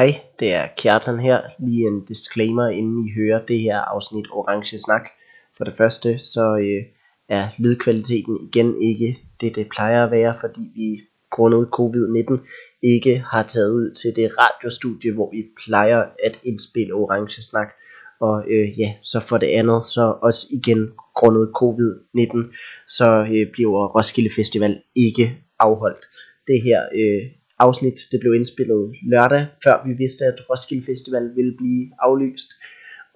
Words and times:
Hej, 0.00 0.20
det 0.38 0.54
er 0.54 0.66
Kjartan 0.76 1.18
her. 1.18 1.40
Lige 1.58 1.86
en 1.86 2.04
disclaimer, 2.04 2.68
inden 2.68 3.08
I 3.08 3.12
hører 3.14 3.46
det 3.46 3.60
her 3.60 3.78
afsnit 3.78 4.26
Orange 4.32 4.78
Snak. 4.78 5.08
For 5.56 5.64
det 5.64 5.76
første, 5.76 6.18
så 6.18 6.56
øh, 6.56 6.82
er 7.28 7.48
lydkvaliteten 7.58 8.38
igen 8.48 8.82
ikke 8.82 9.18
det, 9.40 9.56
det 9.56 9.68
plejer 9.68 10.04
at 10.04 10.10
være, 10.10 10.34
fordi 10.40 10.60
vi 10.74 11.00
grundet 11.30 11.68
covid-19 11.78 12.38
ikke 12.82 13.18
har 13.18 13.42
taget 13.42 13.70
ud 13.70 13.94
til 13.94 14.16
det 14.16 14.30
radiostudie, 14.38 15.12
hvor 15.12 15.30
vi 15.30 15.44
plejer 15.66 16.04
at 16.24 16.40
indspille 16.44 16.94
Orange 16.94 17.42
Snak. 17.42 17.68
Og 18.20 18.44
øh, 18.50 18.80
ja, 18.80 18.94
så 19.00 19.20
for 19.20 19.38
det 19.38 19.46
andet, 19.46 19.86
så 19.86 20.14
også 20.22 20.46
igen 20.50 20.92
grundet 21.14 21.52
covid-19, 21.62 22.54
så 22.88 23.26
øh, 23.32 23.52
bliver 23.52 23.96
Roskilde 23.96 24.30
Festival 24.36 24.82
ikke 24.94 25.38
afholdt. 25.58 26.04
Det 26.46 26.62
her 26.62 26.80
øh, 26.94 27.39
afsnit 27.66 27.98
det 28.12 28.20
blev 28.20 28.34
indspillet 28.34 28.94
lørdag, 29.12 29.46
før 29.64 29.76
vi 29.86 29.92
vidste, 29.92 30.24
at 30.24 30.50
Roskilde 30.50 30.86
Festival 30.86 31.26
ville 31.36 31.54
blive 31.60 31.90
aflyst. 32.06 32.50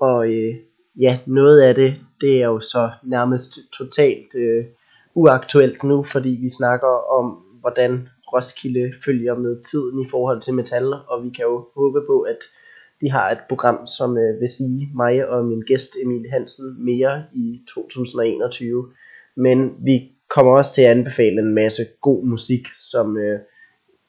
Og 0.01 0.33
øh, 0.33 0.55
ja, 1.01 1.19
noget 1.27 1.61
af 1.61 1.75
det, 1.75 1.91
det 2.21 2.43
er 2.43 2.47
jo 2.47 2.61
så 2.61 2.91
nærmest 3.05 3.51
totalt 3.79 4.31
øh, 4.39 4.65
uaktuelt 5.15 5.85
nu, 5.85 6.03
fordi 6.03 6.29
vi 6.29 6.49
snakker 6.49 6.93
om, 7.19 7.27
hvordan 7.61 8.09
Roskilde 8.33 8.93
følger 9.05 9.35
med 9.35 9.63
tiden 9.71 10.01
i 10.05 10.07
forhold 10.11 10.41
til 10.41 10.55
metal, 10.55 10.87
og 10.93 11.25
vi 11.25 11.31
kan 11.37 11.45
jo 11.45 11.69
håbe 11.77 12.01
på, 12.07 12.21
at 12.21 12.39
de 13.01 13.11
har 13.11 13.31
et 13.31 13.43
program, 13.49 13.87
som 13.87 14.19
øh, 14.19 14.41
vil 14.41 14.49
sige 14.49 14.91
mig 14.97 15.29
og 15.29 15.45
min 15.45 15.61
gæst 15.61 15.91
Emil 16.03 16.31
Hansen 16.31 16.85
mere 16.85 17.25
i 17.35 17.61
2021. 17.75 18.93
Men 19.37 19.59
vi 19.85 19.97
kommer 20.31 20.53
også 20.53 20.75
til 20.75 20.83
at 20.83 20.91
anbefale 20.91 21.39
en 21.41 21.55
masse 21.55 21.83
god 22.01 22.25
musik, 22.25 22.67
som 22.93 23.17
øh, 23.17 23.41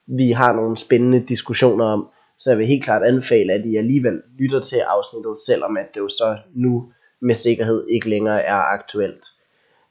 vi 0.08 0.32
har 0.32 0.54
nogle 0.54 0.77
spændende 0.77 1.20
diskussioner 1.20 1.86
om. 1.86 2.08
Så 2.40 2.50
jeg 2.50 2.58
vil 2.58 2.68
helt 2.68 2.84
klart 2.84 3.04
anbefale, 3.04 3.54
at 3.54 3.66
I 3.66 3.76
alligevel 3.76 4.22
lytter 4.40 4.59
til 4.59 4.77
afsnittet, 4.77 5.38
selvom 5.48 5.77
at 5.77 5.88
det 5.94 6.00
jo 6.00 6.08
så 6.09 6.38
nu 6.55 6.91
med 7.21 7.35
sikkerhed 7.35 7.88
ikke 7.88 8.10
længere 8.10 8.41
er 8.41 8.55
aktuelt. 8.55 9.26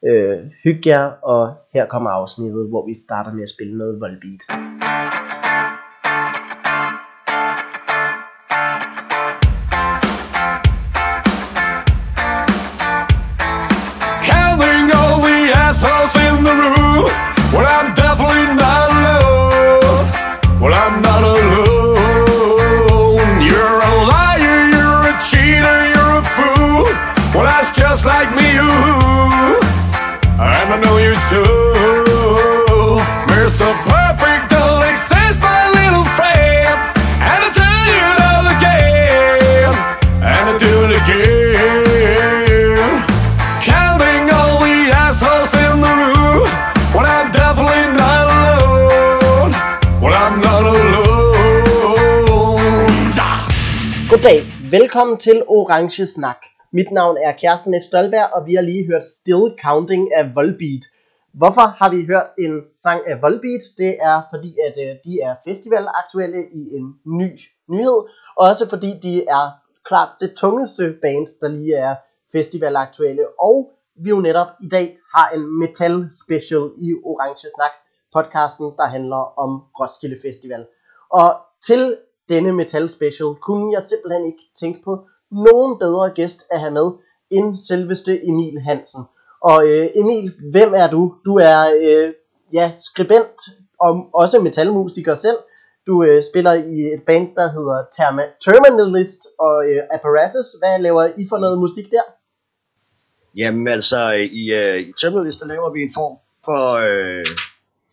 Øh, 0.04 0.38
hyg 0.64 0.86
jer, 0.86 1.04
og 1.04 1.54
her 1.72 1.86
kommer 1.86 2.10
afsnittet, 2.10 2.68
hvor 2.68 2.86
vi 2.86 2.94
starter 2.94 3.32
med 3.32 3.42
at 3.42 3.48
spille 3.48 3.78
noget 3.78 4.00
Volbeat. 4.00 4.73
Velkommen 54.70 55.18
til 55.18 55.42
Orange 55.48 56.06
Snak. 56.06 56.36
Mit 56.72 56.90
navn 56.92 57.16
er 57.16 57.32
Kjersten 57.32 57.74
F. 57.82 57.84
Stolberg, 57.84 58.28
og 58.34 58.46
vi 58.46 58.54
har 58.54 58.62
lige 58.62 58.86
hørt 58.86 59.04
Still 59.04 59.46
Counting 59.62 60.14
af 60.14 60.34
Volbeat. 60.34 60.84
Hvorfor 61.32 61.66
har 61.80 61.90
vi 61.90 62.06
hørt 62.06 62.28
en 62.38 62.62
sang 62.76 63.00
af 63.06 63.22
Volbeat? 63.22 63.64
Det 63.78 63.96
er 64.00 64.22
fordi, 64.32 64.56
at 64.66 64.76
øh, 64.84 64.96
de 65.04 65.20
er 65.20 65.34
festivalaktuelle 65.48 66.40
i 66.52 66.62
en 66.76 66.86
ny 67.06 67.40
nyhed, 67.68 68.00
og 68.36 68.48
også 68.50 68.68
fordi 68.68 68.90
de 69.02 69.24
er 69.26 69.44
klart 69.84 70.08
det 70.20 70.34
tungeste 70.36 70.94
band, 71.02 71.26
der 71.40 71.48
lige 71.48 71.74
er 71.76 71.94
festivalaktuelle. 72.32 73.24
Og 73.40 73.70
vi 74.02 74.08
jo 74.08 74.20
netop 74.20 74.50
i 74.62 74.68
dag 74.68 74.98
har 75.14 75.30
en 75.36 75.58
metal 75.58 76.08
special 76.24 76.64
i 76.78 76.94
Orange 77.04 77.48
Snak, 77.56 77.74
podcasten, 78.12 78.66
der 78.78 78.86
handler 78.86 79.22
om 79.44 79.50
Roskilde 79.80 80.18
Festival. 80.22 80.66
Og 81.10 81.28
til 81.66 81.96
denne 82.28 82.52
metal 82.52 82.88
special 82.88 83.34
kunne 83.42 83.72
jeg 83.74 83.82
simpelthen 83.84 84.26
ikke 84.26 84.44
tænke 84.60 84.82
på 84.84 85.06
nogen 85.30 85.78
bedre 85.78 86.10
gæst 86.10 86.46
at 86.50 86.60
have 86.60 86.72
med 86.72 86.90
end 87.30 87.56
selveste 87.56 88.26
Emil 88.26 88.60
Hansen. 88.60 89.02
Og 89.40 89.68
øh, 89.68 89.88
Emil, 89.94 90.32
hvem 90.52 90.74
er 90.74 90.90
du? 90.90 91.14
Du 91.24 91.36
er 91.36 91.60
øh, 91.82 92.12
ja, 92.52 92.72
skribent 92.78 93.40
og 93.80 94.08
også 94.14 94.40
metalmusiker 94.40 95.14
selv. 95.14 95.36
Du 95.86 96.04
øh, 96.04 96.22
spiller 96.32 96.52
i 96.52 96.94
et 96.94 97.02
band, 97.06 97.34
der 97.34 97.48
hedder 97.52 97.78
Terma- 97.96 98.36
Terminalist 98.44 99.20
og 99.38 99.70
øh, 99.70 99.82
Apparatus. 99.94 100.46
Hvad 100.58 100.78
laver 100.78 101.04
I 101.18 101.26
for 101.28 101.38
noget 101.38 101.58
musik 101.58 101.90
der? 101.90 102.02
Jamen 103.36 103.68
altså, 103.68 104.10
i, 104.10 104.42
øh, 104.60 104.78
i 104.88 104.92
Terminalist, 105.00 105.40
der 105.40 105.46
laver 105.46 105.72
vi 105.72 105.80
en 105.82 105.94
form 105.94 106.16
for 106.44 106.64
øh, 106.72 107.26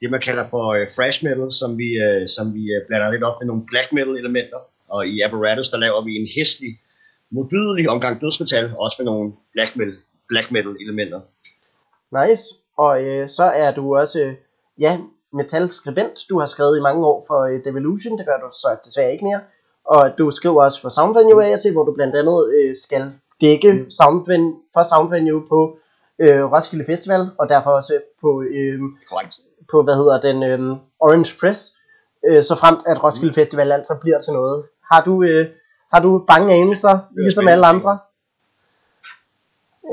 det, 0.01 0.11
man 0.11 0.21
kalder 0.21 0.49
for 0.49 0.65
øh, 0.73 0.87
thrash 0.87 1.23
metal, 1.25 1.51
som 1.51 1.77
vi, 1.77 1.89
øh, 2.05 2.27
som 2.27 2.53
vi 2.53 2.63
øh, 2.75 2.81
blander 2.87 3.11
lidt 3.11 3.23
op 3.23 3.35
med 3.39 3.47
nogle 3.47 3.63
black 3.71 3.93
metal 3.93 4.15
elementer. 4.17 4.59
Og 4.89 5.07
i 5.07 5.21
Apparatus, 5.21 5.69
der 5.69 5.77
laver 5.77 6.01
vi 6.05 6.11
en 6.15 6.27
hæslig, 6.35 6.79
modbydelig 7.31 7.89
omgang 7.89 8.21
dødsmetal, 8.21 8.71
også 8.77 8.95
med 8.99 9.05
nogle 9.05 9.33
black 9.53 9.75
metal, 9.75 9.97
black 10.27 10.51
metal 10.51 10.75
elementer. 10.85 11.19
Nice. 12.19 12.43
Og 12.77 13.03
øh, 13.03 13.29
så 13.29 13.43
er 13.43 13.71
du 13.73 13.97
også, 13.97 14.19
øh, 14.23 14.33
ja, 14.79 14.97
metalskribent. 15.33 16.19
Du 16.29 16.39
har 16.39 16.45
skrevet 16.45 16.77
i 16.77 16.81
mange 16.81 17.05
år 17.05 17.25
for 17.27 17.39
øh, 17.41 17.63
Devolution, 17.63 18.17
det 18.17 18.25
gør 18.25 18.37
du 18.37 18.49
så 18.53 18.77
desværre 18.85 19.11
ikke 19.11 19.25
mere. 19.25 19.41
Og 19.85 20.17
du 20.17 20.31
skriver 20.31 20.63
også 20.63 20.81
for 20.81 20.89
Soundvenue 20.89 21.45
af 21.45 21.59
til, 21.59 21.71
hvor 21.71 21.83
du 21.83 21.93
blandt 21.93 22.15
andet 22.15 22.53
øh, 22.57 22.75
skal 22.75 23.11
dække 23.41 23.85
Soundvenue, 23.89 24.55
for 24.73 24.83
Soundvenue 24.83 25.47
på 25.49 25.77
øh, 26.21 26.51
Roskilde 26.51 26.85
Festival, 26.85 27.29
og 27.39 27.49
derfor 27.49 27.71
også 27.71 27.93
på, 28.21 28.43
øh, 28.43 28.79
på 29.71 29.83
hvad 29.83 29.95
hedder 29.95 30.21
den, 30.27 30.43
øh, 30.43 30.77
Orange 30.99 31.33
Press, 31.39 31.73
øh, 32.27 32.43
så 32.43 32.55
fremt 32.55 32.81
at 32.87 33.03
Roskilde 33.03 33.33
Festival 33.33 33.71
altså 33.71 33.97
bliver 34.01 34.19
til 34.19 34.33
noget. 34.33 34.65
Har 34.91 35.01
du, 35.03 35.23
øh, 35.23 35.47
har 35.93 36.01
du 36.01 36.25
bange 36.27 36.53
anelser, 36.53 36.99
ligesom 37.23 37.47
alle 37.47 37.65
andre? 37.65 37.99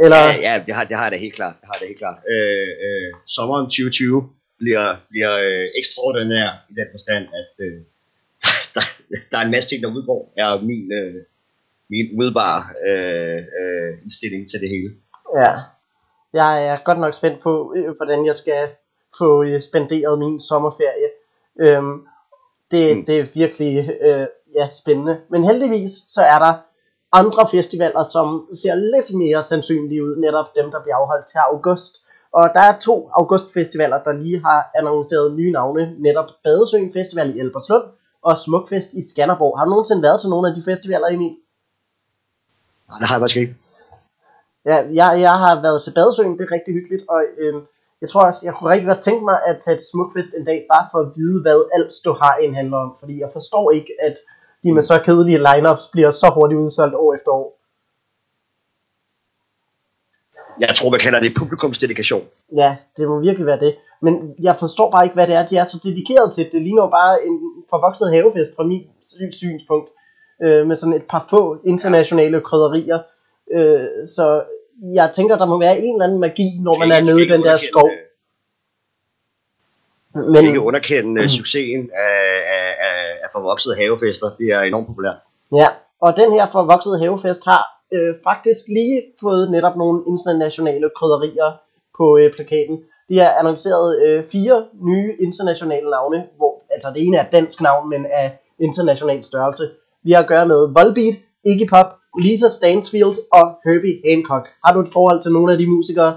Eller, 0.03 0.17
Ja, 0.17 0.35
ja 0.47 0.63
det, 0.67 0.75
har, 0.75 0.85
det 0.85 0.97
har 0.97 1.05
jeg 1.05 1.13
da 1.13 1.17
helt 1.17 1.35
klart. 1.35 1.55
Det 1.61 1.67
har 1.67 1.75
jeg 1.75 1.81
da 1.81 1.87
helt 1.87 1.99
klart. 1.99 2.19
Øh, 2.31 2.69
øh, 2.87 3.11
sommeren 3.27 3.67
2020 3.67 4.31
bliver, 4.59 4.97
bliver 5.11 5.35
øh, 5.49 5.67
ekstraordinær 5.81 6.49
i 6.71 6.75
den 6.81 6.89
forstand, 6.95 7.25
at 7.41 7.53
øh, 7.67 7.79
der, 8.75 8.83
der 9.31 9.39
er 9.39 9.45
en 9.45 9.51
masse 9.51 9.69
ting, 9.69 9.83
der 9.83 9.91
udgår, 9.97 10.33
er 10.37 10.61
min, 10.71 10.93
øh, 10.93 11.15
min 11.91 12.07
umiddelbare 12.15 12.63
øh, 12.89 13.39
øh, 13.61 13.93
indstilling 14.03 14.51
til 14.51 14.61
det 14.61 14.69
hele. 14.69 14.91
Ja. 15.41 15.53
Jeg 16.39 16.67
er 16.67 16.77
godt 16.85 16.99
nok 16.99 17.15
spændt 17.15 17.41
på, 17.43 17.73
øh, 17.77 17.97
hvordan 17.97 18.27
jeg 18.27 18.35
skal 18.35 18.69
få 19.19 19.43
øh, 19.43 19.61
spenderet 19.61 20.19
min 20.19 20.41
sommerferie. 20.41 21.09
Øhm, 21.61 22.07
det, 22.71 22.97
Mm. 22.97 23.05
det 23.07 23.21
er 23.21 23.27
virkelig 23.35 23.91
øh, 24.01 24.27
ja, 24.55 24.69
spændende. 24.81 25.21
Men 25.29 25.45
heldigvis 25.45 25.91
så 26.09 26.23
er 26.23 26.39
der 26.39 26.53
andre 27.13 27.49
festivaler, 27.51 28.05
som 28.05 28.49
ser 28.63 28.75
lidt 28.75 29.15
mere 29.23 29.45
sandsynlige 29.45 30.05
ud, 30.05 30.17
netop 30.17 30.47
dem, 30.57 30.71
der 30.71 30.83
bliver 30.83 30.97
afholdt 30.97 31.27
til 31.29 31.39
august. 31.39 31.93
Og 32.33 32.51
der 32.55 32.61
er 32.61 32.79
to 32.79 33.11
augustfestivaler, 33.13 34.03
der 34.03 34.13
lige 34.13 34.41
har 34.45 34.71
annonceret 34.75 35.35
nye 35.35 35.53
navne, 35.53 35.95
netop 35.99 36.31
Badesøen 36.45 36.93
Festival 36.93 37.37
i 37.37 37.41
Elberslund 37.41 37.85
og 38.23 38.39
Smukfest 38.39 38.93
i 38.93 39.09
Skanderborg. 39.09 39.59
Har 39.59 39.65
du 39.65 39.71
nogensinde 39.71 40.03
været 40.03 40.21
til 40.21 40.31
nogle 40.31 40.49
af 40.49 40.55
de 40.55 40.63
festivaler, 40.65 41.07
Emil? 41.09 41.37
Nej, 42.89 42.99
det 42.99 43.07
har 43.09 43.15
jeg 43.15 43.21
faktisk 43.21 43.41
ikke. 43.41 43.55
Ja, 44.71 44.77
jeg, 45.01 45.11
jeg 45.27 45.35
har 45.45 45.63
været 45.63 45.83
til 45.83 45.93
Badesøen, 45.97 46.39
det 46.39 46.45
er 46.45 46.53
rigtig 46.57 46.73
hyggeligt, 46.75 47.05
og 47.09 47.21
øhm, 47.39 47.63
jeg 48.01 48.09
tror 48.09 48.23
også, 48.29 48.41
jeg 48.45 48.55
kunne 48.55 48.71
rigtig 48.71 48.89
godt 48.93 49.03
tænke 49.09 49.25
mig 49.25 49.39
at 49.47 49.57
tage 49.65 49.75
et 49.75 49.83
smukfest 49.93 50.33
en 50.39 50.45
dag, 50.45 50.67
bare 50.73 50.87
for 50.93 50.99
at 50.99 51.09
vide, 51.17 51.43
hvad 51.43 51.59
alt 51.77 51.95
stå 51.95 52.13
har 52.13 52.35
en 52.45 52.55
handler 52.55 52.77
om, 52.77 52.97
fordi 53.01 53.15
jeg 53.21 53.31
forstår 53.33 53.71
ikke, 53.71 53.93
at 54.03 54.17
de 54.63 54.73
med 54.73 54.83
så 54.83 54.97
kedelige 55.05 55.45
lineups 55.49 55.87
bliver 55.93 56.11
så 56.11 56.29
hurtigt 56.35 56.61
udsolgt 56.61 56.95
år 56.95 57.15
efter 57.15 57.31
år. 57.31 57.49
Jeg 60.61 60.73
tror, 60.77 60.91
man 60.91 61.01
kalder 61.01 61.21
det 61.21 61.33
publikumsdedikation. 61.39 62.25
Ja, 62.57 62.77
det 62.97 63.09
må 63.09 63.21
virkelig 63.21 63.47
være 63.47 63.61
det. 63.61 63.77
Men 64.03 64.35
jeg 64.43 64.57
forstår 64.57 64.91
bare 64.91 65.05
ikke, 65.05 65.15
hvad 65.15 65.27
det 65.27 65.35
er, 65.35 65.47
de 65.47 65.57
er 65.57 65.65
så 65.65 65.81
dedikeret 65.85 66.33
til. 66.33 66.49
Det 66.53 66.63
ligner 66.63 66.83
jo 66.83 66.89
bare 66.89 67.27
en 67.27 67.41
forvokset 67.71 68.11
havefest 68.11 68.57
fra 68.57 68.65
sy- 69.03 69.37
synspunkt. 69.37 69.91
Øh, 70.43 70.67
med 70.67 70.77
sådan 70.77 70.95
et 70.95 71.07
par 71.09 71.27
få 71.31 71.59
internationale 71.65 72.41
krydderier. 72.41 72.99
Øh, 73.53 74.09
så 74.17 74.43
jeg 74.83 75.11
tænker, 75.15 75.37
der 75.37 75.47
må 75.47 75.59
være 75.59 75.79
en 75.79 75.95
eller 75.95 76.05
anden 76.05 76.21
magi, 76.21 76.59
når 76.61 76.79
man 76.79 76.93
er 76.93 77.01
nede 77.01 77.23
i 77.27 77.29
den 77.29 77.43
der 77.43 77.57
skov. 77.57 77.91
Men, 80.15 80.45
ikke 80.47 80.61
underkende 80.61 81.23
mm. 81.23 81.29
succesen 81.29 81.91
af, 81.95 82.19
af, 82.57 82.69
af, 82.89 82.99
af 83.23 83.29
forvoksede 83.33 83.77
havefester. 83.77 84.27
Det 84.39 84.47
er 84.47 84.61
enormt 84.61 84.87
populært. 84.87 85.17
Ja, 85.53 85.69
og 86.01 86.17
den 86.17 86.33
her 86.33 86.47
forvoksede 86.47 86.99
havefest 86.99 87.45
har 87.45 87.63
øh, 87.93 88.15
faktisk 88.25 88.69
lige 88.69 89.03
fået 89.21 89.51
netop 89.51 89.77
nogle 89.77 90.03
internationale 90.09 90.91
krydderier 90.97 91.53
på 91.97 92.19
øh, 92.19 92.35
plakaten. 92.35 92.79
De 93.09 93.19
har 93.19 93.31
annonceret 93.31 94.03
øh, 94.03 94.25
fire 94.29 94.67
nye 94.83 95.17
internationale 95.21 95.91
navne, 95.91 96.25
hvor 96.37 96.63
altså 96.71 96.89
det 96.95 97.05
ene 97.07 97.17
er 97.17 97.31
dansk 97.31 97.61
navn, 97.61 97.91
men 97.91 98.07
af 98.07 98.39
international 98.59 99.25
størrelse. 99.25 99.71
Vi 100.03 100.13
har 100.13 100.23
at 100.23 100.29
gøre 100.29 100.47
med 100.47 100.73
Volbeat, 100.75 101.15
Iggy 101.45 101.69
Pop, 101.69 101.98
Lisa 102.23 102.49
Stansfield 102.49 103.17
og 103.33 103.47
Herbie 103.65 104.01
Hancock. 104.09 104.45
Har 104.65 104.73
du 104.75 104.81
et 104.81 104.89
forhold 104.93 105.23
til 105.23 105.33
nogle 105.33 105.53
af 105.53 105.59
de 105.59 105.67
musikere? 105.67 106.13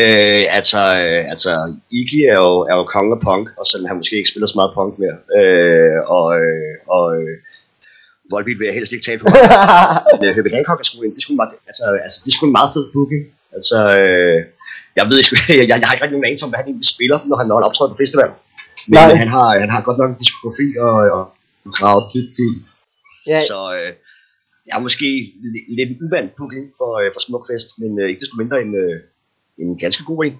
Øh, 0.00 0.44
altså, 0.58 0.80
øh, 1.02 1.30
altså, 1.32 1.52
Iggy 1.90 2.20
er 2.32 2.38
jo, 2.44 2.52
er 2.70 2.74
jo 2.80 2.84
konge 2.84 3.12
af 3.16 3.20
punk, 3.20 3.46
og 3.58 3.66
selvom 3.66 3.88
han 3.88 3.96
måske 3.96 4.16
ikke 4.16 4.32
spiller 4.32 4.46
så 4.46 4.56
meget 4.60 4.72
punk 4.74 4.92
mere. 5.02 5.16
Øh, 5.38 5.98
og 6.16 6.26
øh, 6.40 6.74
og 6.96 7.04
øh, 7.16 7.36
Volbeat 8.30 8.58
vil 8.58 8.66
jeg 8.68 8.74
helst 8.78 8.92
ikke 8.92 9.06
tale 9.08 9.20
på. 9.22 9.26
Men 10.10 10.18
øh, 10.26 10.34
Herbie 10.36 10.54
Hancock 10.56 10.80
er 10.80 10.86
sgu 10.88 10.96
en, 11.02 11.10
det 11.14 11.20
er 11.20 11.24
sgu 11.24 11.32
en 11.32 11.40
meget, 11.42 11.52
altså, 11.70 11.84
altså, 12.06 12.18
det 12.24 12.30
er 12.30 12.36
sgu 12.36 12.46
en 12.46 12.56
meget 12.58 12.70
fed 12.74 12.86
booking. 12.94 13.22
Altså, 13.56 13.78
øh, 13.98 14.38
jeg 14.98 15.04
ved 15.10 15.16
ikke, 15.20 15.30
jeg, 15.60 15.68
jeg, 15.70 15.78
jeg 15.80 15.86
har 15.88 15.94
ikke 15.94 16.04
rigtig 16.04 16.16
nogen 16.16 16.30
anelse 16.30 16.44
om, 16.46 16.50
hvad 16.52 16.60
han 16.60 16.68
egentlig 16.70 16.90
spiller, 16.96 17.18
når 17.28 17.36
han, 17.40 17.46
når 17.48 17.56
han 17.58 17.68
optræder 17.68 17.90
på 17.92 18.00
festival. 18.04 18.30
Men 18.90 18.98
Nej. 18.98 19.22
Han 19.22 19.28
har, 19.36 19.46
han 19.62 19.70
har 19.74 19.80
godt 19.88 19.98
nok 20.00 20.10
en 20.10 20.18
diskografi 20.24 20.66
og, 20.86 20.94
og, 21.16 21.24
og 21.66 21.70
gravet 21.78 22.04
dybt 22.14 22.38
i. 22.46 22.48
Ja, 23.26 23.40
Så 23.40 23.74
øh, 23.74 23.92
jeg 24.66 24.74
er 24.78 24.80
måske 24.80 25.04
li- 25.52 25.76
lidt 25.76 25.90
en 25.90 25.98
uvant 26.06 26.36
booking 26.36 26.66
for, 26.78 26.90
øh, 27.00 27.12
for 27.14 27.20
Smukfest, 27.20 27.68
men 27.78 28.00
øh, 28.00 28.08
ikke 28.08 28.20
desto 28.20 28.36
mindre 28.36 28.62
en, 28.62 28.74
øh, 28.74 29.00
en 29.58 29.78
ganske 29.78 30.04
god 30.04 30.24
en. 30.24 30.36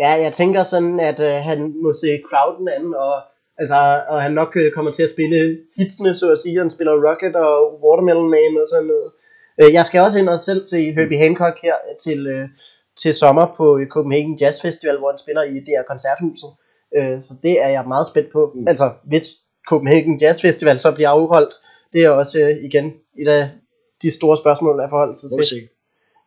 Ja, 0.00 0.10
jeg 0.24 0.32
tænker 0.32 0.62
sådan, 0.62 1.00
at 1.00 1.20
øh, 1.20 1.34
han 1.34 1.58
må 1.82 1.92
se 1.92 2.20
crowden 2.28 2.68
an, 2.68 2.94
og, 2.94 3.14
altså, 3.58 4.02
og 4.08 4.22
han 4.22 4.32
nok 4.32 4.56
øh, 4.56 4.72
kommer 4.72 4.92
til 4.92 5.02
at 5.02 5.10
spille 5.10 5.58
hitsene, 5.76 6.14
så 6.14 6.32
at 6.32 6.38
sige. 6.38 6.58
Han 6.58 6.70
spiller 6.70 6.92
Rocket 7.08 7.36
og 7.36 7.82
Watermelon 7.84 8.30
Man 8.30 8.52
og 8.62 8.66
sådan 8.72 8.86
noget. 8.86 9.10
Øh, 9.62 9.72
jeg 9.72 9.86
skal 9.86 10.00
også 10.00 10.18
ind 10.18 10.28
og 10.28 10.40
selv 10.40 10.66
se 10.66 10.92
Herbie 10.92 11.18
Hancock 11.18 11.56
her 11.62 11.74
til, 12.02 12.26
øh, 12.26 12.48
til 13.02 13.14
sommer 13.14 13.54
på 13.56 13.78
øh, 13.78 13.86
Copenhagen 13.86 14.38
Jazz 14.40 14.62
Festival, 14.62 14.98
hvor 14.98 15.10
han 15.10 15.18
spiller 15.18 15.42
i 15.42 15.54
DR 15.66 15.82
Koncerthuset. 15.88 16.50
Øh, 16.96 17.22
så 17.22 17.34
det 17.42 17.64
er 17.64 17.68
jeg 17.68 17.84
meget 17.88 18.06
spændt 18.06 18.32
på. 18.32 18.52
Mm. 18.54 18.68
Altså, 18.68 18.90
hvis 19.04 19.24
Copenhagen 19.68 20.18
Jazz 20.20 20.40
Festival 20.42 20.78
så 20.78 20.92
bliver 20.92 21.08
afholdt, 21.10 21.54
det 21.92 22.04
er 22.04 22.10
også 22.10 22.40
øh, 22.40 22.64
igen 22.64 22.94
et 23.18 23.28
af 23.28 23.50
de 24.02 24.10
store 24.10 24.36
spørgsmål 24.36 24.80
af 24.80 24.90
forhold 24.90 25.14
til. 25.14 25.38
Vi 25.38 25.44
se. 25.44 25.68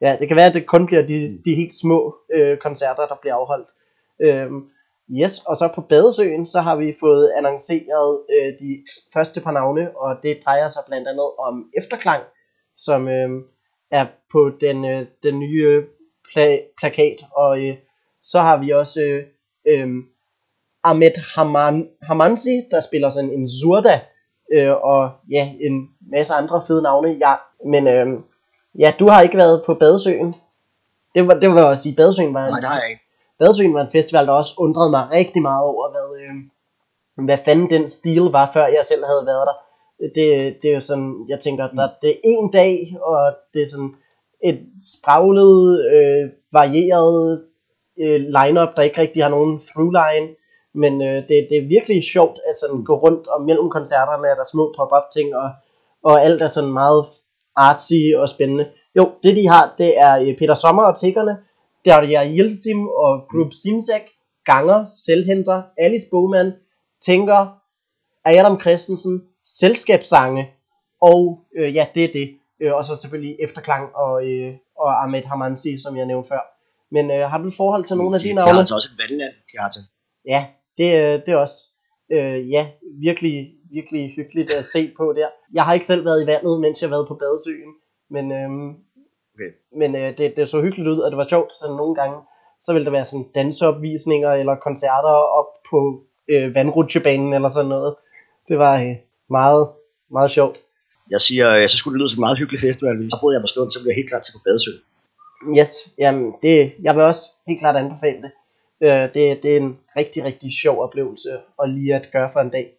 Ja, 0.01 0.17
det 0.19 0.27
kan 0.27 0.37
være, 0.37 0.45
at 0.45 0.53
det 0.53 0.65
kun 0.65 0.85
bliver 0.85 1.01
de, 1.01 1.39
de 1.45 1.55
helt 1.55 1.73
små 1.73 2.15
øh, 2.33 2.57
koncerter, 2.57 3.07
der 3.07 3.15
bliver 3.21 3.35
afholdt. 3.35 3.67
Øhm, 4.21 4.65
yes, 5.09 5.39
og 5.45 5.55
så 5.55 5.69
på 5.75 5.81
Badesøen, 5.81 6.45
så 6.45 6.59
har 6.59 6.75
vi 6.75 6.95
fået 6.99 7.31
annonceret 7.37 8.19
øh, 8.33 8.53
de 8.59 8.83
første 9.13 9.41
par 9.41 9.51
navne, 9.51 9.97
og 9.97 10.15
det 10.23 10.39
drejer 10.45 10.67
sig 10.67 10.83
blandt 10.87 11.07
andet 11.07 11.29
om 11.39 11.69
Efterklang, 11.77 12.23
som 12.75 13.07
øh, 13.07 13.29
er 13.91 14.05
på 14.31 14.51
den, 14.61 14.85
øh, 14.85 15.05
den 15.23 15.39
nye 15.39 15.83
pla- 16.27 16.73
plakat, 16.79 17.19
og 17.35 17.59
øh, 17.59 17.77
så 18.21 18.39
har 18.39 18.63
vi 18.63 18.69
også 18.69 19.01
øh, 19.01 19.23
øh, 19.67 19.89
Ahmed 20.83 21.35
Haman, 21.35 21.89
Hamansi, 22.01 22.61
der 22.71 22.79
spiller 22.79 23.09
sådan 23.09 23.31
en 23.31 23.49
Zurda, 23.49 23.99
øh, 24.51 24.73
og 24.73 25.11
ja, 25.29 25.53
en 25.61 25.89
masse 26.11 26.33
andre 26.33 26.61
fede 26.67 26.81
navne. 26.81 27.09
Ja, 27.09 27.33
men 27.65 27.87
øh, 27.87 28.07
ja, 28.79 28.93
du 28.99 29.07
har 29.07 29.21
ikke 29.21 29.37
været 29.37 29.63
på 29.65 29.73
Badesøen. 29.73 30.35
Det 31.15 31.27
var, 31.27 31.33
det 31.33 31.49
var 31.49 31.63
også 31.63 31.83
sige, 31.83 31.95
Badesøen 31.95 32.33
var 32.33 32.45
en, 32.45 32.51
Nej, 32.51 32.59
det 32.59 32.69
har 32.69 32.81
jeg 32.81 32.89
ikke. 32.89 33.03
Badesøen 33.39 33.73
var 33.73 33.81
en 33.81 33.91
festival, 33.91 34.27
der 34.27 34.33
også 34.33 34.53
undrede 34.57 34.91
mig 34.91 35.07
rigtig 35.11 35.41
meget 35.41 35.63
over, 35.63 35.91
hvad, 35.91 36.21
øh, 36.21 37.25
hvad 37.25 37.37
fanden 37.45 37.69
den 37.69 37.87
stil 37.87 38.21
var, 38.21 38.49
før 38.53 38.65
jeg 38.65 38.85
selv 38.85 39.05
havde 39.05 39.25
været 39.25 39.47
der. 39.47 39.57
Det, 40.15 40.55
det 40.61 40.69
er 40.69 40.73
jo 40.73 40.79
sådan, 40.79 41.25
jeg 41.29 41.39
tænker, 41.39 41.67
der, 41.67 41.89
det 42.01 42.09
er 42.09 42.19
en 42.23 42.51
dag, 42.51 42.97
og 43.01 43.33
det 43.53 43.61
er 43.61 43.67
sådan 43.67 43.93
et 44.43 44.59
spraglet, 44.93 45.85
øh, 45.93 46.29
varieret 46.51 47.45
øh, 47.99 48.21
lineup, 48.21 48.75
der 48.75 48.81
ikke 48.81 49.01
rigtig 49.01 49.23
har 49.23 49.29
nogen 49.29 49.61
throughline. 49.69 50.35
Men 50.73 51.01
øh, 51.01 51.15
det, 51.29 51.47
det 51.49 51.57
er 51.57 51.67
virkelig 51.67 52.03
sjovt 52.03 52.39
at 52.49 52.55
sådan 52.61 52.83
gå 52.83 52.95
rundt 52.95 53.27
og 53.27 53.41
mellem 53.41 53.69
koncerterne 53.69 54.27
er 54.27 54.35
der 54.35 54.45
små 54.51 54.73
pop-up 54.77 55.03
ting, 55.13 55.35
og, 55.35 55.49
og 56.03 56.23
alt 56.23 56.41
er 56.41 56.47
sådan 56.47 56.71
meget 56.71 57.05
artsy 57.55 58.01
og 58.17 58.29
spændende. 58.29 58.67
Jo, 58.95 59.11
det 59.23 59.35
de 59.35 59.47
har, 59.47 59.75
det 59.77 59.99
er 59.99 60.19
øh, 60.19 60.37
Peter 60.37 60.53
Sommer 60.53 60.83
og 60.83 60.99
Tiggerne, 60.99 61.37
der 61.85 61.95
er 61.95 62.01
jeg 62.01 62.31
Yildirim 62.37 62.87
og 62.87 63.27
Group 63.31 63.53
Simsek, 63.53 64.05
Ganger, 64.45 64.85
Selvhenter, 65.05 65.63
Alice 65.77 66.07
Bowman, 66.11 66.53
Tænker, 67.05 67.57
Adam 68.25 68.61
Christensen, 68.61 69.21
Selskabssange, 69.45 70.49
og 71.01 71.39
øh, 71.57 71.75
ja, 71.75 71.87
det 71.95 72.03
er 72.03 72.11
det. 72.13 72.37
Øh, 72.61 72.73
og 72.73 72.83
så 72.83 72.95
selvfølgelig 72.95 73.35
Efterklang 73.43 73.95
og, 73.95 74.25
øh, 74.25 74.53
og 74.79 75.03
Ahmed 75.03 75.23
Hamansi, 75.23 75.77
som 75.83 75.97
jeg 75.97 76.05
nævnte 76.05 76.27
før. 76.29 76.43
Men 76.91 77.11
øh, 77.11 77.29
har 77.29 77.37
du 77.37 77.49
forhold 77.57 77.83
til 77.83 77.97
nogle 77.97 78.15
af 78.15 78.21
de 78.21 78.29
de 78.29 78.33
navne? 78.33 78.51
har 78.51 78.59
altså 78.59 78.75
også 78.75 78.89
et 78.93 78.97
vandland, 79.03 79.33
Kjartan. 79.51 79.83
Ja, 80.27 80.45
det, 80.77 80.89
øh, 80.99 81.19
det 81.25 81.29
er 81.29 81.35
også 81.35 81.59
øh, 82.11 82.49
ja, 82.49 82.67
virkelig, 82.99 83.53
virkelig 83.71 84.13
hyggeligt 84.15 84.51
at 84.51 84.65
se 84.65 84.91
på 84.97 85.13
der. 85.17 85.27
Jeg 85.53 85.63
har 85.63 85.73
ikke 85.73 85.85
selv 85.85 86.05
været 86.05 86.23
i 86.23 86.27
vandet, 86.27 86.61
mens 86.61 86.81
jeg 86.81 86.89
har 86.89 86.95
været 86.95 87.07
på 87.07 87.15
badesøen, 87.15 87.73
men, 88.09 88.31
øhm, 88.31 88.75
Okay. 89.35 89.51
men 89.79 89.95
øh, 89.95 90.17
det, 90.17 90.37
det 90.37 90.49
så 90.49 90.61
hyggeligt 90.61 90.89
ud, 90.89 90.97
og 90.97 91.11
det 91.11 91.17
var 91.17 91.27
sjovt, 91.27 91.53
så 91.53 91.67
nogle 91.67 91.95
gange, 91.95 92.17
så 92.61 92.73
ville 92.73 92.85
der 92.85 92.91
være 92.91 93.05
sådan 93.05 93.25
danseopvisninger 93.35 94.31
eller 94.31 94.55
koncerter 94.55 95.15
op 95.39 95.45
på 95.69 96.03
øh, 96.27 96.55
vandrutsjebanen 96.55 97.33
eller 97.33 97.49
sådan 97.49 97.69
noget. 97.69 97.95
Det 98.47 98.57
var 98.57 98.75
øh, 98.81 98.95
meget, 99.29 99.69
meget 100.11 100.31
sjovt. 100.31 100.57
Jeg 101.09 101.21
siger, 101.21 101.57
øh, 101.57 101.67
så 101.67 101.77
skulle 101.77 101.93
det 101.93 101.99
lyde 101.99 102.09
som 102.09 102.19
en 102.19 102.25
meget 102.27 102.37
hyggelig 102.37 102.61
festival. 102.61 102.95
Hvis 102.97 103.11
jeg 103.11 103.19
boede 103.21 103.35
jeg 103.35 103.43
på 103.43 103.47
Slund, 103.47 103.71
så 103.71 103.79
ville 103.79 103.89
jeg 103.91 103.99
helt 103.99 104.09
klart 104.09 104.23
til 104.23 104.33
på 104.33 104.41
Badesø. 104.45 104.71
Yes, 105.59 105.71
jamen 105.97 106.33
det, 106.43 106.73
jeg 106.81 106.95
vil 106.95 107.03
også 107.03 107.23
helt 107.47 107.59
klart 107.59 107.75
anbefale 107.75 108.21
det. 108.21 108.31
Øh, 108.81 109.13
det. 109.13 109.43
Det 109.43 109.45
er 109.45 109.57
en 109.57 109.79
rigtig, 109.97 110.23
rigtig 110.23 110.51
sjov 110.61 110.83
oplevelse 110.83 111.29
at 111.63 111.69
lige 111.69 111.95
at 111.95 112.05
gøre 112.13 112.29
for 112.33 112.39
en 112.39 112.49
dag. 112.49 112.71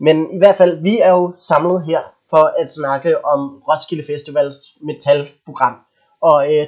Men 0.00 0.34
i 0.34 0.38
hvert 0.38 0.54
fald, 0.54 0.82
vi 0.82 1.00
er 1.00 1.10
jo 1.10 1.32
samlet 1.38 1.84
her 1.84 2.00
for 2.30 2.62
at 2.62 2.72
snakke 2.72 3.24
om 3.24 3.62
Roskilde 3.68 4.04
Festivals 4.06 4.56
metalprogram. 4.80 5.76
Og 6.22 6.54
øh, 6.54 6.66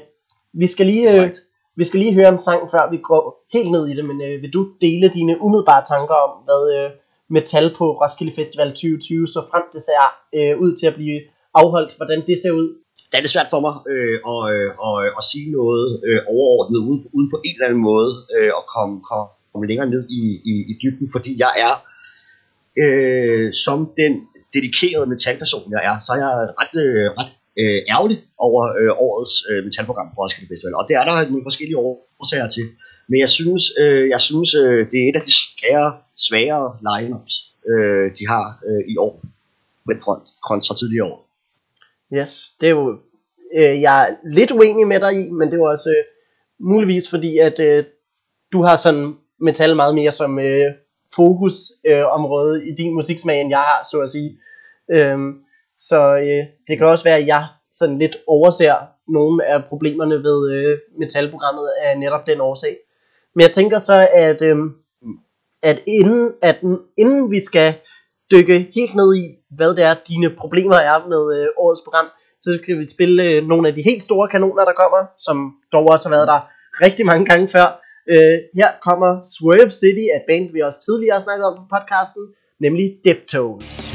vi, 0.52 0.66
skal 0.66 0.86
lige, 0.86 1.12
øh, 1.12 1.30
vi 1.76 1.84
skal 1.84 2.00
lige 2.00 2.14
høre 2.14 2.28
en 2.28 2.38
sang, 2.38 2.70
før 2.70 2.90
vi 2.90 2.96
går 2.96 3.46
helt 3.52 3.70
ned 3.70 3.88
i 3.88 3.96
det. 3.96 4.04
Men 4.04 4.22
øh, 4.22 4.42
vil 4.42 4.52
du 4.52 4.68
dele 4.80 5.08
dine 5.08 5.40
umiddelbare 5.40 5.84
tanker 5.84 6.14
om, 6.14 6.44
hvad 6.44 6.62
øh, 6.76 6.90
metal 7.28 7.74
på 7.78 7.92
Roskilde 8.00 8.32
Festival 8.32 8.68
2020, 8.68 9.26
så 9.26 9.40
frem 9.50 9.62
det 9.72 9.82
ser 9.82 10.02
øh, 10.34 10.60
ud 10.60 10.76
til 10.76 10.86
at 10.86 10.94
blive 10.94 11.20
afholdt, 11.54 11.96
hvordan 11.96 12.20
det 12.26 12.38
ser 12.42 12.52
ud? 12.52 12.81
Det 13.12 13.18
er 13.18 13.24
det 13.24 13.30
svært 13.30 13.50
for 13.54 13.60
mig 13.66 13.74
øh, 13.92 14.16
at, 14.32 14.40
øh, 14.54 14.68
at, 14.86 14.94
øh, 15.04 15.10
at 15.20 15.24
sige 15.30 15.48
noget 15.58 15.86
øh, 16.06 16.20
overordnet 16.34 16.78
uden, 16.88 17.00
uden 17.16 17.28
på 17.30 17.38
en 17.46 17.54
eller 17.54 17.66
anden 17.68 17.84
måde 17.92 18.10
øh, 18.36 18.50
at 18.60 18.64
komme, 18.74 18.94
komme, 19.08 19.66
længere 19.70 19.90
ned 19.94 20.02
i, 20.18 20.22
i, 20.52 20.54
i 20.70 20.74
dybden, 20.82 21.08
fordi 21.14 21.30
jeg 21.44 21.52
er 21.66 21.74
øh, 22.82 23.52
som 23.66 23.78
den 24.00 24.12
dedikerede 24.54 25.06
metalperson, 25.12 25.72
jeg 25.74 25.82
er, 25.90 25.96
så 26.06 26.10
er 26.12 26.20
jeg 26.24 26.32
ret, 26.60 26.74
øh, 26.84 27.06
ret 27.20 27.32
øh, 27.60 27.80
ærgerlig 27.94 28.18
over 28.46 28.62
øh, 28.80 28.92
årets 29.06 29.34
øh, 29.50 29.64
metalprogram 29.64 30.08
på 30.14 30.16
Roskilde 30.20 30.48
Festival, 30.52 30.74
og 30.74 30.84
det 30.88 30.94
er 31.00 31.04
der 31.04 31.30
nogle 31.30 31.48
forskellige 31.48 31.78
årsager 31.78 32.48
til. 32.56 32.66
Men 33.08 33.20
jeg 33.20 33.28
synes, 33.28 33.64
øh, 33.82 34.08
jeg 34.14 34.20
synes 34.20 34.54
øh, 34.54 34.80
det 34.90 34.98
er 35.02 35.06
et 35.10 35.16
af 35.20 35.24
de 35.28 35.32
svære, 35.42 35.88
sværere 36.26 36.66
lineups, 36.88 37.34
øh, 37.70 38.06
de 38.18 38.24
har 38.32 38.44
øh, 38.68 38.82
i 38.92 38.96
år 38.96 39.14
front, 40.02 40.26
kontra 40.48 40.74
tidligere 40.76 41.06
år. 41.12 41.31
Yes, 42.14 42.52
det 42.60 42.66
er 42.66 42.70
jo, 42.70 42.98
øh, 43.56 43.80
jeg 43.80 44.08
er 44.08 44.14
lidt 44.32 44.50
uenig 44.50 44.86
med 44.86 45.00
dig 45.00 45.26
i, 45.26 45.30
men 45.30 45.50
det 45.50 45.58
er 45.58 45.68
også 45.68 45.90
øh, 45.90 46.04
muligvis 46.60 47.10
fordi, 47.10 47.38
at 47.38 47.60
øh, 47.60 47.84
du 48.52 48.62
har 48.62 48.76
sådan 48.76 49.14
metal 49.40 49.76
meget 49.76 49.94
mere 49.94 50.12
som 50.12 50.38
øh, 50.38 50.72
fokusområde 51.14 52.00
øh, 52.00 52.04
område 52.06 52.68
i 52.68 52.74
din 52.74 52.94
musiksmag, 52.94 53.40
end 53.40 53.50
jeg 53.50 53.58
har, 53.58 53.88
så 53.90 54.00
at 54.00 54.10
sige. 54.10 54.38
Øhm, 54.90 55.32
så 55.76 56.16
øh, 56.16 56.46
det 56.68 56.78
kan 56.78 56.86
også 56.86 57.04
være, 57.04 57.18
at 57.18 57.26
jeg 57.26 57.46
sådan 57.72 57.98
lidt 57.98 58.16
overser 58.26 58.74
nogle 59.08 59.46
af 59.46 59.64
problemerne 59.64 60.14
ved 60.14 60.52
øh, 60.52 60.78
metalprogrammet 60.98 61.70
af 61.82 61.98
netop 61.98 62.26
den 62.26 62.40
årsag. 62.40 62.76
Men 63.34 63.42
jeg 63.42 63.50
tænker 63.50 63.78
så, 63.78 64.08
at, 64.12 64.42
øh, 64.42 64.56
at, 65.62 65.82
inden, 65.86 66.34
at 66.42 66.60
inden 66.98 67.30
vi 67.30 67.40
skal 67.40 67.74
dykke 68.32 68.56
helt 68.74 68.94
ned 68.94 69.10
i, 69.22 69.24
hvad 69.56 69.70
det 69.76 69.84
er, 69.84 69.94
dine 70.08 70.30
problemer 70.42 70.78
er 70.90 70.98
med 71.12 71.22
øh, 71.36 71.46
årets 71.62 71.82
program, 71.86 72.06
så 72.42 72.58
skal 72.62 72.78
vi 72.78 72.86
spille 72.96 73.22
øh, 73.30 73.46
nogle 73.50 73.68
af 73.68 73.74
de 73.74 73.82
helt 73.82 74.02
store 74.02 74.28
kanoner, 74.28 74.64
der 74.64 74.72
kommer, 74.82 75.00
som 75.26 75.36
dog 75.72 75.84
også 75.88 76.08
har 76.08 76.16
været 76.16 76.28
der 76.28 76.40
rigtig 76.84 77.06
mange 77.06 77.24
gange 77.30 77.48
før. 77.48 77.66
Øh, 78.12 78.38
her 78.58 78.70
kommer 78.88 79.10
Swerve 79.34 79.70
City, 79.70 80.06
et 80.16 80.24
band, 80.28 80.52
vi 80.52 80.60
også 80.60 80.80
tidligere 80.86 81.14
har 81.14 81.20
snakket 81.20 81.44
om 81.46 81.54
på 81.56 81.64
podcasten, 81.74 82.22
nemlig 82.60 82.86
Deftones. 83.04 83.92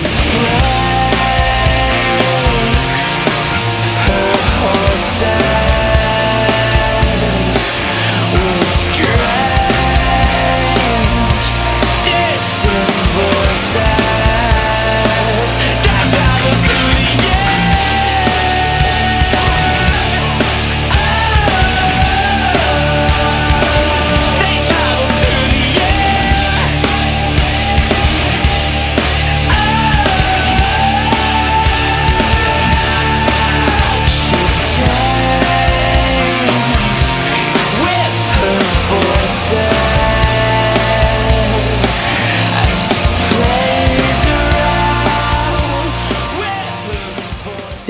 Horses, 0.00 0.79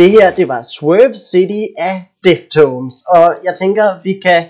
Det 0.01 0.11
her, 0.11 0.35
det 0.35 0.49
var 0.49 0.63
Swerve 0.63 1.15
City 1.15 1.65
af 1.79 2.05
Deftones. 2.25 2.95
Og 3.09 3.35
jeg 3.45 3.55
tænker, 3.59 4.03
vi 4.03 4.21
kan 4.25 4.45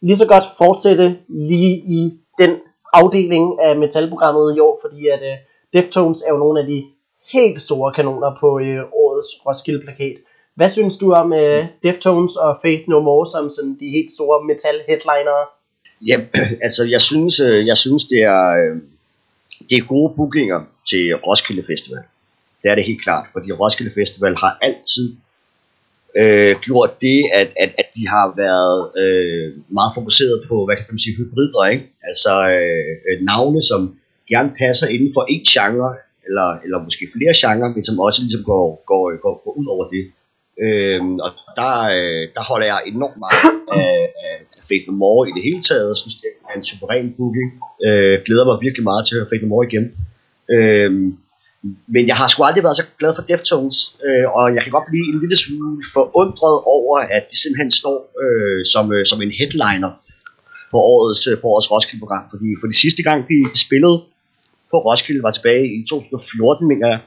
lige 0.00 0.16
så 0.16 0.26
godt 0.26 0.44
fortsætte 0.58 1.16
lige 1.28 1.74
i 1.76 2.12
den 2.38 2.50
afdeling 2.92 3.60
af 3.60 3.78
metalprogrammet 3.78 4.56
i 4.56 4.60
år, 4.60 4.80
fordi 4.82 5.08
at 5.08 5.20
uh, 5.20 5.38
Deftones 5.72 6.22
er 6.22 6.30
jo 6.32 6.38
nogle 6.38 6.60
af 6.60 6.66
de 6.66 6.84
helt 7.32 7.62
store 7.62 7.92
kanoner 7.92 8.36
på 8.40 8.48
uh, 8.54 8.78
årets 9.02 9.28
Roskilde-plakat. 9.46 10.16
Hvad 10.54 10.70
synes 10.70 10.96
du 10.96 11.12
om 11.12 11.32
uh, 11.32 11.64
Deftones 11.82 12.36
og 12.36 12.58
Faith 12.62 12.88
No 12.88 13.00
More 13.00 13.26
som 13.26 13.50
sådan 13.50 13.76
de 13.80 13.88
helt 13.88 14.12
store 14.12 14.44
metal-headlinere? 14.44 15.44
Ja, 16.08 16.16
altså 16.66 16.82
jeg 16.84 17.00
synes, 17.00 17.40
jeg 17.40 17.76
synes 17.76 18.04
det 18.04 18.22
er, 18.22 18.80
det 19.70 19.76
er 19.78 19.86
gode 19.86 20.14
bookinger 20.16 20.60
til 20.90 21.16
Roskilde 21.16 21.64
Festival. 21.66 22.02
Det 22.62 22.70
er 22.70 22.74
det 22.74 22.84
helt 22.84 23.02
klart, 23.02 23.26
fordi 23.32 23.52
Roskilde 23.52 23.92
Festival 23.94 24.34
har 24.44 24.58
altid 24.62 25.16
øh, 26.20 26.56
gjort 26.66 26.90
det, 27.00 27.20
at, 27.34 27.48
at, 27.62 27.70
at 27.78 27.88
de 27.96 28.08
har 28.14 28.26
været 28.44 28.78
øh, 29.02 29.48
meget 29.78 29.92
fokuseret 29.94 30.44
på, 30.48 30.64
hvad 30.64 30.76
kan 30.76 30.86
man 30.90 30.98
sige, 30.98 31.16
hybrider, 31.16 31.64
ikke? 31.74 31.86
Altså 32.08 32.32
øh, 32.56 33.24
navne, 33.30 33.62
som 33.62 33.80
gerne 34.32 34.50
passer 34.58 34.86
inden 34.94 35.10
for 35.14 35.22
én 35.34 35.44
genre, 35.54 35.90
eller, 36.26 36.48
eller 36.64 36.78
måske 36.86 37.04
flere 37.16 37.34
genrer, 37.42 37.74
men 37.74 37.84
som 37.84 38.00
også 38.06 38.18
ligesom 38.22 38.44
går, 38.52 38.66
går, 38.90 39.02
går, 39.22 39.34
går 39.44 39.52
ud 39.60 39.66
over 39.74 39.84
det. 39.94 40.04
Øh, 40.64 41.00
og 41.26 41.30
der, 41.58 41.74
øh, 41.96 42.22
der 42.34 42.42
holder 42.50 42.66
jeg 42.72 42.78
enormt 42.92 43.18
meget 43.26 43.52
af, 43.82 43.96
af 44.26 44.34
Faith 44.68 44.86
No 44.88 44.94
More 45.02 45.28
i 45.28 45.32
det 45.36 45.42
hele 45.48 45.62
taget. 45.68 45.90
og 45.90 45.96
synes, 45.96 46.16
det 46.22 46.30
er 46.48 46.54
en 46.56 46.64
suveræn 46.68 47.14
booking. 47.16 47.50
Øh, 47.86 48.14
glæder 48.26 48.44
mig 48.50 48.56
virkelig 48.66 48.84
meget 48.90 49.02
til 49.04 49.14
at 49.14 49.18
høre 49.20 49.30
Faith 49.30 49.44
No 49.44 49.48
More 49.52 49.66
igen. 49.70 49.84
Øh, 50.54 50.90
men 51.94 52.02
jeg 52.10 52.16
har 52.16 52.28
sgu 52.28 52.42
aldrig 52.42 52.64
været 52.64 52.76
så 52.76 52.86
glad 52.98 53.12
for 53.14 53.22
Deftones, 53.22 53.78
øh, 54.06 54.26
og 54.36 54.54
jeg 54.54 54.62
kan 54.62 54.72
godt 54.76 54.88
blive 54.90 55.06
en 55.12 55.20
lille 55.20 55.36
smule 55.36 55.84
forundret 55.96 56.56
over, 56.76 56.98
at 57.16 57.22
de 57.30 57.36
simpelthen 57.42 57.70
står 57.70 57.98
øh, 58.22 58.60
som, 58.72 58.84
øh, 58.94 59.06
som 59.10 59.18
en 59.22 59.32
headliner 59.38 59.92
på 60.72 60.78
årets, 60.92 61.26
øh, 61.30 61.34
på 61.40 61.46
årets 61.52 61.70
Roskilde-program. 61.72 62.24
Fordi 62.32 62.48
for 62.60 62.66
de 62.66 62.76
sidste 62.84 63.02
gang, 63.08 63.18
de, 63.30 63.36
spillede 63.66 63.96
på 64.70 64.76
Roskilde, 64.86 65.22
var 65.22 65.30
tilbage 65.30 65.66
i 65.78 65.80
2014, 65.90 66.68
mener 66.68 66.88
jeg. 66.92 67.00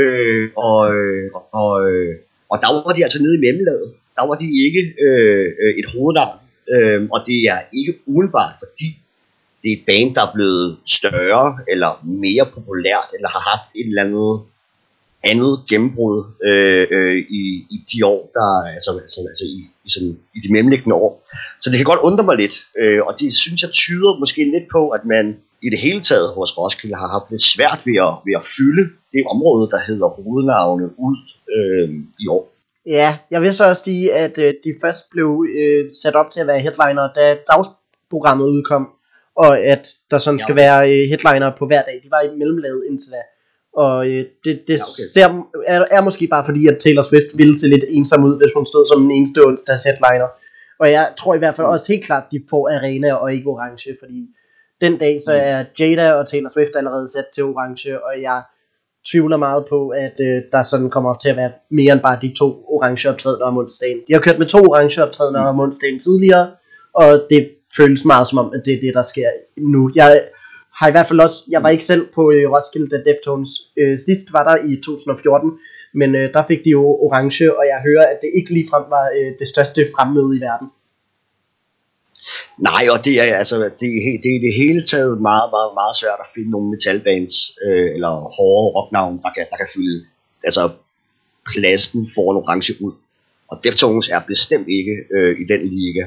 Øh, 0.00 0.44
og, 0.66 0.78
øh, 0.94 1.26
og, 1.60 1.72
øh, 1.86 2.14
og 2.52 2.56
der 2.62 2.68
var 2.86 2.92
de 2.96 3.04
altså 3.06 3.22
nede 3.22 3.34
i 3.38 3.44
mellemlaget. 3.46 3.88
Der 4.16 4.24
var 4.28 4.36
de 4.42 4.48
ikke 4.66 4.82
øh, 5.06 5.46
et 5.80 5.86
hovednavn. 5.92 6.38
Øh, 6.74 7.00
og 7.14 7.18
det 7.28 7.38
er 7.54 7.60
ikke 7.78 7.92
udenbart, 8.14 8.54
fordi 8.62 8.86
det 9.62 9.68
er 9.72 9.76
et 9.78 9.84
band, 9.86 10.14
der 10.14 10.22
er 10.26 10.32
blevet 10.34 10.76
større, 10.86 11.58
eller 11.72 11.90
mere 12.04 12.46
populært, 12.54 13.08
eller 13.14 13.28
har 13.28 13.44
haft 13.50 13.70
et 13.74 13.86
eller 13.86 14.02
andet 14.02 14.40
andet 15.24 15.60
gennembrud 15.70 16.24
øh, 16.48 16.86
øh, 16.96 17.18
i, 17.40 17.42
i 17.70 17.78
de 17.92 18.06
år, 18.06 18.30
der 18.34 18.48
altså, 18.74 18.90
altså, 19.02 19.20
altså 19.30 19.44
i, 19.44 19.58
i, 19.86 19.90
sådan, 19.90 20.18
i 20.36 20.38
de 20.44 20.52
mellemliggende 20.52 20.94
år. 20.94 21.12
Så 21.60 21.70
det 21.70 21.78
kan 21.78 21.84
godt 21.84 22.00
undre 22.00 22.24
mig 22.24 22.36
lidt, 22.36 22.56
øh, 22.78 23.00
og 23.06 23.20
det 23.20 23.34
synes 23.34 23.62
jeg 23.62 23.70
tyder 23.70 24.18
måske 24.18 24.44
lidt 24.44 24.68
på, 24.72 24.88
at 24.88 25.04
man 25.04 25.36
i 25.62 25.70
det 25.70 25.78
hele 25.78 26.00
taget 26.00 26.28
hos 26.36 26.58
Roskilde 26.58 26.96
har 26.96 27.08
haft 27.08 27.30
lidt 27.30 27.42
svært 27.42 27.80
ved 27.88 27.96
at, 28.06 28.12
ved 28.26 28.34
at 28.40 28.46
fylde 28.56 28.84
det 29.12 29.22
område, 29.32 29.70
der 29.70 29.80
hedder 29.88 30.08
hovednavne 30.08 30.86
ud 31.06 31.16
øh, 31.56 31.88
i 32.20 32.26
år. 32.28 32.52
Ja, 32.86 33.18
jeg 33.30 33.42
vil 33.42 33.54
så 33.54 33.68
også 33.68 33.84
sige, 33.84 34.14
at 34.14 34.38
øh, 34.38 34.54
de 34.64 34.74
først 34.80 35.10
blev 35.10 35.46
øh, 35.58 35.90
sat 36.02 36.14
op 36.14 36.30
til 36.30 36.40
at 36.40 36.46
være 36.46 36.60
headliner, 36.60 37.12
da 37.12 37.36
dagsprogrammet 37.50 38.46
udkom 38.46 38.88
og 39.38 39.58
at 39.58 39.84
der 40.10 40.18
sådan 40.18 40.38
skal 40.38 40.56
være 40.56 40.78
øh, 40.92 41.04
headliner 41.10 41.50
på 41.58 41.66
hver 41.66 41.82
dag. 41.82 42.00
De 42.04 42.10
var 42.10 42.20
i 42.20 42.38
mellemlaget 42.38 42.82
indtil 42.90 43.10
da. 43.12 43.22
Og 43.84 44.06
øh, 44.06 44.24
det, 44.44 44.54
det 44.68 44.78
ja, 44.78 44.84
okay. 44.90 45.06
ser, 45.14 45.26
er, 45.66 45.84
er 45.90 46.02
måske 46.02 46.26
bare 46.26 46.44
fordi, 46.44 46.66
at 46.66 46.78
Taylor 46.80 47.02
Swift 47.02 47.30
ville 47.34 47.58
se 47.58 47.66
lidt 47.68 47.84
ensom 47.88 48.24
ud, 48.24 48.36
hvis 48.36 48.52
hun 48.56 48.66
stod 48.66 48.86
som 48.86 49.02
den 49.02 49.10
eneste 49.10 49.46
onsdags 49.46 49.84
headliner. 49.84 50.28
Og 50.80 50.90
jeg 50.90 51.06
tror 51.18 51.34
i 51.34 51.38
hvert 51.38 51.56
fald 51.56 51.66
mm. 51.66 51.72
også 51.72 51.92
helt 51.92 52.04
klart, 52.04 52.24
at 52.26 52.32
de 52.32 52.40
får 52.50 52.68
arena 52.76 53.14
og 53.14 53.32
ikke 53.32 53.48
orange, 53.48 53.96
fordi 54.02 54.20
den 54.80 54.98
dag 54.98 55.20
så 55.26 55.32
mm. 55.32 55.40
er 55.42 55.64
Jada 55.78 56.12
og 56.12 56.28
Taylor 56.28 56.48
Swift 56.48 56.76
allerede 56.76 57.08
sat 57.08 57.26
til 57.34 57.44
orange, 57.44 58.04
og 58.04 58.22
jeg 58.22 58.42
tvivler 59.10 59.36
meget 59.36 59.64
på, 59.68 59.88
at 59.88 60.16
øh, 60.20 60.42
der 60.52 60.62
sådan 60.62 60.90
kommer 60.90 61.14
til 61.14 61.28
at 61.28 61.36
være 61.36 61.52
mere 61.70 61.92
end 61.92 62.00
bare 62.00 62.18
de 62.22 62.34
to 62.38 62.64
orange 62.74 63.08
optrædener 63.08 63.46
om 63.46 63.58
onsdagen. 63.58 63.98
De 64.08 64.12
har 64.12 64.20
kørt 64.20 64.38
med 64.38 64.46
to 64.46 64.58
orange 64.58 65.02
optrædener 65.02 65.40
mm. 65.40 65.48
om 65.48 65.60
onsdagen 65.60 66.00
tidligere, 66.00 66.50
og 66.94 67.26
det 67.30 67.50
føles 67.76 68.04
meget 68.04 68.28
som 68.28 68.38
om, 68.38 68.52
at 68.54 68.62
det 68.64 68.74
er 68.74 68.80
det, 68.80 68.94
der 68.94 69.02
sker 69.02 69.30
nu. 69.56 69.90
Jeg 69.94 70.22
har 70.78 70.88
i 70.88 70.90
hvert 70.90 71.06
fald 71.06 71.20
også, 71.20 71.44
jeg 71.48 71.62
var 71.62 71.68
ikke 71.68 71.84
selv 71.84 72.06
på 72.14 72.30
øh, 72.30 72.50
Roskilde, 72.52 72.88
da 72.88 72.96
Deftones 73.10 73.50
øh, 73.76 73.98
sidst 74.06 74.32
var 74.32 74.44
der 74.48 74.56
i 74.70 74.76
2014, 74.76 75.52
men 75.94 76.14
øh, 76.14 76.32
der 76.32 76.42
fik 76.48 76.64
de 76.64 76.70
jo 76.70 76.84
orange, 77.04 77.58
og 77.58 77.64
jeg 77.72 77.80
hører, 77.88 78.06
at 78.12 78.18
det 78.22 78.30
ikke 78.34 78.52
ligefrem 78.52 78.84
var 78.88 79.06
øh, 79.18 79.32
det 79.38 79.48
største 79.48 79.80
fremmøde 79.94 80.36
i 80.36 80.40
verden. 80.40 80.68
Nej, 82.58 82.84
og 82.90 83.04
det 83.04 83.14
er 83.20 83.36
altså 83.42 83.56
det 83.80 83.88
er, 83.96 84.18
det 84.22 84.30
er 84.36 84.40
det 84.46 84.54
hele 84.62 84.82
taget 84.84 85.20
meget, 85.30 85.48
meget, 85.56 85.72
meget 85.80 85.96
svært 86.00 86.20
at 86.20 86.32
finde 86.34 86.50
nogle 86.50 86.70
metalbands 86.70 87.34
øh, 87.66 87.88
eller 87.94 88.12
hårde 88.36 88.74
rocknavn, 88.76 89.14
der 89.24 89.30
kan, 89.36 89.44
der 89.50 89.56
kan 89.56 89.68
fylde 89.74 90.04
altså, 90.44 90.70
pladsen 91.50 92.10
for 92.14 92.24
en 92.30 92.36
orange 92.42 92.72
ud. 92.84 92.92
Og 93.48 93.60
Deftones 93.64 94.08
er 94.08 94.20
bestemt 94.26 94.68
ikke 94.68 94.96
øh, 95.16 95.40
i 95.40 95.44
den 95.52 95.62
liga 95.68 96.04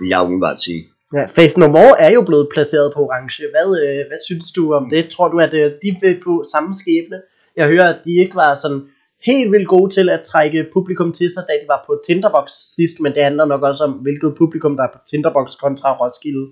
vil 0.00 0.08
jeg 0.08 0.20
umiddelbart 0.24 0.60
sige. 0.60 0.82
Ja, 1.16 1.24
Faith 1.36 1.58
No 1.58 1.68
More 1.68 2.00
er 2.00 2.10
jo 2.10 2.22
blevet 2.22 2.48
placeret 2.54 2.92
på 2.94 3.00
orange. 3.00 3.42
Hvad, 3.54 3.68
øh, 3.84 4.00
hvad 4.08 4.18
synes 4.26 4.52
du 4.56 4.72
om 4.74 4.90
det? 4.90 5.08
Tror 5.08 5.28
du, 5.28 5.38
at 5.38 5.54
øh, 5.54 5.72
de 5.82 5.96
vil 6.00 6.20
få 6.24 6.44
samme 6.52 6.74
skæbne? 6.80 7.18
Jeg 7.56 7.68
hører, 7.68 7.88
at 7.94 8.00
de 8.04 8.12
ikke 8.22 8.34
var 8.34 8.54
sådan 8.54 8.82
helt 9.26 9.52
vildt 9.52 9.68
gode 9.68 9.90
til 9.94 10.08
at 10.08 10.20
trække 10.22 10.66
publikum 10.72 11.12
til 11.12 11.30
sig, 11.30 11.42
da 11.48 11.52
de 11.62 11.68
var 11.68 11.84
på 11.86 12.00
Tinderbox 12.06 12.50
sidst, 12.76 13.00
men 13.00 13.14
det 13.14 13.22
handler 13.24 13.44
nok 13.44 13.62
også 13.62 13.84
om, 13.84 13.92
hvilket 13.92 14.34
publikum 14.38 14.76
der 14.76 14.84
er 14.84 14.92
på 14.92 14.98
Tinderbox 15.10 15.56
kontra 15.62 15.96
Roskilde. 16.00 16.46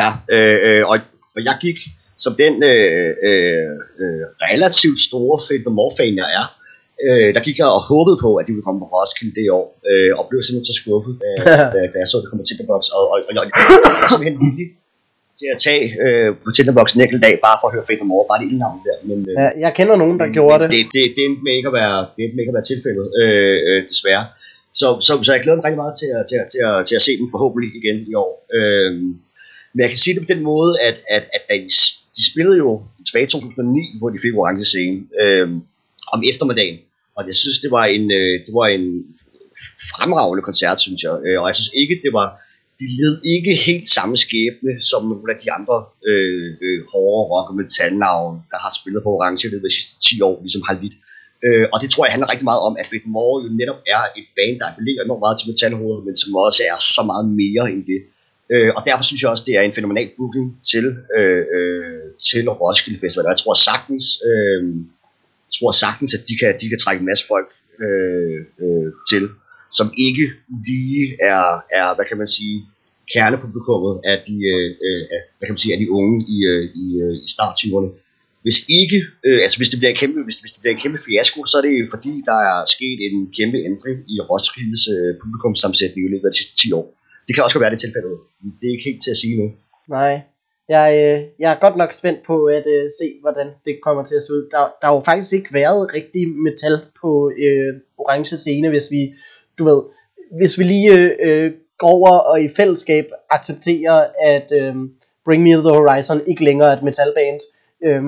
Ja, 0.00 0.08
øh, 0.34 0.58
øh, 0.68 0.82
og, 0.88 0.96
og 1.36 1.44
jeg 1.44 1.56
gik 1.60 1.78
som 2.18 2.34
den 2.42 2.54
øh, 2.62 3.10
øh, 3.28 3.74
øh 4.02 4.24
relativt 4.46 5.00
store 5.08 5.36
Faith 5.46 5.64
No 5.66 5.72
More 5.78 5.94
fan 5.98 6.16
jeg 6.16 6.28
er, 6.40 6.46
øh, 7.06 7.28
der 7.34 7.42
gik 7.46 7.58
jeg 7.58 7.68
og 7.76 7.82
håbede 7.92 8.18
på, 8.24 8.30
at 8.38 8.44
de 8.46 8.52
ville 8.52 8.66
komme 8.66 8.80
på 8.80 8.88
Roskilde 8.92 9.34
det 9.38 9.46
år, 9.58 9.66
øh, 9.90 10.10
og 10.18 10.22
blev 10.30 10.40
simpelthen 10.42 10.70
så 10.70 10.76
skuffet, 10.82 11.14
da, 11.22 11.28
da, 11.74 11.80
da 11.92 11.96
jeg 12.02 12.08
så, 12.08 12.16
at 12.18 12.22
det 12.22 12.28
kom 12.30 12.40
på 12.42 12.48
Tinderbox, 12.48 12.82
og, 12.96 13.02
og, 13.12 13.18
og, 13.28 13.32
og 13.40 13.44
jeg 13.48 14.00
var 14.02 14.08
simpelthen 14.12 14.38
villig 14.44 14.68
til 15.40 15.48
at 15.54 15.58
tage 15.66 15.84
øh, 16.04 16.28
på 16.44 16.48
Tinderbox 16.56 16.86
en 16.94 17.00
enkelt 17.04 17.22
dag, 17.26 17.34
bare 17.46 17.56
for 17.60 17.66
at 17.68 17.74
høre 17.74 17.86
Faith 17.88 18.00
No 18.02 18.06
More, 18.10 18.24
bare 18.30 18.40
det 18.40 18.46
ene 18.50 18.60
navn 18.64 18.78
der. 18.86 18.96
Men, 19.10 19.18
øh, 19.30 19.34
ja, 19.40 19.46
jeg 19.64 19.70
kender 19.78 19.96
nogen, 20.02 20.16
der 20.20 20.26
men, 20.26 20.34
gjorde 20.38 20.58
det. 20.62 20.70
Det, 20.74 20.82
det, 20.94 21.02
det 21.16 21.22
endte 21.26 21.42
med 21.46 21.54
ikke 21.58 21.70
at 21.72 21.76
være, 21.82 21.98
det 22.14 22.20
endte 22.22 22.34
med 22.36 22.42
ikke 22.42 22.54
at 22.54 22.58
være 22.60 22.70
tilfældet, 22.72 23.06
øh, 23.22 23.58
øh, 23.68 23.80
desværre. 23.92 24.24
Så, 24.80 24.88
så, 25.06 25.12
så 25.26 25.30
jeg 25.34 25.42
glæder 25.42 25.56
mig 25.58 25.64
rigtig 25.64 25.82
meget 25.84 25.96
til 26.02 26.08
at, 26.18 26.22
til, 26.30 26.38
at, 26.42 26.46
til, 26.52 26.60
at, 26.68 26.76
til 26.88 26.94
at 26.98 27.02
se 27.06 27.12
dem 27.20 27.28
forhåbentlig 27.34 27.70
igen 27.80 27.98
i 28.10 28.14
år. 28.24 28.32
Øh, 28.58 28.92
men 29.72 29.80
jeg 29.84 29.90
kan 29.92 30.00
sige 30.04 30.14
det 30.14 30.22
på 30.26 30.32
den 30.34 30.42
måde, 30.50 30.70
at, 30.88 30.96
at, 31.16 31.24
at, 31.36 31.42
at 31.52 31.60
de, 31.66 31.70
de 32.16 32.22
spillede 32.30 32.58
jo 32.64 32.70
tilbage 33.06 33.26
i 33.28 33.32
2009, 33.34 33.98
hvor 33.98 34.08
de 34.14 34.18
fik 34.24 34.34
orange 34.40 34.64
scene, 34.72 34.98
øh, 35.22 35.48
om 36.14 36.18
eftermiddagen. 36.30 36.78
Og 37.16 37.26
jeg 37.26 37.34
synes, 37.34 37.58
det 37.64 37.70
var 37.70 37.84
en, 37.96 38.04
øh, 38.20 38.34
det 38.46 38.52
var 38.60 38.66
en 38.76 38.86
fremragende 39.92 40.42
koncert, 40.48 40.80
synes 40.80 41.02
jeg. 41.02 41.14
Øh, 41.26 41.40
og 41.40 41.46
jeg 41.48 41.56
synes 41.56 41.72
ikke, 41.82 42.00
det 42.04 42.12
var, 42.18 42.28
de 42.80 42.86
led 43.00 43.14
ikke 43.34 43.52
helt 43.66 43.88
samme 43.96 44.16
skæbne 44.24 44.72
som 44.90 45.02
nogle 45.10 45.28
af 45.34 45.38
de 45.44 45.52
andre 45.58 45.76
øh, 46.10 46.48
øh, 46.64 46.80
hårde 46.92 47.22
rock- 47.32 47.50
og 47.50 47.56
metalnavn, 47.60 48.34
der 48.52 48.58
har 48.64 48.72
spillet 48.80 49.00
på 49.02 49.10
Orange 49.16 49.42
i 49.48 49.50
løbet 49.50 49.66
af 49.66 49.70
de 49.70 49.76
sidste 49.76 49.94
10 50.08 50.20
år, 50.28 50.36
ligesom 50.44 50.62
har 50.68 50.76
lidt. 50.82 50.96
Øh, 51.46 51.66
og 51.72 51.78
det 51.82 51.88
tror 51.90 52.04
jeg 52.04 52.12
handler 52.14 52.32
rigtig 52.32 52.48
meget 52.50 52.62
om, 52.68 52.74
at 52.80 52.86
Faith 52.90 53.06
Moore 53.14 53.38
jo 53.44 53.48
netop 53.60 53.80
er 53.96 54.02
et 54.20 54.28
band, 54.36 54.56
der 54.60 54.66
appellerer 54.70 55.02
enormt 55.04 55.24
meget 55.24 55.36
til 55.38 55.50
metalhovedet, 55.50 56.02
men 56.06 56.16
som 56.22 56.30
også 56.46 56.62
er 56.70 56.78
så 56.96 57.02
meget 57.10 57.26
mere 57.42 57.64
end 57.72 57.82
det. 57.92 58.00
Øh, 58.52 58.70
og 58.76 58.80
derfor 58.86 59.04
synes 59.06 59.20
jeg 59.22 59.30
også, 59.30 59.44
det 59.48 59.54
er 59.58 59.62
en 59.62 59.76
fænomenal 59.78 60.08
booking 60.18 60.46
til, 60.72 60.86
øh, 61.18 61.42
øh, 61.56 62.04
til 62.28 62.44
Roskilde 62.60 63.00
Festival. 63.02 63.32
Jeg 63.32 63.40
tror 63.42 63.54
sagtens, 63.70 64.06
øh, 64.30 64.62
tror 65.54 65.70
sagtens, 65.84 66.14
at 66.14 66.22
de 66.28 66.34
kan, 66.40 66.50
de 66.60 66.68
kan 66.68 66.78
trække 66.78 67.00
en 67.00 67.10
masse 67.10 67.24
folk 67.32 67.48
øh, 67.84 68.38
øh, 68.64 68.90
til, 69.10 69.24
som 69.78 69.88
ikke 70.06 70.24
lige 70.66 71.02
er, 71.32 71.46
er, 71.78 71.94
hvad 71.96 72.06
kan 72.10 72.18
man 72.18 72.30
sige, 72.38 72.56
kernepublikummet 73.12 73.94
af 74.10 74.16
de, 74.26 74.36
øh, 74.52 74.68
øh 74.86 75.02
af, 75.14 75.20
hvad 75.36 75.46
kan 75.46 75.54
man 75.54 75.62
sige, 75.64 75.74
af 75.74 75.80
de 75.82 75.90
unge 75.98 76.16
i, 76.34 76.36
øh, 76.52 76.62
i, 76.82 76.86
øh, 77.04 77.14
i 77.26 77.28
starttyverne. 77.36 77.90
Hvis 78.44 78.58
ikke, 78.80 78.98
øh, 79.26 79.38
altså 79.44 79.56
hvis 79.58 79.70
det 79.72 79.78
bliver 79.78 79.92
en 79.94 80.00
kæmpe, 80.02 80.20
hvis, 80.26 80.38
hvis 80.42 80.52
det 80.52 80.60
bliver 80.60 80.74
en 80.76 80.82
kæmpe 80.84 80.98
fiasko, 81.06 81.40
så 81.50 81.54
er 81.58 81.64
det 81.68 81.74
fordi, 81.94 82.12
der 82.30 82.38
er 82.50 82.58
sket 82.76 82.98
en 83.08 83.16
kæmpe 83.38 83.58
ændring 83.70 83.98
i 84.14 84.16
Roskildes 84.30 84.82
øh, 84.94 85.10
publikumssammensætning 85.22 86.02
i 86.06 86.10
løbet 86.12 86.26
af 86.28 86.32
de 86.32 86.38
sidste 86.40 86.56
10 86.56 86.72
år. 86.80 86.86
Det 87.26 87.32
kan 87.34 87.44
også 87.44 87.58
være 87.58 87.72
det 87.74 87.80
tilfælde. 87.84 88.08
Det 88.60 88.66
er 88.68 88.74
ikke 88.76 88.88
helt 88.90 89.02
til 89.04 89.10
at 89.14 89.20
sige 89.22 89.36
nu. 89.40 89.46
Nej, 89.98 90.12
jeg, 90.68 90.88
øh, 90.94 91.22
jeg 91.38 91.52
er 91.52 91.58
godt 91.60 91.76
nok 91.76 91.92
spændt 91.92 92.20
på 92.26 92.44
at 92.44 92.66
øh, 92.66 92.90
se, 93.00 93.14
hvordan 93.20 93.46
det 93.64 93.78
kommer 93.82 94.04
til 94.04 94.14
at 94.14 94.22
se 94.22 94.32
ud. 94.32 94.48
Der, 94.50 94.58
der 94.80 94.86
har 94.86 94.94
jo 94.94 95.00
faktisk 95.00 95.32
ikke 95.32 95.54
været 95.54 95.94
rigtig 95.94 96.28
metal 96.28 96.78
på 97.00 97.30
øh, 97.38 97.74
orange 97.98 98.36
scene, 98.36 98.68
hvis 98.68 98.90
vi, 98.90 99.14
du 99.58 99.64
ved, 99.64 99.82
hvis 100.38 100.58
vi 100.58 100.64
lige 100.64 100.92
øh, 100.98 101.10
øh, 101.44 101.52
går 101.78 101.88
over 101.88 102.10
og 102.18 102.42
i 102.42 102.48
fællesskab 102.48 103.04
accepterer, 103.30 104.06
at 104.22 104.52
øh, 104.52 104.74
Bring 105.24 105.42
Me 105.42 105.50
The 105.52 105.62
Horizon 105.78 106.20
ikke 106.26 106.44
længere 106.44 106.68
er 106.72 106.76
et 106.76 106.82
metalband. 106.82 107.40
Øh, 107.86 108.02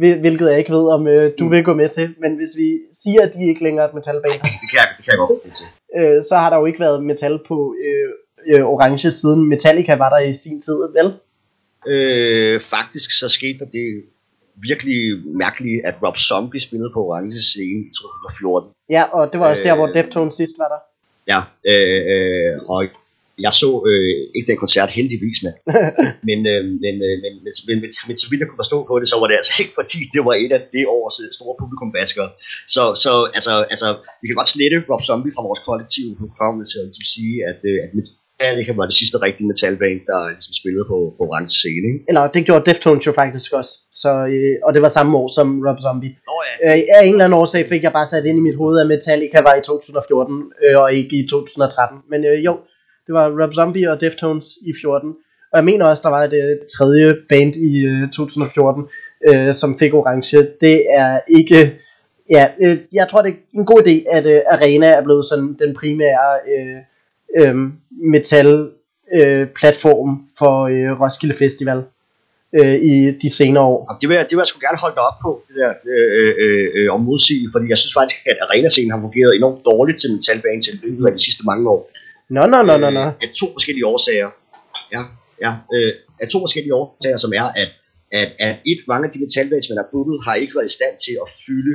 Hvil- 0.00 0.20
hvilket 0.20 0.50
jeg 0.50 0.58
ikke 0.58 0.72
ved, 0.72 0.86
om 0.92 1.06
øh, 1.06 1.32
du 1.38 1.48
vil 1.48 1.64
gå 1.64 1.74
med 1.74 1.88
til. 1.88 2.14
Men 2.18 2.36
hvis 2.36 2.50
vi 2.56 2.78
siger, 2.92 3.22
at 3.22 3.34
de 3.34 3.48
ikke 3.48 3.62
længere 3.64 3.84
er 3.84 3.88
et 3.88 3.94
metalband, 3.94 4.32
Det 4.32 4.42
kan 4.70 4.78
jeg, 4.80 4.86
det 4.96 5.04
kan 5.04 5.10
jeg 5.12 5.18
godt 5.18 5.42
gå 5.42 5.48
til. 5.54 5.66
øh, 5.98 6.22
så 6.22 6.34
har 6.36 6.50
der 6.50 6.58
jo 6.58 6.66
ikke 6.66 6.80
været 6.80 7.04
metal 7.04 7.38
på 7.48 7.74
øh, 7.86 8.08
øh, 8.58 8.64
orange 8.66 9.10
siden 9.10 9.48
Metallica 9.48 9.94
var 9.96 10.10
der 10.10 10.18
i 10.18 10.32
sin 10.32 10.60
tid, 10.60 10.78
vel? 10.98 11.12
Øh, 11.86 12.60
faktisk 12.60 13.18
så 13.18 13.28
skete 13.28 13.58
der 13.58 13.64
det 13.64 14.04
virkelig 14.56 15.26
mærkelige, 15.26 15.86
at 15.86 15.94
Rob 16.02 16.16
Zombie 16.16 16.60
spillede 16.60 16.90
på 16.94 17.00
Orange 17.06 17.42
scene 17.42 17.80
i 17.86 17.92
2014. 17.94 18.70
Ja, 18.90 19.02
og 19.02 19.32
det 19.32 19.40
var 19.40 19.48
også 19.48 19.62
der, 19.62 19.74
hvor 19.74 19.88
Øh. 19.88 19.94
Deftones 19.94 20.34
sidst 20.34 20.54
var 20.58 20.68
der. 20.74 20.80
Ja, 21.32 21.40
øh, 21.70 22.02
øh, 22.12 22.62
og 22.68 22.84
jeg 23.38 23.52
så 23.62 23.70
øh, 23.90 24.12
ikke 24.36 24.48
den 24.50 24.58
koncert 24.64 24.90
heldigvis 24.98 25.38
med. 25.46 25.54
men, 26.28 26.38
øh, 26.52 26.62
men, 26.84 26.94
øh, 27.06 27.14
men, 27.24 27.32
men, 27.44 27.54
men, 27.66 27.76
men, 27.82 27.90
men 28.08 28.16
så 28.22 28.26
vidt 28.30 28.40
jeg 28.40 28.48
kunne 28.48 28.62
forstå 28.64 28.78
på 28.90 28.94
det, 29.00 29.08
så 29.08 29.16
var 29.20 29.26
det 29.30 29.36
altså 29.40 29.54
ikke 29.62 29.74
fordi, 29.80 30.00
det 30.14 30.22
var 30.28 30.34
et 30.44 30.52
af 30.56 30.60
det 30.74 30.84
års 30.96 31.16
øh, 31.22 31.28
store 31.38 31.54
publikumbaskere. 31.60 32.28
Så, 32.74 32.82
så 33.04 33.12
altså, 33.36 33.52
altså, 33.72 33.88
vi 34.20 34.26
kan 34.28 34.38
godt 34.40 34.52
slette 34.54 34.76
Rob 34.90 35.02
Zombie 35.08 35.32
fra 35.34 35.46
vores 35.48 35.62
kollektive 35.68 36.14
hukommelse 36.22 36.76
og 36.84 36.88
sige, 37.14 37.36
at, 37.50 37.60
øh, 37.70 37.78
at 37.84 37.90
Metallica 38.40 38.72
var 38.76 38.86
det 38.90 38.94
sidste 38.94 39.16
rigtige 39.26 39.46
metalband, 39.46 40.00
der 40.10 40.20
ligesom 40.28 40.54
spillede 40.60 40.84
på, 40.92 40.98
på 41.16 41.22
orange 41.28 41.54
scene. 41.60 41.86
Ikke? 41.90 42.04
Eller 42.08 42.22
det 42.34 42.46
gjorde 42.46 42.64
Deftones 42.70 43.06
jo 43.06 43.12
faktisk 43.12 43.52
også. 43.52 43.72
Så, 44.02 44.10
øh, 44.34 44.56
og 44.66 44.74
det 44.74 44.82
var 44.82 44.88
samme 44.88 45.18
år 45.18 45.28
som 45.28 45.46
Rob 45.66 45.78
Zombie. 45.86 46.12
Nå 46.28 46.36
ja, 46.48 46.52
Øh, 46.66 46.82
af 46.96 47.02
en 47.04 47.12
eller 47.14 47.24
anden 47.24 47.38
årsag 47.42 47.68
fik 47.68 47.82
jeg 47.82 47.92
bare 47.92 48.06
sat 48.06 48.24
ind 48.24 48.38
i 48.38 48.46
mit 48.48 48.56
hoved, 48.56 48.80
at 48.80 48.86
Metallica 48.86 49.38
var 49.48 49.54
i 49.54 49.62
2014, 49.62 50.52
øh, 50.64 50.78
og 50.82 50.92
ikke 50.92 51.16
i 51.16 51.26
2013. 51.28 51.98
Men 52.10 52.24
øh, 52.24 52.44
jo, 52.44 52.52
det 53.06 53.12
var 53.18 53.26
Rob 53.42 53.52
Zombie 53.54 53.90
og 53.90 54.00
Deftones 54.00 54.46
i 54.66 54.72
14. 54.82 55.14
Og 55.52 55.56
jeg 55.56 55.64
mener 55.64 55.84
også, 55.86 56.02
der 56.04 56.08
var 56.16 56.24
et 56.24 56.32
øh, 56.32 56.56
tredje 56.76 57.16
band 57.28 57.54
i 57.56 57.86
øh, 57.86 58.10
2014, 58.10 58.84
øh, 59.28 59.54
som 59.54 59.78
fik 59.78 59.94
orange. 59.94 60.36
Det 60.60 60.76
er 60.90 61.20
ikke... 61.28 61.78
Ja, 62.30 62.46
øh, 62.62 62.76
jeg 62.92 63.08
tror, 63.08 63.22
det 63.22 63.30
er 63.30 63.58
en 63.58 63.66
god 63.66 63.80
idé, 63.86 64.16
at 64.16 64.26
øh, 64.26 64.40
Arena 64.54 64.86
er 64.86 65.02
blevet 65.02 65.24
sådan 65.24 65.56
den 65.58 65.74
primære 65.80 66.28
øh, 66.52 66.78
øh, 67.38 67.54
metal 67.90 68.70
øh, 69.14 69.46
platform 69.58 70.28
for 70.38 70.54
øh, 70.72 71.00
Roskilde 71.00 71.34
Festival 71.34 71.82
øh, 72.58 72.74
i 72.74 72.94
de 73.22 73.28
senere 73.34 73.64
år. 73.64 73.78
Jamen, 73.88 74.00
det 74.00 74.08
vil, 74.08 74.14
jeg, 74.14 74.24
det 74.24 74.34
vil 74.36 74.42
jeg 74.42 74.46
sgu 74.46 74.58
gerne 74.68 74.78
holde 74.84 74.96
dig 74.98 75.04
op 75.10 75.18
på, 75.22 75.30
det 75.48 75.56
der 75.62 75.72
øh, 75.94 76.34
øh, 76.44 76.68
øh, 76.74 76.88
om 76.94 77.00
modsige, 77.00 77.48
fordi 77.52 77.64
jeg 77.68 77.78
synes 77.78 77.94
faktisk, 78.00 78.20
at 78.32 78.36
arenascenen 78.46 78.90
har 78.90 79.00
fungeret 79.00 79.30
enormt 79.34 79.64
dårligt 79.64 79.98
til 80.00 80.08
metalbanen 80.14 80.62
til 80.62 80.74
løbet 80.82 81.06
af 81.06 81.12
de 81.12 81.24
sidste 81.26 81.42
mange 81.50 81.64
år. 81.74 81.90
Nå, 82.28 82.42
nå, 82.52 82.58
nå, 82.68 82.74
nå, 82.84 82.90
nå. 82.90 83.04
Øh, 83.06 83.24
af 83.24 83.28
to 83.40 83.46
forskellige 83.56 83.86
årsager. 83.86 84.30
Ja, 84.94 85.02
ja. 85.44 85.52
Øh, 85.74 85.92
af 86.22 86.28
to 86.28 86.38
forskellige 86.46 86.74
årsager, 86.74 87.16
som 87.16 87.32
er, 87.40 87.46
at, 87.62 87.70
at, 88.12 88.28
at 88.46 88.54
et, 88.66 88.80
mange 88.88 89.06
af 89.06 89.12
de 89.12 89.18
metalbands, 89.24 89.66
man 89.70 89.78
har 89.78 89.88
booket, 89.92 90.18
har 90.26 90.34
ikke 90.34 90.54
været 90.56 90.70
i 90.70 90.76
stand 90.78 90.94
til 91.04 91.14
at 91.24 91.28
fylde 91.46 91.74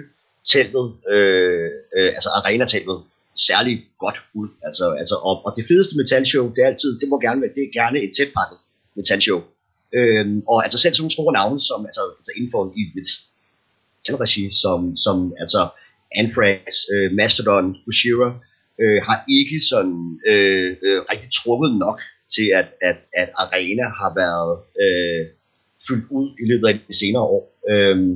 teltet, 0.53 0.87
øh, 1.13 1.69
øh, 1.97 2.09
altså 2.17 2.29
arenateltet, 2.39 2.99
særlig 3.37 3.73
godt 3.99 4.15
ud. 4.33 4.47
Altså, 4.63 4.91
altså, 4.91 5.15
og, 5.15 5.45
og 5.45 5.53
det 5.57 5.65
fedeste 5.67 5.97
metalshow, 5.97 6.45
det 6.53 6.61
er 6.63 6.67
altid, 6.67 6.99
det 6.99 7.09
må 7.09 7.19
gerne 7.19 7.41
være, 7.41 7.51
det 7.55 7.63
er 7.63 7.79
gerne 7.81 7.99
et 7.99 8.11
tætpakket 8.17 8.57
metalshow. 8.95 9.41
Øhm, 9.93 10.43
og 10.51 10.63
altså 10.63 10.77
selv 10.79 10.93
sådan 10.93 11.03
nogle 11.03 11.17
store 11.17 11.33
navne, 11.33 11.59
som 11.69 11.85
altså, 11.85 12.03
altså 12.19 12.31
inden 12.35 12.51
for 12.51 12.73
i 12.81 12.83
metalregi, 12.97 14.43
som, 14.63 14.97
som 14.97 15.33
altså 15.39 15.61
Anthrax, 16.15 16.61
øh, 16.93 17.11
Mastodon, 17.19 17.75
Bushira, 17.85 18.29
øh, 18.81 18.99
har 19.07 19.17
ikke 19.39 19.57
sådan 19.71 20.19
øh, 20.31 20.69
øh, 20.85 20.99
rigtig 21.11 21.29
trukket 21.39 21.71
nok 21.85 21.99
til, 22.35 22.47
at, 22.59 22.67
at, 22.89 22.97
at 23.21 23.29
Arena 23.35 23.85
har 24.01 24.11
været 24.23 24.53
øh, 24.83 25.21
fyldt 25.87 26.05
ud 26.09 26.27
i 26.43 26.45
løbet 26.51 26.67
af 26.67 26.73
de 26.87 26.97
senere 27.03 27.23
år. 27.35 27.43
Øhm, 27.71 28.13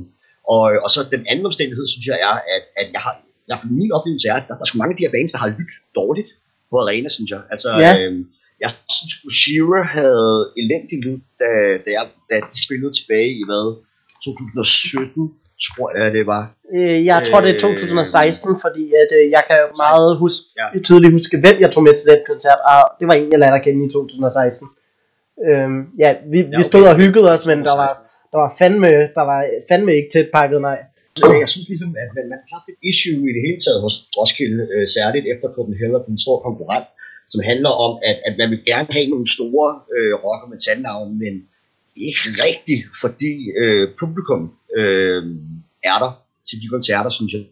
og, 0.54 0.62
og 0.84 0.90
så 0.94 1.00
den 1.10 1.26
anden 1.30 1.46
omstændighed, 1.46 1.86
synes 1.88 2.06
jeg, 2.06 2.18
er, 2.28 2.34
at, 2.54 2.64
at 2.80 2.86
jeg 2.92 3.00
har, 3.06 3.14
jeg, 3.48 3.58
min 3.80 3.92
oplevelse 3.98 4.28
er, 4.28 4.34
at 4.40 4.44
der, 4.48 4.54
der 4.58 4.64
er 4.64 4.68
sgu 4.68 4.78
mange 4.78 4.92
af 4.94 4.98
de 4.98 5.04
her 5.06 5.14
bands, 5.16 5.32
der 5.34 5.38
har 5.44 5.50
lyttet 5.58 5.78
dårligt 6.00 6.30
på 6.70 6.76
Arena, 6.84 7.08
synes 7.16 7.30
jeg. 7.34 7.40
Altså, 7.54 7.68
Ja. 7.84 7.92
øhm, 8.00 8.22
jeg 8.64 8.70
synes, 8.96 9.14
Bushira 9.24 9.80
havde 9.98 10.34
elendig 10.62 10.96
lyd, 11.06 11.18
da, 11.42 11.48
da, 11.84 11.88
jeg, 11.98 12.04
da 12.30 12.36
de 12.52 12.58
spillede 12.66 12.92
tilbage 12.98 13.30
i 13.40 13.42
hvad, 13.48 13.66
2017, 14.24 15.30
tror 15.66 15.88
jeg 15.98 16.12
det 16.18 16.24
var. 16.34 16.42
Øh, 16.76 16.98
jeg 17.10 17.18
tror, 17.28 17.40
det 17.40 17.50
er 17.50 17.54
Øh, 17.54 17.60
2016, 17.60 18.60
fordi 18.64 18.84
at, 19.02 19.10
øh, 19.18 19.24
jeg 19.36 19.42
kan 19.50 19.58
16. 19.62 19.82
meget 19.86 20.10
huske, 20.22 20.44
Ja. 20.60 20.66
ja. 20.74 20.82
tydeligt 20.88 21.12
huske, 21.16 21.34
hvem 21.44 21.56
jeg 21.64 21.70
tog 21.74 21.82
med 21.86 21.94
til 21.98 22.06
den 22.12 22.20
koncert, 22.30 22.60
og 22.72 22.80
det 22.98 23.04
var 23.10 23.14
en, 23.20 23.28
jeg 23.32 23.38
lærte 23.42 23.56
at 23.60 23.64
kende 23.66 23.80
i 23.86 23.90
2016. 23.90 24.68
Øhm, 25.48 25.80
ja, 26.04 26.10
vi, 26.32 26.38
Ja, 26.38 26.44
vi 26.44 26.54
okay. 26.54 26.62
stod 26.70 26.84
og 26.92 26.96
hyggede 27.02 27.28
os, 27.34 27.46
men 27.50 27.58
der 27.68 27.74
var, 27.82 27.92
der 28.32 28.38
var, 28.42 28.50
fandme, 28.58 28.90
der 29.16 29.24
var 29.30 29.38
fandme 29.68 29.90
ikke 29.98 30.08
tæt 30.12 30.28
pakket, 30.34 30.60
nej. 30.60 30.78
Så 31.16 31.32
jeg 31.42 31.48
synes 31.52 31.68
ligesom, 31.72 31.90
at 32.02 32.10
man, 32.16 32.24
man 32.32 32.38
har 32.42 32.50
haft 32.56 32.68
et 32.72 32.78
issue 32.90 33.22
i 33.30 33.32
det 33.36 33.42
hele 33.46 33.60
taget 33.64 33.80
hos 33.86 33.94
Roskilde, 34.18 34.62
øh, 34.74 34.86
særligt 34.96 35.26
efter 35.32 35.48
Copenhagen 35.56 36.02
den 36.10 36.18
store 36.24 36.40
konkurrent, 36.46 36.88
som 37.32 37.40
handler 37.50 37.72
om, 37.86 37.92
at, 38.10 38.16
at 38.28 38.34
man 38.40 38.48
vil 38.52 38.62
gerne 38.70 38.88
have 38.96 39.08
nogle 39.14 39.28
store 39.36 39.70
øh, 39.96 40.14
rock- 40.24 40.44
og 40.44 40.50
metalnavne, 40.54 41.12
men 41.24 41.34
ikke 42.06 42.24
rigtigt, 42.46 42.82
fordi 43.02 43.32
øh, 43.62 43.84
publikum 44.02 44.40
øh, 44.78 45.22
er 45.90 45.98
der 46.04 46.10
til 46.48 46.56
de 46.62 46.68
koncerter, 46.74 47.10
synes 47.18 47.32
jeg. 47.32 47.42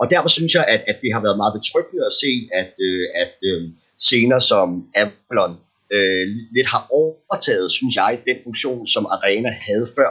Og 0.00 0.10
derfor 0.12 0.28
synes 0.28 0.52
jeg, 0.54 0.64
at, 0.74 0.80
at 0.90 0.96
det 1.02 1.10
har 1.14 1.22
været 1.26 1.36
meget 1.42 1.54
betryggende 1.58 2.06
at 2.10 2.14
se, 2.22 2.32
at, 2.60 2.70
øh, 2.86 3.04
at 3.22 3.34
øh, 3.48 3.60
scener 4.06 4.38
som 4.38 4.68
Avalon 5.00 5.54
øh, 5.96 6.24
lidt 6.56 6.68
har 6.74 6.82
overtaget, 7.00 7.72
synes 7.78 7.94
jeg, 7.96 8.20
den 8.26 8.38
funktion, 8.46 8.86
som 8.86 9.06
Arena 9.06 9.50
havde 9.68 9.86
før 9.96 10.10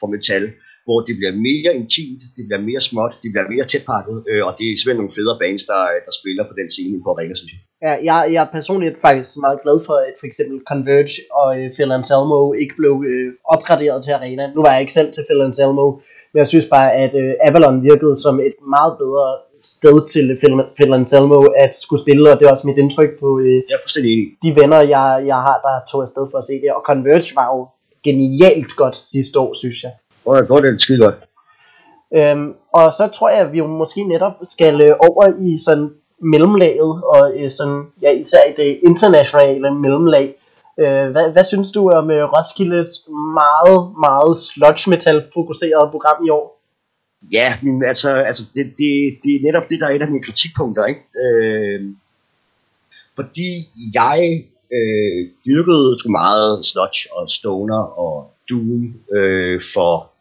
for 0.00 0.06
metal, 0.06 0.44
hvor 0.86 0.98
det 1.06 1.14
bliver 1.18 1.34
mere 1.48 1.70
intimt, 1.80 2.20
det 2.36 2.44
bliver 2.48 2.62
mere 2.70 2.82
småt, 2.88 3.14
det 3.22 3.30
bliver 3.32 3.46
mere 3.54 3.66
tætpakket, 3.70 4.16
øh, 4.30 4.42
og 4.46 4.52
det 4.58 4.64
er 4.66 4.72
simpelthen 4.74 5.00
nogle 5.02 5.16
federe 5.18 5.38
bands, 5.42 5.64
der, 5.70 5.82
der 6.06 6.12
spiller 6.20 6.44
på 6.50 6.54
den 6.60 6.68
scene 6.74 6.96
på 7.04 7.08
Arena, 7.14 7.34
synes 7.40 7.52
jeg. 7.54 7.62
Ja, 7.86 7.92
jeg, 8.08 8.18
jeg 8.34 8.40
er 8.46 8.50
personligt 8.58 8.96
faktisk 9.06 9.32
meget 9.46 9.58
glad 9.64 9.78
for, 9.86 9.96
at 10.08 10.14
for 10.20 10.26
eksempel 10.30 10.56
Converge 10.70 11.16
og 11.40 11.48
øh, 11.58 11.66
Phil 11.74 11.92
Anselmo 11.98 12.40
ikke 12.62 12.74
blev 12.80 12.94
øh, 13.10 13.28
opgraderet 13.54 13.98
til 14.04 14.12
arena. 14.18 14.44
Nu 14.54 14.60
var 14.64 14.72
jeg 14.72 14.82
ikke 14.84 14.98
selv 14.98 15.10
til 15.12 15.22
Phil 15.28 15.46
Anselmo, 15.48 15.86
men 16.32 16.38
jeg 16.42 16.48
synes 16.52 16.66
bare, 16.76 16.88
at 17.04 17.12
øh, 17.22 17.32
Avalon 17.46 17.78
virkede 17.88 18.14
som 18.24 18.34
et 18.48 18.56
meget 18.74 18.94
bedre 19.02 19.26
sted 19.60 19.96
til 20.14 20.26
Phil, 20.40 20.52
Phil 20.76 20.92
Anselmo 21.00 21.38
at 21.64 21.72
skulle 21.74 22.02
spille, 22.04 22.30
og 22.32 22.36
det 22.38 22.46
er 22.46 22.50
også 22.50 22.66
mit 22.66 22.78
indtryk 22.78 23.12
på 23.22 23.28
øh, 23.44 23.56
Jeg 23.72 23.78
er 23.86 23.90
de 24.44 24.50
venner, 24.60 24.80
jeg, 24.94 25.06
jeg 25.30 25.40
har, 25.46 25.56
der 25.66 25.74
tog 25.90 26.00
afsted 26.02 26.24
for 26.30 26.38
at 26.38 26.44
se 26.50 26.54
det. 26.62 26.70
Og 26.76 26.82
Converge 26.88 27.32
var 27.40 27.48
jo 27.54 27.60
genialt 28.08 28.72
godt 28.76 28.96
sidste 28.96 29.36
år, 29.44 29.54
synes 29.62 29.78
jeg. 29.84 29.92
Hvor 30.26 30.36
er 30.36 30.60
det, 30.60 30.62
det 30.62 30.74
er 30.74 30.78
skide 30.78 31.04
godt. 31.04 31.14
Øhm, 32.16 32.54
og 32.72 32.92
så 32.92 33.08
tror 33.14 33.28
jeg, 33.28 33.38
at 33.38 33.52
vi 33.52 33.58
jo 33.58 33.66
måske 33.66 34.04
netop 34.04 34.32
skal 34.42 34.74
øh, 34.80 34.96
over 35.08 35.24
i 35.40 35.58
sådan 35.64 35.90
mellemlaget, 36.22 37.02
og 37.04 37.32
øh, 37.36 37.50
sådan, 37.50 37.82
ja, 38.02 38.10
især 38.10 38.44
i 38.50 38.52
det 38.56 38.80
internationale 38.82 39.74
mellemlag. 39.74 40.34
Øh, 40.80 41.10
hvad, 41.10 41.32
hvad 41.32 41.44
synes 41.44 41.72
du 41.72 41.90
om 41.90 42.10
øh, 42.10 42.24
Roskildes 42.32 42.90
meget, 43.40 43.78
meget 44.06 44.38
sludge 44.38 44.90
metal 44.90 45.24
fokuserede 45.34 45.90
program 45.90 46.24
i 46.26 46.30
år? 46.30 46.60
Ja, 47.32 47.48
men 47.62 47.84
altså, 47.84 48.10
altså 48.10 48.42
det, 48.54 48.64
det, 48.78 48.90
det 49.22 49.30
er 49.34 49.44
netop 49.46 49.68
det, 49.70 49.80
der 49.80 49.86
er 49.86 49.94
et 49.94 50.02
af 50.02 50.08
mine 50.08 50.22
kritikpunkter, 50.22 50.84
ikke? 50.84 51.02
Øh, 51.24 51.80
fordi 53.14 53.48
jeg 53.94 54.44
øh, 54.76 55.28
dyrkede 55.46 55.98
sgu 55.98 56.10
meget 56.10 56.64
sludge 56.64 57.00
og 57.12 57.30
stoner 57.30 57.82
og 58.04 58.30
doom 58.50 58.94
øh, 59.16 59.60
for 59.74 60.15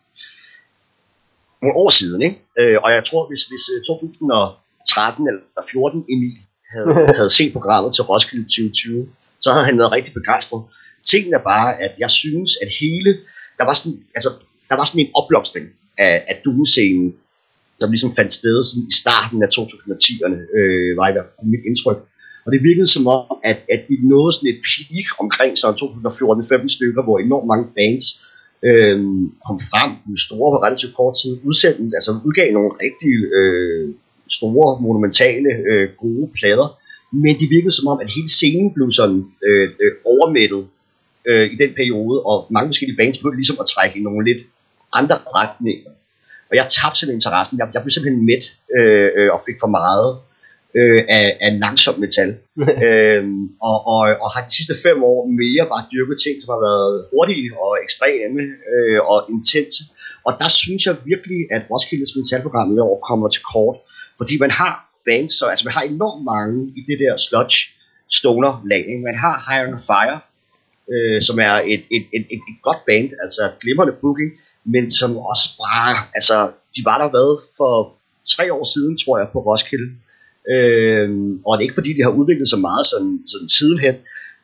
nogle 1.65 1.77
år 1.83 1.89
siden, 1.99 2.21
ikke? 2.27 2.37
Øh, 2.59 2.77
og 2.83 2.89
jeg 2.97 3.03
tror, 3.09 3.21
hvis, 3.29 3.43
hvis 3.51 3.65
øh, 3.73 3.79
2013 3.83 5.27
eller 5.29 5.41
14 5.71 6.05
Emil 6.13 6.37
havde, 6.73 6.91
havde 7.19 7.33
set 7.39 7.51
programmet 7.57 7.89
til 7.95 8.03
Roskilde 8.03 8.45
2020, 8.45 9.07
så 9.43 9.49
havde 9.53 9.65
han 9.69 9.77
været 9.77 9.91
rigtig 9.97 10.13
begejstret. 10.13 10.61
Tingen 11.11 11.33
er 11.33 11.43
bare, 11.53 11.69
at 11.85 11.93
jeg 12.03 12.11
synes, 12.21 12.51
at 12.63 12.69
hele, 12.79 13.11
der 13.57 13.65
var 13.69 13.73
sådan, 13.79 13.97
altså, 14.17 14.29
der 14.69 14.75
var 14.75 14.85
sådan 14.85 15.05
en 15.05 15.11
opblomstring 15.19 15.67
af, 15.97 16.13
af 16.29 16.35
Doom-scenen, 16.45 17.09
som 17.79 17.91
ligesom 17.91 18.15
fandt 18.15 18.33
sted 18.33 18.63
sådan 18.63 18.87
i 18.91 18.95
starten 19.03 19.43
af 19.45 19.49
2010'erne, 19.57 20.39
øh, 20.57 20.97
var 20.99 21.07
i 21.09 21.13
hvert 21.15 21.29
fald 21.35 21.47
mit 21.55 21.63
indtryk. 21.69 21.99
Og 22.45 22.49
det 22.53 22.63
virkede 22.69 22.87
som 22.87 23.07
om, 23.07 23.25
at, 23.43 23.57
at 23.73 23.81
de 23.89 23.95
nåede 24.11 24.31
sådan 24.33 24.49
et 24.53 24.59
peak 24.69 25.07
omkring 25.23 25.57
sådan 25.57 25.77
2014-15 25.77 26.75
stykker, 26.77 27.01
hvor 27.03 27.17
enormt 27.19 27.47
mange 27.51 27.67
bands 27.77 28.05
øh, 28.63 28.97
kom 29.47 29.57
frem 29.71 29.91
med 30.09 30.17
store 30.17 30.51
på 30.51 30.57
relativt 30.65 30.95
kort 30.95 31.15
tid, 31.21 31.33
udsendte, 31.43 31.95
altså 31.97 32.11
udgav 32.25 32.53
nogle 32.53 32.71
rigtig 32.83 33.13
øh, 33.37 33.93
store, 34.29 34.81
monumentale, 34.81 35.49
øh, 35.69 35.89
gode 36.03 36.29
plader, 36.37 36.67
men 37.11 37.39
det 37.39 37.49
virkede 37.49 37.71
som 37.71 37.87
om, 37.87 37.99
at 37.99 38.13
hele 38.15 38.29
scenen 38.29 38.73
blev 38.73 38.91
sådan 38.91 39.25
øh, 39.47 39.69
øh, 39.81 39.91
overmættet 40.05 40.67
øh, 41.29 41.45
i 41.53 41.55
den 41.55 41.71
periode, 41.79 42.17
og 42.29 42.47
mange 42.49 42.69
forskellige 42.69 42.97
bands 42.97 43.17
begyndte 43.17 43.41
ligesom 43.41 43.57
at 43.59 43.67
trække 43.73 43.99
i 43.99 44.03
nogle 44.03 44.25
lidt 44.29 44.41
andre 44.93 45.15
retninger. 45.37 45.91
Og 46.49 46.55
jeg 46.59 46.65
tabte 46.75 46.99
simpelthen 46.99 47.17
interessen. 47.17 47.57
Jeg, 47.59 47.67
jeg 47.73 47.81
blev 47.81 47.91
simpelthen 47.91 48.25
mæt 48.25 48.43
øh, 48.77 49.09
øh, 49.17 49.29
og 49.33 49.39
fik 49.47 49.57
for 49.63 49.71
meget 49.79 50.09
øh, 50.79 51.01
af, 51.17 51.37
af 51.45 51.59
langsom 51.59 51.95
metal. 51.99 52.31
øhm, 52.87 53.43
og, 53.69 53.77
og, 53.93 54.01
og 54.23 54.29
har 54.33 54.41
de 54.47 54.55
sidste 54.59 54.75
fem 54.85 54.97
år 55.11 55.19
mere 55.41 55.63
bare 55.71 55.83
dyrket 55.93 56.17
ting, 56.25 56.35
som 56.41 56.49
har 56.55 56.61
været 56.69 56.93
hurtige 57.11 57.49
og 57.63 57.71
ekstreme 57.85 58.41
øh, 58.73 58.99
og 59.11 59.17
intense. 59.35 59.81
Og 60.27 60.31
der 60.41 60.49
synes 60.61 60.81
jeg 60.87 60.95
virkelig, 61.11 61.39
at 61.55 61.61
Roskildes 61.71 62.11
metalprogram 62.19 62.69
i 62.77 62.79
år 62.89 62.97
kommer 63.09 63.27
til 63.29 63.43
kort, 63.53 63.77
fordi 64.19 64.35
man 64.45 64.51
har 64.51 64.73
bands, 65.07 65.33
så, 65.39 65.45
altså 65.51 65.65
man 65.67 65.73
har 65.77 65.83
enormt 65.83 66.23
mange 66.33 66.55
i 66.79 66.81
det 66.89 66.97
der 67.03 67.13
sludge 67.17 67.57
stoner 68.19 68.51
lag. 68.71 68.85
Man 69.07 69.15
har 69.23 69.35
Higher 69.45 69.67
on 69.73 69.79
Fire, 69.89 70.17
øh, 70.93 71.21
som 71.27 71.37
er 71.39 71.55
et, 71.73 71.83
et, 71.95 72.05
et, 72.17 72.25
et, 72.33 72.41
et 72.51 72.59
godt 72.67 72.81
band, 72.87 73.09
altså 73.23 73.43
glimrende 73.61 73.95
booking, 74.01 74.31
men 74.73 74.91
som 74.91 75.17
også 75.17 75.47
bare, 75.63 75.93
altså 76.17 76.37
de 76.75 76.81
var 76.89 76.97
der 77.01 77.09
været 77.17 77.35
for 77.57 77.73
tre 78.35 78.53
år 78.53 78.65
siden, 78.73 78.97
tror 78.97 79.17
jeg, 79.19 79.27
på 79.33 79.39
Roskilde. 79.39 79.89
Øh, 80.53 81.09
og 81.45 81.51
det 81.51 81.61
er 81.61 81.67
ikke 81.67 81.79
fordi, 81.79 81.93
de 81.97 82.03
har 82.03 82.11
udviklet 82.19 82.47
så 82.49 82.57
meget 82.57 82.85
sådan, 82.91 83.19
sådan 83.27 83.49
sidenhen. 83.49 83.95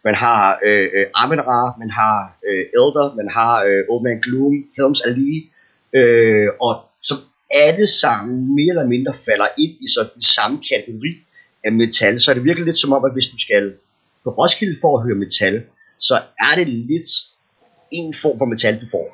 Man 0.04 0.16
har 0.16 0.60
øh, 0.66 0.88
øh, 0.96 1.06
Amin 1.22 1.42
Ra, 1.50 1.62
man 1.80 1.90
har 1.90 2.16
øh, 2.48 2.64
Elder, 2.80 3.16
man 3.16 3.30
har 3.38 3.54
øh, 3.68 3.82
Old 3.90 4.04
Man 4.04 4.20
Gloom, 4.26 4.56
Helms 4.78 5.02
Ali, 5.02 5.34
øh, 6.00 6.48
og 6.62 6.74
som 7.02 7.18
alle 7.52 7.88
sammen 7.88 8.56
mere 8.56 8.70
eller 8.70 8.88
mindre 8.88 9.14
falder 9.26 9.48
ind 9.58 9.72
i 9.86 9.88
sådan 9.96 10.12
den 10.14 10.22
samme 10.22 10.58
kategori 10.72 11.14
af 11.64 11.72
metal, 11.72 12.22
så 12.22 12.32
er 12.32 12.36
det 12.36 12.44
virkelig 12.44 12.66
lidt 12.66 12.80
som 12.80 12.94
om, 12.94 13.06
at 13.06 13.14
hvis 13.14 13.28
du 13.34 13.40
skal 13.40 13.74
på 14.24 14.30
Roskilde 14.30 14.78
for 14.82 14.98
at 14.98 15.04
høre 15.04 15.16
metal, 15.16 15.64
så 16.00 16.16
er 16.40 16.56
det 16.56 16.68
lidt 16.68 17.10
en 17.92 18.14
form 18.22 18.38
for 18.38 18.46
metal, 18.46 18.82
du 18.82 18.88
får. 18.92 19.06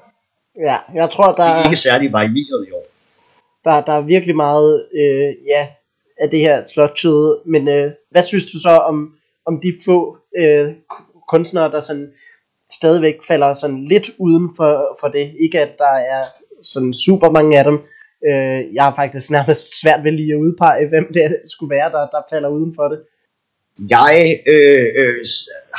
Ja, 0.60 0.78
jeg 0.94 1.10
tror, 1.12 1.28
der 1.34 1.44
Det 1.44 1.62
er, 1.62 1.64
ikke 1.64 1.76
særlig 1.76 2.12
varieret 2.14 2.68
i 2.68 2.72
år. 2.72 2.86
der, 3.66 3.82
der 3.82 3.94
er 3.94 4.02
virkelig 4.02 4.36
meget 4.36 4.86
øh, 4.94 5.36
ja, 5.48 5.68
af 6.20 6.30
det 6.30 6.40
her 6.40 6.62
slottyde. 6.62 7.40
Men 7.46 7.68
øh, 7.68 7.92
hvad 8.12 8.24
synes 8.24 8.46
du 8.52 8.60
så 8.60 8.70
om, 8.70 9.14
om 9.46 9.62
de 9.62 9.74
få 9.86 10.18
øh, 10.38 10.68
kunstnere, 11.30 11.72
der 11.72 11.80
sådan 11.80 12.12
stadigvæk 12.72 13.18
falder 13.28 13.54
sådan 13.54 13.86
lidt 13.86 14.10
uden 14.18 14.50
for, 14.58 14.98
for 15.00 15.08
det? 15.08 15.34
Ikke 15.40 15.60
at 15.60 15.78
der 15.78 15.94
er 16.16 16.24
sådan 16.64 16.94
super 16.94 17.30
mange 17.30 17.60
af 17.60 17.64
dem. 17.64 17.78
Øh, 18.30 18.74
jeg 18.76 18.84
har 18.84 18.96
faktisk 18.96 19.32
nærmest 19.32 19.82
svært 19.82 20.04
ved 20.04 20.12
lige 20.12 20.34
at 20.34 20.40
udpege, 20.46 20.90
hvem 20.90 21.14
det 21.14 21.42
skulle 21.46 21.76
være, 21.76 21.92
der, 21.92 22.08
der 22.08 22.22
falder 22.32 22.50
uden 22.50 22.76
for 22.76 22.88
det. 22.88 23.00
Jeg 23.90 24.40
øh, 24.54 24.88
øh, 25.02 25.22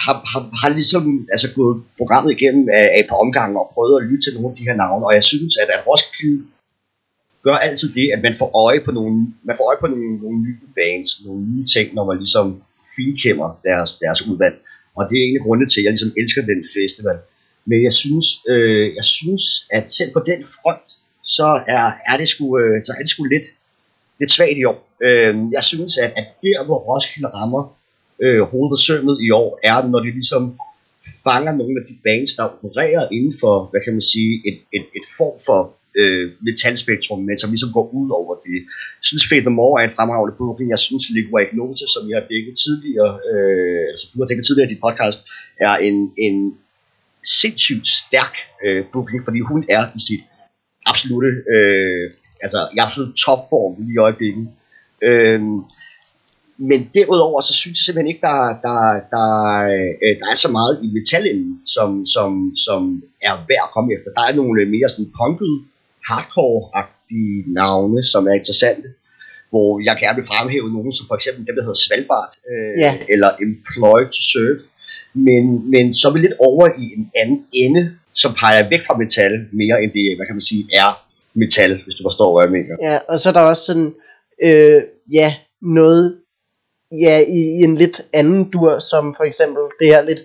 har, 0.05 0.17
har, 0.33 0.43
har 0.63 0.71
ligesom 0.79 1.05
altså, 1.33 1.49
gået 1.55 1.83
programmet 1.99 2.31
igennem 2.33 2.69
af, 2.69 2.87
af 2.95 3.01
et 3.01 3.09
par 3.11 3.23
omgange 3.25 3.61
og 3.61 3.71
prøvet 3.75 4.01
at 4.01 4.07
lytte 4.09 4.25
til 4.25 4.35
nogle 4.35 4.51
af 4.51 4.57
de 4.57 4.69
her 4.69 4.77
navne, 4.83 5.07
og 5.07 5.15
jeg 5.15 5.25
synes, 5.25 5.53
at, 5.63 5.69
at 5.77 5.87
Roskilde 5.87 6.45
gør 7.43 7.55
altid 7.55 7.89
det, 7.95 8.07
at 8.15 8.23
man 8.23 8.35
får 8.39 8.51
øje 8.67 8.81
på 8.81 8.91
nogle, 8.93 9.17
man 9.43 9.57
får 9.57 9.67
øje 9.71 9.81
på 9.81 9.87
nogle, 9.87 10.17
nogle 10.25 10.39
nye 10.47 10.59
bands, 10.79 11.25
nogle 11.27 11.43
nye 11.53 11.67
ting, 11.75 11.95
når 11.95 12.05
man 12.11 12.19
ligesom 12.19 12.63
finkæmmer 12.97 13.61
deres, 13.65 13.91
deres 14.05 14.27
udvalg. 14.29 14.57
Og 14.97 15.03
det 15.11 15.17
er 15.19 15.25
en 15.25 15.37
af 15.37 15.43
grundene 15.45 15.71
til, 15.71 15.81
at 15.81 15.85
jeg 15.85 15.93
ligesom 15.93 16.13
elsker 16.21 16.43
den 16.53 16.61
festival. 16.77 17.19
Men 17.71 17.79
jeg 17.87 17.93
synes, 17.93 18.27
øh, 18.53 18.95
jeg 18.99 19.05
synes 19.05 19.45
at 19.71 19.85
selv 19.93 20.13
på 20.13 20.23
den 20.31 20.41
front, 20.57 20.87
så 21.25 21.49
er, 21.77 21.87
er 22.11 22.17
det 22.21 22.29
sgu, 22.29 22.59
øh, 22.59 22.85
så 22.87 22.93
er 22.99 23.03
det 23.03 23.11
sgu 23.11 23.25
lidt, 23.25 23.47
lidt 24.21 24.31
svagt 24.31 24.59
i 24.59 24.65
år. 24.65 24.79
Øh, 25.07 25.35
jeg 25.57 25.65
synes, 25.71 25.99
at, 25.99 26.11
at 26.21 26.27
der, 26.43 26.65
hvor 26.65 26.79
Roskilde 26.89 27.29
rammer 27.29 27.63
øh, 28.25 28.41
hovedet 28.53 28.81
sømmet 28.87 29.17
i 29.27 29.31
år, 29.31 29.51
er 29.65 29.89
når 29.89 30.01
de 30.01 30.11
ligesom 30.11 30.59
fanger 31.25 31.53
nogle 31.61 31.81
af 31.81 31.85
de 31.89 31.97
bands, 32.05 32.35
der 32.35 32.45
opererer 32.45 33.05
inden 33.13 33.35
for, 33.41 33.55
hvad 33.71 33.81
kan 33.85 33.93
man 33.93 34.03
sige, 34.03 34.33
et, 34.49 34.59
et, 34.77 34.87
et 34.99 35.07
form 35.19 35.37
for 35.47 35.61
øh, 35.95 36.31
metalspektrum, 36.41 37.21
men 37.29 37.39
som 37.39 37.51
ligesom 37.51 37.73
går 37.73 37.91
ud 38.01 38.11
over 38.11 38.35
det. 38.47 38.59
Jeg 39.01 39.07
synes, 39.11 39.29
Fate 39.31 39.51
More 39.51 39.83
er 39.83 39.89
en 39.89 39.97
fremragende 39.97 40.35
booking. 40.39 40.71
Jeg 40.71 40.79
synes, 40.79 41.11
Liquid 41.11 41.47
Ignota, 41.47 41.85
som 41.95 42.03
jeg 42.11 42.17
har 42.21 42.27
dækket 42.33 42.55
tidligere, 42.65 43.13
øh, 43.31 43.85
altså 43.93 44.05
du 44.11 44.19
har 44.21 44.27
dækket 44.27 44.47
tidligere 44.47 44.69
i 44.71 44.75
dit 44.75 44.85
podcast, 44.87 45.21
er 45.61 45.75
en, 45.77 46.13
en 46.19 46.37
sindssygt 47.41 47.89
stærk 47.89 48.35
øh, 48.65 48.85
booking, 48.93 49.25
fordi 49.25 49.41
hun 49.41 49.65
er 49.69 49.83
i 49.99 50.01
sit 50.09 50.23
absolute, 50.87 51.33
øh, 51.55 52.05
altså 52.45 52.61
i 52.75 52.79
absolut 52.79 53.17
topform 53.17 53.75
lige 53.79 53.95
i 53.95 53.99
øjeblikket. 54.07 54.49
Øh, 55.03 55.41
men 56.69 56.91
derudover, 56.95 57.41
så 57.41 57.55
synes 57.55 57.77
jeg 57.79 57.85
simpelthen 57.85 58.13
ikke, 58.13 58.27
der, 58.31 58.41
der, 58.67 58.79
der, 59.15 59.29
øh, 59.73 60.13
der 60.21 60.27
er 60.33 60.39
så 60.45 60.51
meget 60.59 60.75
i 60.85 60.89
metallen, 60.97 61.61
som, 61.75 62.07
som, 62.07 62.31
som 62.67 62.81
er 63.29 63.35
værd 63.49 63.67
at 63.67 63.75
komme 63.75 63.89
efter. 63.97 64.09
Der 64.17 64.25
er 64.29 64.35
nogle 64.41 64.67
mere 64.75 64.89
sådan 64.89 65.13
punkede, 65.21 65.57
hardcore-agtige 66.09 67.53
navne, 67.61 68.05
som 68.05 68.27
er 68.31 68.35
interessante, 68.41 68.89
hvor 69.51 69.81
jeg 69.89 69.97
gerne 70.01 70.17
vil 70.19 70.27
fremhæve 70.33 70.73
nogen, 70.77 70.93
som 70.93 71.07
for 71.07 71.15
eksempel 71.15 71.47
dem, 71.47 71.55
der 71.57 71.63
hedder 71.63 71.83
Svalbard, 71.87 72.33
øh, 72.51 72.75
Ja. 72.85 72.93
eller 73.09 73.31
Employed 73.47 74.09
to 74.17 74.23
Serve, 74.33 74.59
men, 75.27 75.71
men 75.71 75.95
så 75.95 76.09
er 76.09 76.13
vi 76.13 76.19
lidt 76.19 76.37
over 76.49 76.67
i 76.83 76.85
en 76.99 77.11
anden 77.23 77.41
ende, 77.65 77.83
som 78.15 78.31
peger 78.41 78.69
væk 78.69 78.83
fra 78.87 78.97
metal, 79.03 79.33
mere 79.53 79.77
end 79.83 79.91
det, 79.99 80.17
hvad 80.17 80.27
kan 80.27 80.35
man 80.39 80.43
sige, 80.53 80.63
er 80.83 80.91
metal, 81.35 81.73
hvis 81.85 81.95
du 81.99 82.03
forstår, 82.09 82.29
hvad 82.33 82.45
jeg 82.47 82.53
mener. 82.59 82.75
Ja, 82.91 82.99
og 83.09 83.21
så 83.21 83.29
er 83.29 83.33
der 83.33 83.41
også 83.41 83.65
sådan, 83.71 83.95
øh, 84.43 84.83
ja, 85.13 85.35
noget, 85.63 86.05
ja, 87.05 87.17
i, 87.39 87.41
i 87.59 87.63
en 87.69 87.75
lidt 87.75 88.01
anden 88.13 88.51
dur, 88.51 88.79
som 88.79 89.15
for 89.17 89.25
eksempel 89.25 89.63
det 89.81 89.87
her 89.95 90.03
lidt 90.03 90.21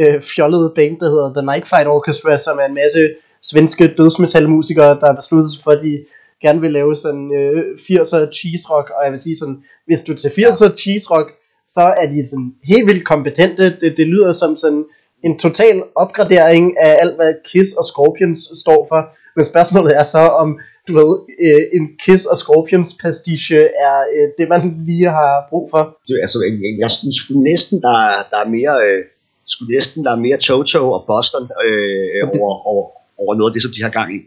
øh, 0.00 0.20
fjollede 0.22 0.72
band, 0.76 1.00
der 1.00 1.08
hedder 1.14 1.32
The 1.36 1.46
Night 1.50 1.64
Fight 1.70 1.86
Orchestra, 1.96 2.36
som 2.36 2.58
er 2.58 2.66
en 2.66 2.74
masse 2.74 3.00
svenske 3.50 3.94
dødsmetalmusikere, 3.98 4.98
der 5.00 5.06
har 5.06 5.14
besluttet 5.14 5.52
sig 5.52 5.62
for, 5.64 5.70
at 5.70 5.82
de 5.82 6.04
gerne 6.42 6.60
vil 6.60 6.72
lave 6.72 6.96
sådan 6.96 7.32
øh, 7.40 7.62
80'er 7.78 8.30
cheese 8.38 8.64
rock, 8.70 8.90
og 8.96 9.04
jeg 9.04 9.12
vil 9.12 9.20
sige 9.20 9.36
sådan, 9.36 9.58
hvis 9.86 10.00
du 10.00 10.12
er 10.12 10.16
til 10.16 10.28
80'er 10.28 10.76
cheese 10.76 11.06
rock, 11.10 11.28
så 11.66 11.80
er 12.02 12.06
de 12.06 12.28
sådan 12.30 12.52
helt 12.64 12.86
vildt 12.86 13.04
kompetente, 13.04 13.64
det, 13.80 13.94
det 13.96 14.06
lyder 14.06 14.32
som 14.32 14.56
sådan 14.56 14.84
en 15.24 15.38
total 15.38 15.82
opgradering 15.94 16.78
af 16.78 16.96
alt, 17.00 17.14
hvad 17.16 17.32
Kiss 17.44 17.72
og 17.72 17.84
Scorpions 17.84 18.38
står 18.62 18.86
for, 18.88 19.00
men 19.36 19.44
spørgsmålet 19.44 19.96
er 19.96 20.02
så, 20.02 20.18
om 20.18 20.58
du 20.88 20.92
ved, 21.00 21.18
øh, 21.46 21.62
en 21.80 21.88
Kiss 22.04 22.24
og 22.26 22.36
Scorpions 22.36 22.96
pastiche 23.02 23.58
er 23.58 23.96
øh, 24.16 24.28
det, 24.38 24.48
man 24.48 24.60
lige 24.86 25.08
har 25.18 25.46
brug 25.50 25.70
for. 25.70 25.82
det, 26.08 26.18
altså, 26.20 26.38
jeg, 26.44 26.78
jeg, 26.82 26.90
synes 26.90 27.30
næsten, 27.50 27.82
der, 27.82 27.94
er- 28.10 28.24
der 28.30 28.38
er 28.44 28.48
mere, 28.56 28.74
øh, 28.86 29.04
skulle 29.46 29.74
næsten, 29.76 30.04
der 30.04 30.12
er 30.12 30.20
mere 30.26 30.36
Toto 30.36 30.92
og 30.92 31.04
Boston 31.06 31.42
øh, 31.64 32.28
over, 32.40 32.66
over, 32.72 32.84
over 33.18 33.34
noget 33.34 33.50
af 33.50 33.54
det, 33.54 33.62
som 33.62 33.72
de 33.76 33.82
har 33.82 33.90
gang 33.98 34.08
i. 34.18 34.20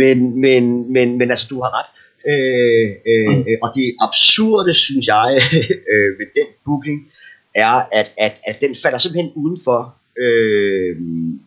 Men, 0.00 0.40
men, 0.40 0.92
men, 0.92 1.18
men 1.18 1.30
altså, 1.30 1.46
du 1.50 1.56
har 1.64 1.70
ret. 1.78 1.90
Øh, 2.32 2.88
øh, 3.10 3.38
øh, 3.48 3.56
og 3.62 3.68
det 3.76 3.86
absurde, 4.06 4.72
synes 4.86 5.06
jeg, 5.06 5.28
øh, 5.92 6.10
ved 6.18 6.28
den 6.38 6.48
booking, 6.64 6.98
er, 7.54 7.76
at, 7.92 8.08
at, 8.18 8.34
at 8.46 8.56
den 8.60 8.72
falder 8.82 8.98
simpelthen 8.98 9.32
udenfor, 9.42 9.78
øh, 10.24 10.92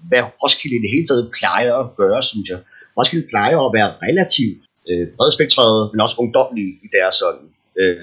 hvad 0.10 0.22
Roskilde 0.44 0.76
i 0.76 0.84
det 0.84 0.90
hele 0.96 1.08
taget 1.08 1.32
plejer 1.40 1.74
at 1.84 1.96
gøre, 2.02 2.24
synes 2.24 2.50
jeg. 2.50 2.60
Roskilde 2.98 3.28
plejer 3.34 3.58
at 3.68 3.74
være 3.78 3.90
relativt 4.08 4.58
øh, 4.90 5.08
bredspektret, 5.18 5.90
men 5.94 6.02
også 6.02 6.16
ungdomlige 6.24 6.74
i 6.86 6.88
deres 6.98 7.16
sådan, 7.24 7.46
øh, 7.82 7.98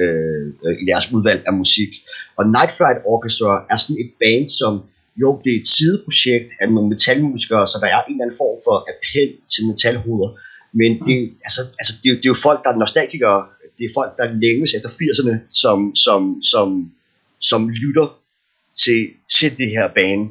øh, 0.00 0.46
øh, 0.64 0.74
i 0.82 0.84
deres 0.90 1.12
udvalg 1.14 1.40
af 1.46 1.52
musik. 1.62 1.90
Og 2.38 2.44
Night 2.56 2.72
Flight 2.76 3.00
Orchestra 3.12 3.50
er 3.72 3.76
sådan 3.76 4.00
et 4.04 4.10
band, 4.20 4.48
som 4.60 4.72
jo, 5.22 5.40
det 5.44 5.50
er 5.54 5.58
et 5.60 5.66
sideprojekt 5.66 6.48
af 6.60 6.72
nogle 6.72 6.88
metalmusikere, 6.88 7.66
så 7.66 7.78
der 7.82 7.86
er 7.86 8.02
en 8.02 8.12
eller 8.12 8.24
anden 8.24 8.36
form 8.36 8.58
for 8.66 8.76
appel 8.92 9.30
til 9.52 9.62
metalhoveder. 9.70 10.30
Men 10.80 10.90
det, 11.06 11.16
altså, 11.46 11.60
altså, 11.80 11.92
det, 12.02 12.06
er 12.08 12.12
jo- 12.14 12.20
det 12.20 12.26
er 12.28 12.34
jo 12.34 12.40
folk, 12.48 12.64
der 12.64 12.70
er 12.72 12.76
nostalgikere. 12.76 13.46
Det 13.78 13.84
er 13.84 13.92
folk, 13.98 14.16
der 14.16 14.24
længes 14.44 14.74
efter 14.74 14.88
80'erne, 14.88 15.34
som, 15.62 15.96
som, 15.96 16.20
som, 16.52 16.92
som 17.40 17.68
lytter 17.68 18.08
til, 18.84 19.00
til 19.36 19.56
det 19.58 19.68
her 19.70 19.88
band, 19.88 20.28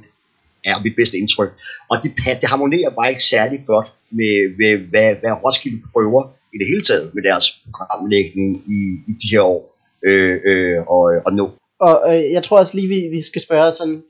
er 0.66 0.84
mit 0.84 0.96
bedste 0.96 1.18
indtryk. 1.18 1.52
Og 1.90 1.98
det, 2.04 2.12
det 2.42 2.50
harmonerer 2.50 2.90
bare 2.90 3.10
ikke 3.10 3.24
særlig 3.24 3.60
godt 3.68 3.88
med, 4.10 4.36
med 4.58 4.78
hvad, 4.90 5.16
hvad 5.22 5.32
Roskilde 5.44 5.82
prøver 5.94 6.22
i 6.54 6.58
det 6.58 6.68
hele 6.68 6.84
taget 6.84 7.12
med 7.16 7.24
deres 7.24 7.46
programlægning 7.76 8.50
i, 8.78 8.80
i 9.08 9.14
de 9.22 9.28
her 9.32 9.42
år 9.42 9.62
øh, 10.06 10.40
øh, 10.46 10.82
og, 10.88 11.04
og 11.26 11.34
nå. 11.34 11.52
Og 11.80 11.96
øh, 12.10 12.24
jeg 12.32 12.44
tror 12.44 12.58
også 12.58 12.76
lige, 12.78 12.88
vi, 12.88 13.00
vi 13.12 13.22
skal 13.22 13.42
spørge 13.42 13.72
sådan, 13.72 14.04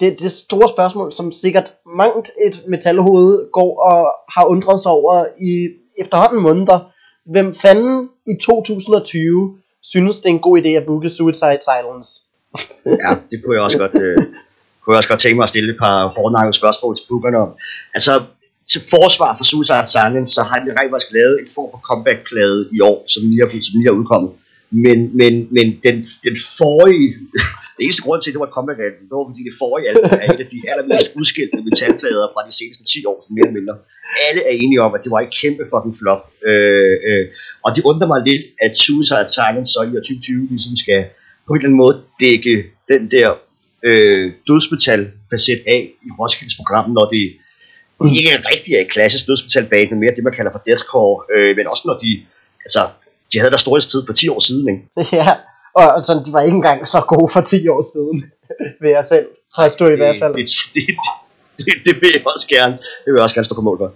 det, 0.00 0.20
det 0.20 0.32
store 0.32 0.68
spørgsmål, 0.68 1.12
som 1.12 1.32
sikkert 1.32 1.72
mangt 1.96 2.30
et 2.46 2.62
metalhoved 2.68 3.52
går 3.52 3.70
og 3.90 4.00
har 4.34 4.44
undret 4.44 4.80
sig 4.80 4.92
over 4.92 5.26
i 5.40 5.68
efterhånden 5.98 6.42
måneder. 6.42 6.78
Hvem 7.32 7.54
fanden 7.54 8.08
i 8.26 8.34
2020 8.42 9.58
synes, 9.82 10.20
det 10.20 10.26
er 10.26 10.34
en 10.34 10.46
god 10.48 10.58
idé 10.62 10.68
at 10.68 10.86
booke 10.86 11.10
Suicide 11.10 11.62
Silence? 11.70 12.10
Ja, 12.86 13.12
det 13.30 13.36
kunne 13.44 13.54
jeg 13.56 13.62
også 13.62 13.78
godt, 13.78 13.94
øh, 13.94 14.16
kunne 14.80 14.92
jeg 14.94 14.96
også 14.96 15.08
godt 15.08 15.20
tænke 15.20 15.36
mig 15.36 15.42
at 15.42 15.48
stille 15.48 15.72
et 15.72 15.78
par 15.78 16.06
hårdnakkede 16.16 16.56
spørgsmål 16.56 16.96
til 16.96 17.04
bookerne 17.08 17.38
om. 17.38 17.50
Altså, 17.94 18.12
til 18.70 18.80
forsvar 18.90 19.36
for 19.36 19.44
Suicide 19.44 19.86
Silence, 19.86 20.32
så 20.36 20.42
har 20.42 20.58
de 20.64 20.70
rent 20.78 20.90
faktisk 20.92 21.12
lavet 21.12 21.40
en 21.40 21.48
form 21.54 21.70
for 21.70 21.80
comeback-plade 21.88 22.68
i 22.76 22.80
år, 22.80 23.04
som 23.12 23.22
lige 23.30 23.42
er, 23.42 23.48
som 23.48 23.74
lige 23.78 23.88
er 23.92 23.98
udkommet. 24.00 24.32
Men, 24.70 24.98
men, 25.20 25.32
men 25.56 25.66
den, 25.84 25.96
den 26.26 26.36
forrige, 26.58 27.08
det 27.80 27.86
eneste 27.88 28.04
grund 28.06 28.20
til, 28.20 28.30
at 28.30 28.34
det 28.34 28.42
var 28.42 28.50
et 28.50 28.56
comeback 28.58 28.80
album, 28.86 29.04
det 29.08 29.14
var 29.18 29.26
fordi 29.30 29.42
det 29.48 29.54
forrige 29.62 29.86
album 29.90 30.10
er 30.22 30.28
et 30.34 30.42
af 30.44 30.50
de 30.54 30.58
allermest 30.70 31.08
udskilte 31.20 31.56
metalplader 31.68 32.26
fra 32.34 32.40
de 32.48 32.52
seneste 32.60 32.82
10 32.84 33.10
år, 33.10 33.18
mere 33.34 33.46
eller 33.46 33.58
mindre. 33.60 33.74
Alle 34.26 34.40
er 34.48 34.54
enige 34.64 34.80
om, 34.86 34.92
at 34.96 35.00
det 35.04 35.10
var 35.14 35.20
et 35.26 35.32
kæmpe 35.40 35.64
fucking 35.72 35.96
flop. 36.00 36.22
Øh, 36.50 36.96
øh, 37.08 37.24
og 37.64 37.68
det 37.76 37.82
undrer 37.90 38.08
mig 38.12 38.20
lidt, 38.30 38.42
at 38.64 38.72
Suicide 38.84 39.30
Silence 39.36 39.70
så 39.74 39.80
i 39.88 39.92
år 39.98 40.02
2020 40.04 40.46
ligesom 40.54 40.76
skal 40.84 41.00
på 41.46 41.50
en 41.52 41.58
eller 41.58 41.68
anden 41.68 41.82
måde 41.84 41.96
dække 42.22 42.54
den 42.92 43.02
der 43.14 43.28
øh, 43.88 44.24
dødsmetal 44.48 45.02
facet 45.30 45.60
af 45.74 45.82
i 46.06 46.10
Roskildes 46.18 46.56
program, 46.60 46.86
når 46.98 47.06
det 47.14 47.24
de 48.08 48.16
ikke 48.18 48.30
er 48.30 48.42
rigtig 48.52 48.72
er 48.74 48.84
klassisk 48.94 49.26
dødsmetalband, 49.26 49.90
men 49.90 50.00
mere 50.00 50.14
det, 50.16 50.24
man 50.24 50.32
kalder 50.32 50.52
for 50.52 50.62
deathcore, 50.66 51.16
øh, 51.34 51.56
men 51.56 51.66
også 51.66 51.84
når 51.86 51.96
de, 52.04 52.10
altså, 52.64 52.82
de 53.32 53.38
havde 53.38 53.52
der 53.54 53.56
storhedstid 53.64 54.00
for 54.06 54.12
10 54.12 54.28
år 54.28 54.40
siden, 54.48 54.66
ikke? 54.72 54.82
ja, 55.20 55.28
og, 55.74 56.04
sådan, 56.04 56.24
de 56.26 56.32
var 56.32 56.40
ikke 56.40 56.56
engang 56.56 56.88
så 56.88 57.00
gode 57.00 57.32
for 57.32 57.40
10 57.40 57.68
år 57.68 57.82
siden, 57.92 58.24
vil 58.82 58.90
jeg 58.90 59.04
selv 59.04 59.26
påstå 59.58 59.88
i 59.88 59.96
hvert 59.96 60.16
fald. 60.18 60.34
Det, 60.34 60.48
det, 60.74 60.86
det, 61.58 61.74
det, 61.84 61.94
vil 62.00 62.10
jeg 62.14 62.22
også 62.26 62.48
gerne, 62.48 62.72
det 62.72 63.06
vil 63.06 63.18
jeg 63.18 63.22
også 63.22 63.34
gerne 63.34 63.44
stå 63.44 63.54
på 63.54 63.60
mål 63.60 63.78
for. 63.78 63.92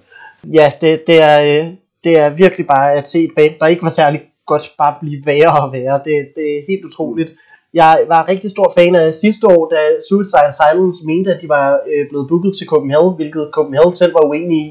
Ja, 0.52 0.72
det, 0.80 1.06
det, 1.06 1.22
er, 1.22 1.38
øh, 1.40 1.72
det 2.04 2.18
er 2.18 2.28
virkelig 2.28 2.66
bare 2.66 2.92
at 2.92 3.08
se 3.08 3.24
et 3.24 3.32
band, 3.36 3.54
der 3.60 3.66
ikke 3.66 3.82
var 3.82 3.88
særlig 3.88 4.22
godt 4.46 4.72
bare 4.78 4.94
blive 5.00 5.26
værre 5.26 5.64
og 5.64 5.72
værre. 5.72 6.00
Det, 6.04 6.16
det 6.36 6.46
er 6.56 6.62
helt 6.68 6.84
utroligt. 6.84 7.32
Jeg 7.74 8.04
var 8.08 8.28
rigtig 8.28 8.50
stor 8.50 8.72
fan 8.76 8.94
af 8.94 9.14
sidste 9.14 9.44
år, 9.46 9.62
da 9.74 9.80
Suicide 10.08 10.54
Silence 10.60 10.98
mente, 11.06 11.34
at 11.34 11.42
de 11.42 11.48
var 11.48 11.68
øh, 11.90 12.08
blevet 12.10 12.28
booket 12.28 12.56
til 12.58 12.66
Copenhagen, 12.66 13.14
hvilket 13.16 13.50
Copenhagen 13.52 13.94
selv 13.94 14.14
var 14.14 14.24
uenig 14.30 14.58
i. 14.66 14.68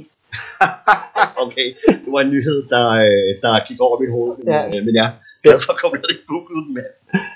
okay, 1.46 1.68
det 2.04 2.12
var 2.16 2.22
en 2.22 2.32
nyhed, 2.36 2.60
der, 2.74 2.88
øh, 2.90 3.30
der 3.44 3.68
gik 3.68 3.80
over 3.80 4.00
mit 4.02 4.12
hoved, 4.12 4.34
men 4.38 4.48
ja, 4.48 4.62
øh, 4.68 4.86
men 4.86 4.96
ja, 5.02 5.08
derfor 5.52 5.74
kom 5.82 5.92
jeg 5.94 6.04
ikke 6.10 6.28
booket 6.28 6.56
den 6.66 6.74
med. 6.74 6.90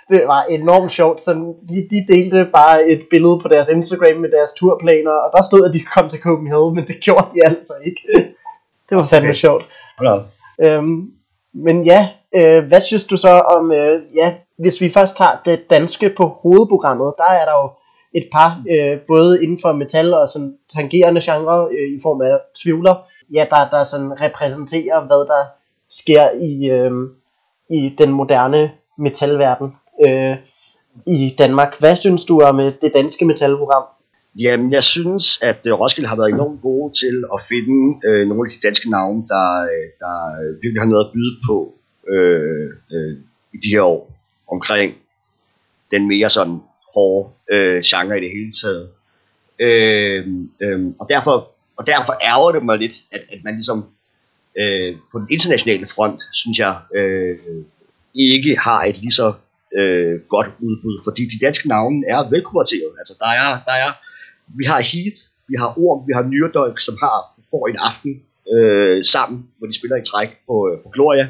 Det 0.09 0.27
var 0.27 0.43
enormt 0.43 0.91
sjovt. 0.91 1.21
Så 1.21 1.31
de, 1.69 1.87
de 1.91 2.05
delte 2.13 2.47
bare 2.53 2.87
et 2.87 3.01
billede 3.09 3.39
på 3.39 3.47
deres 3.47 3.69
Instagram 3.69 4.17
med 4.21 4.29
deres 4.31 4.53
turplaner, 4.57 5.11
og 5.11 5.29
der 5.35 5.41
stod, 5.43 5.65
at 5.65 5.73
de 5.73 5.79
kom 5.93 6.09
til 6.09 6.19
Copenhagen, 6.19 6.75
men 6.75 6.87
det 6.87 6.99
gjorde 6.99 7.27
de 7.35 7.45
altså 7.45 7.73
ikke. 7.85 8.01
Det 8.89 8.97
var 8.97 9.05
fandme 9.05 9.27
Okay. 9.29 9.33
sjovt. 9.33 9.65
Hold. 9.97 10.23
Øhm, 10.61 11.11
men 11.53 11.85
ja, 11.85 12.09
øh, 12.35 12.67
hvad 12.67 12.81
synes 12.81 13.03
du 13.03 13.17
så 13.17 13.29
om, 13.29 13.71
øh, 13.71 14.01
ja, 14.15 14.35
hvis 14.57 14.81
vi 14.81 14.89
først 14.89 15.17
tager 15.17 15.37
det 15.45 15.69
danske 15.69 16.09
på 16.09 16.27
hovedprogrammet, 16.27 17.13
der 17.17 17.23
er 17.23 17.45
der 17.45 17.51
jo 17.51 17.69
et 18.13 18.29
par, 18.31 18.63
øh, 18.69 18.99
både 19.07 19.43
inden 19.43 19.59
for 19.61 19.71
metal 19.73 20.13
og 20.13 20.27
sådan 20.27 20.57
tangerende 20.75 21.21
genre 21.21 21.67
øh, 21.71 21.97
i 21.97 21.99
form 22.01 22.21
af 22.21 22.37
tvivler, 22.63 22.95
ja, 23.33 23.45
der, 23.49 23.69
der 23.69 23.83
sådan 23.83 24.21
repræsenterer, 24.21 25.05
hvad 25.05 25.27
der 25.27 25.45
sker 25.89 26.29
i, 26.31 26.69
øh, 26.69 26.91
i 27.69 27.95
den 27.97 28.11
moderne 28.11 28.71
metalverden 28.97 29.75
øh, 30.05 30.35
i 31.07 31.35
Danmark. 31.37 31.79
Hvad 31.79 31.95
synes 31.95 32.25
du 32.25 32.41
om 32.41 32.59
øh, 32.59 32.73
det 32.81 32.91
danske 32.93 33.25
metalprogram? 33.25 33.83
Jamen, 34.39 34.71
jeg 34.71 34.83
synes, 34.83 35.41
at 35.41 35.59
øh, 35.65 35.73
Roskilde 35.73 36.09
har 36.09 36.15
været 36.15 36.29
enormt 36.29 36.61
gode 36.61 36.93
til 36.93 37.23
at 37.33 37.39
finde 37.49 38.07
øh, 38.07 38.27
nogle 38.27 38.47
af 38.47 38.51
de 38.51 38.67
danske 38.67 38.89
navne, 38.89 39.27
der, 39.27 39.61
øh, 39.73 39.87
der 39.99 40.15
virkelig 40.61 40.81
har 40.81 40.89
noget 40.89 41.05
at 41.05 41.11
byde 41.13 41.35
på 41.47 41.73
øh, 42.13 42.69
øh, 42.91 43.17
i 43.53 43.57
de 43.63 43.69
her 43.73 43.81
år 43.81 44.13
omkring 44.51 44.97
den 45.91 46.07
mere 46.07 46.29
sådan 46.29 46.59
hårde 46.95 47.29
øh, 47.51 47.81
genre 47.81 48.17
i 48.17 48.21
det 48.21 48.31
hele 48.37 48.51
taget. 48.61 48.89
Øh, 49.59 50.27
øh, 50.61 50.79
og, 50.99 51.05
derfor, 51.09 51.51
og 51.77 51.87
derfor 51.87 52.13
ærger 52.21 52.51
det 52.51 52.63
mig 52.65 52.77
lidt, 52.77 52.95
at, 53.11 53.21
at 53.33 53.39
man 53.43 53.53
ligesom 53.53 53.85
øh, 54.59 54.95
på 55.11 55.19
den 55.19 55.27
internationale 55.29 55.87
front, 55.95 56.21
synes 56.33 56.57
jeg, 56.59 56.75
øh, 56.95 57.37
ikke 58.15 58.57
har 58.59 58.81
et 58.83 58.97
lige 58.97 59.11
så 59.11 59.33
øh, 59.79 60.19
godt 60.29 60.49
udbud, 60.59 61.01
fordi 61.03 61.21
de 61.33 61.45
danske 61.45 61.67
navne 61.67 62.03
er 62.07 62.29
velkonverteret. 62.29 62.93
Altså, 62.99 63.13
der 63.19 63.31
er, 63.41 63.49
der 63.69 63.75
er, 63.85 63.91
vi 64.59 64.65
har 64.71 64.79
Heath, 64.91 65.19
vi 65.49 65.55
har 65.61 65.69
Orm, 65.85 66.07
vi 66.07 66.13
har 66.15 66.23
Nyredolk, 66.23 66.79
som 66.79 66.95
har 67.03 67.17
får 67.51 67.67
en 67.67 67.77
aften 67.89 68.13
øh, 68.55 69.03
sammen, 69.03 69.47
hvor 69.57 69.67
de 69.67 69.77
spiller 69.79 69.97
i 69.97 70.05
træk 70.11 70.29
på, 70.47 70.55
øh, 70.69 70.83
på 70.83 70.89
Gloria. 70.89 71.27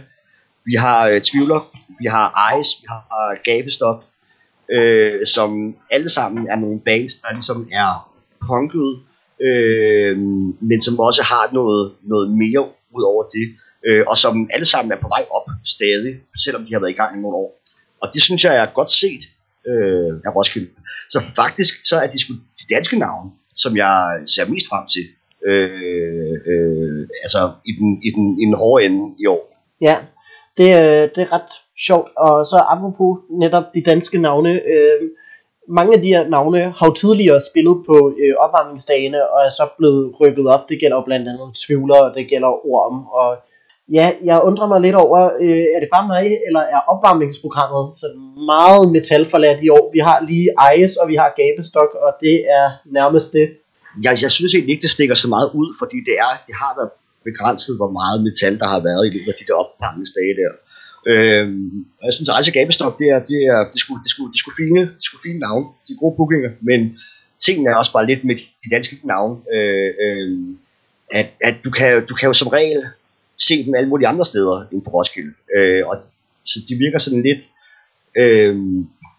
Vi 0.66 0.74
har 0.74 1.08
øh, 1.08 1.22
Tvivler, 1.22 1.62
vi 2.00 2.06
har 2.06 2.26
Ice, 2.60 2.72
vi 2.82 2.86
har 2.90 3.32
øh, 3.32 3.38
Gabestop, 3.44 4.04
øh, 4.72 5.28
som 5.28 5.76
alle 5.92 6.10
sammen 6.10 6.50
er 6.50 6.56
nogle 6.56 6.80
bands, 6.80 7.14
der 7.14 7.34
ligesom 7.34 7.70
er 7.72 7.92
punket, 8.48 9.00
øh, 9.42 10.18
men 10.70 10.82
som 10.82 11.00
også 11.00 11.24
har 11.24 11.54
noget, 11.54 11.92
noget 12.04 12.32
mere 12.32 12.66
ud 12.98 13.04
over 13.12 13.24
det, 13.36 13.46
øh, 13.88 14.04
og 14.08 14.18
som 14.18 14.50
alle 14.54 14.66
sammen 14.66 14.92
er 14.92 15.02
på 15.02 15.08
vej 15.08 15.26
op 15.38 15.48
stadig, 15.66 16.14
selvom 16.44 16.66
de 16.66 16.74
har 16.74 16.80
været 16.80 16.92
i 16.92 17.02
gang 17.02 17.18
i 17.18 17.22
nogle 17.22 17.38
år. 17.38 17.60
Og 18.02 18.08
det 18.14 18.22
synes 18.22 18.44
jeg 18.44 18.56
er 18.56 18.66
godt 18.66 18.92
set 18.92 19.24
øh, 19.68 20.12
af 20.26 20.36
Roskilde. 20.36 20.70
Så 21.10 21.22
faktisk 21.36 21.74
så 21.86 21.96
er 22.00 22.08
de, 22.08 22.20
sgu 22.20 22.34
de 22.34 22.74
danske 22.76 23.00
navne, 23.00 23.32
som 23.56 23.78
jeg 23.78 24.24
ser 24.26 24.50
mest 24.50 24.68
frem 24.70 24.88
til, 24.88 25.06
øh, 25.50 26.36
øh, 26.52 27.08
altså 27.24 27.52
i 27.66 27.72
den, 27.80 27.90
i, 28.08 28.10
den, 28.16 28.42
i 28.42 28.46
den 28.46 28.56
hårde 28.58 28.86
ende 28.86 29.16
i 29.20 29.26
år. 29.26 29.44
Ja, 29.82 29.98
det, 30.58 30.68
det 31.16 31.22
er 31.24 31.34
ret 31.34 31.52
sjovt. 31.88 32.10
Og 32.18 32.46
så 32.46 32.58
apropos 32.70 33.20
netop 33.40 33.64
de 33.76 33.82
danske 33.82 34.18
navne. 34.18 34.52
Øh, 34.52 35.02
mange 35.68 35.96
af 35.96 36.02
de 36.02 36.08
her 36.08 36.28
navne 36.28 36.74
har 36.78 36.86
jo 36.88 36.94
tidligere 36.94 37.42
spillet 37.50 37.78
på 37.86 37.96
øh, 38.22 38.34
opvarmningsdagene 38.38 39.30
og 39.30 39.40
er 39.46 39.50
så 39.50 39.66
blevet 39.78 40.14
rykket 40.22 40.48
op. 40.48 40.70
Det 40.70 40.80
gælder 40.80 40.98
jo 40.98 41.04
blandt 41.10 41.28
andet 41.28 41.50
Tvivler, 41.64 42.00
og 42.06 42.16
det 42.16 42.30
gælder 42.30 42.52
Orm. 42.74 42.98
Og 43.20 43.30
ja, 43.98 44.12
jeg 44.24 44.42
undrer 44.44 44.68
mig 44.68 44.82
lidt 44.82 44.96
over, 44.96 45.20
øh, 45.42 45.66
er 45.76 45.80
det 45.80 45.90
bare 45.96 46.08
mig, 46.08 46.26
eller 46.48 46.64
er 46.76 46.80
opvarmningsprogrammet 46.94 47.96
så 48.02 48.08
meget 48.52 48.92
metalforladt 48.92 49.60
i 49.64 49.70
år? 49.70 49.86
Vi 49.96 50.00
har 50.00 50.18
lige 50.30 50.48
Ice, 50.76 51.02
og 51.02 51.08
vi 51.12 51.16
har 51.16 51.30
Gabestok, 51.40 51.92
og 52.06 52.12
det 52.22 52.36
er 52.60 52.68
nærmest 53.00 53.34
det. 53.34 53.48
Jeg, 54.06 54.14
jeg 54.24 54.32
synes 54.38 54.54
egentlig 54.54 54.74
ikke, 54.74 54.86
det 54.88 54.96
stikker 54.98 55.16
så 55.16 55.28
meget 55.36 55.50
ud, 55.60 55.70
fordi 55.82 55.98
det, 56.08 56.16
er, 56.26 56.32
det 56.48 56.56
har 56.64 56.72
været 56.80 56.92
begrænset, 57.30 57.74
hvor 57.80 57.92
meget 58.00 58.18
metal 58.28 58.56
der 58.62 58.68
har 58.74 58.82
været 58.90 59.04
i 59.08 59.12
løbet 59.16 59.30
af 59.34 59.38
de 59.40 59.48
der 59.48 59.56
opvarmningsdage 59.64 60.34
der. 60.42 60.52
Øhm, 61.12 61.86
og 62.00 62.06
jeg 62.06 62.14
synes, 62.14 62.30
at 62.30 62.34
Rejse 62.34 62.52
Gabestok, 62.52 63.00
det 63.00 63.08
er, 63.16 63.20
det 63.32 63.40
er, 63.54 63.60
det 63.74 63.80
skulle, 63.84 64.04
det 64.04 64.12
skulle, 64.12 64.32
det 64.34 64.40
skulle 64.40 64.58
fine, 64.64 64.82
det 64.82 65.04
skulle 65.08 65.26
fine 65.28 65.40
navn. 65.40 65.64
de 65.88 65.94
er 65.94 65.98
gode 66.04 66.16
bookinger, 66.18 66.52
men 66.62 66.80
tingene 67.40 67.70
er 67.70 67.76
også 67.76 67.94
bare 67.94 68.06
lidt 68.06 68.24
med 68.24 68.36
de 68.36 68.70
danske 68.76 68.96
navne, 69.04 69.36
øh, 69.56 69.94
øh, 70.06 70.38
at, 71.12 71.28
at 71.42 71.56
du, 71.64 71.70
kan, 71.72 72.06
du 72.06 72.14
kan 72.16 72.28
jo 72.28 72.34
som 72.34 72.48
regel 72.48 72.82
se 73.38 73.66
dem 73.66 73.76
alle 73.76 73.90
mulige 73.90 74.08
andre 74.08 74.26
steder 74.26 74.66
end 74.72 74.82
på 74.82 74.90
Roskilde, 74.90 75.34
øh, 75.58 75.88
og 75.88 75.96
så 76.44 76.60
de 76.70 76.76
virker 76.76 77.00
sådan 77.00 77.24
lidt, 77.30 77.44
øh, 78.22 78.56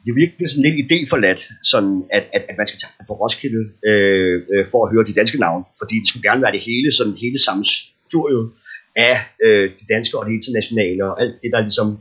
det 0.06 0.14
virker 0.20 0.48
sådan 0.48 0.66
lidt 0.66 0.78
idéforladt, 0.84 1.42
sådan 1.62 2.04
at, 2.10 2.24
at, 2.32 2.42
at 2.48 2.54
man 2.58 2.66
skal 2.66 2.80
tage 2.80 2.92
på 3.08 3.14
Roskilde 3.22 3.62
øh, 3.88 4.36
øh, 4.52 4.64
for 4.70 4.86
at 4.86 4.92
høre 4.92 5.04
de 5.04 5.14
danske 5.20 5.38
navne, 5.38 5.64
fordi 5.78 5.94
det 6.00 6.08
skulle 6.08 6.28
gerne 6.30 6.42
være 6.42 6.52
det 6.52 6.60
hele, 6.60 6.92
sådan 6.92 7.16
hele 7.24 7.38
samme 7.46 7.64
studio 8.08 8.50
af 8.98 9.16
øh, 9.44 9.70
det 9.78 9.86
danske 9.94 10.18
og 10.18 10.26
det 10.26 10.32
internationale, 10.32 11.04
og 11.10 11.20
alt 11.22 11.34
det, 11.42 11.50
der 11.54 11.60
ligesom 11.60 11.98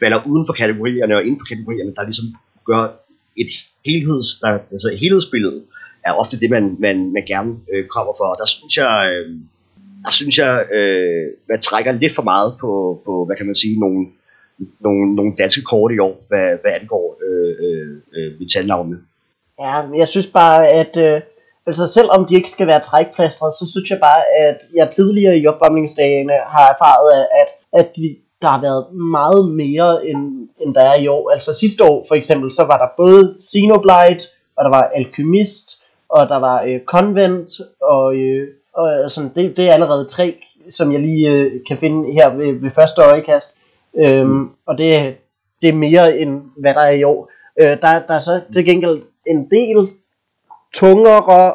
falder 0.00 0.26
uden 0.26 0.44
for 0.48 0.52
kategorierne 0.52 1.16
og 1.16 1.22
inden 1.26 1.40
for 1.40 1.48
kategorierne, 1.52 1.94
der 1.94 2.02
ligesom 2.02 2.26
gør 2.64 2.84
et 3.36 3.52
helheds, 3.86 4.28
der, 4.42 4.58
altså 4.72 4.88
helhedsbillede, 5.00 5.60
er 6.06 6.12
ofte 6.12 6.40
det, 6.40 6.50
man, 6.50 6.76
man, 6.78 7.12
man 7.12 7.24
gerne 7.26 7.56
øh, 7.72 7.86
kommer 7.86 8.12
for. 8.18 8.24
Og 8.24 8.36
der 8.38 8.46
synes 8.46 8.76
jeg, 8.76 8.94
øh, 9.12 9.26
der 10.04 10.12
synes 10.12 10.38
jeg, 10.38 10.54
øh, 10.72 11.26
man 11.48 11.60
trækker 11.60 11.92
lidt 11.92 12.14
for 12.14 12.22
meget 12.22 12.50
på, 12.60 13.02
på 13.04 13.24
hvad 13.24 13.36
kan 13.36 13.46
man 13.46 13.54
sige, 13.54 13.80
nogle, 13.80 14.06
nogle, 14.80 15.14
nogle 15.14 15.32
danske 15.38 15.62
kort 15.62 15.92
i 15.92 15.98
år, 15.98 16.24
hvad, 16.28 16.48
hvad 16.62 16.72
angår 16.80 17.18
øh, 17.26 17.54
øh, 17.66 17.96
øh, 18.16 18.40
metalnavnene. 18.40 18.98
Ja, 19.60 19.74
jeg 19.96 20.08
synes 20.08 20.26
bare, 20.26 20.68
at 20.68 20.96
øh, 20.96 21.20
altså 21.66 21.86
selvom 21.86 22.26
de 22.26 22.34
ikke 22.34 22.50
skal 22.50 22.66
være 22.66 22.80
trækplastre, 22.80 23.52
så 23.52 23.66
synes 23.70 23.90
jeg 23.90 23.98
bare, 24.00 24.22
at 24.38 24.56
jeg 24.74 24.90
tidligere 24.90 25.38
i 25.38 25.46
opvarmningsdagene 25.46 26.32
har 26.46 26.66
erfaret, 26.74 27.12
at, 27.12 27.26
at, 27.40 27.48
at 27.80 27.96
de, 27.96 28.16
der 28.42 28.48
har 28.48 28.60
været 28.60 28.94
meget 28.94 29.50
mere, 29.50 30.06
end, 30.06 30.48
end 30.60 30.74
der 30.74 30.80
er 30.80 30.96
i 30.96 31.06
år. 31.06 31.30
Altså 31.30 31.54
sidste 31.54 31.84
år 31.84 32.04
for 32.08 32.14
eksempel, 32.14 32.52
så 32.52 32.64
var 32.64 32.78
der 32.78 32.88
både 32.96 33.36
Xenoblight, 33.52 34.22
og 34.56 34.64
der 34.64 34.70
var 34.70 34.82
Alchemist, 34.82 35.82
og 36.08 36.28
der 36.28 36.38
var 36.38 36.62
øh, 36.62 36.80
Convent, 36.86 37.60
og, 37.82 38.14
øh, 38.14 38.48
og 38.74 39.04
øh, 39.04 39.10
sådan, 39.10 39.30
det, 39.34 39.56
det 39.56 39.68
er 39.68 39.72
allerede 39.72 40.04
tre, 40.04 40.34
som 40.70 40.92
jeg 40.92 41.00
lige 41.00 41.28
øh, 41.28 41.52
kan 41.68 41.78
finde 41.78 42.12
her 42.12 42.34
ved, 42.34 42.60
ved 42.60 42.70
første 42.70 43.02
øjekast. 43.02 43.58
Øhm, 43.96 44.48
og 44.66 44.78
det, 44.78 45.16
det 45.62 45.68
er 45.68 45.72
mere 45.72 46.18
end 46.18 46.42
hvad 46.56 46.74
der 46.74 46.80
er 46.80 46.90
i 46.90 47.04
år. 47.04 47.30
Øh, 47.60 47.66
der, 47.66 48.00
der 48.08 48.14
er 48.14 48.18
så 48.18 48.40
til 48.52 48.64
gengæld 48.64 49.02
en 49.26 49.50
del 49.50 49.88
tungere 50.74 51.54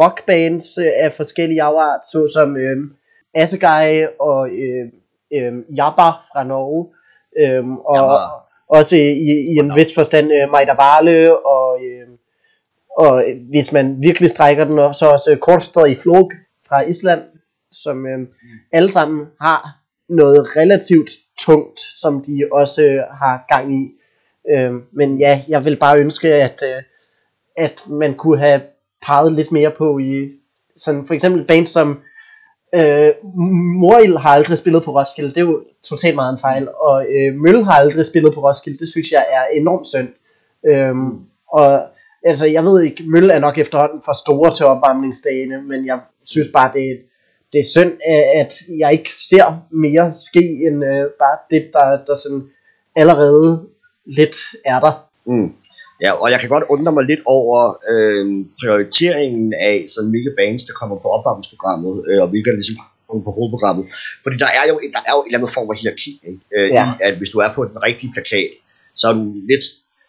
rockbands 0.00 0.78
af 0.78 1.12
forskellige 1.12 1.62
afart, 1.62 2.00
såsom 2.12 2.56
øh, 2.56 2.76
Assegai 3.34 4.06
og 4.20 4.50
øh, 4.50 4.86
øh, 5.32 5.76
Jabba 5.76 6.08
fra 6.32 6.44
Norge, 6.44 6.86
øh, 7.38 7.68
og 7.68 7.96
Jabba. 7.96 8.16
også 8.68 8.96
i, 8.96 9.30
i 9.52 9.54
en 9.58 9.72
vis 9.76 9.94
forstand 9.94 10.32
øh, 10.32 10.50
Maida 10.50 10.74
Vale, 10.74 11.46
og, 11.46 11.80
øh, 11.84 12.08
og 12.98 13.24
hvis 13.50 13.72
man 13.72 13.96
virkelig 14.02 14.30
strækker 14.30 14.64
den, 14.64 14.78
op, 14.78 14.94
så 14.94 15.10
også 15.10 15.36
Kortstad 15.40 15.86
i 15.86 15.94
Flog 15.94 16.30
fra 16.68 16.82
Island, 16.82 17.22
som 17.72 18.06
øh, 18.06 18.18
alle 18.72 18.90
sammen 18.90 19.26
har 19.40 19.78
noget 20.08 20.56
relativt 20.56 21.10
tungt, 21.38 21.80
som 21.80 22.22
de 22.22 22.48
også 22.52 22.82
øh, 22.82 23.02
har 23.20 23.44
gang 23.48 23.74
i. 23.82 23.90
Øh, 24.50 24.74
men 24.92 25.18
ja, 25.18 25.40
jeg 25.48 25.64
vil 25.64 25.76
bare 25.76 25.98
ønske, 25.98 26.34
at, 26.34 26.62
øh, 26.62 26.82
at 27.56 27.82
man 27.88 28.14
kunne 28.14 28.38
have 28.38 28.60
peget 29.06 29.32
lidt 29.32 29.52
mere 29.52 29.70
på 29.70 29.98
i 29.98 30.30
sådan 30.76 31.06
for 31.06 31.14
eksempel 31.14 31.44
band 31.44 31.66
som 31.66 31.98
øh, 32.74 33.10
Moril 33.80 34.18
har 34.18 34.28
aldrig 34.30 34.58
spillet 34.58 34.82
på 34.84 34.98
Roskilde, 34.98 35.28
det 35.28 35.36
er 35.36 35.40
jo 35.40 35.62
totalt 35.84 36.14
meget 36.14 36.32
en 36.32 36.38
fejl, 36.38 36.68
og 36.80 37.06
øh, 37.10 37.34
Mølle 37.34 37.64
har 37.64 37.72
aldrig 37.72 38.04
spillet 38.06 38.34
på 38.34 38.40
Roskilde, 38.48 38.78
det 38.78 38.88
synes 38.88 39.10
jeg 39.12 39.26
er 39.32 39.44
enormt 39.60 39.86
synd. 39.86 40.08
Øhm, 40.66 41.20
og 41.48 41.82
altså 42.24 42.46
jeg 42.46 42.64
ved 42.64 42.82
ikke, 42.82 43.02
Mølle 43.06 43.32
er 43.32 43.38
nok 43.38 43.58
efterhånden 43.58 44.02
for 44.04 44.12
store 44.12 44.54
til 44.54 44.66
opvarmningsdagene, 44.66 45.62
men 45.62 45.86
jeg 45.86 46.00
synes 46.24 46.48
bare, 46.52 46.70
det, 46.74 47.00
det 47.52 47.58
er 47.58 47.64
synd, 47.64 47.92
at- 48.08 48.40
at 48.46 48.54
jeg 48.78 48.92
ikke 48.92 49.10
ser 49.14 49.66
mere 49.70 50.14
ske, 50.14 50.66
end 50.66 50.84
øh, 50.84 51.04
bare 51.18 51.38
det, 51.50 51.70
der, 51.72 52.04
der 52.06 52.14
sådan 52.14 52.42
allerede 52.96 53.66
lidt 54.06 54.36
er 54.64 54.80
der. 54.80 55.08
Mm. 55.26 55.52
Ja, 56.04 56.10
og 56.22 56.30
jeg 56.32 56.38
kan 56.40 56.48
godt 56.48 56.64
undre 56.74 56.92
mig 56.92 57.04
lidt 57.04 57.20
over 57.38 57.58
øh, 57.92 58.26
prioriteringen 58.60 59.54
af 59.70 59.76
sådan 59.94 60.10
hvilke 60.10 60.32
bands, 60.38 60.62
der 60.68 60.72
kommer 60.80 60.96
på 61.02 61.08
opvarmningsprogrammet, 61.16 61.94
øh, 62.08 62.22
og 62.22 62.28
hvilke 62.28 62.50
der 62.50 62.56
ligesom 62.62 62.76
kommer 63.08 63.24
på 63.24 63.32
hovedprogrammet. 63.36 63.84
Fordi 64.24 64.36
der 64.44 64.50
er 64.58 64.64
jo, 64.70 64.74
der 64.96 65.02
er 65.08 65.12
jo 65.16 65.20
en 65.22 65.26
eller 65.28 65.38
anden 65.38 65.54
form 65.56 65.66
for 65.68 65.76
hierarki, 65.80 66.12
ikke? 66.28 66.40
Øh, 66.56 66.68
Ja. 66.78 66.84
i, 66.86 66.90
at 67.06 67.14
hvis 67.18 67.30
du 67.34 67.38
er 67.44 67.50
på 67.56 67.62
den 67.70 67.78
rigtige 67.88 68.10
plakat, 68.14 68.50
så 69.00 69.04
er 69.10 69.14
du 69.18 69.24
lidt, 69.50 69.64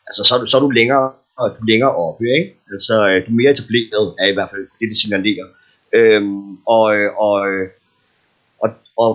altså 0.08 0.22
så 0.28 0.32
er 0.36 0.40
du, 0.42 0.46
så 0.52 0.56
er 0.58 0.62
du 0.68 0.70
længere, 0.80 1.08
og 1.40 1.46
du 1.56 1.60
er 1.64 1.70
længere 1.72 1.94
oppe, 2.06 2.24
ikke? 2.40 2.50
Altså 2.74 2.94
øh, 3.08 3.18
du 3.26 3.30
er 3.34 3.40
mere 3.42 3.52
etableret 3.56 4.08
af 4.22 4.28
i 4.30 4.36
hvert 4.38 4.50
fald 4.54 4.66
det, 4.80 4.86
det 4.92 4.98
signalerer. 5.04 5.48
Øhm, 5.98 6.50
og, 6.76 6.86
øh, 6.98 7.10
og, 7.26 7.36
øh, 7.50 7.66
og, 8.64 8.70
og 9.04 9.12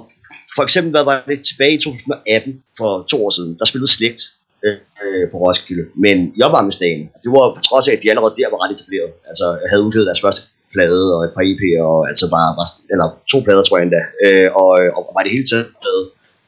for 0.57 0.63
eksempel, 0.63 0.91
hvad 0.97 1.05
var 1.05 1.25
det 1.29 1.45
tilbage 1.51 1.75
i 1.75 1.81
2018, 1.81 2.63
for 2.79 2.91
to 3.11 3.17
år 3.27 3.31
siden, 3.31 3.53
der 3.59 3.65
spillede 3.65 3.91
Slægt 3.91 4.23
øh, 4.65 5.31
på 5.31 5.37
Roskilde, 5.43 5.85
men 6.05 6.17
i 6.39 6.41
opvarmningsdagen, 6.47 7.03
det 7.23 7.31
var 7.35 7.55
på 7.57 7.61
trods 7.69 7.89
af, 7.89 7.93
at 7.95 8.03
de 8.03 8.11
allerede 8.11 8.35
der 8.39 8.51
var 8.55 8.61
ret 8.63 8.75
etableret, 8.77 9.11
altså 9.31 9.47
havde 9.71 9.83
udgivet 9.87 10.07
deres 10.11 10.25
første 10.25 10.43
plade 10.73 11.05
og 11.17 11.21
et 11.27 11.33
par 11.37 11.45
EP'er, 11.51 11.83
og 11.93 12.01
altså 12.11 12.27
bare, 12.37 12.51
bare 12.59 12.71
eller 12.93 13.07
to 13.33 13.39
plader, 13.45 13.63
tror 13.65 13.79
jeg 13.79 13.87
endda, 13.87 14.03
øh, 14.25 14.49
og, 14.63 14.69
og 14.97 15.03
var 15.17 15.23
det 15.23 15.33
hele 15.37 15.47
taget 15.53 15.67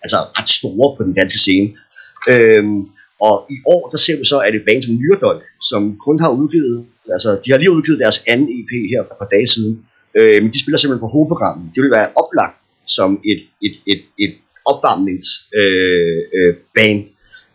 altså 0.04 0.18
ret 0.38 0.48
store 0.48 0.88
på 0.96 1.02
den 1.08 1.14
danske 1.20 1.38
scene. 1.44 1.68
Øh, 2.32 2.64
og 3.26 3.34
i 3.56 3.56
år, 3.74 3.82
der 3.92 3.98
ser 3.98 4.16
vi 4.20 4.24
så, 4.32 4.38
at 4.46 4.54
et 4.54 4.64
band 4.68 4.82
som 4.82 4.94
Myrdolk, 5.00 5.42
som 5.70 5.82
kun 6.06 6.16
har 6.24 6.30
udgivet, 6.40 6.86
altså 7.14 7.30
de 7.44 7.50
har 7.50 7.58
lige 7.58 7.76
udgivet 7.78 7.98
deres 8.04 8.18
anden 8.32 8.48
EP 8.58 8.72
her 8.92 9.00
for 9.06 9.14
et 9.14 9.20
par 9.22 9.30
dage 9.36 9.48
siden, 9.54 9.74
øh, 10.18 10.42
men 10.42 10.52
de 10.52 10.62
spiller 10.62 10.78
simpelthen 10.78 11.04
på 11.06 11.12
hovedprogrammet. 11.14 11.66
Det 11.74 11.80
vil 11.82 11.96
være 11.98 12.08
oplagt 12.22 12.56
som 12.96 13.10
et, 13.32 13.40
et, 13.66 13.76
et, 13.92 14.02
et 14.24 14.34
opvarmningsband, 14.64 15.60
øh, 15.60 16.48
øh, 16.48 16.54
band, 16.76 17.00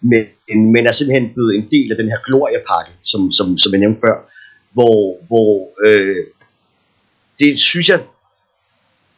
men, 0.01 0.25
men 0.71 0.87
er 0.87 0.91
simpelthen 0.91 1.33
blevet 1.33 1.55
en 1.55 1.67
del 1.71 1.91
af 1.91 1.97
den 1.97 2.09
her 2.09 2.17
gloriepakke, 2.25 2.91
som, 3.03 3.31
som, 3.31 3.57
som 3.57 3.71
jeg 3.71 3.79
nævnte 3.79 3.99
før, 3.99 4.15
hvor, 4.73 5.17
hvor 5.27 5.69
øh, 5.85 6.25
det 7.39 7.59
synes 7.59 7.89
jeg 7.89 7.99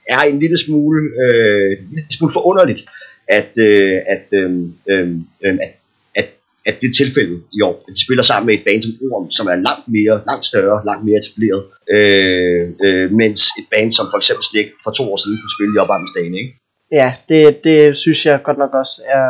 er 0.10 0.20
en 0.20 0.40
lille 0.40 0.58
smule, 0.58 1.02
øh, 1.24 1.72
en 1.82 1.96
lille 1.96 2.12
smule 2.18 2.34
forunderligt, 2.34 2.82
at, 3.28 3.52
øh, 3.58 3.98
at, 4.08 4.26
øh, 4.32 4.52
øh, 4.90 5.10
øh 5.46 5.58
at, 5.62 5.72
at, 6.16 6.28
at 6.66 6.76
det 6.82 6.88
er 6.88 6.94
tilfældet 6.94 7.44
i 7.58 7.62
år. 7.62 7.86
At 7.88 7.94
de 7.96 8.04
spiller 8.06 8.24
sammen 8.24 8.46
med 8.48 8.54
et 8.54 8.64
band 8.68 8.82
som 8.82 8.92
Orm, 9.12 9.32
som 9.32 9.48
er 9.48 9.56
langt 9.56 9.88
mere, 9.88 10.16
langt 10.30 10.46
større, 10.46 10.86
langt 10.86 11.06
mere 11.06 11.20
etableret, 11.22 11.64
øh, 11.96 12.64
øh, 12.86 13.12
mens 13.22 13.40
et 13.60 13.68
band 13.74 13.92
som 13.92 14.06
for 14.12 14.18
eksempel 14.18 14.44
Slik 14.44 14.70
for 14.84 14.92
to 14.92 15.04
år 15.12 15.18
siden 15.18 15.38
kunne 15.38 15.56
spille 15.58 15.74
i 15.76 15.82
opvarmningsdagen, 15.84 16.36
ikke? 16.42 16.52
Ja, 17.00 17.10
det, 17.30 17.64
det 17.64 17.96
synes 17.96 18.26
jeg 18.26 18.44
godt 18.44 18.58
nok 18.58 18.74
også 18.74 19.02
er 19.06 19.28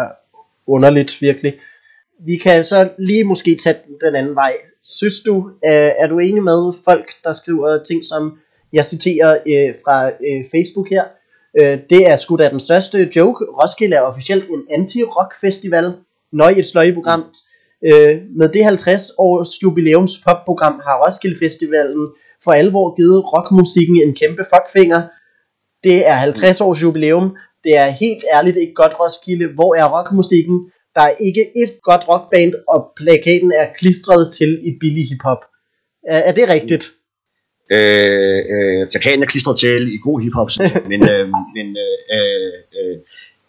underligt, 0.72 1.22
virkelig. 1.22 1.54
Vi 2.26 2.36
kan 2.38 2.64
så 2.64 2.90
lige 3.00 3.24
måske 3.24 3.56
tage 3.64 3.76
den- 3.88 3.98
den 4.08 4.16
anden 4.16 4.36
vej. 4.36 4.54
Synes 4.86 5.20
du, 5.26 5.36
øh, 5.66 5.92
er 6.02 6.08
du 6.08 6.20
enig 6.20 6.44
med 6.44 6.74
folk, 6.86 7.08
der 7.24 7.34
skriver 7.34 7.84
ting 7.84 8.06
som, 8.06 8.38
jeg 8.74 8.86
citerer 8.86 9.32
øh, 9.48 9.76
fra 9.86 10.08
øh, 10.08 10.46
Facebook 10.52 10.90
her, 10.90 11.04
øh, 11.62 11.78
det 11.90 12.08
er 12.08 12.16
sgu 12.16 12.36
da 12.36 12.50
den 12.50 12.60
største 12.60 13.10
joke. 13.16 13.46
Roskilde 13.46 13.96
er 13.96 14.02
officielt 14.02 14.50
en 14.50 14.62
anti-rock 14.72 15.40
festival. 15.42 15.94
Nøj 16.34 16.54
et 16.58 16.66
sløjeprogram. 16.66 17.24
Øh, 17.86 18.22
med 18.38 18.50
det 18.50 18.64
50 18.66 19.12
års 19.18 19.64
jubilæums 19.64 20.12
popprogram 20.28 20.74
har 20.86 21.06
Roskilde 21.06 21.38
Festivalen 21.40 22.08
for 22.44 22.52
alvor 22.52 22.96
givet 22.96 23.34
rockmusikken 23.34 24.02
en 24.08 24.16
kæmpe 24.16 24.44
fuckfinger. 24.54 25.02
Det 25.84 26.08
er 26.08 26.14
50 26.14 26.62
års 26.62 26.84
jubilæum. 26.84 27.36
Det 27.64 27.76
er 27.76 27.90
helt 27.90 28.24
ærligt 28.34 28.58
ikke 28.58 28.74
godt 28.74 29.00
Roskilde. 29.00 29.48
Hvor 29.48 29.76
er 29.76 29.98
rockmusikken? 29.98 30.72
Der 30.96 31.02
er 31.02 31.14
ikke 31.28 31.46
et 31.64 31.74
godt 31.84 32.04
rockband, 32.10 32.54
og 32.68 32.92
plakaten 32.96 33.52
er 33.52 33.68
klistret 33.78 34.34
til 34.34 34.60
i 34.68 34.78
billig 34.80 35.10
hiphop. 35.10 35.46
Er, 36.08 36.18
er 36.18 36.32
det 36.32 36.50
rigtigt? 36.50 36.86
Øh, 37.72 38.40
øh, 38.54 38.90
plakaten 38.92 39.24
er 39.24 39.28
klistret 39.28 39.60
til 39.60 39.94
i 39.96 39.98
god 40.04 40.18
hiphop, 40.24 40.50
men, 40.92 41.02
øh, 41.10 41.28
men 41.56 41.68
øh, 41.86 42.54
øh, 42.78 42.98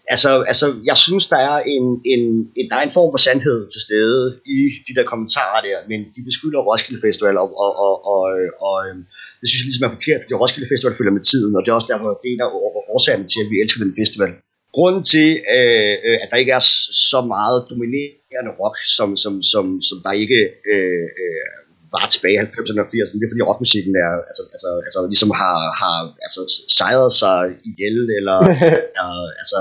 altså, 0.09 0.31
altså, 0.43 0.67
jeg 0.85 0.97
synes, 0.97 1.27
der 1.27 1.37
er 1.37 1.59
en, 1.75 1.85
en, 2.05 2.23
en, 2.57 2.71
der 2.71 2.77
er 2.77 2.83
en 2.83 2.97
form 2.99 3.13
for 3.13 3.19
sandhed 3.19 3.59
til 3.73 3.81
stede 3.81 4.41
i 4.47 4.57
de 4.87 4.95
der 4.97 5.05
kommentarer 5.05 5.61
der, 5.69 5.79
men 5.89 6.01
de 6.15 6.21
beskylder 6.29 6.61
Roskilde 6.61 7.01
Festival, 7.07 7.37
og, 7.39 7.49
og, 7.65 7.73
og, 7.87 7.95
og, 8.13 8.25
og 8.67 8.77
øh, 8.89 8.97
det 9.43 9.49
synes 9.49 9.61
jeg 9.61 9.69
ligesom 9.69 9.87
er 9.89 9.97
forkert, 9.99 10.21
fordi 10.23 10.35
Roskilde 10.43 10.71
Festival 10.73 10.97
følger 10.99 11.17
med 11.19 11.25
tiden, 11.33 11.53
og 11.57 11.61
det 11.63 11.71
er 11.71 11.79
også 11.79 11.91
derfor, 11.93 12.09
det 12.21 12.27
er 12.27 12.35
en 12.35 12.45
af 12.47 12.51
årsagerne 12.95 13.27
til, 13.33 13.41
at 13.45 13.51
vi 13.53 13.57
elsker 13.63 13.81
den 13.85 13.95
festival. 14.01 14.31
Grunden 14.77 15.05
til, 15.15 15.29
øh, 15.57 15.95
øh, 16.07 16.17
at 16.23 16.29
der 16.31 16.43
ikke 16.43 16.55
er 16.61 16.65
så 17.13 17.21
meget 17.35 17.59
dominerende 17.71 18.53
rock, 18.61 18.77
som, 18.99 19.09
som, 19.23 19.35
som, 19.53 19.65
som 19.89 19.97
der 20.05 20.13
ikke 20.25 20.41
øh, 20.73 21.07
øh, 21.23 21.53
var 21.95 22.07
tilbage 22.15 22.37
i 22.39 22.43
90'erne 22.45 22.81
og 22.85 22.89
80'erne, 22.95 23.17
det 23.19 23.27
er 23.27 23.33
fordi 23.33 23.49
rockmusikken 23.51 23.95
er, 24.07 24.13
altså, 24.31 24.43
altså, 24.55 24.71
altså 24.87 25.01
ligesom 25.13 25.31
har, 25.43 25.59
har 25.83 25.97
altså, 26.27 26.41
sejret 26.79 27.11
sig 27.23 27.39
ihjel, 27.71 27.99
eller 28.19 28.39
er, 29.03 29.11
altså, 29.43 29.59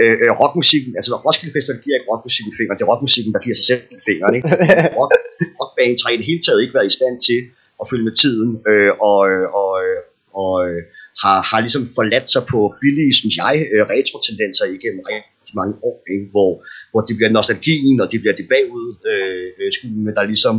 øh, 0.00 0.14
øh, 0.22 0.30
rockmusikken, 0.40 0.90
altså 0.98 1.10
Roskilde 1.26 1.52
Festival 1.56 1.78
giver 1.84 1.96
ikke 1.98 2.10
rockmusikken 2.12 2.52
fingeren, 2.58 2.76
det 2.78 2.84
er 2.84 2.92
rockmusikken, 2.92 3.32
der 3.34 3.40
giver 3.46 3.56
sig 3.60 3.66
selv 3.70 3.82
fingeren, 4.08 4.34
ikke? 4.38 4.48
Rock, 4.98 5.12
rockbands 5.60 6.00
har 6.04 6.10
i 6.14 6.18
det 6.20 6.26
hele 6.30 6.42
taget 6.46 6.60
ikke 6.62 6.76
været 6.78 6.90
i 6.92 6.96
stand 6.98 7.16
til 7.28 7.40
at 7.80 7.88
følge 7.90 8.04
med 8.08 8.16
tiden, 8.22 8.50
øh, 8.70 8.92
og, 9.10 9.20
øh, 9.32 9.46
og, 9.62 9.72
øh, 9.84 10.00
og 10.42 10.54
øh, 10.68 10.82
har, 11.22 11.36
har 11.50 11.60
ligesom 11.60 11.84
forladt 11.98 12.28
sig 12.34 12.42
på 12.52 12.58
billige, 12.82 13.12
synes 13.20 13.36
jeg, 13.42 13.54
øh, 13.72 13.82
retro-tendenser 13.92 14.64
igennem 14.76 15.00
rigtig 15.08 15.54
mange 15.60 15.74
år, 15.88 15.98
ikke? 16.14 16.26
Hvor, 16.34 16.50
hvor 16.90 17.00
det 17.06 17.14
bliver 17.16 17.30
nostalgien, 17.36 18.00
og 18.02 18.06
det 18.12 18.18
bliver 18.22 18.36
det 18.40 18.46
bagud, 18.54 18.88
øh, 19.12 19.46
øh 19.60 19.68
skuende, 19.76 20.14
der 20.18 20.24
ligesom 20.32 20.56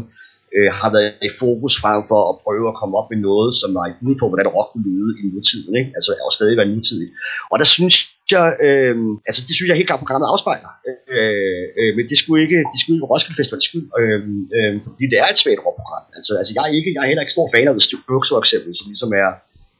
øh, 0.55 0.69
har 0.79 0.89
været 0.95 1.13
i 1.27 1.29
fokus 1.43 1.73
frem 1.81 2.01
for 2.11 2.21
at 2.31 2.35
prøve 2.45 2.67
at 2.71 2.77
komme 2.79 2.93
op 2.99 3.07
med 3.11 3.19
noget, 3.29 3.51
som 3.61 3.69
var 3.77 3.85
ude 4.07 4.17
på, 4.21 4.25
hvordan 4.29 4.47
rock 4.55 4.69
kunne 4.71 4.87
lyde 4.89 5.11
i 5.21 5.23
nutiden, 5.33 5.73
ikke? 5.79 5.91
altså 5.97 6.09
er 6.19 6.25
jo 6.27 6.33
stadig 6.37 6.57
være 6.57 6.73
nutidigt. 6.75 7.11
Og 7.51 7.55
der 7.61 7.67
synes 7.77 7.95
jeg, 8.35 8.47
øh, 8.67 8.95
altså 9.29 9.41
det 9.47 9.53
synes 9.55 9.67
jeg 9.69 9.77
helt 9.79 9.89
klart 9.89 10.03
programmet 10.03 10.27
afspejler, 10.33 10.71
øh, 10.87 11.63
øh, 11.79 11.91
men 11.97 12.03
det 12.11 12.17
skulle 12.21 12.39
ikke, 12.45 12.59
det 12.73 12.77
skulle 12.81 12.95
ikke 12.97 13.09
Roskilde 13.11 13.39
Festival 13.39 13.61
skyld, 13.69 13.87
øh, 14.01 14.21
øh, 14.57 14.71
fordi 14.85 15.03
det 15.11 15.17
er 15.23 15.27
et 15.33 15.39
svagt 15.41 15.61
rockprogram. 15.65 16.05
Altså, 16.17 16.31
altså 16.39 16.51
jeg 16.55 16.63
er 16.67 16.73
ikke, 16.79 16.91
jeg 16.95 17.01
er 17.03 17.09
heller 17.11 17.23
ikke 17.25 17.35
stor 17.37 17.47
fan 17.53 17.67
af 17.69 17.73
The 17.77 17.85
Strokes 17.87 18.29
for 18.31 18.39
eksempel, 18.43 18.71
som 18.79 18.85
ligesom 18.93 19.11
er, 19.23 19.31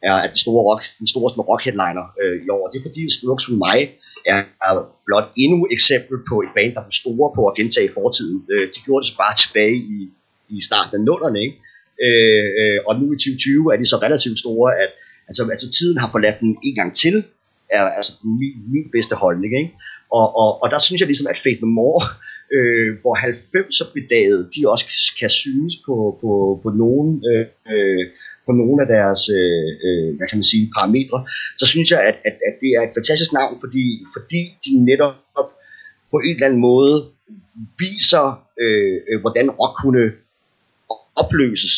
er 0.10 0.16
at 0.26 0.30
de 0.36 0.40
store 0.46 0.64
rock, 0.70 0.82
den 1.02 1.08
store 1.14 1.28
sådan 1.32 1.48
rock 1.50 1.62
headliner 1.68 2.06
øh, 2.22 2.36
i 2.46 2.48
år. 2.56 2.64
Det 2.72 2.78
er 2.80 2.86
fordi 2.90 3.02
Strokes 3.18 3.46
for 3.48 3.58
mig 3.68 3.80
er, 4.34 4.40
er 4.68 4.74
blot 5.08 5.28
endnu 5.44 5.58
et 5.66 5.72
eksempel 5.78 6.18
på 6.30 6.36
et 6.46 6.52
band, 6.58 6.72
der 6.76 6.82
blev 6.86 6.96
store 7.04 7.28
på 7.38 7.42
at 7.50 7.54
gentage 7.60 7.90
fortiden. 8.00 8.38
Øh, 8.54 8.66
de 8.74 8.80
gjorde 8.86 9.02
det 9.02 9.10
så 9.12 9.18
bare 9.24 9.36
tilbage 9.44 9.78
i, 9.96 9.98
i 10.56 10.58
starten 10.68 10.94
af 10.98 11.02
nullerne, 11.10 11.40
ikke? 11.46 11.58
Øh, 12.06 12.48
øh, 12.60 12.80
og 12.88 12.94
nu 13.00 13.06
i 13.14 13.18
2020 13.18 13.74
er 13.74 13.78
de 13.82 13.86
så 13.92 13.98
relativt 14.06 14.40
store, 14.46 14.70
at 14.84 14.92
altså, 15.30 15.42
altså 15.56 15.68
tiden 15.78 15.98
har 16.02 16.10
forladt 16.16 16.40
den 16.44 16.52
en 16.68 16.76
gang 16.80 16.92
til, 17.04 17.16
er 17.70 17.84
altså 18.00 18.14
min, 18.24 18.56
min 18.74 18.86
bedste 18.92 19.16
holdning, 19.16 19.54
ikke? 19.62 19.74
Og, 20.12 20.36
og, 20.42 20.64
og 20.64 20.72
der 20.72 20.80
synes 20.80 21.00
jeg 21.00 21.08
ligesom, 21.08 21.28
at 21.30 21.38
Faith 21.38 21.62
No 21.62 21.68
More, 21.68 22.04
øh, 22.56 22.90
hvor 23.02 23.16
90'er 23.16 23.94
bedaget, 23.94 24.50
de 24.56 24.70
også 24.70 24.86
kan 25.20 25.30
synes 25.30 25.74
på, 25.86 26.18
på, 26.22 26.60
på 26.64 26.70
nogen, 26.70 27.24
øh, 27.32 27.46
øh, 27.74 28.06
på 28.46 28.52
nogle 28.52 28.78
af 28.84 28.88
deres, 28.96 29.22
øh, 29.40 29.70
øh, 29.86 30.10
hvad 30.18 30.28
kan 30.28 30.38
man 30.38 30.52
sige, 30.54 30.72
parametre, 30.76 31.20
så 31.58 31.66
synes 31.74 31.92
jeg, 31.92 32.02
at, 32.10 32.18
at, 32.26 32.36
at 32.48 32.56
det 32.62 32.70
er 32.78 32.82
et 32.82 32.94
fantastisk 32.98 33.34
navn, 33.34 33.54
fordi, 33.64 33.86
fordi 34.16 34.42
de 34.66 34.72
netop 34.92 35.16
på 36.12 36.18
en 36.26 36.36
eller 36.36 36.48
anden 36.48 36.62
måde 36.62 36.96
viser, 37.80 38.26
øh, 38.62 38.98
øh, 39.10 39.22
hvordan 39.22 39.50
rock 39.50 39.76
kunne 39.84 40.06
opløses 41.16 41.76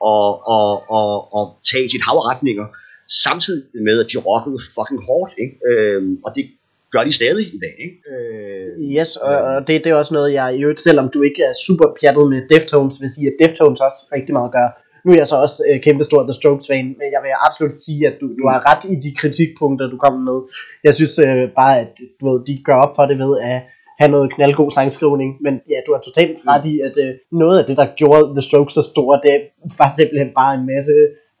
og, 0.00 0.26
og, 0.56 0.90
og, 0.90 1.34
og 1.34 1.44
tage 1.70 1.88
sit 1.88 2.04
havretninger. 2.08 2.66
retninger, 2.66 2.83
samtidig 3.08 3.64
med, 3.88 4.00
at 4.00 4.06
de 4.12 4.18
rockede 4.18 4.58
fucking 4.74 5.02
hårdt, 5.08 5.32
ikke? 5.38 5.56
Øhm, 5.70 6.18
og 6.24 6.32
det 6.36 6.44
gør 6.92 7.04
de 7.04 7.12
stadig 7.12 7.46
i 7.46 7.58
dag, 7.64 7.74
ikke? 7.86 7.96
Øh, 8.12 8.54
Yes, 8.96 9.16
og, 9.16 9.36
og 9.36 9.66
det, 9.66 9.84
det 9.84 9.90
er 9.90 9.94
også 9.94 10.14
noget, 10.14 10.32
jeg 10.32 10.56
i 10.56 10.62
øvrigt, 10.62 10.80
selvom 10.80 11.08
du 11.14 11.22
ikke 11.22 11.42
er 11.42 11.52
super 11.66 11.86
pjattet 12.00 12.28
med 12.30 12.42
Deftones, 12.48 13.00
vil 13.00 13.10
sige, 13.10 13.26
at 13.26 13.36
Deftones 13.42 13.80
også 13.80 14.00
rigtig 14.12 14.32
meget 14.32 14.52
gør. 14.52 14.68
Nu 15.04 15.12
er 15.12 15.16
jeg 15.16 15.26
så 15.26 15.36
også 15.36 15.64
øh, 15.68 15.80
kæmpe 15.82 16.04
stor 16.04 16.22
The 16.22 16.32
Strokes 16.32 16.66
fan, 16.66 16.86
men 17.00 17.08
jeg 17.14 17.20
vil 17.22 17.32
absolut 17.46 17.72
sige, 17.72 18.06
at 18.06 18.16
du, 18.20 18.26
du 18.40 18.44
har 18.48 18.60
ret 18.70 18.84
i 18.92 18.96
de 19.04 19.14
kritikpunkter, 19.20 19.86
du 19.90 19.96
kommer 19.96 20.20
med. 20.30 20.38
Jeg 20.84 20.94
synes 20.94 21.18
øh, 21.18 21.44
bare, 21.60 21.80
at 21.80 21.88
du 22.20 22.22
ved, 22.28 22.44
de 22.46 22.62
gør 22.64 22.78
op 22.84 22.96
for 22.96 23.06
det 23.06 23.18
ved 23.18 23.32
at 23.40 23.62
have 24.00 24.10
noget 24.10 24.32
knaldgod 24.34 24.70
sangskrivning, 24.70 25.30
men 25.44 25.54
ja, 25.72 25.78
du 25.86 25.90
har 25.94 26.00
totalt 26.00 26.36
ret 26.48 26.64
i, 26.72 26.80
at 26.80 26.94
øh, 27.04 27.14
noget 27.32 27.58
af 27.60 27.64
det, 27.64 27.76
der 27.76 27.86
gjorde 27.96 28.34
The 28.36 28.42
Strokes 28.42 28.74
så 28.74 28.82
store, 28.82 29.20
det 29.22 29.36
var 29.78 29.90
simpelthen 29.96 30.30
bare 30.40 30.54
en 30.58 30.66
masse 30.72 30.92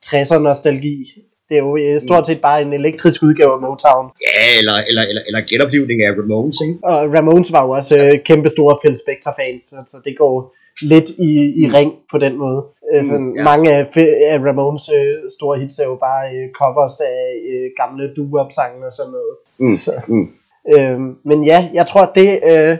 60'er 0.06 0.38
nostalgi. 0.38 0.96
Det 1.48 1.54
er 1.58 1.62
jo 1.68 1.76
øh, 1.76 2.00
stort 2.00 2.26
set 2.26 2.40
bare 2.40 2.62
en 2.62 2.72
elektrisk 2.72 3.22
udgave 3.22 3.52
af 3.52 3.60
Motown. 3.60 4.06
ja, 4.28 4.58
eller, 4.58 4.76
eller, 4.88 5.02
eller, 5.02 5.22
eller 5.26 5.40
genoplivning 5.50 6.02
af 6.02 6.10
Ramones, 6.10 6.58
ikke? 6.66 6.78
Og 6.82 7.14
Ramones 7.14 7.52
var 7.52 7.62
jo 7.64 7.70
også 7.70 7.94
øh, 7.96 8.24
kæmpe 8.24 8.48
store 8.48 8.76
Phil 8.82 8.96
Spector 9.02 9.32
fans, 9.38 9.62
så, 9.62 9.76
så 9.86 9.96
det 10.04 10.14
går 10.18 10.54
lidt 10.82 11.10
i, 11.10 11.30
i 11.62 11.64
ring 11.76 11.92
på 12.10 12.18
den 12.18 12.38
måde. 12.38 12.64
Mm, 12.94 13.04
sådan, 13.04 13.34
ja. 13.36 13.44
Mange 13.44 13.72
af, 13.72 13.82
af 14.32 14.38
Ramones 14.46 14.88
øh, 14.88 15.30
store 15.38 15.58
hits 15.60 15.78
er 15.78 15.84
jo 15.84 15.96
bare 16.06 16.24
øh, 16.36 16.46
covers 16.60 17.00
af 17.00 17.20
øh, 17.50 17.70
gamle 17.80 18.04
doo-wop-sange 18.16 18.86
og 18.86 18.92
sådan 18.92 19.12
noget. 19.12 19.34
Mm, 19.58 19.76
Så, 19.76 19.92
mm. 20.08 20.26
Øhm, 20.74 21.16
men 21.24 21.44
ja, 21.44 21.68
jeg 21.74 21.86
tror, 21.86 22.12
det 22.14 22.40
øh, 22.50 22.76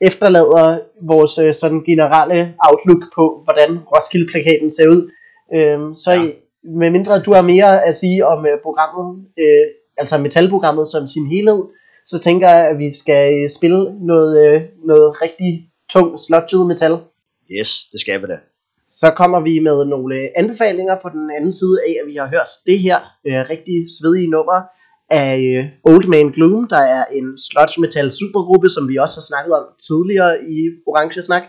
efterlader 0.00 0.78
vores 1.02 1.38
øh, 1.38 1.52
sådan 1.54 1.82
generelle 1.82 2.54
outlook 2.68 3.02
på, 3.14 3.40
hvordan 3.44 3.78
Roskilde-plakaten 3.92 4.70
ser 4.72 4.88
ud. 4.88 5.10
Øhm, 5.54 5.94
så 5.94 6.12
Ja. 6.12 6.20
Med 6.64 6.90
mindre 6.90 7.22
du 7.22 7.32
har 7.32 7.42
mere 7.42 7.84
at 7.84 7.96
sige 7.96 8.26
om 8.26 8.46
øh, 8.46 8.58
programmet, 8.62 9.26
øh, 9.38 9.66
altså 9.98 10.18
metalprogrammet 10.18 10.88
som 10.88 11.06
sin 11.06 11.26
helhed, 11.26 11.62
så 12.06 12.18
tænker 12.18 12.48
jeg, 12.48 12.68
at 12.68 12.78
vi 12.78 12.92
skal 12.92 13.44
øh, 13.44 13.50
spille 13.50 14.06
noget, 14.06 14.32
øh, 14.46 14.62
noget 14.84 15.22
rigtig 15.22 15.70
tung 15.90 16.20
sludget 16.20 16.66
metal. 16.66 16.98
Yes, 17.50 17.84
det 17.92 18.00
skal 18.00 18.22
vi 18.22 18.26
da. 18.26 18.38
Så 18.90 19.10
kommer 19.10 19.40
vi 19.40 19.58
med 19.58 19.84
nogle 19.84 20.16
øh, 20.16 20.28
anbefalinger 20.36 20.96
på 21.02 21.08
den 21.08 21.30
anden 21.36 21.52
side 21.52 21.78
af, 21.88 21.92
at 22.02 22.10
vi 22.10 22.16
har 22.16 22.28
hørt 22.28 22.48
det 22.66 22.78
her 22.78 22.96
øh, 23.26 23.50
rigtig 23.50 23.86
svedige 23.98 24.30
nummer 24.30 24.60
af 25.10 25.38
øh, 25.38 25.64
Old 25.84 26.06
Man 26.06 26.28
Gloom, 26.30 26.68
der 26.68 26.82
er 26.96 27.04
en 27.04 27.38
sludge 27.38 27.80
metal 27.80 28.12
supergruppe, 28.12 28.68
som 28.68 28.88
vi 28.88 28.96
også 28.98 29.16
har 29.16 29.26
snakket 29.30 29.54
om 29.54 29.64
tidligere 29.88 30.34
i 30.44 30.56
Orange 30.86 31.22
Snak. 31.22 31.42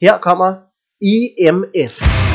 Her 0.00 0.18
kommer 0.18 0.54
IMF. 1.00 2.31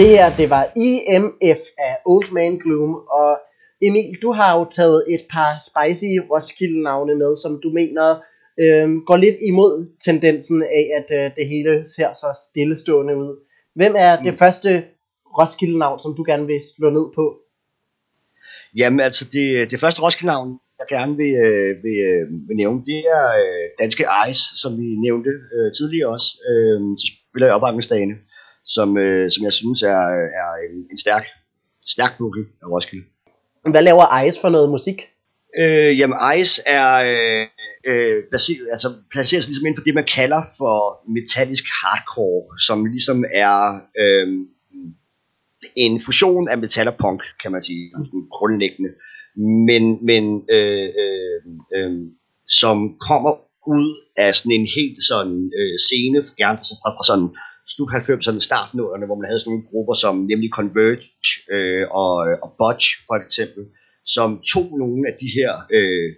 Det 0.00 0.08
her, 0.08 0.36
det 0.36 0.50
var 0.50 0.64
IMF 0.86 1.60
af 1.78 1.94
Old 2.06 2.32
Man 2.32 2.58
Gloom, 2.58 2.94
og 2.94 3.30
Emil, 3.82 4.16
du 4.22 4.32
har 4.32 4.58
jo 4.58 4.64
taget 4.78 5.04
et 5.14 5.20
par 5.34 5.50
spicy 5.68 6.10
Roskilde-navne 6.30 7.14
med, 7.22 7.32
som 7.42 7.60
du 7.62 7.68
mener 7.80 8.06
øh, 8.62 8.88
går 9.08 9.16
lidt 9.16 9.36
imod 9.50 9.74
tendensen 10.04 10.62
af, 10.62 10.84
at 10.98 11.08
øh, 11.18 11.30
det 11.36 11.46
hele 11.48 11.72
ser 11.96 12.12
så 12.12 12.28
stillestående 12.50 13.16
ud. 13.16 13.32
Hvem 13.74 13.94
er 13.96 14.22
det 14.22 14.32
Mm. 14.32 14.38
første 14.38 14.70
Roskilde-navn, 15.38 16.00
som 16.00 16.14
du 16.16 16.22
gerne 16.30 16.46
vil 16.46 16.60
slå 16.76 16.90
ned 16.90 17.06
på? 17.14 17.24
Jamen 18.76 19.00
altså, 19.00 19.24
det, 19.32 19.70
det 19.70 19.80
første 19.80 20.02
Roskilde-navn, 20.02 20.50
jeg 20.80 20.86
gerne 20.96 21.16
vil, 21.16 21.34
øh, 21.46 21.70
vil, 21.84 21.98
øh, 22.10 22.24
vil 22.48 22.56
nævne, 22.62 22.80
det 22.90 22.98
er 23.18 23.26
øh, 23.42 23.64
Danske 23.82 24.04
Ice, 24.30 24.44
som 24.62 24.72
vi 24.80 24.86
nævnte 25.06 25.30
øh, 25.56 25.68
tidligere 25.78 26.08
også. 26.16 26.28
Øh, 26.50 26.80
så 27.00 27.04
spiller 27.30 27.46
jeg 27.46 27.54
opvarmningsdagene, 27.56 28.14
som, 28.76 28.98
øh, 28.98 29.30
som 29.30 29.44
jeg 29.44 29.52
synes 29.52 29.82
er, 29.82 30.02
er 30.42 30.50
en, 30.66 30.76
en 30.90 30.98
stærk, 30.98 31.24
stærk 31.86 32.18
booking 32.18 32.46
af 32.62 32.66
Roskilde. 32.66 33.04
Hvad 33.70 33.82
laver 33.82 34.22
Ice 34.22 34.40
for 34.40 34.48
noget 34.48 34.70
musik? 34.70 34.98
Øh, 35.60 35.98
jamen 35.98 36.16
Ice 36.38 36.62
er 36.66 36.90
øh, 37.10 37.46
øh, 37.86 38.24
placer, 38.30 38.54
altså, 38.72 38.88
placeret 39.10 39.46
ligesom 39.46 39.66
inden 39.66 39.78
for 39.80 39.84
det, 39.84 39.94
man 39.94 40.08
kalder 40.16 40.42
for 40.58 40.76
metallisk 41.16 41.64
hardcore, 41.82 42.60
som 42.66 42.84
ligesom 42.84 43.24
er 43.34 43.80
øh, 44.02 44.28
en 45.76 46.02
fusion 46.04 46.48
af 46.48 46.58
metal 46.58 46.88
og 46.88 46.96
punk, 47.00 47.22
kan 47.42 47.52
man 47.52 47.62
sige, 47.62 47.90
sådan 47.96 48.26
grundlæggende. 48.32 48.90
Men, 49.68 50.06
men 50.06 50.44
øh, 50.50 50.88
øh, 51.02 51.40
øh, 51.74 51.92
som 52.48 52.98
kommer 53.08 53.32
ud 53.66 53.88
af 54.16 54.34
sådan 54.34 54.52
en 54.52 54.66
helt 54.76 55.02
sådan 55.02 55.50
øh, 55.58 55.78
scene, 55.86 56.18
gerne 56.36 56.58
fra, 56.58 56.90
fra 56.96 57.04
sådan 57.10 57.28
slut 57.72 57.90
90'erne, 57.94 58.40
start 58.48 58.68
hvor 59.08 59.18
man 59.20 59.28
havde 59.28 59.40
sådan 59.40 59.50
nogle 59.52 59.68
grupper 59.70 59.94
som 60.02 60.14
nemlig 60.30 60.50
Converge 60.58 61.06
øh, 61.54 61.84
og, 62.02 62.14
og 62.44 62.50
Butch 62.60 62.86
for 63.08 63.16
eksempel, 63.26 63.62
som 64.14 64.28
tog 64.52 64.68
nogle 64.82 65.00
af 65.10 65.14
de 65.22 65.28
her 65.38 65.50
øh, 65.76 66.08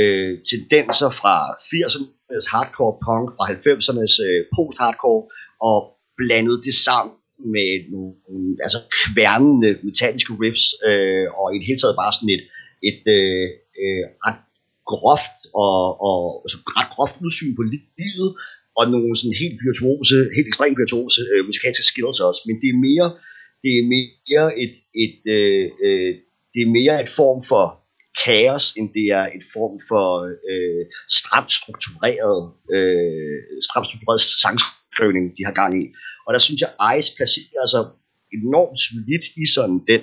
øh, 0.00 0.32
tendenser 0.50 1.10
fra 1.20 1.34
80'ernes 1.70 2.46
hardcore 2.52 2.94
punk, 3.06 3.26
fra 3.36 3.44
90'ernes 3.54 4.14
øh, 4.26 4.40
post-hardcore, 4.54 5.22
og 5.68 5.78
blandede 6.18 6.60
det 6.66 6.74
sammen 6.86 7.14
med 7.56 7.70
nogle 7.92 8.10
altså 8.66 8.80
kværnende 9.00 9.70
metalliske 9.86 10.32
riffs, 10.42 10.66
øh, 10.88 11.26
og 11.38 11.46
i 11.54 11.56
det 11.58 11.66
hele 11.68 11.80
taget 11.80 12.00
bare 12.02 12.12
sådan 12.16 12.34
et, 12.36 12.44
et 12.90 13.02
øh, 13.18 13.46
øh, 13.82 14.04
ret 14.26 14.40
groft 14.90 15.36
og, 15.64 15.80
og 16.08 16.18
altså 16.44 16.58
ret 16.78 16.90
groft 16.94 17.16
udsyn 17.26 17.52
på 17.58 17.64
livet, 17.72 18.30
og 18.80 18.90
nogle 18.94 19.16
sådan 19.20 19.36
helt 19.44 19.58
virtuose, 19.68 20.16
helt 20.36 20.48
ekstremt 20.52 20.78
virtuose 20.82 21.20
øh, 21.32 21.40
musikalske 21.48 21.84
skills 21.90 22.20
også, 22.28 22.40
men 22.46 22.56
det 22.62 22.68
er 22.74 22.78
mere, 22.88 23.08
det 23.62 23.72
er 23.78 23.84
mere 23.92 24.46
et, 24.64 24.74
et 25.04 25.18
øh, 25.36 25.64
øh, 25.86 26.12
det 26.54 26.60
er 26.62 26.70
mere 26.78 27.02
et 27.04 27.10
form 27.20 27.40
for 27.50 27.64
kaos, 28.24 28.64
end 28.78 28.88
det 28.98 29.06
er 29.20 29.26
et 29.38 29.44
form 29.54 29.76
for 29.90 30.06
øh, 30.50 30.84
stramt 31.18 31.52
struktureret, 31.60 32.40
øh, 32.74 33.38
stramt 33.68 33.86
struktureret 33.88 34.20
sangskrivning, 34.44 35.26
de 35.36 35.42
har 35.48 35.54
gang 35.60 35.72
i. 35.82 35.84
Og 36.26 36.30
der 36.34 36.40
synes 36.46 36.60
jeg, 36.64 36.70
Ice 36.96 37.10
placerer 37.16 37.66
sig 37.74 37.84
enormt 38.38 38.78
solidt 38.86 39.24
i 39.42 39.44
sådan 39.54 39.80
den 39.90 40.02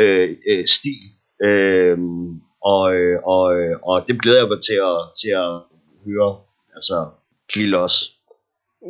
øh, 0.00 0.36
øh, 0.50 0.66
stil. 0.76 1.02
Øhm, 1.46 2.30
øh, 2.30 2.36
og, 2.72 2.84
og, 3.34 3.44
og, 3.44 3.46
og 3.88 3.96
det 4.08 4.22
glæder 4.22 4.40
jeg 4.42 4.48
mig 4.48 4.62
til 4.68 4.78
at, 4.90 4.98
til 5.20 5.32
at 5.44 5.52
høre, 6.06 6.30
altså 6.76 6.98
kilde 7.52 7.82
også. 7.82 8.10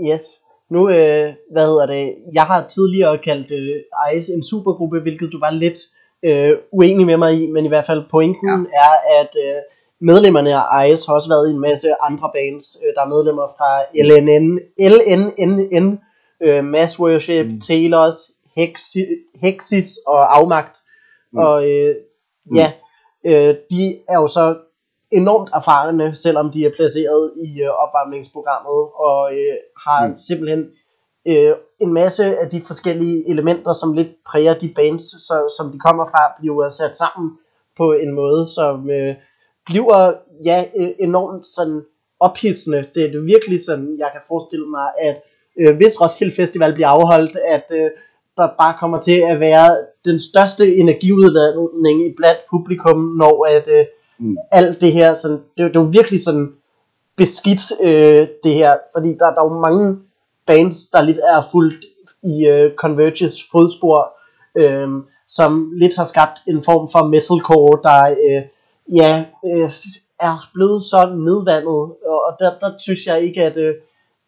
Yes. 0.09 0.23
Nu, 0.71 0.89
øh, 0.89 1.35
hvad 1.53 1.67
hedder 1.67 1.87
det, 1.87 2.15
jeg 2.35 2.43
har 2.43 2.69
tidligere 2.69 3.19
kaldt 3.19 3.51
øh, 3.51 4.17
Ice 4.17 4.33
en 4.33 4.43
supergruppe, 4.43 5.01
hvilket 5.01 5.33
du 5.33 5.39
var 5.39 5.51
lidt 5.51 5.79
øh, 6.23 6.59
uenig 6.73 7.07
med 7.07 7.17
mig 7.17 7.43
i, 7.43 7.47
men 7.47 7.65
i 7.65 7.69
hvert 7.69 7.87
fald 7.87 8.03
pointen 8.11 8.67
ja. 8.73 8.79
er, 8.79 9.21
at 9.21 9.37
øh, 9.45 9.61
medlemmerne 10.01 10.55
af 10.55 10.93
Ice 10.93 11.07
har 11.07 11.15
også 11.15 11.29
været 11.29 11.51
i 11.51 11.55
en 11.55 11.61
masse 11.61 12.03
andre 12.03 12.31
bands. 12.35 12.77
Øh, 12.83 12.95
der 12.95 13.03
er 13.03 13.09
medlemmer 13.09 13.47
fra 13.59 13.71
LNN, 14.09 14.59
LNNN, 14.79 16.01
øh, 16.43 16.65
Mass 16.65 17.01
Worship, 17.01 17.47
mm. 17.47 17.61
Taylors, 17.61 18.31
Hexi, 18.57 19.07
Hexis 19.43 19.89
og 20.07 20.37
Afmagt. 20.39 20.79
Mm. 21.33 21.39
Og 21.39 21.71
øh, 21.71 21.95
ja, 22.55 22.73
øh, 23.27 23.55
de 23.71 23.99
er 24.09 24.15
jo 24.15 24.29
så 24.29 24.57
enormt 25.11 25.51
erfarne, 25.55 26.15
selvom 26.15 26.51
de 26.51 26.65
er 26.65 26.71
placeret 26.77 27.33
i 27.37 27.61
øh, 27.63 27.69
opvarmningsprogrammet, 27.69 28.81
og 29.07 29.33
øh, 29.33 29.57
har 29.87 30.07
mm. 30.07 30.19
simpelthen 30.19 30.67
øh, 31.29 31.53
en 31.81 31.93
masse 31.93 32.39
af 32.39 32.51
de 32.51 32.63
forskellige 32.67 33.31
elementer, 33.31 33.73
som 33.73 33.93
lidt 33.93 34.09
præger 34.27 34.55
de 34.55 34.73
bands, 34.77 35.03
så, 35.03 35.55
som 35.59 35.73
de 35.73 35.79
kommer 35.79 36.05
fra, 36.05 36.35
bliver 36.41 36.69
sat 36.69 36.97
sammen 36.97 37.31
på 37.77 37.93
en 37.93 38.15
måde, 38.15 38.47
som 38.47 38.91
øh, 38.91 39.15
bliver 39.67 40.13
ja, 40.45 40.65
øh, 40.81 40.91
enormt 41.01 41.47
sådan 41.47 41.83
ophidsende. 42.21 42.87
Det 42.95 43.05
er 43.05 43.11
det 43.11 43.27
virkelig 43.27 43.65
sådan, 43.65 43.99
jeg 43.99 44.09
kan 44.13 44.21
forestille 44.29 44.67
mig, 44.67 44.89
at 44.99 45.23
øh, 45.61 45.77
hvis 45.77 46.01
Roskilde 46.01 46.35
Festival 46.35 46.73
bliver 46.75 46.89
afholdt, 46.89 47.37
at 47.37 47.67
øh, 47.73 47.91
der 48.37 48.49
bare 48.59 48.75
kommer 48.81 49.01
til 49.01 49.19
at 49.21 49.41
være 49.41 49.79
den 50.05 50.19
største 50.19 50.77
energiudladning 50.77 52.07
i 52.07 52.15
blandt 52.17 52.41
publikum, 52.51 52.99
når 53.19 53.47
at 53.47 53.69
øh, 53.69 53.85
mm. 54.19 54.37
alt 54.53 54.81
det 54.81 54.93
her, 54.93 55.15
sådan, 55.15 55.37
det, 55.37 55.59
det 55.59 55.77
er 55.77 55.81
jo 55.81 55.89
virkelig 55.93 56.25
sådan 56.25 56.53
beskidt 57.17 57.61
øh, 57.83 58.29
det 58.45 58.55
her, 58.55 58.77
fordi 58.95 59.09
der, 59.09 59.27
der 59.35 59.41
er 59.41 59.53
jo 59.53 59.61
mange 59.61 59.99
bands, 60.47 60.87
der 60.87 61.03
lidt 61.03 61.19
er 61.19 61.43
fuldt 61.53 61.85
i 62.23 62.47
øh, 62.47 62.75
Converges 62.75 63.49
fodspor, 63.53 64.13
øh, 64.57 64.89
som 65.29 65.73
lidt 65.81 65.97
har 65.97 66.05
skabt 66.05 66.39
en 66.47 66.63
form 66.63 66.89
for 66.93 67.07
metalcore, 67.07 67.81
der 67.83 68.01
øh, 68.27 68.43
ja, 69.01 69.25
øh, 69.47 69.71
er 70.21 70.51
blevet 70.55 70.83
så 70.83 71.01
nedvandet, 71.27 71.81
og 72.27 72.31
der, 72.41 72.51
der 72.63 72.71
synes 72.79 73.07
jeg 73.07 73.23
ikke, 73.23 73.43
at, 73.43 73.57
øh, 73.57 73.75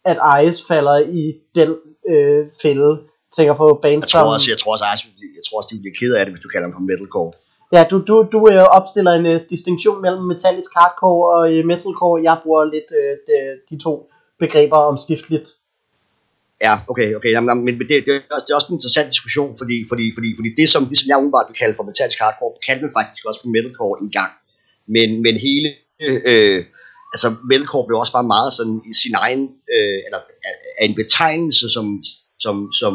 at 0.04 0.18
Ice 0.44 0.66
falder 0.66 0.98
i 0.98 1.34
den 1.54 1.70
øh, 2.10 2.46
fælde. 2.62 2.90
Jeg 3.28 3.34
tænker 3.36 3.54
på 3.54 3.78
bands 3.82 4.14
Jeg 4.14 4.22
tror 4.22 4.32
også, 4.34 4.50
jeg 4.50 4.58
tror 4.58 4.72
også, 4.72 4.84
jeg, 4.84 5.28
jeg 5.38 5.44
tror 5.46 5.58
også 5.58 5.68
de 5.72 5.78
bliver 5.78 5.96
ked 6.00 6.14
af 6.14 6.24
det, 6.24 6.34
hvis 6.34 6.42
du 6.42 6.48
kalder 6.48 6.66
dem 6.66 6.74
for 6.74 6.80
metalcore. 6.80 7.32
Ja, 7.72 7.86
du, 7.90 7.96
du, 8.08 8.28
du 8.32 8.48
øh, 8.52 8.62
opstiller 8.78 9.12
en 9.12 9.26
øh, 9.26 9.40
distinktion 9.50 10.02
mellem 10.02 10.22
metallisk 10.22 10.70
hardcore 10.76 11.34
og 11.34 11.42
øh, 11.52 11.64
metalcore. 11.66 12.22
Jeg 12.22 12.36
bruger 12.42 12.64
lidt 12.64 12.90
øh, 13.00 13.12
de, 13.26 13.36
de 13.70 13.82
to 13.82 14.10
begreber 14.38 14.76
omskifteligt. 14.76 15.48
Ja, 16.66 16.74
okay, 16.88 17.14
okay. 17.14 17.30
Jamen, 17.34 17.48
jamen, 17.48 17.64
men 17.64 17.78
det, 17.78 17.88
det, 18.06 18.14
er 18.14 18.20
også, 18.36 18.44
det 18.46 18.52
er 18.52 18.60
også 18.60 18.70
en 18.70 18.78
interessant 18.78 19.08
diskussion, 19.10 19.58
fordi, 19.58 19.76
fordi, 19.88 20.04
fordi, 20.16 20.28
fordi 20.38 20.50
det, 20.60 20.68
som, 20.68 20.86
det, 20.86 20.98
som 20.98 21.08
jeg 21.08 21.16
umiddelbart 21.18 21.48
vil 21.48 21.60
kalde 21.62 21.74
for 21.76 21.84
metallisk 21.90 22.18
hardcore, 22.22 22.52
kan 22.66 22.76
man 22.82 22.90
faktisk 22.98 23.22
også 23.28 23.40
på 23.42 23.48
metalcore 23.48 23.96
en 24.02 24.10
gang. 24.18 24.32
Men, 24.94 25.08
men 25.24 25.34
hele, 25.46 25.68
øh, 26.30 26.60
altså 27.14 27.28
metalcore 27.50 27.86
blev 27.86 27.98
også 27.98 28.14
bare 28.18 28.32
meget 28.36 28.50
sådan 28.58 28.78
i 28.90 28.94
sin 29.02 29.14
egen, 29.24 29.42
øh, 29.74 29.98
eller 30.06 30.20
er 30.80 30.84
en 30.90 30.96
betegnelse, 31.02 31.66
som, 31.76 31.86
som, 32.44 32.56
som 32.80 32.92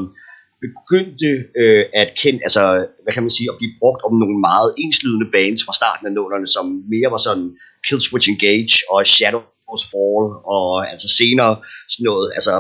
begyndte 0.66 1.30
øh, 1.62 1.84
at 2.02 2.10
kende, 2.22 2.40
altså, 2.48 2.64
hvad 3.04 3.14
kan 3.14 3.24
man 3.26 3.36
sige, 3.38 3.50
at 3.52 3.60
blive 3.60 3.78
brugt 3.82 4.02
om 4.08 4.14
nogle 4.24 4.38
meget 4.50 4.70
enslydende 4.84 5.28
bands 5.36 5.62
fra 5.66 5.78
starten 5.80 6.08
af 6.08 6.14
nullerne, 6.14 6.48
som 6.56 6.66
mere 6.94 7.10
var 7.16 7.22
sådan 7.28 7.48
Killswitch 7.86 8.30
Engage 8.34 8.76
og 8.92 9.00
Shadows 9.16 9.84
Fall, 9.92 10.28
og 10.56 10.68
altså 10.92 11.08
senere 11.20 11.54
sådan 11.94 12.08
noget, 12.10 12.28
altså 12.38 12.54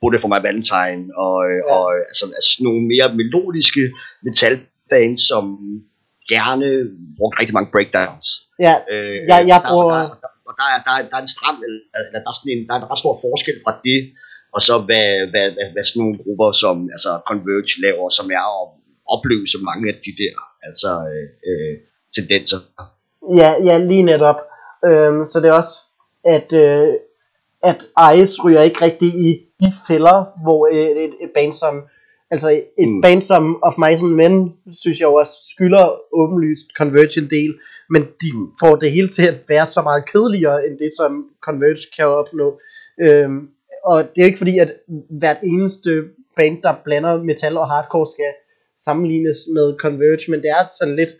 Bullet 0.00 0.20
for 0.22 0.30
My 0.32 0.40
Valentine, 0.46 1.04
og, 1.24 1.38
ja. 1.48 1.72
og 1.74 1.84
altså, 2.10 2.24
altså 2.38 2.50
sådan 2.52 2.66
nogle 2.68 2.82
mere 2.92 3.08
melodiske 3.20 3.84
metalbands, 4.26 5.22
som 5.30 5.44
gerne 6.34 6.68
brugte 7.18 7.36
rigtig 7.40 7.56
mange 7.58 7.70
breakdowns. 7.74 8.28
Ja, 8.66 8.74
øh, 8.92 9.18
jeg, 9.30 9.38
jeg 9.52 9.60
bruger... 9.68 9.98
Der, 10.00 10.16
der, 10.22 10.30
der, 10.46 10.54
der, 10.60 10.66
er, 10.74 10.80
der, 10.86 10.92
er, 10.98 11.02
der 11.10 11.16
er 11.18 11.24
en 11.26 11.34
stram, 11.36 11.56
eller 11.64 11.80
der 12.24 12.30
er, 12.30 12.36
sådan 12.38 12.52
en, 12.54 12.60
der 12.66 12.72
er 12.74 12.80
en 12.80 12.90
ret 12.90 13.02
stor 13.02 13.14
forskel 13.26 13.56
fra 13.64 13.72
det, 13.86 13.98
og 14.54 14.60
så 14.68 14.74
hvad, 14.78 15.08
hvad, 15.30 15.46
hvad, 15.56 15.68
hvad 15.72 15.84
sådan 15.84 16.00
nogle 16.02 16.18
grupper 16.22 16.52
som 16.52 16.76
altså 16.94 17.10
Converge 17.28 17.74
laver, 17.84 18.08
som 18.18 18.26
er 18.38 18.46
at 18.60 18.68
opløse 19.14 19.58
mange 19.68 19.84
af 19.92 19.96
de 20.04 20.12
der 20.22 20.34
altså, 20.68 20.90
øh, 21.12 21.28
øh, 21.48 21.74
tendenser. 22.16 22.60
Ja, 23.40 23.50
ja, 23.68 23.78
lige 23.78 24.02
netop. 24.02 24.38
Øhm, 24.88 25.26
så 25.30 25.40
det 25.40 25.48
er 25.48 25.52
også, 25.52 25.74
at, 26.24 26.52
øh, 26.52 26.88
at 27.62 27.80
Ice 28.16 28.42
ryger 28.44 28.62
ikke 28.62 28.82
rigtig 28.82 29.08
i 29.08 29.28
de 29.60 29.72
fælder, 29.88 30.42
hvor 30.42 30.68
øh, 30.72 31.04
et, 31.04 31.14
et 31.24 31.30
band 31.34 31.52
som 31.52 31.74
Altså 32.30 32.50
et 32.78 32.88
mm. 32.88 33.02
band 33.02 33.22
som 33.22 33.62
Of 33.62 33.74
Mice 33.78 34.04
and 34.04 34.14
Men, 34.14 34.54
synes 34.82 35.00
jeg 35.00 35.08
også 35.08 35.32
skylder 35.52 35.84
åbenlyst 36.12 36.66
Converge 36.78 37.20
en 37.22 37.30
del, 37.30 37.52
men 37.90 38.02
de 38.02 38.28
mm. 38.34 38.48
får 38.60 38.76
det 38.76 38.92
hele 38.92 39.08
til 39.08 39.26
at 39.26 39.38
være 39.48 39.66
så 39.66 39.82
meget 39.82 40.10
kedeligere, 40.12 40.66
end 40.66 40.78
det 40.78 40.92
som 40.96 41.24
Converge 41.40 41.86
kan 41.96 42.06
opnå. 42.06 42.60
Øhm, 43.00 43.48
og 43.84 43.96
det 44.14 44.22
er 44.22 44.26
ikke 44.26 44.38
fordi, 44.38 44.58
at 44.58 44.72
hvert 45.10 45.38
eneste 45.44 45.90
band, 46.36 46.62
der 46.62 46.74
blander 46.84 47.22
metal 47.22 47.56
og 47.56 47.68
hardcore, 47.68 48.06
skal 48.06 48.32
sammenlignes 48.78 49.38
med 49.54 49.76
Converge, 49.78 50.30
men 50.30 50.42
det 50.42 50.50
er 50.50 50.64
sådan 50.78 50.96
lidt 50.96 51.10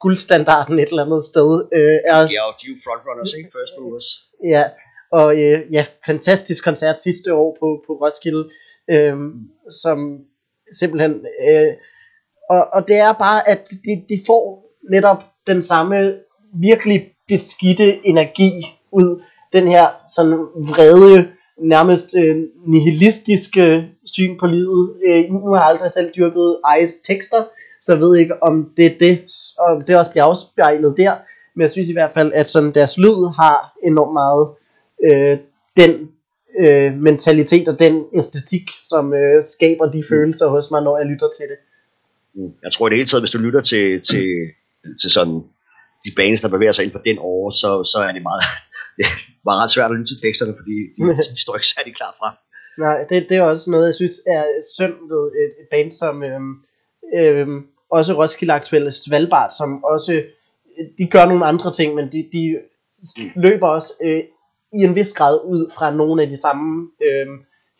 guldstandarden 0.00 0.78
et 0.78 0.88
eller 0.88 1.04
andet 1.04 1.24
sted. 1.24 1.68
Øh, 1.72 1.98
er, 2.04 2.18
ja, 2.36 2.42
og 2.48 2.54
de 2.60 2.64
er 2.66 2.70
jo 2.70 2.76
frontrunners, 2.86 3.32
ikke? 3.38 3.50
First 3.52 3.72
movers. 3.80 4.08
Ja, 4.44 4.64
og 5.12 5.28
øh, 5.42 5.72
ja, 5.72 5.86
fantastisk 6.06 6.64
koncert 6.64 6.98
sidste 6.98 7.34
år 7.34 7.56
på, 7.60 7.84
på 7.86 7.92
Roskilde, 7.92 8.50
øh, 8.90 9.16
som 9.82 10.18
simpelthen, 10.78 11.26
øh, 11.48 11.72
og, 12.50 12.68
og 12.72 12.88
det 12.88 12.96
er 12.96 13.12
bare, 13.12 13.48
at 13.48 13.70
de, 13.70 14.04
de 14.08 14.20
får 14.26 14.42
netop 14.90 15.22
den 15.46 15.62
samme 15.62 16.14
virkelig 16.60 17.10
beskidte 17.28 18.06
energi 18.06 18.50
ud, 18.92 19.22
den 19.52 19.68
her 19.68 19.86
sådan 20.16 20.38
vrede, 20.70 21.28
nærmest 21.58 22.14
øh, 22.18 22.36
nihilistiske 22.66 23.88
syn 24.06 24.38
på 24.38 24.46
livet. 24.46 24.94
Øh, 25.06 25.24
nu 25.30 25.48
har 25.48 25.56
jeg 25.56 25.66
aldrig 25.66 25.90
selv 25.90 26.10
dyrket 26.16 26.58
Ejes 26.64 26.94
tekster, 27.04 27.44
så 27.82 27.92
jeg 27.92 28.00
ved 28.00 28.16
ikke, 28.16 28.42
om 28.42 28.70
det 28.76 28.86
er 28.86 28.98
det, 29.00 29.18
og 29.58 29.86
det 29.86 29.98
også 29.98 30.10
bliver 30.10 30.24
afspejlet 30.24 30.94
der. 30.96 31.14
Men 31.54 31.62
jeg 31.62 31.70
synes 31.70 31.88
i 31.88 31.92
hvert 31.92 32.12
fald, 32.14 32.32
at 32.34 32.48
sådan 32.48 32.74
deres 32.74 32.98
lyd 32.98 33.34
har 33.36 33.76
enormt 33.84 34.12
meget 34.12 34.44
øh, 35.04 35.38
den 35.76 36.08
øh, 36.60 36.92
mentalitet 37.02 37.68
og 37.68 37.78
den 37.78 38.04
æstetik, 38.14 38.70
som 38.90 39.14
øh, 39.14 39.44
skaber 39.44 39.86
de 39.90 39.98
mm. 39.98 40.04
følelser 40.08 40.48
hos 40.48 40.70
mig, 40.70 40.82
når 40.82 40.98
jeg 40.98 41.06
lytter 41.06 41.28
til 41.38 41.46
det. 41.48 41.58
Mm. 42.34 42.52
Jeg 42.64 42.72
tror 42.72 42.86
i 42.86 42.90
det 42.90 42.96
hele 42.96 43.08
taget, 43.08 43.22
hvis 43.22 43.30
du 43.30 43.38
lytter 43.38 43.60
til, 43.60 44.00
til, 44.00 44.26
til 45.00 45.10
sådan 45.10 45.40
de 46.04 46.10
bands, 46.16 46.40
der 46.40 46.48
bevæger 46.48 46.72
sig 46.72 46.84
ind 46.84 46.92
på 46.92 47.00
den 47.04 47.16
år, 47.20 47.50
så, 47.50 47.84
så 47.92 47.98
er 47.98 48.12
det 48.12 48.22
meget, 48.22 48.42
det 48.96 49.50
er 49.52 49.62
ret 49.62 49.70
svært 49.70 49.90
at 49.90 49.96
lytte 49.96 50.10
til 50.14 50.22
teksterne, 50.22 50.54
fordi 50.60 50.76
de, 50.94 51.00
de 51.34 51.40
står 51.44 51.54
ikke 51.54 51.66
særlig 51.66 51.94
klar 51.94 52.14
fra. 52.18 52.28
Nej, 52.78 53.04
det, 53.08 53.28
det 53.28 53.36
er 53.36 53.42
også 53.42 53.70
noget, 53.70 53.86
jeg 53.86 53.94
synes 53.94 54.12
er 54.26 54.44
synd 54.76 54.96
ved 55.12 55.24
et, 55.42 55.52
et 55.60 55.68
band 55.70 55.90
som 55.92 56.22
øhm, 56.22 56.54
øhm, 57.18 57.66
også 57.90 58.14
Roskilde 58.14 58.52
Aktuelle 58.52 58.90
Svalbard, 58.90 59.50
som 59.58 59.84
også, 59.84 60.22
de 60.98 61.06
gør 61.06 61.26
nogle 61.26 61.46
andre 61.46 61.72
ting, 61.72 61.94
men 61.94 62.12
de, 62.12 62.28
de 62.32 62.58
løber 63.36 63.68
også 63.68 63.92
øh, 64.04 64.22
i 64.72 64.78
en 64.84 64.94
vis 64.94 65.12
grad 65.12 65.40
ud 65.44 65.70
fra 65.76 65.94
nogle 65.94 66.22
af 66.22 66.28
de 66.28 66.36
samme 66.36 66.88
øh, 67.02 67.26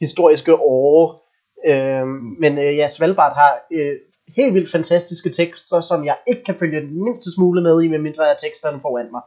historiske 0.01 0.55
år. 0.55 1.29
Øh, 1.69 2.07
men 2.41 2.59
øh, 2.59 2.77
ja, 2.77 2.89
Svalbard 2.89 3.35
har 3.35 3.67
øh, 3.73 3.97
helt 4.37 4.55
vildt 4.55 4.71
fantastiske 4.71 5.31
tekster, 5.31 5.81
som 5.81 6.05
jeg 6.05 6.17
ikke 6.29 6.45
kan 6.45 6.59
følge 6.59 6.81
den 6.81 7.05
mindste 7.05 7.33
smule 7.35 7.63
med 7.63 7.83
i, 7.83 7.89
medmindre 7.89 8.25
jeg 8.25 8.37
teksterne 8.41 8.81
foran 8.81 9.11
mig. 9.13 9.23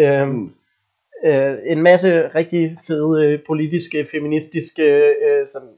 Øh, 0.00 0.28
øh, 1.24 1.54
en 1.66 1.82
masse 1.82 2.28
rigtig 2.28 2.78
fede 2.86 3.24
øh, 3.24 3.38
politiske, 3.46 4.06
feministiske, 4.12 4.82
øh, 5.26 5.46
sådan 5.46 5.68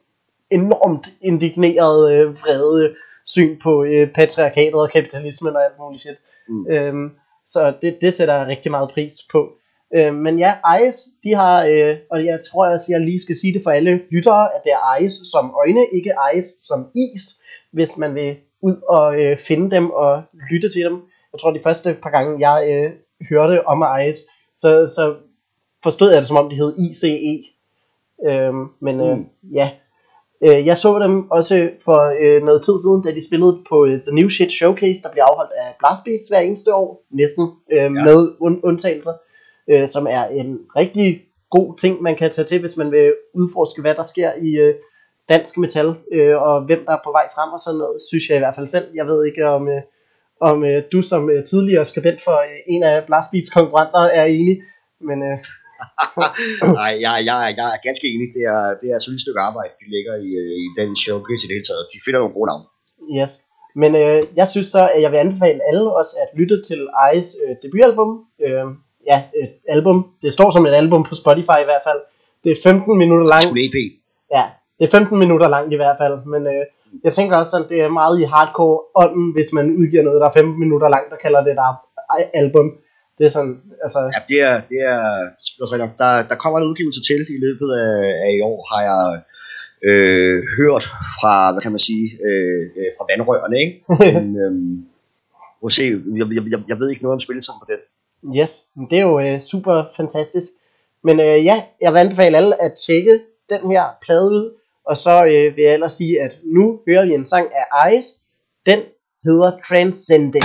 enormt 0.51 1.09
indigneret, 1.21 2.13
øh, 2.13 2.35
vrede 2.35 2.95
syn 3.27 3.59
på 3.63 3.85
øh, 3.85 4.13
patriarkatet 4.13 4.75
og 4.75 4.91
kapitalismen 4.91 5.57
og 5.57 5.65
alt 5.65 5.79
muligt 5.79 6.03
shit. 6.03 6.17
Mm. 6.49 6.67
Øhm, 6.71 7.11
så 7.45 7.75
det, 7.83 7.99
det 8.01 8.15
sætter 8.15 8.35
jeg 8.35 8.47
rigtig 8.47 8.71
meget 8.71 8.91
pris 8.91 9.13
på. 9.33 9.49
Øh, 9.97 10.15
men 10.15 10.39
ja, 10.39 10.53
Ice, 10.81 10.99
de 11.25 11.35
har, 11.35 11.65
øh, 11.65 11.97
og 12.11 12.25
jeg 12.25 12.39
tror 12.51 12.67
at 12.67 12.81
jeg 12.89 13.01
lige 13.01 13.21
skal 13.21 13.37
sige 13.37 13.55
det 13.55 13.63
for 13.63 13.71
alle 13.71 14.01
lyttere, 14.11 14.55
at 14.55 14.61
det 14.65 14.73
er 14.73 15.03
Ice 15.03 15.25
som 15.33 15.55
øjne, 15.67 15.81
ikke 15.93 16.13
Ice 16.37 16.67
som 16.67 16.87
is, 16.95 17.23
hvis 17.73 17.97
man 17.97 18.15
vil 18.15 18.37
ud 18.63 18.77
og 18.89 19.23
øh, 19.23 19.39
finde 19.39 19.71
dem 19.71 19.91
og 19.91 20.23
lytte 20.51 20.69
til 20.69 20.85
dem. 20.85 21.03
Jeg 21.33 21.41
tror 21.41 21.51
de 21.51 21.63
første 21.63 21.97
par 22.03 22.11
gange, 22.11 22.51
jeg 22.51 22.59
øh, 22.71 22.91
hørte 23.31 23.67
om 23.67 23.85
Ice, 24.09 24.21
så, 24.55 24.87
så 24.87 25.15
forstod 25.87 26.11
jeg 26.11 26.21
det 26.21 26.29
som 26.29 26.37
om 26.37 26.51
de 26.51 26.57
hed 26.57 26.73
ICE. 26.79 27.45
Øh, 28.29 28.53
men 28.81 29.01
øh, 29.01 29.17
mm. 29.17 29.25
ja, 29.55 29.71
øh, 30.45 30.67
jeg 30.67 30.77
så 30.77 30.99
dem 30.99 31.31
også 31.31 31.71
for 31.85 32.01
øh, 32.23 32.43
noget 32.43 32.65
tid 32.65 32.77
siden, 32.85 33.03
da 33.03 33.11
de 33.11 33.27
spillede 33.29 33.55
på 33.69 33.87
øh, 33.87 34.01
The 34.07 34.15
New 34.19 34.29
Shit 34.29 34.53
Showcase, 34.53 35.03
der 35.03 35.11
bliver 35.11 35.25
afholdt 35.25 35.53
af 35.53 35.69
Blastbeats 35.79 36.29
hver 36.29 36.41
eneste 36.41 36.75
år, 36.75 36.89
næsten 37.11 37.45
øh, 37.73 37.79
ja. 37.79 37.89
med 37.89 38.19
un- 38.47 38.61
undtagelser 38.63 39.13
øh, 39.69 39.89
som 39.89 40.07
er 40.11 40.25
en 40.25 40.59
rigtig 40.77 41.25
god 41.51 41.79
ting, 41.79 42.03
man 42.03 42.17
kan 42.17 42.31
tage 42.31 42.47
til, 42.47 42.61
hvis 42.61 42.77
man 42.77 42.93
vil 42.93 43.15
udforske, 43.35 43.81
hvad 43.81 43.95
der 43.95 44.03
sker 44.03 44.31
i 44.43 44.51
øh, 44.57 44.75
dansk 45.29 45.59
metal, 45.59 45.95
øh, 46.13 46.43
og 46.43 46.65
hvem 46.65 46.85
der 46.85 46.93
er 46.93 47.01
på 47.05 47.11
vej 47.11 47.29
frem 47.35 47.53
og 47.53 47.61
sådan 47.61 47.79
noget, 47.79 48.03
synes 48.09 48.29
jeg 48.29 48.37
i 48.37 48.39
hvert 48.39 48.55
fald 48.55 48.67
selv. 48.67 48.87
Jeg 48.95 49.07
ved 49.07 49.27
ikke, 49.27 49.47
om, 49.47 49.69
øh, 49.69 49.83
om 50.41 50.65
øh, 50.65 50.83
du 50.93 51.03
som 51.03 51.31
øh, 51.31 51.45
tidligere 51.45 51.85
skribent 51.85 52.23
for 52.23 52.39
øh, 52.39 52.59
en 52.67 52.83
af 52.83 53.05
Blastbeats 53.07 53.51
konkurrenter 53.51 53.99
er 53.99 54.25
enig, 54.25 54.63
men... 55.01 55.23
Øh, 55.23 55.39
Nej, 56.81 56.93
jeg, 57.05 57.15
jeg, 57.29 57.39
jeg 57.59 57.69
er 57.75 57.81
ganske 57.89 58.07
enig. 58.13 58.29
Det 58.37 58.45
er, 58.55 58.63
det 58.81 58.89
er 58.93 58.97
et 58.97 59.23
stykke 59.25 59.41
arbejde, 59.49 59.73
de 59.81 59.87
lægger 59.95 60.15
i, 60.29 60.31
øh, 60.43 60.53
i 60.65 60.67
den 60.79 60.91
showcase 61.05 61.43
i 61.45 61.49
det 61.49 61.57
hele 61.57 61.69
taget. 61.71 61.85
De 61.93 61.99
finder 62.05 62.19
nogle 62.21 62.37
gode 62.39 62.49
navne. 62.51 62.67
Yes. 63.19 63.33
Men 63.83 63.91
øh, 64.03 64.23
jeg 64.41 64.49
synes 64.49 64.69
så, 64.77 64.83
at 64.95 65.01
jeg 65.03 65.11
vil 65.13 65.19
anbefale 65.25 65.61
alle 65.69 65.87
os 66.01 66.11
at 66.23 66.29
lytte 66.39 66.57
til 66.69 66.81
Ice 67.15 67.31
øh, 67.43 67.53
debutalbum. 67.63 68.11
Øh, 68.45 68.67
ja, 69.11 69.19
et 69.43 69.53
album. 69.69 69.99
Det 70.23 70.33
står 70.33 70.51
som 70.51 70.67
et 70.67 70.75
album 70.83 71.03
på 71.09 71.15
Spotify 71.23 71.59
i 71.65 71.69
hvert 71.71 71.85
fald. 71.89 72.01
Det 72.45 72.51
er 72.53 72.61
15 72.63 72.99
minutter 72.99 73.27
langt. 73.35 73.53
EP. 73.65 73.77
Ja, 74.37 74.45
det 74.79 74.85
er 74.87 74.91
15 74.91 75.19
minutter 75.19 75.49
langt 75.49 75.73
i 75.73 75.77
hvert 75.77 75.97
fald. 76.01 76.17
Men 76.33 76.43
øh, 76.53 76.65
jeg 77.05 77.13
tænker 77.13 77.37
også, 77.37 77.57
at 77.57 77.69
det 77.69 77.81
er 77.81 77.89
meget 77.89 78.21
i 78.21 78.25
hardcore 78.35 78.81
ånden, 79.03 79.33
hvis 79.35 79.53
man 79.53 79.67
udgiver 79.81 80.03
noget, 80.03 80.21
der 80.21 80.29
er 80.29 80.33
15 80.33 80.61
minutter 80.61 80.89
langt, 80.89 81.13
og 81.13 81.19
kalder 81.19 81.45
det 81.45 81.57
der 81.57 81.71
album. 82.35 82.67
Det 83.19 83.25
er 83.27 83.31
sådan, 83.37 83.63
altså... 83.83 84.01
Ja, 84.15 84.21
det 84.31 84.39
er, 84.49 84.55
det 84.71 84.81
er, 84.93 85.03
der, 85.99 86.29
der 86.31 86.37
kommer 86.43 86.59
en 86.59 86.69
udgivelse 86.71 87.03
til 87.09 87.21
i 87.37 87.39
løbet 87.47 87.71
af, 87.85 87.97
af 88.27 88.33
i 88.39 88.41
år, 88.41 88.59
har 88.73 88.83
jeg 88.91 89.23
øh, 89.89 90.43
hørt 90.59 90.85
fra, 91.19 91.53
hvad 91.53 91.63
kan 91.63 91.73
man 91.73 91.79
sige, 91.79 92.07
øh, 92.27 92.63
øh 92.79 92.91
fra 92.97 93.07
vandrørene, 93.11 93.57
ikke? 93.65 93.75
Men, 94.15 94.27
øh, 94.43 94.53
må 95.63 95.71
se, 95.71 95.85
jeg, 96.21 96.27
jeg, 96.53 96.63
jeg, 96.69 96.79
ved 96.79 96.91
ikke 96.91 97.03
noget 97.03 97.15
om 97.15 97.21
spilletiden 97.21 97.61
på 97.61 97.67
den. 97.73 97.81
Yes, 98.39 98.63
det 98.91 98.99
er 98.99 99.03
jo 99.03 99.21
øh, 99.21 99.41
super 99.41 99.85
fantastisk. 99.97 100.49
Men 101.05 101.21
øh, 101.21 101.45
ja, 101.45 101.57
jeg 101.81 101.93
vil 101.93 101.99
anbefale 101.99 102.37
alle 102.37 102.63
at 102.63 102.73
tjekke 102.87 103.21
den 103.51 103.71
her 103.71 103.83
plade 104.03 104.31
ud. 104.31 104.55
Og 104.87 104.97
så 104.97 105.25
øh, 105.25 105.57
vil 105.57 105.65
jeg 105.65 105.75
ellers 105.75 105.93
sige, 105.93 106.23
at 106.23 106.33
nu 106.45 106.81
hører 106.89 107.05
vi 107.05 107.15
en 107.15 107.27
sang 107.27 107.49
af 107.55 107.93
Ice. 107.93 108.09
Den 108.67 108.81
hedder 109.25 109.51
Transcending. 109.69 110.45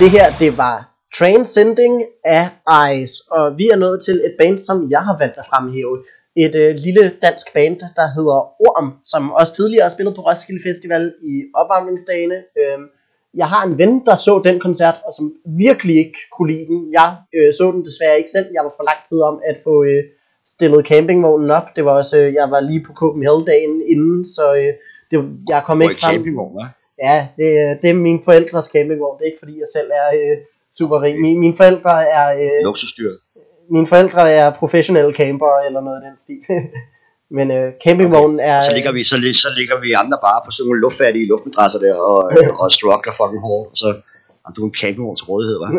Det 0.00 0.10
her, 0.10 0.26
det 0.38 0.58
var 0.58 0.76
Transcending 1.18 2.04
af 2.24 2.44
Eyes, 2.82 3.12
og 3.20 3.58
vi 3.58 3.68
er 3.68 3.76
nået 3.76 4.02
til 4.04 4.14
et 4.14 4.34
band, 4.38 4.58
som 4.58 4.90
jeg 4.90 5.02
har 5.08 5.18
valgt 5.18 5.38
at 5.38 5.46
fremhæve. 5.50 5.96
Et 6.36 6.54
øh, 6.54 6.74
lille 6.86 7.04
dansk 7.22 7.46
band, 7.54 7.80
der 7.98 8.06
hedder 8.16 8.38
Orm, 8.68 8.88
som 9.04 9.32
også 9.32 9.52
tidligere 9.54 9.82
har 9.82 9.90
spillet 9.90 10.14
på 10.14 10.22
Roskilde 10.28 10.62
Festival 10.68 11.14
i 11.22 11.32
opvarmningsdagene. 11.54 12.38
Øhm, 12.60 12.86
jeg 13.34 13.46
har 13.46 13.62
en 13.66 13.78
ven, 13.78 14.04
der 14.06 14.14
så 14.14 14.42
den 14.44 14.60
koncert, 14.60 14.96
og 15.06 15.12
som 15.18 15.26
virkelig 15.64 15.96
ikke 15.96 16.18
kunne 16.32 16.52
lide 16.52 16.66
den. 16.66 16.92
Jeg 16.92 17.16
øh, 17.36 17.52
så 17.58 17.64
den 17.74 17.84
desværre 17.84 18.18
ikke 18.18 18.30
selv. 18.36 18.46
Jeg 18.54 18.62
var 18.64 18.72
for 18.78 18.84
lang 18.90 19.00
tid 19.08 19.20
om 19.30 19.36
at 19.50 19.56
få 19.64 19.84
øh, 19.84 20.02
stillet 20.46 20.86
campingvognen 20.86 21.50
op. 21.50 21.66
Det 21.76 21.84
var 21.84 21.94
også, 22.02 22.16
øh, 22.18 22.34
jeg 22.34 22.50
var 22.50 22.60
lige 22.60 22.84
på 22.86 22.92
Copenhagen-dagen 22.92 23.74
inden, 23.92 24.24
så 24.36 24.54
øh, 24.54 24.72
det, 25.10 25.16
jeg 25.48 25.62
kom 25.66 25.82
ikke 25.82 25.94
frem. 26.00 26.14
campingvogn, 26.14 26.54
hva'? 26.56 26.79
Ja, 27.02 27.28
det, 27.36 27.46
det 27.82 27.90
er 27.90 27.94
mine 27.94 28.20
forældres 28.24 28.66
campingvogn. 28.66 29.18
Det 29.18 29.24
er 29.24 29.30
ikke 29.32 29.42
fordi, 29.44 29.58
jeg 29.58 29.70
selv 29.72 29.90
er 29.90 30.08
øh, 30.18 30.36
super 30.78 31.02
rig. 31.02 31.20
Mine, 31.20 31.40
mine 31.40 31.56
forældre 31.56 32.08
er... 32.08 32.26
Øh, 32.42 32.64
Luksusdyr. 32.64 33.10
mine 33.70 33.86
forældre 33.86 34.30
er 34.30 34.52
professionelle 34.52 35.14
camper 35.14 35.52
eller 35.66 35.80
noget 35.80 35.96
af 36.00 36.04
den 36.08 36.16
stil. 36.16 36.40
Men 37.36 37.50
øh, 37.50 37.72
campingvognen 37.84 38.40
er... 38.40 38.62
Så 38.62 38.74
ligger 38.74 38.92
vi, 38.92 39.04
så, 39.04 39.16
så 39.44 39.48
ligger 39.58 39.80
vi 39.80 39.92
andre 39.92 40.18
bare 40.22 40.40
på 40.46 40.50
sådan 40.50 40.68
nogle 40.68 40.80
luftfattige 40.80 41.26
luftmadrasser 41.26 41.78
der, 41.78 41.94
og, 41.94 42.18
og 42.62 42.72
struggler 42.72 43.12
fucking 43.20 43.42
hårdt, 43.48 43.70
og 43.70 43.76
så 43.76 43.88
har 44.44 44.52
du 44.56 44.64
en 44.64 44.74
campingvogn 44.74 45.16
til 45.16 45.26
rådighed, 45.26 45.56
hva'? 45.62 45.70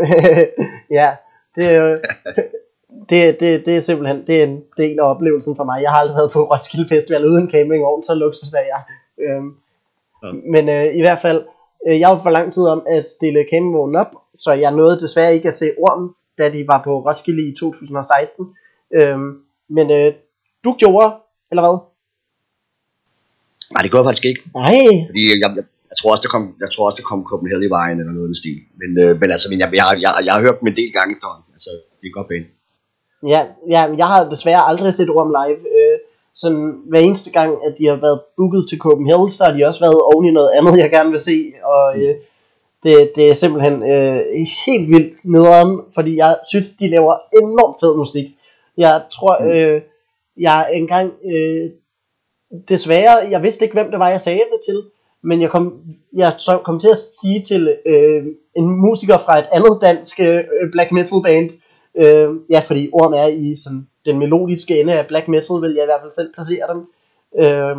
ja, 0.99 1.09
det 1.55 1.65
er 1.73 1.77
jo... 1.81 1.97
Det, 3.09 3.39
det, 3.39 3.65
det 3.65 3.75
er 3.75 3.79
simpelthen 3.79 4.27
det 4.27 4.35
er 4.39 4.43
en 4.43 4.61
del 4.77 4.99
af 4.99 5.09
oplevelsen 5.13 5.55
for 5.55 5.63
mig. 5.63 5.81
Jeg 5.81 5.91
har 5.91 5.97
aldrig 5.97 6.15
været 6.15 6.31
på 6.31 6.43
Roskilde 6.51 6.87
Festival 6.89 7.25
uden 7.25 7.51
campingvogn, 7.51 8.03
så 8.03 8.13
luksus 8.15 8.53
er 8.53 8.65
jeg. 8.73 8.81
Øhm, 9.25 9.51
Ja. 10.23 10.31
Men 10.53 10.69
øh, 10.69 10.95
i 10.95 11.01
hvert 11.01 11.21
fald, 11.21 11.43
øh, 11.87 11.99
jeg 11.99 12.09
var 12.09 12.19
for 12.23 12.29
lang 12.29 12.53
tid 12.53 12.63
om 12.63 12.81
at 12.89 13.05
stille 13.05 13.45
campingvognen 13.51 13.95
op, 13.95 14.11
så 14.35 14.53
jeg 14.53 14.71
nåede 14.71 14.99
desværre 14.99 15.35
ikke 15.35 15.47
at 15.47 15.55
se 15.55 15.71
Orm, 15.77 16.15
da 16.37 16.49
de 16.49 16.67
var 16.67 16.81
på 16.83 16.99
Roskilde 16.99 17.43
i 17.49 17.55
2016. 17.59 18.45
Øhm, 18.93 19.31
men 19.69 19.91
øh, 19.91 20.13
du 20.63 20.75
gjorde, 20.79 21.09
eller 21.51 21.63
hvad? 21.65 21.77
Nej, 23.73 23.81
det 23.81 23.91
gør 23.91 23.99
jeg 23.99 24.07
faktisk 24.09 24.25
ikke, 24.25 24.41
Nej, 24.55 24.85
fordi 25.09 25.21
jeg, 25.31 25.37
jeg, 25.43 25.51
jeg 25.91 25.97
tror 25.99 26.11
også, 26.13 26.23
der 26.25 26.33
kom, 26.35 26.43
jeg 26.63 26.69
tror 26.71 26.85
også, 26.87 26.99
der 27.01 27.09
kom 27.11 27.21
Copenhagen 27.29 27.67
i 27.67 27.75
vejen 27.79 27.97
eller 27.99 28.13
noget 28.13 28.27
i 28.27 28.31
den 28.31 28.41
stil. 28.43 28.59
Men, 28.81 28.89
øh, 29.03 29.11
men 29.21 29.27
altså, 29.35 29.47
men 29.51 29.59
jeg, 29.61 29.69
jeg, 29.79 29.85
jeg, 30.05 30.11
jeg, 30.25 30.33
har 30.35 30.41
hørt 30.45 30.59
dem 30.59 30.67
en 30.71 30.79
del 30.81 30.91
gange 30.97 31.11
efterhånden. 31.15 31.47
Altså, 31.57 31.71
det 31.99 32.05
er 32.07 32.17
godt 32.19 32.29
band. 32.31 32.45
Ja, 33.33 33.41
ja, 33.75 33.81
jeg 34.01 34.07
har 34.13 34.21
desværre 34.33 34.67
aldrig 34.69 34.93
set 34.93 35.09
Orm 35.17 35.31
live. 35.39 35.61
Øh, 35.77 35.95
sådan 36.41 36.81
hver 36.89 36.99
eneste 36.99 37.31
gang, 37.31 37.65
at 37.65 37.73
de 37.77 37.85
har 37.87 37.95
været 37.95 38.21
booket 38.37 38.65
til 38.69 38.77
Copenhagen, 38.77 39.29
så 39.29 39.43
har 39.45 39.53
de 39.57 39.65
også 39.65 39.79
været 39.79 40.01
oven 40.01 40.25
i 40.25 40.31
noget 40.31 40.51
andet, 40.57 40.77
jeg 40.77 40.89
gerne 40.89 41.11
vil 41.11 41.19
se. 41.19 41.53
Og 41.63 41.99
øh, 41.99 42.15
det, 42.83 43.11
det 43.15 43.29
er 43.29 43.33
simpelthen 43.33 43.83
øh, 43.83 44.21
helt 44.65 44.89
vildt 44.89 45.25
nederen, 45.25 45.81
fordi 45.95 46.17
jeg 46.17 46.37
synes, 46.49 46.69
de 46.69 46.87
laver 46.89 47.15
enormt 47.41 47.77
fed 47.79 47.97
musik. 47.97 48.25
Jeg 48.77 49.01
tror, 49.11 49.33
øh, 49.43 49.81
jeg 50.37 50.69
engang, 50.73 51.13
øh, 51.33 51.69
desværre, 52.69 53.17
jeg 53.29 53.43
vidste 53.43 53.65
ikke, 53.65 53.73
hvem 53.73 53.91
det 53.91 53.99
var, 53.99 54.09
jeg 54.09 54.21
sagde 54.21 54.39
det 54.39 54.59
til, 54.65 54.83
men 55.23 55.41
jeg 55.41 55.49
kom, 55.49 55.73
jeg 56.13 56.33
så 56.33 56.57
kom 56.57 56.79
til 56.79 56.89
at 56.89 56.97
sige 57.21 57.41
til 57.41 57.77
øh, 57.85 58.23
en 58.57 58.67
musiker 58.69 59.17
fra 59.17 59.39
et 59.39 59.49
andet 59.51 59.77
dansk 59.81 60.19
øh, 60.19 60.43
black 60.71 60.91
metal 60.91 61.21
band, 61.23 61.49
øh, 61.97 62.29
ja, 62.49 62.59
fordi 62.59 62.89
Orm 62.93 63.13
er 63.13 63.27
i 63.27 63.55
sådan, 63.63 63.87
den 64.05 64.19
melodiske 64.19 64.79
ende 64.79 64.93
af 64.93 65.07
black 65.07 65.27
metal, 65.27 65.61
vil 65.61 65.73
jeg 65.73 65.83
i 65.83 65.85
hvert 65.85 66.01
fald 66.01 66.11
selv 66.11 66.33
placere 66.33 66.67
dem. 66.73 66.87
Øh, 67.37 67.77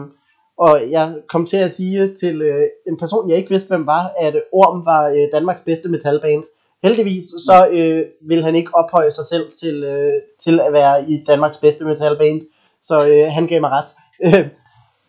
og 0.58 0.90
jeg 0.90 1.14
kom 1.28 1.46
til 1.46 1.56
at 1.56 1.74
sige 1.74 2.14
til 2.14 2.42
øh, 2.42 2.66
en 2.88 2.96
person, 2.98 3.28
jeg 3.28 3.36
ikke 3.36 3.50
vidste, 3.50 3.68
hvem 3.68 3.86
var, 3.86 4.12
at 4.18 4.42
Orm 4.52 4.86
var 4.86 5.08
øh, 5.08 5.28
Danmarks 5.32 5.62
bedste 5.62 5.88
metalband. 5.88 6.44
Heldigvis 6.82 7.24
så 7.24 7.68
øh, 7.72 8.04
vil 8.28 8.44
han 8.44 8.54
ikke 8.54 8.74
ophøje 8.74 9.10
sig 9.10 9.26
selv 9.26 9.52
til, 9.52 9.84
øh, 9.84 10.12
til 10.38 10.60
at 10.60 10.72
være 10.72 11.10
i 11.10 11.24
Danmarks 11.26 11.58
bedste 11.58 11.84
metalband, 11.84 12.40
så 12.82 13.08
øh, 13.08 13.32
han 13.32 13.46
gav 13.46 13.60
mig 13.60 13.70
ret. 13.70 13.88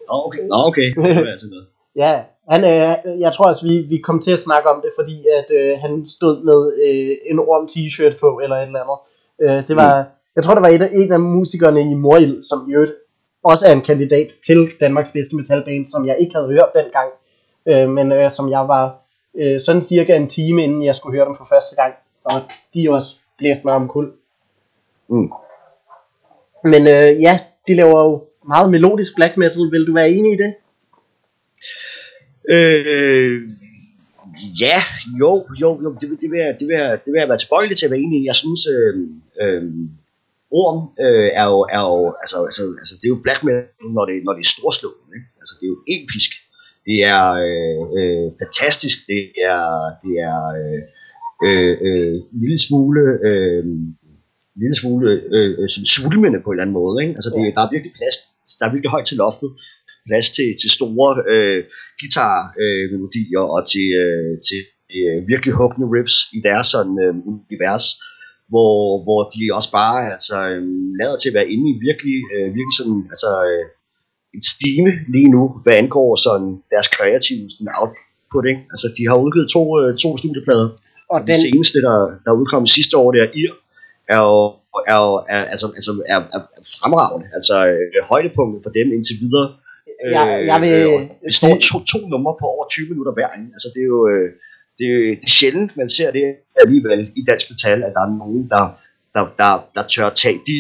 Nå, 0.08 0.26
okay. 0.28 0.40
Nå, 0.50 0.56
okay. 0.56 0.94
Det 0.96 1.28
er 1.28 1.32
altså 1.32 1.48
noget. 1.50 1.68
Ja, 1.96 2.24
han, 2.50 2.64
øh, 2.64 3.20
jeg 3.20 3.34
tror 3.34 3.46
også, 3.46 3.68
vi, 3.68 3.78
vi 3.78 3.98
kom 3.98 4.22
til 4.22 4.32
at 4.32 4.40
snakke 4.40 4.70
om 4.70 4.82
det, 4.82 4.92
fordi 5.00 5.26
at 5.38 5.46
øh, 5.60 5.80
han 5.80 6.06
stod 6.06 6.44
med 6.44 6.60
øh, 6.88 7.18
en 7.32 7.40
orm 7.40 7.66
t-shirt 7.72 8.20
på, 8.20 8.40
eller 8.44 8.56
et 8.56 8.68
eller 8.68 8.80
andet. 8.84 9.00
Øh, 9.42 9.68
det 9.68 9.76
var, 9.76 10.08
jeg 10.36 10.44
tror, 10.44 10.54
det 10.54 10.62
var 10.64 10.70
et 10.70 10.82
af, 10.82 10.90
en 10.94 11.12
af 11.14 11.20
musikerne 11.20 11.82
i 11.92 11.94
Morild, 11.94 12.44
som 12.44 12.70
i 12.70 12.74
øvrigt 12.74 12.92
også 13.44 13.68
er 13.68 13.72
en 13.72 13.82
kandidat 13.82 14.28
til 14.46 14.70
Danmarks 14.80 15.12
bedste 15.12 15.36
metalband, 15.36 15.86
som 15.88 16.06
jeg 16.08 16.18
ikke 16.20 16.36
havde 16.36 16.48
hørt 16.48 16.70
dengang, 16.76 17.10
øh, 17.66 17.90
men 17.96 18.12
øh, 18.12 18.32
som 18.32 18.50
jeg 18.52 18.68
var 18.68 18.96
øh, 19.38 19.62
sådan 19.62 19.82
cirka 19.82 20.16
en 20.16 20.28
time, 20.30 20.64
inden 20.64 20.86
jeg 20.86 20.96
skulle 20.96 21.18
høre 21.18 21.26
dem 21.28 21.36
for 21.36 21.46
første 21.50 21.76
gang, 21.76 21.94
og 22.24 22.42
de 22.74 22.90
også 22.92 23.16
blæste 23.38 23.68
mig 23.68 23.74
om 23.76 23.88
kul. 23.88 24.12
Mm. 25.10 25.30
Men 26.64 26.82
øh, 26.88 27.22
ja, 27.22 27.40
de 27.68 27.76
laver 27.76 28.04
jo 28.04 28.24
meget 28.48 28.72
melodisk 28.72 29.16
black 29.16 29.38
metal, 29.38 29.72
vil 29.72 29.88
du 29.88 29.94
være 29.94 30.10
enig 30.10 30.34
i 30.34 30.38
det? 30.38 30.54
Øh, 32.50 33.42
ja, 34.62 34.78
jo, 35.20 35.48
jo, 35.62 35.82
jo, 35.84 35.94
det, 36.02 36.18
det, 36.22 36.32
vil, 36.32 36.40
jeg- 36.40 36.56
det, 36.60 36.68
vil, 36.68 36.74
jeg- 36.74 37.00
det 37.06 37.12
vil 37.14 37.20
jeg 37.20 37.30
være 37.30 37.38
tilbøjelig 37.38 37.78
til 37.78 37.86
at 37.86 37.92
være 37.92 38.00
enig 38.00 38.22
i. 38.22 38.26
Jeg 38.26 38.36
synes, 38.36 38.62
øh, 38.68 39.08
øh, 39.42 39.64
Orm 40.62 40.80
øh, 41.06 41.30
er, 41.42 41.46
jo, 41.54 41.60
er 41.76 41.82
jo, 41.90 41.98
altså, 42.24 42.38
altså, 42.50 42.64
altså, 42.82 42.94
det 43.00 43.06
er 43.08 43.14
jo 43.16 43.24
black 43.26 43.40
metal, 43.46 43.66
når 43.96 44.04
det, 44.10 44.16
når 44.26 44.34
det 44.38 44.44
er 44.46 44.54
storslået, 44.56 45.10
ikke? 45.18 45.30
Altså, 45.42 45.54
det 45.58 45.66
er 45.66 45.74
jo 45.76 45.82
episk. 45.96 46.32
Det 46.88 46.98
er 47.16 47.24
øh, 47.48 47.82
øh, 47.98 48.28
fantastisk. 48.42 48.98
Det 49.12 49.24
er, 49.52 49.64
det 50.04 50.14
er 50.30 50.40
øh, 50.60 50.82
øh, 51.46 51.74
øh, 51.88 52.16
en 52.34 52.40
lille 52.44 52.60
smule, 52.68 53.02
øh, 53.28 53.64
en 54.56 54.60
lille 54.64 54.78
smule 54.82 55.08
øh, 55.36 55.52
øh, 55.60 55.70
svulmende 55.96 56.40
på 56.42 56.50
en 56.50 56.54
eller 56.54 56.66
anden 56.66 56.80
måde, 56.82 56.96
ikke? 57.04 57.16
Altså, 57.18 57.30
det, 57.36 57.44
der 57.56 57.62
er 57.66 57.74
virkelig 57.76 57.94
plads, 58.00 58.18
der 58.60 58.66
er 58.66 58.74
virkelig 58.76 58.92
højt 58.96 59.08
til 59.10 59.18
loftet 59.24 59.52
plads 60.08 60.28
til, 60.38 60.50
til 60.62 60.70
store 60.78 61.12
øh, 61.34 61.62
guitar-melodier 62.00 62.84
øh, 62.84 62.92
melodier 62.94 63.44
og 63.56 63.62
til, 63.74 63.88
øh, 64.04 64.34
til 64.48 64.62
øh, 64.98 65.18
virkelig 65.32 65.54
huggende 65.60 65.88
riffs 65.96 66.18
i 66.38 66.40
deres 66.48 66.68
sådan, 66.74 66.98
øh, 67.06 67.14
univers, 67.30 67.86
hvor, 68.54 68.76
hvor 69.06 69.20
de 69.34 69.42
også 69.58 69.72
bare 69.82 69.98
altså, 70.16 70.36
øh, 70.54 70.62
lader 71.00 71.18
til 71.20 71.30
at 71.32 71.36
være 71.40 71.50
inde 71.54 71.66
i 71.72 71.76
virkelig, 71.88 72.18
øh, 72.36 72.46
virkelig 72.58 72.78
sådan, 72.82 73.00
altså, 73.14 73.30
øh, 73.50 73.64
en 74.36 74.44
stime 74.54 74.92
lige 75.16 75.30
nu, 75.36 75.44
hvad 75.64 75.76
angår 75.82 76.10
sådan 76.28 76.50
deres 76.74 76.88
kreative 76.96 77.46
sådan 77.54 77.72
output. 77.82 78.46
Ikke? 78.52 78.62
Altså, 78.74 78.88
de 78.98 79.02
har 79.10 79.18
udgivet 79.26 79.48
to, 79.56 79.64
øh, 79.82 79.90
to 80.04 80.10
studieplader, 80.22 80.68
Og 81.12 81.16
og 81.16 81.20
den 81.30 81.38
seneste, 81.46 81.78
der, 81.88 81.96
der 82.24 82.30
er 82.32 82.40
udkommet 82.42 82.70
sidste 82.78 82.94
år, 83.02 83.08
det 83.14 83.20
er 83.26 83.30
Ir, 83.44 83.52
er 84.14 84.20
jo, 84.28 84.36
er, 84.94 85.00
er, 85.36 85.42
altså, 85.54 85.68
altså, 85.80 85.92
er, 86.14 86.20
er 86.36 86.42
fremragende. 86.78 87.28
Altså 87.38 87.56
øh, 87.72 88.02
højdepunktet 88.12 88.60
for 88.66 88.72
dem 88.80 88.88
indtil 88.98 89.18
videre. 89.26 89.48
Jeg- 90.16 90.46
jeg 90.52 90.58
vil- 90.64 90.76
øh, 90.94 91.00
det 91.26 91.34
står 91.40 91.54
to, 91.68 91.76
to 91.94 92.00
numre 92.14 92.34
på 92.42 92.46
over 92.56 92.66
20 92.68 92.90
minutter 92.92 93.14
hver. 93.18 93.30
Ikke? 93.40 93.52
Altså, 93.58 93.68
det 93.74 93.82
er 93.86 93.90
jo 93.96 94.02
øh, 94.14 94.28
det, 94.80 94.88
er, 95.10 95.16
sjældent, 95.38 95.78
man 95.78 95.90
ser 95.90 96.12
det 96.12 96.24
alligevel 96.62 97.12
i 97.16 97.22
dansk 97.30 97.46
metal, 97.52 97.84
at 97.84 97.94
der 97.96 98.02
er 98.08 98.18
nogen, 98.18 98.50
der, 98.50 98.66
der, 99.14 99.24
der, 99.42 99.52
der 99.76 99.84
tør 99.88 100.10
tage 100.10 100.40
de, 100.50 100.60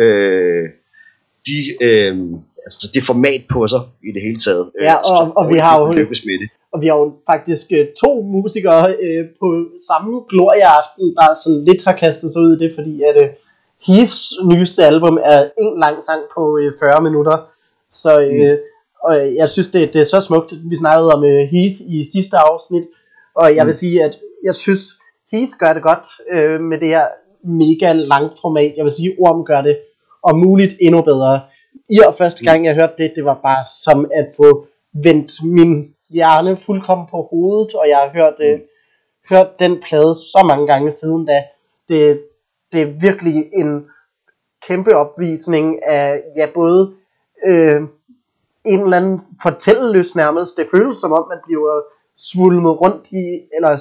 øh, 0.00 0.64
de 1.46 1.58
øh, 1.86 2.16
altså 2.66 2.90
det 2.94 3.02
format 3.12 3.42
på 3.52 3.66
sig 3.66 3.80
i 4.08 4.10
det 4.14 4.22
hele 4.26 4.38
taget. 4.46 4.70
øh, 4.78 4.84
Ja, 4.84 4.94
og- 4.96 5.04
så- 5.04 5.32
og 5.36 5.44
vi 5.52 5.58
har 5.58 5.80
jo- 5.80 5.86
med 5.86 6.38
det. 6.42 6.48
Og 6.72 6.80
vi 6.82 6.86
har 6.86 6.96
jo 7.02 7.12
faktisk 7.30 7.66
øh, 7.78 7.86
to 8.04 8.22
musikere 8.22 8.96
øh, 9.04 9.24
på 9.40 9.46
samme 9.88 10.12
glorieaften, 10.32 11.04
der 11.18 11.26
sådan 11.44 11.64
lidt 11.68 11.84
har 11.84 11.96
kastet 12.04 12.32
sig 12.32 12.42
ud 12.42 12.56
i 12.56 12.58
det, 12.64 12.70
fordi 12.78 13.02
at 13.10 13.16
øh, 13.24 13.28
Heaths 13.86 14.22
nyeste 14.50 14.84
album 14.84 15.18
er 15.32 15.40
en 15.62 15.80
lang 15.84 15.96
sang 16.08 16.22
på 16.36 16.42
øh, 16.58 16.72
40 16.80 17.02
minutter. 17.02 17.36
Så 17.90 18.20
øh, 18.20 18.58
og 19.04 19.12
øh, 19.20 19.34
jeg 19.34 19.48
synes, 19.48 19.68
det, 19.74 19.92
det 19.94 20.00
er 20.00 20.04
så 20.14 20.20
smukt. 20.20 20.52
Vi 20.70 20.76
snakkede 20.76 21.12
om 21.14 21.24
øh, 21.24 21.42
Heath 21.54 21.76
i 21.96 22.04
sidste 22.14 22.36
afsnit, 22.36 22.84
og 23.34 23.56
jeg 23.56 23.66
vil 23.66 23.74
sige, 23.74 24.04
at 24.04 24.18
jeg 24.44 24.54
synes, 24.54 24.80
Heath 25.32 25.52
gør 25.58 25.72
det 25.72 25.82
godt 25.82 26.06
øh, 26.32 26.60
med 26.60 26.80
det 26.80 26.88
her 26.88 27.06
mega 27.44 27.92
langt 27.92 28.34
format. 28.40 28.74
Jeg 28.76 28.84
vil 28.84 28.92
sige, 28.92 29.16
Orm 29.20 29.44
gør 29.44 29.62
det 29.62 29.78
om 30.22 30.38
muligt 30.38 30.74
endnu 30.80 31.02
bedre. 31.02 31.40
I 31.88 31.98
og 32.06 32.14
første 32.14 32.44
gang 32.44 32.64
jeg 32.64 32.74
hørte 32.74 32.94
det, 32.98 33.12
det 33.16 33.24
var 33.24 33.40
bare 33.42 33.64
som 33.84 34.10
at 34.14 34.28
få 34.36 34.66
vendt 35.04 35.32
min 35.44 35.94
hjerne 36.10 36.56
fuldkommen 36.56 37.06
på 37.10 37.28
hovedet, 37.30 37.74
og 37.74 37.88
jeg 37.88 37.98
har 37.98 38.10
hørt, 38.10 38.34
øh, 38.40 38.60
hørt 39.30 39.58
den 39.58 39.80
plade 39.80 40.14
så 40.14 40.44
mange 40.48 40.66
gange 40.66 40.90
siden 40.90 41.26
da. 41.26 41.44
Det, 41.88 42.22
det 42.72 42.82
er 42.82 43.00
virkelig 43.00 43.50
en 43.52 43.86
kæmpe 44.68 44.96
opvisning 44.96 45.84
af, 45.84 46.22
ja, 46.36 46.48
både 46.54 46.94
øh, 47.46 47.80
en 48.64 48.80
eller 48.80 48.96
anden 48.96 49.20
fortællelyst 49.42 50.16
nærmest. 50.16 50.56
Det 50.56 50.66
føles 50.70 50.96
som 50.96 51.12
om, 51.12 51.28
man 51.28 51.38
bliver 51.46 51.80
svulmet 52.16 52.80
rundt 52.80 53.12
i, 53.12 53.40
eller 53.56 53.76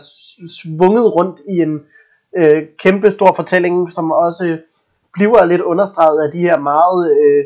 svunget 0.62 1.16
rundt 1.16 1.40
i 1.50 1.62
en 1.62 1.80
øh, 2.38 2.64
kæmpe 2.80 3.12
stor 3.12 3.34
fortælling, 3.36 3.94
som 3.94 4.12
også 4.12 4.58
bliver 5.14 5.46
lidt 5.46 5.62
understreget 5.62 6.24
af 6.26 6.32
de 6.32 6.40
her 6.40 6.60
meget 6.60 7.12
øh, 7.12 7.46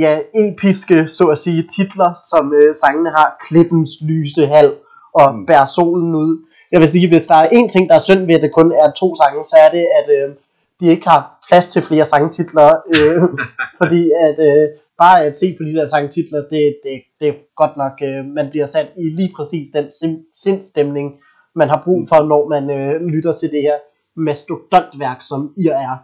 ja, 0.00 0.18
episke, 0.34 1.06
så 1.06 1.26
at 1.26 1.38
sige, 1.38 1.68
titler, 1.76 2.12
som 2.30 2.52
øh, 2.52 2.74
sangene 2.74 3.10
har. 3.10 3.36
Klippens 3.46 3.90
lyse 4.00 4.46
hal, 4.46 4.74
og 5.14 5.34
mm. 5.34 5.46
bære 5.46 5.66
solen 5.66 6.14
ud. 6.14 6.46
Jeg 6.72 6.80
vil 6.80 6.88
sige, 6.88 7.08
hvis 7.08 7.26
der 7.26 7.34
er 7.34 7.48
en 7.52 7.68
ting, 7.68 7.88
der 7.88 7.94
er 7.94 7.98
synd 8.08 8.26
ved, 8.26 8.34
at 8.34 8.42
det 8.42 8.52
kun 8.52 8.72
er 8.72 8.90
to 8.90 9.16
sange, 9.16 9.44
så 9.44 9.56
er 9.56 9.70
det, 9.70 9.86
at 9.98 10.06
øh, 10.16 10.34
de 10.80 10.86
ikke 10.86 11.08
har 11.08 11.38
plads 11.48 11.68
til 11.68 11.82
flere 11.82 12.04
sangtitler. 12.04 12.70
Øh, 12.94 13.22
fordi 13.80 14.10
at 14.20 14.38
øh, 14.38 14.68
bare 14.98 15.24
at 15.24 15.36
se 15.36 15.56
på 15.58 15.64
de 15.64 15.74
der 15.74 15.86
sangtitler, 15.86 16.38
det, 16.40 16.76
det, 16.84 17.02
det 17.20 17.28
er 17.28 17.32
godt 17.56 17.76
nok, 17.76 17.92
øh, 18.02 18.24
man 18.24 18.50
bliver 18.50 18.66
sat 18.66 18.92
i 18.96 19.02
lige 19.08 19.32
præcis 19.36 19.66
den 19.70 19.84
sim- 19.84 20.30
sindstemning, 20.34 21.12
man 21.54 21.68
har 21.68 21.82
brug 21.84 22.08
for, 22.08 22.22
når 22.24 22.48
man 22.48 22.70
øh, 22.70 23.06
lytter 23.06 23.32
til 23.32 23.50
det 23.50 23.62
her 23.62 23.74
mastodontværk, 24.16 25.22
som 25.22 25.54
IR 25.56 25.70
er. 25.72 25.96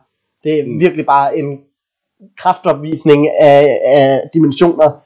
Det 0.44 0.60
er 0.60 0.66
Mm. 0.66 0.80
virkelig 0.80 1.06
bare 1.06 1.38
en 1.38 1.60
kraftopvisning 2.38 3.28
af, 3.40 3.78
af 3.84 4.30
dimensioner. 4.34 5.00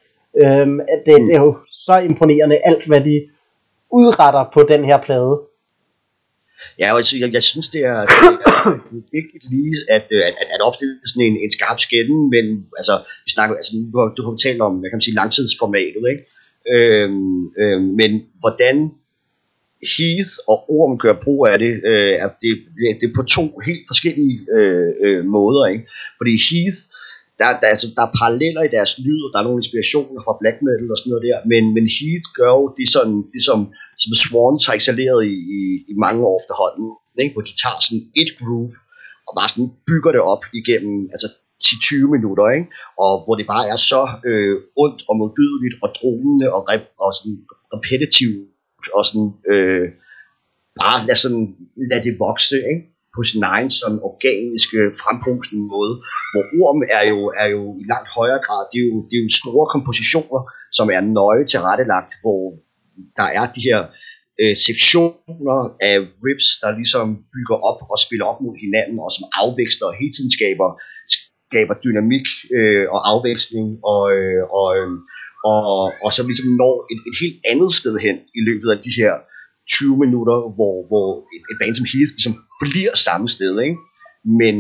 Øhm, 0.45 0.80
det, 1.07 1.20
Mm. 1.20 1.26
det 1.26 1.35
er 1.35 1.41
jo 1.41 1.57
så 1.70 1.99
imponerende 1.99 2.57
alt, 2.64 2.87
hvad 2.87 3.01
de 3.01 3.28
udretter 3.91 4.45
på 4.55 4.62
den 4.68 4.85
her 4.85 4.99
plade. 5.03 5.41
Ja, 6.81 6.93
og 6.93 6.99
altså, 6.99 7.19
jeg, 7.19 7.33
jeg 7.33 7.43
synes, 7.43 7.69
det 7.69 7.81
er, 7.81 8.01
det 8.07 8.39
er 8.67 9.12
vigtigt 9.12 9.45
lige 9.51 9.75
at, 9.91 10.07
at, 10.29 10.35
at, 10.43 10.49
at 10.55 10.61
opstille 10.69 10.95
sådan 11.07 11.27
en, 11.29 11.37
en 11.45 11.53
skarp 11.53 11.81
skænden, 11.81 12.31
men 12.35 12.45
altså, 12.81 12.95
vi 13.25 13.31
snakker, 13.31 13.57
altså, 13.57 13.73
du 13.93 13.99
har, 14.01 14.09
du 14.17 14.23
har 14.27 14.37
talt 14.37 14.61
om, 14.61 14.73
hvad 14.79 14.91
kan 14.91 14.97
man 14.97 15.07
sige, 15.09 15.21
langtidsformatet, 15.21 16.05
ikke? 16.12 16.25
Øhm, 16.75 17.41
øhm, 17.62 17.89
men 18.01 18.11
hvordan 18.43 18.77
Heath 19.97 20.33
og 20.53 20.59
Orm 20.77 20.99
gør 21.05 21.15
brug 21.25 21.41
af 21.53 21.59
det, 21.59 21.75
øh, 21.91 22.15
er, 22.25 22.29
det, 22.43 22.53
det, 22.77 22.85
det 23.01 23.07
er 23.09 23.17
på 23.19 23.25
to 23.37 23.45
helt 23.69 23.85
forskellige 23.91 24.37
øh, 24.57 24.91
øh, 25.05 25.25
måder, 25.37 25.65
ikke? 25.73 25.85
Fordi 26.19 26.35
Heath, 26.49 26.81
der, 27.39 27.49
der, 27.61 27.69
altså, 27.75 27.87
der 27.97 28.03
er 28.07 28.17
paralleller 28.21 28.62
i 28.65 28.75
deres 28.77 28.93
lyd, 29.05 29.21
og 29.25 29.31
der 29.33 29.39
er 29.39 29.47
nogle 29.47 29.62
inspirationer 29.62 30.21
fra 30.25 30.39
black 30.41 30.59
metal 30.67 30.93
og 30.93 30.99
sådan 30.99 31.11
noget 31.11 31.27
der, 31.29 31.39
men, 31.53 31.65
men 31.77 31.85
Heath 31.97 32.27
gør 32.39 32.53
jo 32.61 32.67
det, 32.79 32.87
sådan, 32.97 33.19
det 33.35 33.43
som, 33.49 33.59
som 34.05 34.14
Swans 34.22 34.62
har 34.66 34.74
excelleret 34.80 35.20
i, 35.32 35.36
i, 35.59 35.61
i 35.92 35.94
mange 36.05 36.20
år 36.30 36.36
efterhånden, 36.40 36.86
ikke? 37.22 37.34
hvor 37.34 37.44
de 37.48 37.55
tager 37.62 37.78
sådan 37.86 38.05
et 38.22 38.30
groove, 38.38 38.74
og 39.28 39.32
bare 39.38 39.50
sådan 39.52 39.70
bygger 39.88 40.11
det 40.16 40.22
op 40.32 40.44
igennem 40.61 40.96
altså 41.14 41.28
10-20 41.64 42.14
minutter, 42.16 42.46
ikke? 42.57 42.68
og 43.05 43.12
hvor 43.24 43.34
det 43.38 43.46
bare 43.55 43.64
er 43.72 43.78
så 43.92 44.02
øh, 44.28 44.55
ondt 44.84 45.00
og 45.09 45.14
modbydeligt 45.20 45.76
og 45.84 45.88
dronende 45.98 46.46
og, 46.57 46.61
rep, 46.70 46.84
og 47.05 47.11
sådan 47.18 47.38
repetitivt 47.74 48.84
og 48.96 49.02
sådan 49.09 49.30
øh, 49.52 49.86
bare 50.80 50.98
lad, 51.09 51.16
sådan, 51.24 51.44
lad 51.90 52.00
det 52.07 52.14
vokse 52.26 52.57
ikke? 52.72 52.84
på 53.16 53.20
sin 53.30 53.42
egen 53.55 53.70
sådan 53.78 54.00
organiske 54.11 54.80
frembrusende 55.02 55.64
måde, 55.74 55.94
hvor 56.32 56.44
orm 56.62 56.80
er 56.98 57.05
jo, 57.12 57.20
er 57.42 57.48
jo 57.57 57.62
i 57.82 57.84
langt 57.92 58.09
højere 58.18 58.40
grad, 58.46 58.62
det 58.70 58.78
er 58.80 58.86
jo, 58.90 58.96
det 59.09 59.14
er 59.16 59.24
jo 59.26 59.30
store 59.42 59.66
kompositioner, 59.74 60.40
som 60.78 60.86
er 60.96 61.02
nøje 61.18 61.44
tilrettelagt, 61.52 62.12
hvor 62.22 62.42
der 63.18 63.28
er 63.38 63.45
de 63.57 63.62
her 63.68 63.80
øh, 64.40 64.57
sektioner 64.68 65.61
af 65.90 65.97
rips, 66.26 66.47
der 66.62 66.78
ligesom 66.80 67.07
bygger 67.34 67.57
op 67.70 67.80
og 67.92 67.99
spiller 68.07 68.26
op 68.30 68.40
mod 68.45 68.55
hinanden, 68.64 68.97
og 69.05 69.11
som 69.16 69.24
afveksler 69.42 69.86
og 69.90 69.95
hele 70.01 70.12
tiden 70.16 70.30
skaber, 70.38 70.68
skaber 71.49 71.74
dynamik 71.84 72.26
øh, 72.57 72.84
og 72.95 73.01
afveksling, 73.12 73.68
og, 73.92 74.03
øh, 74.16 74.42
og, 74.59 74.68
øh, 74.78 74.90
og, 75.51 75.92
og 76.05 76.11
så 76.16 76.20
ligesom 76.30 76.51
når 76.62 76.74
et, 76.92 77.01
et 77.11 77.16
helt 77.22 77.38
andet 77.53 77.72
sted 77.80 77.95
hen 78.07 78.16
i 78.38 78.40
løbet 78.49 78.68
af 78.74 78.78
de 78.86 78.92
her 79.01 79.12
20 79.68 79.99
minutter, 80.05 80.36
hvor, 80.57 80.76
hvor 80.90 81.09
et, 81.34 81.42
et 81.51 81.57
band 81.61 81.74
som 81.78 81.86
Heath 81.92 82.12
ligesom 82.18 82.34
bliver 82.64 82.95
samme 83.07 83.28
sted, 83.36 83.55
ikke? 83.66 83.78
men 84.40 84.55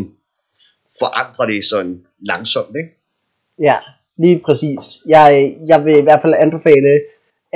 forandrer 1.00 1.46
det 1.46 1.64
sådan 1.72 1.94
langsomt. 2.30 2.74
Ikke? 2.80 2.90
Ja, 3.68 3.78
lige 4.22 4.38
præcis. 4.46 4.82
Jeg, 5.08 5.56
jeg 5.70 5.84
vil 5.84 5.96
i 5.98 6.06
hvert 6.06 6.22
fald 6.22 6.34
anbefale 6.46 6.90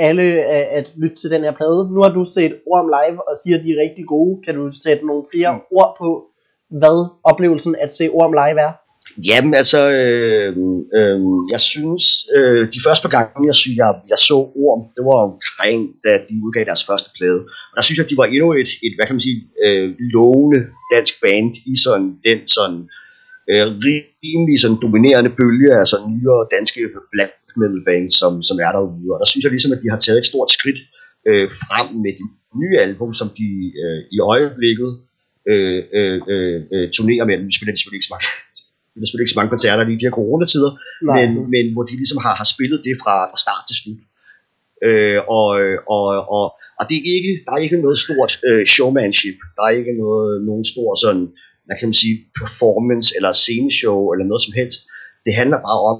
alle 0.07 0.23
at, 0.23 0.65
at 0.77 0.91
lytte 1.01 1.17
til 1.21 1.31
den 1.31 1.41
her 1.43 1.51
plade. 1.59 1.81
Nu 1.93 1.99
har 2.01 2.13
du 2.17 2.23
set 2.35 2.53
Orm 2.71 2.87
live 2.97 3.17
og 3.29 3.33
siger, 3.43 3.57
at 3.57 3.63
de 3.63 3.71
er 3.71 3.81
rigtig 3.85 4.05
gode. 4.05 4.33
Kan 4.45 4.55
du 4.55 4.71
sætte 4.83 5.03
nogle 5.09 5.23
flere 5.33 5.51
Mm. 5.53 5.61
ord 5.77 5.91
på, 6.01 6.09
hvad 6.79 6.97
oplevelsen 7.31 7.75
at 7.85 7.93
se 7.93 8.05
Orm 8.09 8.33
live 8.41 8.59
er? 8.67 8.71
Jamen 9.29 9.53
altså, 9.61 9.81
øh, 9.99 10.51
øh, 10.97 11.19
jeg 11.53 11.61
synes, 11.71 12.03
øh, 12.35 12.61
de 12.73 12.79
første 12.85 13.03
par 13.05 13.13
gange, 13.15 13.47
jeg, 13.51 13.55
synes, 13.61 13.77
jeg, 13.77 13.91
jeg 14.11 14.19
så 14.29 14.37
Orm, 14.63 14.81
det 14.95 15.03
var 15.09 15.19
omkring, 15.29 15.79
da 16.05 16.11
de 16.27 16.35
udgav 16.45 16.63
deres 16.69 16.83
første 16.89 17.09
plade. 17.17 17.41
Og 17.69 17.75
der 17.77 17.83
synes 17.83 17.97
jeg, 17.97 18.05
at 18.05 18.11
de 18.11 18.21
var 18.21 18.27
endnu 18.33 18.49
et, 18.61 18.71
et 18.85 18.93
hvad 18.95 19.05
kan 19.07 19.15
man 19.15 19.25
sige, 19.27 19.39
øh, 19.65 19.87
lovende 20.15 20.59
dansk 20.95 21.13
band 21.23 21.51
i 21.71 21.73
sådan 21.85 22.09
den 22.27 22.39
sådan 22.55 22.81
øh, 23.51 23.65
rimelig 24.23 24.57
sådan 24.63 24.79
dominerende 24.85 25.31
bølge 25.39 25.69
af 25.79 25.87
sådan 25.91 26.09
nyere 26.13 26.47
danske 26.57 26.79
black 27.13 27.33
metal 27.61 27.83
bands, 27.89 28.13
som, 28.21 28.33
som 28.49 28.57
er 28.65 28.71
derude. 28.75 29.09
Og 29.13 29.19
der 29.21 29.27
synes 29.29 29.43
jeg 29.43 29.51
ligesom, 29.55 29.73
at 29.75 29.81
de 29.83 29.89
har 29.93 29.99
taget 30.05 30.19
et 30.21 30.29
stort 30.31 30.49
skridt 30.57 30.79
øh, 31.29 31.47
frem 31.63 31.87
med 32.03 32.13
det 32.19 32.27
nye 32.61 32.75
album, 32.85 33.11
som 33.19 33.27
de 33.39 33.49
øh, 33.83 33.99
i 34.15 34.17
øjeblikket 34.33 34.91
øh, 35.51 35.81
øh, 35.97 36.17
øh, 36.33 36.57
øh, 36.73 36.85
turnerer 36.95 37.25
med. 37.29 37.35
Nu 37.45 37.51
spiller 37.55 37.73
de 37.73 37.79
selvfølgelig 37.79 37.99
ikke 37.99 38.09
så 38.09 38.15
mange, 38.15 38.27
der 39.01 39.07
spiller 39.09 39.23
ikke 39.23 39.35
så 39.35 39.39
mange 39.39 39.53
koncerter 39.55 39.83
lige 39.83 39.97
i 39.97 40.01
de 40.01 40.07
her 40.07 40.17
coronatider, 40.21 40.71
Nej. 41.09 41.15
men, 41.19 41.29
men 41.53 41.65
hvor 41.73 41.83
de 41.89 41.93
ligesom 42.01 42.19
har, 42.25 42.33
har 42.41 42.47
spillet 42.55 42.79
det 42.87 42.93
fra, 43.03 43.15
fra 43.31 43.39
start 43.45 43.63
til 43.69 43.77
slut. 43.81 44.01
Øh, 44.87 45.19
og, 45.37 45.47
og, 45.95 46.05
og, 46.37 46.45
og 46.79 46.83
det 46.89 46.95
er 46.99 47.05
ikke, 47.17 47.33
der 47.45 47.51
er 47.53 47.61
ikke 47.65 47.83
noget 47.85 47.97
stort 48.05 48.31
øh, 48.47 48.63
showmanship, 48.75 49.37
der 49.55 49.63
er 49.67 49.73
ikke 49.79 49.93
noget, 50.03 50.31
nogen 50.49 50.65
stor 50.73 50.89
sådan, 51.03 51.25
hvad 51.65 51.75
kan 51.79 51.87
man 51.89 52.01
sige, 52.03 52.15
performance 52.39 53.09
eller 53.17 53.31
sceneshow 53.43 53.99
eller 54.11 54.25
noget 54.31 54.41
som 54.45 54.53
helst. 54.59 54.79
Det 55.25 55.33
handler 55.39 55.59
bare 55.67 55.81
om 55.91 55.97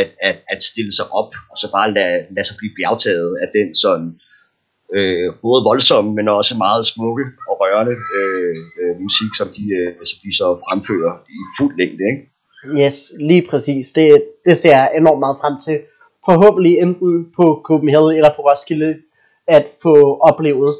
at, 0.00 0.10
at, 0.28 0.36
at 0.48 0.62
stille 0.62 0.92
sig 0.98 1.06
op, 1.20 1.30
og 1.50 1.56
så 1.58 1.66
bare 1.76 1.92
lade, 1.92 2.18
lade 2.34 2.46
sig 2.46 2.56
blive 2.58 2.76
bjergtaget 2.78 3.30
af 3.42 3.48
den 3.56 3.74
sådan, 3.74 4.08
øh, 4.96 5.28
både 5.42 5.60
voldsomme, 5.70 6.10
men 6.14 6.28
også 6.28 6.54
meget 6.66 6.86
smukke 6.86 7.24
og 7.48 7.54
rørende 7.60 7.96
øh, 8.18 8.56
øh, 8.80 8.94
musik, 9.06 9.30
som 9.38 9.48
de, 9.56 9.64
øh, 9.78 9.90
som 10.10 10.18
de 10.24 10.36
så 10.40 10.46
fremfører 10.64 11.12
i 11.36 11.38
fuld 11.58 11.74
længde. 11.80 12.04
Ikke? 12.12 12.22
Yes, 12.82 13.12
lige 13.18 13.44
præcis. 13.50 13.92
Det, 13.92 14.24
det 14.46 14.58
ser 14.58 14.70
jeg 14.70 14.92
enormt 14.96 15.20
meget 15.20 15.36
frem 15.40 15.54
til. 15.66 15.78
Forhåbentlig 16.24 16.78
enten 16.78 17.26
på 17.36 17.60
Copenhagen 17.64 18.16
eller 18.16 18.32
på 18.36 18.42
Roskilde 18.42 18.96
at 19.46 19.68
få 19.82 20.18
oplevet. 20.20 20.76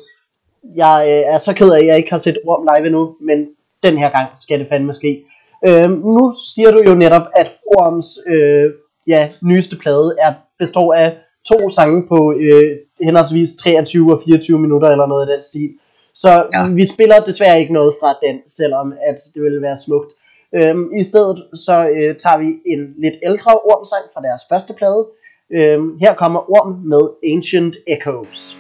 Jeg 0.76 0.96
øh, 1.08 1.34
er 1.34 1.38
så 1.38 1.52
ked 1.52 1.70
af, 1.72 1.78
at 1.78 1.86
jeg 1.86 1.96
ikke 1.96 2.10
har 2.10 2.18
set 2.18 2.38
Orm 2.46 2.68
live 2.70 2.86
endnu, 2.86 3.16
men 3.20 3.48
den 3.82 3.98
her 3.98 4.10
gang 4.10 4.28
skal 4.38 4.60
det 4.60 4.68
fandme 4.68 4.92
ske. 4.92 5.24
Øh, 5.66 5.90
nu 5.90 6.34
siger 6.54 6.70
du 6.70 6.82
jo 6.88 6.94
netop, 6.94 7.26
at 7.36 7.52
Orms 7.66 8.18
øh, 8.26 8.70
ja, 9.06 9.28
nyeste 9.42 9.76
plade 9.76 10.16
er, 10.18 10.32
består 10.58 10.94
af 10.94 11.16
to 11.46 11.70
sange 11.70 12.06
på 12.08 12.34
øh, 12.40 12.76
henholdsvis 13.02 13.48
23 13.58 14.12
og 14.12 14.20
24 14.26 14.58
minutter 14.58 14.88
eller 14.88 15.06
noget 15.06 15.28
i 15.28 15.32
den 15.32 15.42
stil. 15.42 15.70
Så 16.14 16.46
Ja. 16.54 16.68
vi 16.68 16.86
spiller 16.86 17.20
desværre 17.20 17.60
ikke 17.60 17.72
noget 17.72 17.94
fra 18.00 18.14
den, 18.26 18.40
selvom 18.48 18.92
at 19.08 19.16
det 19.34 19.42
ville 19.42 19.62
være 19.62 19.76
smukt. 19.76 20.12
Øhm, 20.54 20.92
I 21.00 21.02
stedet 21.04 21.44
så 21.54 21.88
øh, 21.88 22.16
tager 22.16 22.38
vi 22.38 22.46
en 22.72 22.94
lidt 22.98 23.14
ældre 23.24 23.52
ormsang 23.52 24.02
fra 24.14 24.22
deres 24.22 24.42
første 24.48 24.74
plade. 24.74 25.06
Øhm, 25.52 25.98
her 25.98 26.14
kommer 26.14 26.50
Orm 26.50 26.80
med 26.84 27.32
Ancient 27.34 27.76
Echoes. 27.86 28.56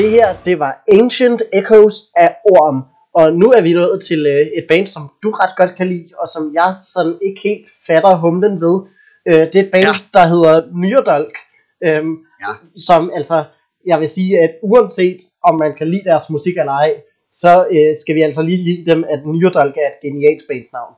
Det 0.00 0.10
her, 0.10 0.28
det 0.44 0.58
var 0.58 0.72
Ancient 0.98 1.42
Echoes 1.52 1.94
af 2.16 2.30
Orm. 2.44 2.78
Og 3.14 3.26
nu 3.40 3.46
er 3.56 3.62
vi 3.62 3.72
nået 3.72 4.02
til 4.08 4.26
øh, 4.26 4.40
et 4.58 4.64
band, 4.68 4.86
som 4.86 5.02
du 5.22 5.30
ret 5.30 5.54
godt 5.56 5.72
kan 5.78 5.88
lide, 5.88 6.08
og 6.18 6.28
som 6.34 6.42
jeg 6.54 6.70
sådan 6.94 7.16
ikke 7.26 7.40
helt 7.48 7.66
fatter 7.86 8.14
humlen 8.16 8.54
ved. 8.64 8.76
Øh, 9.28 9.34
det 9.50 9.54
er 9.60 9.64
et 9.66 9.70
band, 9.74 9.84
Ja. 9.84 9.94
der 10.18 10.24
hedder 10.32 10.54
Myrdolk. 10.82 11.34
Øhm, 11.86 12.14
Ja. 12.44 12.52
Som 12.86 13.10
altså, 13.18 13.44
jeg 13.86 14.00
vil 14.00 14.08
sige, 14.08 14.40
at 14.44 14.52
uanset 14.62 15.18
om 15.48 15.54
man 15.58 15.72
kan 15.78 15.86
lide 15.90 16.04
deres 16.10 16.30
musik 16.30 16.54
eller 16.58 16.72
ej, 16.72 16.90
så 17.42 17.52
øh, 17.74 17.90
skal 18.00 18.14
vi 18.14 18.20
altså 18.22 18.42
lige 18.42 18.60
lide 18.68 18.90
dem, 18.90 19.04
at 19.14 19.20
Myrdolk 19.26 19.74
er 19.84 19.88
et 19.94 19.98
genialt 20.06 20.42
bandnavn. 20.48 20.94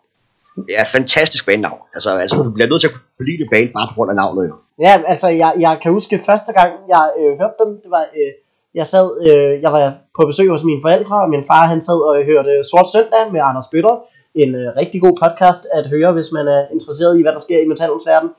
Det 0.66 0.74
er 0.78 0.82
et 0.82 0.92
fantastisk 0.98 1.46
bandnavn. 1.46 1.80
Altså, 1.94 2.10
altså 2.24 2.36
du 2.46 2.50
bliver 2.50 2.68
nødt 2.68 2.80
til 2.82 2.88
at 2.88 2.94
kunne 3.16 3.26
lide 3.30 3.38
det 3.42 3.48
band 3.52 3.68
bare 3.76 3.86
på 3.90 3.94
grund 3.94 4.10
af 4.10 4.16
navnet 4.16 4.44
jo. 4.50 4.54
Ja, 4.86 4.94
altså 5.12 5.28
jeg, 5.42 5.52
jeg 5.64 5.78
kan 5.82 5.92
huske 5.92 6.18
første 6.18 6.52
gang 6.58 6.70
jeg 6.88 7.04
øh, 7.20 7.30
hørte 7.40 7.56
dem, 7.64 7.70
det 7.82 7.90
var, 7.96 8.04
øh, 8.20 8.32
jeg 8.74 8.86
sad, 8.86 9.06
øh, 9.28 9.62
jeg 9.62 9.72
var 9.72 9.94
på 10.16 10.26
besøg 10.26 10.48
hos 10.48 10.64
mine 10.64 10.82
forældre, 10.82 11.16
og 11.22 11.30
min 11.30 11.44
far 11.50 11.64
han 11.72 11.80
sad 11.80 12.00
og 12.08 12.24
hørte 12.24 12.64
Sort 12.70 12.88
Søndag 12.94 13.32
med 13.32 13.40
Anders 13.44 13.68
Bøtter, 13.72 13.96
en 14.34 14.54
øh, 14.54 14.76
rigtig 14.76 15.00
god 15.00 15.14
podcast 15.24 15.62
at 15.72 15.86
høre, 15.86 16.12
hvis 16.12 16.32
man 16.32 16.48
er 16.48 16.62
interesseret 16.72 17.18
i, 17.18 17.22
hvad 17.22 17.32
der 17.32 17.38
sker 17.38 17.58
i 17.58 17.68
metallens 17.68 18.06
verden. 18.06 18.30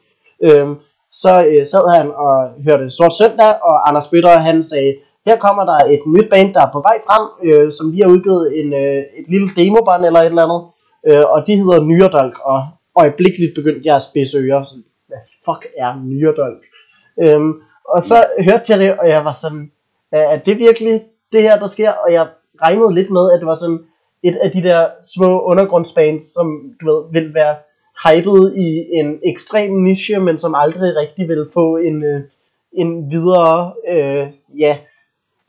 Øh, 0.47 0.67
så 1.11 1.45
øh, 1.45 1.67
sad 1.67 1.85
han 1.97 2.07
og 2.25 2.33
hørte 2.67 2.89
Sort 2.89 3.15
Søndag, 3.19 3.51
og 3.69 3.87
Anders 3.87 4.07
Bøtter 4.07 4.29
han 4.29 4.63
sagde, 4.63 4.93
her 5.25 5.37
kommer 5.37 5.63
der 5.65 5.77
et 5.93 6.03
nyt 6.15 6.29
band, 6.29 6.53
der 6.53 6.61
er 6.61 6.71
på 6.71 6.81
vej 6.87 6.97
frem, 7.07 7.23
øh, 7.47 7.71
som 7.71 7.91
lige 7.91 8.03
har 8.03 8.11
udgivet 8.11 8.43
en, 8.59 8.73
øh, 8.73 9.01
et 9.19 9.27
lille 9.33 9.47
demobånd 9.55 10.05
eller 10.05 10.19
et 10.19 10.25
eller 10.25 10.45
andet, 10.47 10.61
øh, 11.09 11.25
og 11.33 11.47
de 11.47 11.55
hedder 11.55 11.81
Nyredolk, 11.89 12.35
og 12.45 12.59
øjeblikkeligt 12.95 13.55
begyndte 13.55 13.81
jeg 13.85 13.95
at 13.95 14.07
spidse 14.09 14.37
ører, 14.37 14.63
sådan, 14.63 14.83
hvad 15.07 15.21
fuck 15.45 15.61
er 15.77 15.91
Nyredolk? 16.09 16.63
Øh, 17.23 17.41
og 17.93 18.03
så 18.03 18.17
hørte 18.47 18.65
jeg 18.69 18.79
det, 18.79 18.91
og 18.99 19.09
jeg 19.09 19.25
var 19.25 19.35
sådan, 19.43 19.71
er 20.19 20.37
det 20.37 20.59
virkelig 20.59 21.03
det 21.31 21.41
her, 21.41 21.59
der 21.59 21.67
sker? 21.67 21.91
Og 21.91 22.13
jeg 22.13 22.27
regnede 22.61 22.95
lidt 22.95 23.11
med, 23.11 23.31
at 23.31 23.39
det 23.39 23.47
var 23.47 23.55
sådan 23.55 23.79
et 24.23 24.35
af 24.35 24.51
de 24.51 24.63
der 24.63 24.87
små 25.15 25.41
undergrundsbands, 25.41 26.33
som 26.33 26.47
du 26.81 26.85
ved, 26.91 27.11
vil 27.11 27.33
være 27.33 27.55
hyped 28.05 28.55
i 28.55 28.97
en 28.99 29.19
ekstrem 29.25 29.71
niche, 29.71 30.19
men 30.19 30.37
som 30.37 30.55
aldrig 30.55 30.95
rigtig 30.95 31.27
vil 31.27 31.45
få 31.53 31.77
en, 31.77 32.03
øh, 32.03 32.21
en 32.73 33.11
videre, 33.11 33.73
øh, 33.89 34.27
ja, 34.59 34.77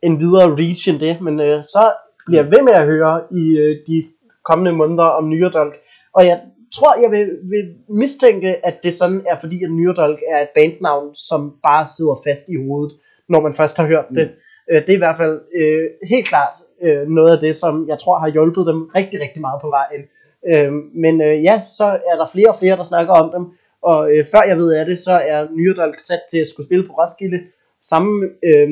en 0.03 0.21
videre 0.21 0.57
reach 0.57 0.89
end 0.89 1.01
det. 1.01 1.21
Men 1.21 1.41
øh, 1.41 1.63
så 1.63 1.93
bliver 2.27 2.43
jeg 2.43 2.51
ved 2.51 2.63
med 2.63 2.73
at 2.73 2.87
høre 2.87 3.21
i 3.31 3.59
øh, 3.59 3.77
de 3.87 4.03
kommende 4.45 4.77
måneder 4.77 5.05
om 5.05 5.29
Nyredolk. 5.29 5.75
Og 6.13 6.27
jeg 6.27 6.41
tror, 6.75 7.03
jeg 7.03 7.11
vil, 7.11 7.29
vil 7.43 7.75
mistænke, 7.89 8.67
at 8.67 8.83
det 8.83 8.95
sådan 8.95 9.23
er, 9.27 9.41
fordi 9.41 9.65
at 9.65 9.71
Nyredolk 9.71 10.21
er 10.31 10.43
et 10.43 10.49
bandnavn, 10.55 11.15
som 11.15 11.55
bare 11.63 11.87
sidder 11.97 12.17
fast 12.27 12.49
i 12.49 12.57
hovedet, 12.67 12.93
når 13.29 13.41
man 13.41 13.55
først 13.55 13.77
har 13.77 13.87
hørt 13.87 14.09
det. 14.15 14.31
Øh, 14.71 14.81
det 14.81 14.89
er 14.89 14.95
i 15.01 15.05
hvert 15.05 15.17
fald 15.17 15.41
øh, 15.61 16.09
helt 16.09 16.27
klart 16.27 16.55
øh, 16.83 17.09
noget 17.09 17.31
af 17.31 17.41
det, 17.41 17.57
som 17.57 17.89
jeg 17.89 17.99
tror 17.99 18.19
har 18.19 18.29
hjulpet 18.29 18.67
dem 18.67 18.83
rigtig, 18.83 19.21
rigtig 19.21 19.41
meget 19.41 19.61
på 19.61 19.69
vejen. 19.69 20.03
Øh, 20.51 20.73
men 20.95 21.21
øh, 21.21 21.45
ja, 21.45 21.63
så 21.79 21.85
er 21.85 22.17
der 22.17 22.27
flere 22.33 22.49
og 22.49 22.57
flere, 22.57 22.77
der 22.77 22.85
snakker 22.85 23.15
om 23.15 23.31
dem. 23.35 23.45
Og 23.83 24.13
øh, 24.13 24.25
før 24.33 24.43
jeg 24.49 24.57
ved 24.57 24.73
af 24.73 24.87
det, 24.87 24.99
så 24.99 25.13
er 25.13 25.47
Nyredolk 25.57 26.01
sat 26.01 26.21
til 26.31 26.39
at 26.39 26.47
skulle 26.47 26.67
spille 26.67 26.87
på 26.87 26.93
Roskilde 26.93 27.39
samme 27.83 28.29
øh, 28.49 28.69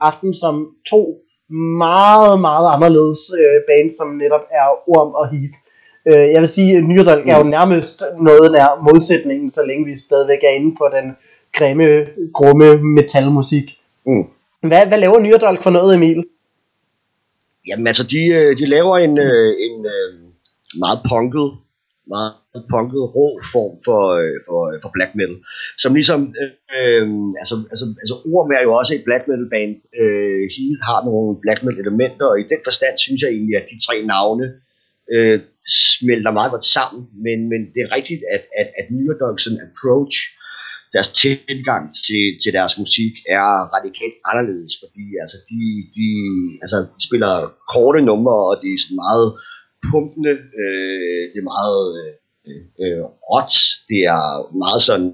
aften 0.00 0.34
som 0.34 0.74
to 0.90 1.18
meget, 1.78 2.40
meget 2.40 2.74
anderledes 2.74 3.18
øh, 3.40 3.60
bands, 3.68 3.96
som 3.96 4.08
netop 4.08 4.44
er 4.50 4.66
Orm 4.86 5.12
og 5.20 5.28
Heath. 5.28 5.58
Øh, 6.06 6.32
jeg 6.32 6.40
vil 6.40 6.48
sige, 6.48 6.76
at 6.76 6.84
Nyredolk 6.84 7.28
er 7.28 7.38
jo 7.38 7.44
nærmest 7.44 8.02
noget 8.20 8.52
nær 8.52 8.82
modsætningen, 8.82 9.50
så 9.50 9.60
længe 9.66 9.84
vi 9.84 9.98
stadigvæk 9.98 10.38
er 10.44 10.48
inde 10.48 10.74
for 10.78 10.88
den 10.88 11.16
grimme, 11.52 12.06
grumme 12.32 12.76
metalmusik. 12.82 13.70
Mm. 14.06 14.24
Hvad, 14.68 14.86
hvad 14.88 14.98
laver 14.98 15.18
Nyrdolk 15.20 15.62
for 15.62 15.70
noget, 15.70 15.94
Emil? 15.94 16.24
Jamen 17.68 17.86
altså, 17.86 18.04
de, 18.12 18.20
øh, 18.26 18.58
de 18.58 18.66
laver 18.66 18.98
en, 18.98 19.10
mm. 19.10 19.64
en 19.66 19.86
en 20.74 20.80
meget 20.84 21.00
punket, 21.12 21.48
meget 22.14 22.32
punket 22.74 23.02
rå 23.16 23.26
form 23.52 23.74
for, 23.86 24.02
for, 24.46 24.60
for 24.82 24.90
black 24.96 25.12
metal, 25.18 25.38
som 25.82 25.90
ligesom, 25.98 26.20
øh, 26.76 27.04
altså, 27.42 27.54
altså, 27.72 27.86
altså 28.02 28.14
Orm 28.34 28.50
er 28.58 28.62
jo 28.66 28.72
også 28.80 28.92
et 28.94 29.04
black 29.08 29.22
metal 29.28 29.48
band, 29.54 29.74
øh, 30.02 30.42
Heath 30.54 30.82
har 30.88 31.00
nogle 31.08 31.30
black 31.44 31.60
metal 31.64 31.82
elementer, 31.84 32.26
og 32.32 32.36
i 32.40 32.46
den 32.52 32.60
forstand 32.68 32.94
synes 33.04 33.20
jeg 33.22 33.30
egentlig, 33.30 33.56
at 33.60 33.66
de 33.70 33.84
tre 33.86 33.96
navne 34.14 34.46
øh, 35.14 35.38
smelter 35.98 36.32
meget 36.38 36.50
godt 36.54 36.66
sammen, 36.76 37.00
men, 37.26 37.38
men 37.52 37.60
det 37.72 37.80
er 37.82 37.94
rigtigt, 37.98 38.22
at, 38.34 38.42
at, 38.60 38.68
at 38.78 38.86
Nyrdolks 38.96 39.46
approach, 39.66 40.16
deres 40.94 41.10
tilgang 41.22 41.84
til, 42.06 42.24
til 42.42 42.50
deres 42.58 42.74
musik 42.82 43.14
er 43.38 43.48
radikalt 43.76 44.16
anderledes, 44.30 44.72
fordi 44.82 45.04
altså, 45.22 45.38
de, 45.50 45.60
de, 45.96 46.08
altså, 46.64 46.78
de 46.96 47.02
spiller 47.08 47.34
korte 47.72 48.00
numre, 48.10 48.38
og 48.50 48.54
de 48.62 48.68
er 48.74 48.80
sådan 48.82 49.02
meget 49.06 49.28
pumpende, 49.88 50.34
øh, 50.62 51.22
det 51.30 51.38
er 51.40 51.50
meget 51.56 51.84
øh, 52.00 52.12
øh, 52.82 53.02
råt, 53.28 53.54
det 53.90 54.00
er 54.16 54.24
meget 54.64 54.82
sådan 54.88 55.10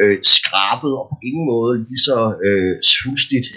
øh, 0.00 0.16
skrabet 0.36 0.92
og 1.00 1.04
på 1.10 1.16
ingen 1.28 1.46
måde 1.52 1.72
lige 1.88 2.04
så 2.10 2.18
øh, 2.46 2.72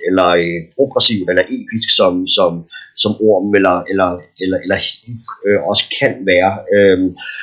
eller 0.07 0.30
øh, 0.41 0.59
progressivt 0.78 1.28
eller 1.32 1.45
episk 1.57 1.89
som, 1.99 2.14
som, 2.38 2.51
som 2.96 3.12
Orm 3.22 3.56
eller, 3.56 3.76
eller, 3.91 4.10
eller, 4.44 4.58
eller 4.64 4.76
hiv 4.76 5.16
øh, 5.48 5.60
også 5.70 5.84
kan 6.00 6.14
være. 6.32 6.52
Øh, 6.76 7.00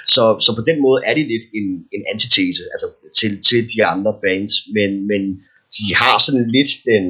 så, 0.07 0.23
så 0.41 0.51
på 0.59 0.63
den 0.69 0.83
måde 0.83 0.99
er 1.09 1.15
det 1.15 1.27
lidt 1.33 1.47
en, 1.59 1.67
en 1.97 2.03
antitese 2.13 2.63
altså 2.75 2.87
til, 3.19 3.43
til 3.49 3.61
de 3.75 3.85
andre 3.85 4.13
bands, 4.25 4.55
men, 4.77 4.91
men 5.11 5.23
de 5.77 5.85
har 6.01 6.19
sådan 6.19 6.47
lidt 6.57 6.71
den 6.93 7.05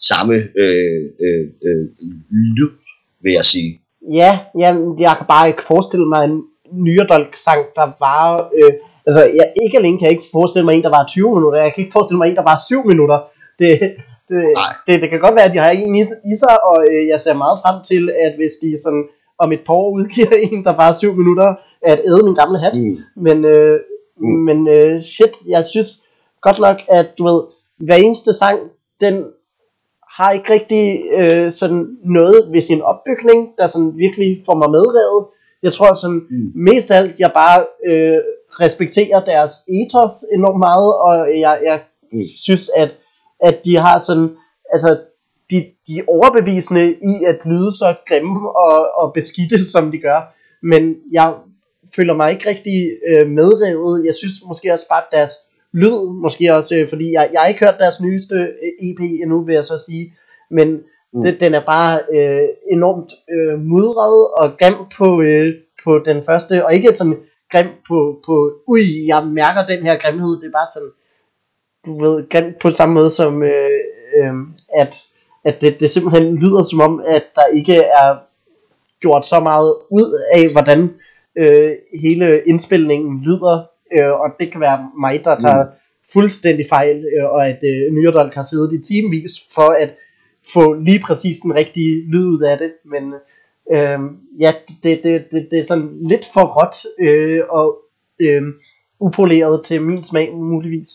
samme 0.00 0.34
øh, 0.62 1.02
øh, 1.24 1.44
øh, 1.66 1.84
lyd, 2.56 2.70
vil 3.22 3.32
jeg 3.32 3.44
sige. 3.44 3.80
Ja, 4.20 4.38
jamen, 4.58 5.00
jeg 5.00 5.14
kan 5.18 5.26
bare 5.26 5.48
ikke 5.48 5.64
forestille 5.64 6.06
mig 6.06 6.24
en 6.24 6.42
Nyredolk-sang, 6.72 7.62
der 7.76 7.86
var... 8.06 8.50
Øh, 8.58 8.72
altså, 9.06 9.22
jeg, 9.38 9.52
ikke 9.64 9.78
alene 9.78 9.98
kan 9.98 10.04
jeg 10.04 10.12
ikke 10.12 10.32
forestille 10.32 10.64
mig 10.64 10.74
en, 10.74 10.82
der 10.82 10.96
var 10.98 11.06
20 11.06 11.34
minutter, 11.36 11.62
jeg 11.62 11.74
kan 11.74 11.82
ikke 11.84 11.92
forestille 11.92 12.18
mig 12.18 12.28
en, 12.28 12.36
der 12.36 12.42
var 12.42 12.58
7 12.68 12.86
minutter. 12.86 13.18
Det, 13.58 13.96
det, 14.32 14.42
Nej. 14.54 14.72
det, 14.86 15.02
det 15.02 15.08
kan 15.10 15.20
godt 15.20 15.34
være, 15.34 15.44
at 15.48 15.52
de 15.54 15.58
har 15.58 15.70
en 15.70 15.94
i, 15.94 16.02
i 16.32 16.34
sig, 16.42 16.56
og 16.70 16.76
øh, 16.90 17.02
jeg 17.12 17.20
ser 17.20 17.34
meget 17.44 17.58
frem 17.62 17.76
til, 17.90 18.02
at 18.26 18.32
hvis 18.38 18.52
de 18.62 18.82
sådan 18.84 19.04
om 19.38 19.52
et 19.52 19.60
par 19.66 19.74
år 19.74 19.90
udgiver 19.98 20.34
en, 20.46 20.64
der 20.64 20.76
var 20.76 20.92
7 20.92 21.14
minutter, 21.16 21.54
at 21.82 21.98
æde 22.08 22.22
min 22.24 22.34
gamle 22.34 22.58
hat. 22.58 22.74
Mm. 22.76 22.96
Men, 23.26 23.44
øh, 23.44 23.80
Mm. 24.16 24.28
men 24.28 24.68
øh, 24.68 25.02
shit, 25.02 25.34
jeg 25.48 25.64
synes 25.64 25.88
godt 26.42 26.58
nok, 26.60 26.76
at 26.88 27.06
du 27.18 27.24
ved, 27.24 27.40
hver 27.86 27.94
eneste 27.94 28.32
sang, 28.32 28.58
den 29.00 29.24
har 30.16 30.30
ikke 30.32 30.52
rigtig 30.52 31.02
øh, 31.18 31.50
sådan 31.50 31.96
noget 32.04 32.48
ved 32.52 32.60
sin 32.60 32.82
opbygning, 32.82 33.48
der 33.58 33.66
sådan 33.66 33.92
virkelig 33.96 34.42
får 34.46 34.54
mig 34.54 34.70
medrevet. 34.70 35.26
Jeg 35.62 35.72
tror 35.72 35.94
sådan, 35.94 36.22
Mm. 36.30 36.52
mest 36.54 36.90
af 36.90 36.96
alt, 36.96 37.18
jeg 37.18 37.30
bare 37.34 37.58
øh, 37.90 38.18
respekterer 38.60 39.20
deres 39.24 39.52
ethos 39.80 40.12
enormt 40.34 40.58
meget, 40.58 40.94
og 41.06 41.40
jeg, 41.40 41.60
jeg 41.64 41.80
Mm. 42.12 42.18
synes, 42.44 42.70
at, 42.76 42.96
at 43.42 43.64
de 43.64 43.76
har 43.76 43.98
sådan, 43.98 44.28
altså, 44.72 45.00
de, 45.50 45.56
de 45.86 45.98
er 45.98 46.04
overbevisende 46.08 46.86
i 46.90 47.24
at 47.24 47.38
lyde 47.44 47.72
så 47.72 47.94
grimme 48.08 48.50
og, 48.56 48.90
og 48.94 49.12
beskidte, 49.12 49.58
som 49.72 49.90
de 49.90 49.98
gør. 49.98 50.34
Men 50.62 50.96
jeg 51.12 51.34
føler 51.96 52.14
mig 52.14 52.32
ikke 52.32 52.48
rigtig 52.48 52.90
øh, 53.08 53.30
medrevet. 53.30 54.06
Jeg 54.06 54.14
synes 54.14 54.32
måske 54.46 54.72
også 54.72 54.88
bare, 54.88 55.02
at 55.02 55.12
deres 55.12 55.30
lyd, 55.72 56.12
måske 56.22 56.54
også, 56.54 56.76
øh, 56.76 56.88
fordi 56.88 57.12
jeg, 57.12 57.30
jeg 57.32 57.40
har 57.40 57.48
ikke 57.48 57.64
hørt 57.64 57.78
deres 57.78 58.00
nyeste 58.00 58.34
øh, 58.34 58.88
EP 58.88 59.00
endnu, 59.00 59.44
vil 59.44 59.54
jeg 59.54 59.64
så 59.64 59.84
sige, 59.86 60.14
men 60.50 60.68
mm. 61.12 61.22
det, 61.22 61.40
den 61.40 61.54
er 61.54 61.64
bare 61.64 62.00
øh, 62.14 62.48
enormt 62.72 63.12
øh, 63.34 63.60
mudret 63.60 64.28
og 64.40 64.58
grim 64.58 64.74
på, 64.98 65.22
øh, 65.22 65.54
på 65.84 65.98
den 65.98 66.22
første, 66.22 66.64
og 66.64 66.74
ikke 66.74 66.92
sådan 66.92 67.18
grim 67.52 67.68
på, 67.88 68.20
på, 68.26 68.52
ui, 68.66 69.06
jeg 69.06 69.26
mærker 69.26 69.66
den 69.66 69.82
her 69.82 69.98
grimhed, 69.98 70.40
det 70.40 70.46
er 70.46 70.58
bare 70.60 70.72
sådan, 70.74 70.92
du 71.86 71.98
ved, 72.00 72.52
på 72.60 72.70
samme 72.70 72.94
måde 72.94 73.10
som, 73.10 73.42
øh, 73.42 73.70
øh, 74.16 74.34
at, 74.74 75.04
at 75.44 75.60
det, 75.60 75.80
det 75.80 75.90
simpelthen 75.90 76.36
lyder 76.36 76.62
som 76.62 76.80
om, 76.80 77.02
at 77.06 77.22
der 77.34 77.46
ikke 77.46 77.76
er 77.76 78.16
gjort 79.00 79.26
så 79.26 79.40
meget 79.40 79.74
ud 79.90 80.22
af, 80.34 80.52
hvordan 80.52 80.90
øh, 81.38 81.72
hele 82.00 82.42
indspilningen 82.46 83.22
lyder, 83.22 83.66
øh, 83.92 84.10
og 84.10 84.28
det 84.40 84.52
kan 84.52 84.60
være 84.60 84.90
mig, 85.00 85.24
der 85.24 85.38
tager 85.38 85.66
fuldstændig 86.12 86.66
fejl, 86.68 86.96
øh, 86.96 87.24
og 87.24 87.48
at 87.48 87.58
øh, 87.64 87.94
Nyredolk 87.94 88.34
har 88.34 88.42
siddet 88.42 88.72
i 88.72 88.92
timevis 88.92 89.30
for 89.54 89.70
at 89.70 89.94
få 90.52 90.72
lige 90.72 91.00
præcis 91.00 91.38
den 91.38 91.54
rigtige 91.54 92.04
lyd 92.12 92.24
ud 92.26 92.42
af 92.42 92.58
det, 92.58 92.72
men 92.84 93.14
øh, 93.72 93.98
ja, 94.40 94.52
det, 94.82 95.04
det, 95.04 95.24
det, 95.32 95.48
det 95.50 95.58
er 95.58 95.62
sådan 95.62 95.90
lidt 96.02 96.28
for 96.34 96.44
råt 96.44 96.76
øh, 97.00 97.40
og 97.50 97.78
øh, 98.20 98.42
upoleret 99.00 99.64
til 99.64 99.82
min 99.82 100.04
smag 100.04 100.34
muligvis. 100.34 100.88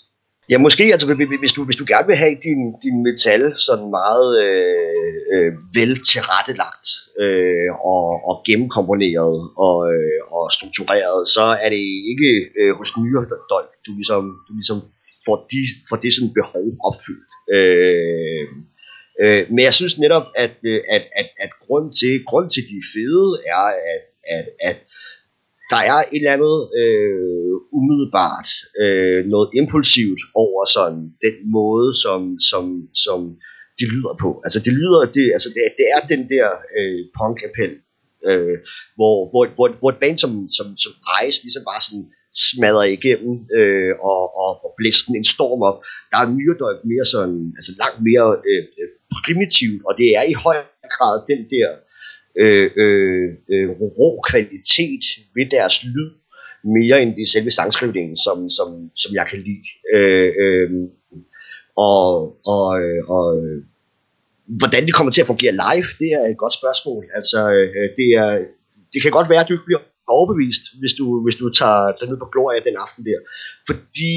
Ja, 0.52 0.58
måske, 0.58 0.84
altså 0.84 1.08
hvis- 1.41 1.54
du, 1.58 1.64
hvis 1.66 1.76
du 1.82 1.86
gerne 1.88 2.08
vil 2.08 2.16
have 2.24 2.36
din, 2.48 2.62
din 2.86 2.98
metal 3.08 3.43
sådan 3.68 3.89
meget 4.00 4.30
øh, 4.45 5.14
øh, 5.34 5.52
vel 5.78 5.91
tilrettelagt 6.12 6.88
øh, 7.24 7.70
og, 7.93 8.04
og 8.30 8.36
gennemkomponeret 8.48 9.38
og, 9.66 9.78
øh, 9.93 10.20
og 10.36 10.43
struktureret, 10.58 11.20
så 11.36 11.45
er 11.64 11.70
det 11.76 11.84
ikke 12.12 12.30
øh, 12.60 12.72
hos 12.80 12.89
nyere 12.98 13.26
dolk, 13.54 13.72
du 13.86 13.91
ligesom, 14.00 14.24
du 14.48 14.52
ligesom 14.60 14.80
får, 15.26 15.38
de, 15.52 15.60
får 15.89 15.98
det 16.04 16.12
sådan 16.14 16.34
behov 16.39 16.66
opfyldt. 16.89 17.32
Øh, 17.56 18.45
øh, 19.24 19.41
men 19.54 19.60
jeg 19.68 19.74
synes 19.80 20.00
netop, 20.04 20.26
at, 20.43 20.56
øh, 20.72 20.80
at, 20.95 21.04
at, 21.22 21.30
at 21.43 21.52
grund 21.66 21.88
til, 22.00 22.14
grund 22.30 22.48
til 22.54 22.64
de 22.72 22.80
fede 22.93 23.30
er, 23.56 23.66
at, 23.93 24.04
at, 24.38 24.45
at 24.70 24.78
der 25.72 25.82
er 25.91 25.99
et 26.13 26.22
eller 26.22 26.36
andet 26.38 26.57
øh, 26.82 27.53
umiddelbart, 27.78 28.49
øh, 28.82 29.20
noget 29.34 29.47
impulsivt 29.59 30.22
over 30.43 30.61
sådan 30.76 31.03
den 31.26 31.36
måde, 31.57 31.89
som, 32.03 32.22
som, 32.51 32.63
som 33.05 33.20
de 33.80 33.86
lyder 33.93 34.13
på. 34.24 34.30
Altså 34.45 34.59
det 34.65 34.74
lyder, 34.82 35.01
det, 35.15 35.26
altså 35.36 35.49
det, 35.55 35.61
det 35.80 35.88
er 35.95 36.01
den 36.13 36.22
der 36.34 36.47
øh, 36.78 36.99
punk 37.18 37.38
appel, 37.47 37.74
øh, 38.30 38.57
hvor, 38.97 39.15
hvor, 39.32 39.43
hvor, 39.57 39.68
hvor 39.80 39.89
et 39.93 40.01
band 40.03 40.18
som, 40.24 40.32
som, 40.57 40.68
som 40.84 40.93
Ice 41.24 41.39
ligesom 41.45 41.63
bare 41.72 41.82
sådan 41.88 42.05
smadrer 42.45 42.88
igennem 42.97 43.34
øh, 43.57 43.93
og, 44.11 44.22
og, 44.43 44.51
og 44.65 44.70
blæser 44.78 45.13
en 45.22 45.32
storm 45.36 45.61
op. 45.70 45.78
Der 46.11 46.18
er 46.20 46.34
myredolk 46.36 46.80
mere 46.91 47.05
sådan, 47.13 47.39
altså 47.57 47.72
langt 47.84 47.99
mere 48.07 48.30
øh, 48.49 48.63
øh, 48.80 48.89
primitivt, 49.18 49.82
og 49.88 49.93
det 49.99 50.07
er 50.20 50.26
i 50.34 50.36
høj 50.45 50.57
grad 50.95 51.15
den 51.32 51.41
der 51.53 51.68
øh, 52.40 52.72
øh, 52.84 53.30
øh, 53.54 53.70
rå 53.70 54.22
kvalitet 54.30 55.04
ved 55.36 55.46
deres 55.52 55.84
lyd, 55.84 56.12
mere 56.64 57.02
end 57.02 57.16
det 57.16 57.30
selve 57.30 57.52
sangskrivningen, 57.52 58.18
som, 58.18 58.50
som, 58.50 58.92
som 58.96 59.16
jeg 59.16 59.28
kan 59.32 59.40
lide. 59.40 59.68
Øh, 59.96 60.34
øh, 60.44 60.70
og, 61.78 62.08
og, 62.54 62.82
øh, 62.82 63.02
og 63.16 63.26
øh, 63.44 63.64
hvordan 64.48 64.86
det 64.86 64.94
kommer 64.94 65.12
til 65.12 65.22
at 65.22 65.28
fungere 65.28 65.52
live, 65.52 65.90
det 66.00 66.10
er 66.18 66.26
et 66.26 66.38
godt 66.38 66.54
spørgsmål. 66.54 67.06
Altså, 67.20 67.40
øh, 67.50 67.88
det, 67.98 68.10
er, 68.24 68.32
det 68.94 69.02
kan 69.02 69.12
godt 69.12 69.30
være, 69.30 69.42
at 69.44 69.50
du 69.50 69.58
bliver 69.66 69.84
overbevist, 70.08 70.64
hvis 70.80 70.94
du, 71.00 71.06
hvis 71.24 71.36
du 71.42 71.46
tager, 71.60 71.86
tager 71.98 72.10
ned 72.12 72.20
på 72.20 72.30
Gloria 72.34 72.60
den 72.68 72.78
aften 72.86 73.04
der. 73.10 73.20
Fordi 73.70 74.16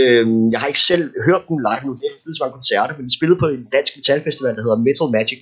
øh, 0.00 0.24
jeg 0.52 0.58
har 0.60 0.68
ikke 0.72 0.88
selv 0.92 1.04
hørt 1.26 1.42
dem 1.48 1.58
live 1.68 1.84
nu, 1.86 1.92
det 2.00 2.06
er 2.08 2.16
spillet 2.18 2.36
så 2.36 2.42
mange 2.44 2.58
koncerter, 2.60 2.94
men 2.96 3.06
de 3.08 3.16
spillede 3.18 3.40
på 3.42 3.48
en 3.56 3.64
dansk 3.76 3.92
metalfestival, 3.98 4.54
der 4.56 4.64
hedder 4.66 4.84
Metal 4.88 5.08
Magic 5.16 5.40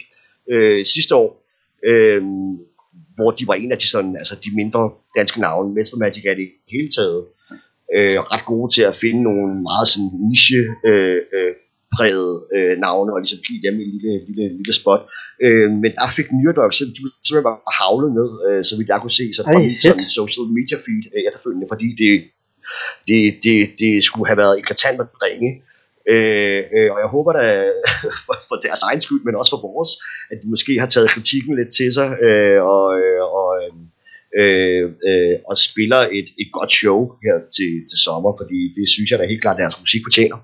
øh, 0.52 0.80
sidste 0.94 1.14
år, 1.22 1.28
øh, 1.84 2.22
hvor 3.16 3.30
de 3.30 3.46
var 3.46 3.54
en 3.54 3.72
af 3.72 3.78
de, 3.78 3.88
sådan, 3.88 4.16
altså 4.16 4.34
de 4.44 4.50
mindre 4.54 4.90
danske 5.18 5.40
navne. 5.40 5.74
Metal 5.74 5.98
Magic 5.98 6.24
er 6.24 6.34
det 6.34 6.48
hele 6.72 6.88
taget 6.96 7.20
øh, 7.96 8.18
ret 8.32 8.44
gode 8.52 8.74
til 8.74 8.82
at 8.90 8.94
finde 8.94 9.22
nogle 9.22 9.62
meget 9.68 9.88
sådan 9.88 10.10
niche 10.30 10.62
øh, 10.88 11.20
øh, 11.36 11.52
præget 11.96 12.34
øh, 12.54 12.74
navne 12.84 13.10
og 13.14 13.20
ligesom 13.20 13.40
give 13.48 13.60
dem 13.66 13.74
en 13.82 13.90
lille, 13.94 14.12
lille, 14.28 14.44
lille 14.58 14.74
spot. 14.80 15.02
Øh, 15.44 15.70
men 15.82 15.90
der 15.98 16.08
fik 16.18 16.28
Myrdog 16.38 16.74
så 16.74 16.84
de 16.84 17.00
simpelthen 17.26 17.48
bare 17.48 17.60
havlet 17.80 18.10
ned, 18.18 18.30
øh, 18.46 18.60
så 18.68 18.72
vidt 18.76 18.88
jeg 18.92 19.00
kunne 19.02 19.18
se, 19.20 19.26
så 19.36 19.42
på 19.44 19.58
min 19.58 19.74
sådan 19.84 20.08
social 20.20 20.48
media 20.56 20.76
feed 20.84 21.04
øh, 21.14 21.20
efterfølgende, 21.28 21.66
fordi 21.72 21.88
det, 22.02 22.12
det, 23.08 23.20
det, 23.44 23.56
det 23.82 23.92
skulle 24.08 24.28
have 24.30 24.42
været 24.44 24.58
eklatant 24.60 25.00
at 25.04 25.08
ringe. 25.26 25.50
Øh, 26.12 26.60
øh, 26.76 26.88
og 26.92 26.98
jeg 27.02 27.08
håber 27.16 27.32
da 27.32 27.44
for, 28.26 28.36
for 28.48 28.56
deres 28.66 28.82
egen 28.88 29.00
skyld, 29.00 29.22
men 29.24 29.34
også 29.40 29.52
for 29.54 29.62
vores, 29.68 29.90
at 30.30 30.36
de 30.42 30.50
måske 30.54 30.72
har 30.80 30.86
taget 30.86 31.10
kritikken 31.10 31.56
lidt 31.56 31.72
til 31.78 31.92
sig 31.98 32.08
øh, 32.26 32.58
og, 32.74 32.86
øh, 33.00 33.20
og, 33.38 33.48
øh, 34.40 34.84
øh, 35.08 35.34
og 35.48 35.58
spiller 35.58 36.00
et, 36.18 36.28
et 36.42 36.48
godt 36.52 36.72
show 36.72 36.98
her 37.24 37.36
til, 37.56 37.72
til 37.90 37.98
sommer, 38.06 38.32
fordi 38.40 38.60
det 38.76 38.88
synes 38.94 39.10
jeg 39.10 39.18
da 39.18 39.24
helt 39.32 39.42
klart, 39.42 39.62
deres 39.62 39.80
musik 39.80 40.02
fortjener. 40.06 40.38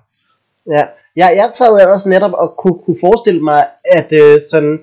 Ja, 0.75 0.83
jeg, 1.15 1.29
jeg 1.39 1.49
sad 1.55 1.87
også 1.95 2.09
netop 2.09 2.33
og 2.33 2.55
kunne, 2.57 2.79
kunne 2.85 2.97
forestille 3.01 3.41
mig, 3.41 3.67
at 3.85 4.09
øh, 4.13 4.41
sådan, 4.51 4.79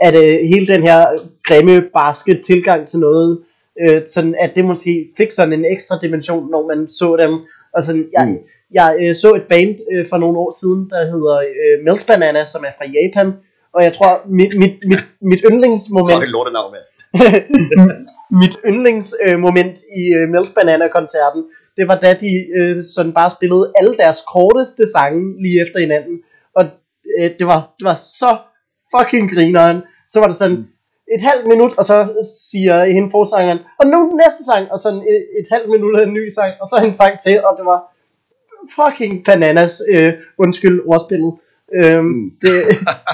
at 0.00 0.14
øh, 0.14 0.38
hele 0.52 0.66
den 0.66 0.82
her 0.82 0.98
grimme, 1.48 1.88
barske 1.94 2.42
tilgang 2.42 2.88
til 2.88 2.98
noget, 2.98 3.40
øh, 3.80 4.02
sådan 4.06 4.34
at 4.38 4.56
det 4.56 4.64
måske 4.64 5.08
fik 5.16 5.32
sådan 5.32 5.52
en 5.52 5.64
ekstra 5.64 5.98
dimension, 6.02 6.50
når 6.50 6.66
man 6.66 6.88
så 6.88 7.16
dem. 7.16 7.32
Og 7.74 7.82
sådan, 7.82 8.08
jeg, 8.12 8.28
mm. 8.28 8.38
Jeg 8.74 8.96
øh, 9.00 9.14
så 9.14 9.34
et 9.34 9.46
band 9.48 9.76
øh, 9.92 10.06
for 10.10 10.18
nogle 10.18 10.38
år 10.38 10.50
siden, 10.60 10.90
der 10.90 11.00
hedder 11.12 11.36
øh, 11.38 11.84
Melt 11.84 12.06
Banana, 12.06 12.44
som 12.44 12.64
er 12.68 12.72
fra 12.78 12.86
Japan. 12.96 13.28
Og 13.74 13.84
jeg 13.84 13.92
tror, 13.92 14.12
mit, 14.38 14.58
mit, 14.58 14.74
mit, 14.90 15.04
mit 15.30 15.40
yndlingsmoment... 15.50 16.18
Fuck, 16.18 16.28
et 16.28 16.52
navn 16.52 16.72
med. 16.76 16.82
mit 18.42 18.56
yndlingsmoment 18.70 19.76
øh, 19.88 19.98
i 20.00 20.02
øh, 20.18 20.28
Melt 20.28 20.54
Banana 20.54 20.88
koncerten, 20.88 21.42
det 21.76 21.88
var 21.88 21.98
da 21.98 22.10
de 22.24 22.32
øh, 22.56 22.84
sådan 22.94 23.12
bare 23.12 23.30
spillede 23.30 23.72
alle 23.78 23.96
deres 23.96 24.20
korteste 24.32 24.84
sange 24.94 25.42
lige 25.42 25.62
efter 25.62 25.78
hinanden. 25.80 26.16
Og 26.56 26.64
øh, 27.18 27.30
det, 27.38 27.46
var, 27.46 27.60
det 27.78 27.84
var 27.84 27.94
så 27.94 28.30
fucking 28.94 29.34
grineren. 29.34 29.82
Så 30.12 30.20
var 30.20 30.26
det 30.26 30.36
sådan 30.36 30.60
et 31.14 31.22
halvt 31.30 31.46
minut, 31.46 31.72
og 31.78 31.84
så 31.84 31.96
siger 32.50 32.84
hende 32.84 33.10
forsangeren, 33.10 33.60
og 33.80 33.86
nu 33.86 33.98
næste 34.22 34.44
sang, 34.44 34.72
og 34.72 34.78
sådan 34.78 35.02
et, 35.12 35.20
et 35.40 35.46
halvt 35.52 35.70
minut 35.70 35.98
af 35.98 36.02
en 36.06 36.14
ny 36.14 36.28
sang, 36.28 36.52
og 36.60 36.66
så 36.68 36.76
en 36.84 36.94
sang 37.00 37.14
til, 37.24 37.44
og 37.46 37.52
det 37.58 37.64
var 37.66 37.80
fucking 38.76 39.24
bananas, 39.24 39.82
øh, 39.88 40.12
undskyld 40.38 40.80
ordspillet. 40.86 41.34
Øhm, 41.74 42.04
mm. 42.04 42.30
det, 42.40 42.52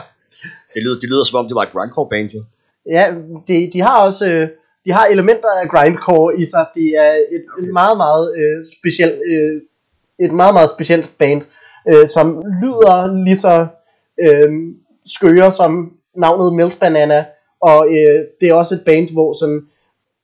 det, 0.74 0.82
lyder, 0.82 1.00
det 1.00 1.08
lyder 1.08 1.24
som 1.24 1.38
om, 1.38 1.46
det 1.46 1.54
var 1.54 1.62
et 1.62 1.72
grindcore 1.72 2.08
band, 2.08 2.28
jo. 2.28 2.44
Ja, 2.86 3.04
de, 3.48 3.70
de 3.72 3.80
har 3.80 4.04
også... 4.04 4.28
Øh, 4.28 4.48
de 4.84 4.92
har 4.92 5.06
elementer 5.06 5.48
af 5.62 5.68
grindcore 5.68 6.40
i 6.40 6.44
sig. 6.44 6.66
Det 6.74 6.88
er 6.96 7.12
et, 7.12 7.44
okay. 7.52 7.62
et 7.62 7.72
meget, 7.72 7.96
meget 7.96 8.34
øh, 8.36 8.64
specielt, 8.78 9.20
øh, 9.30 9.62
et 10.20 10.32
meget, 10.32 10.54
meget 10.54 10.70
specielt 10.70 11.18
band, 11.18 11.42
øh, 11.88 12.08
som 12.08 12.42
lyder 12.62 13.24
lige 13.24 13.36
så 13.36 13.66
øh, 14.20 14.52
skøre 15.06 15.52
som 15.52 15.92
navnet 16.16 16.54
Melt 16.54 16.80
Banana, 16.80 17.24
og 17.60 17.86
øh, 17.86 18.24
det 18.40 18.48
er 18.48 18.54
også 18.54 18.74
et 18.74 18.84
band, 18.84 19.12
hvor 19.12 19.32
sådan, 19.32 19.60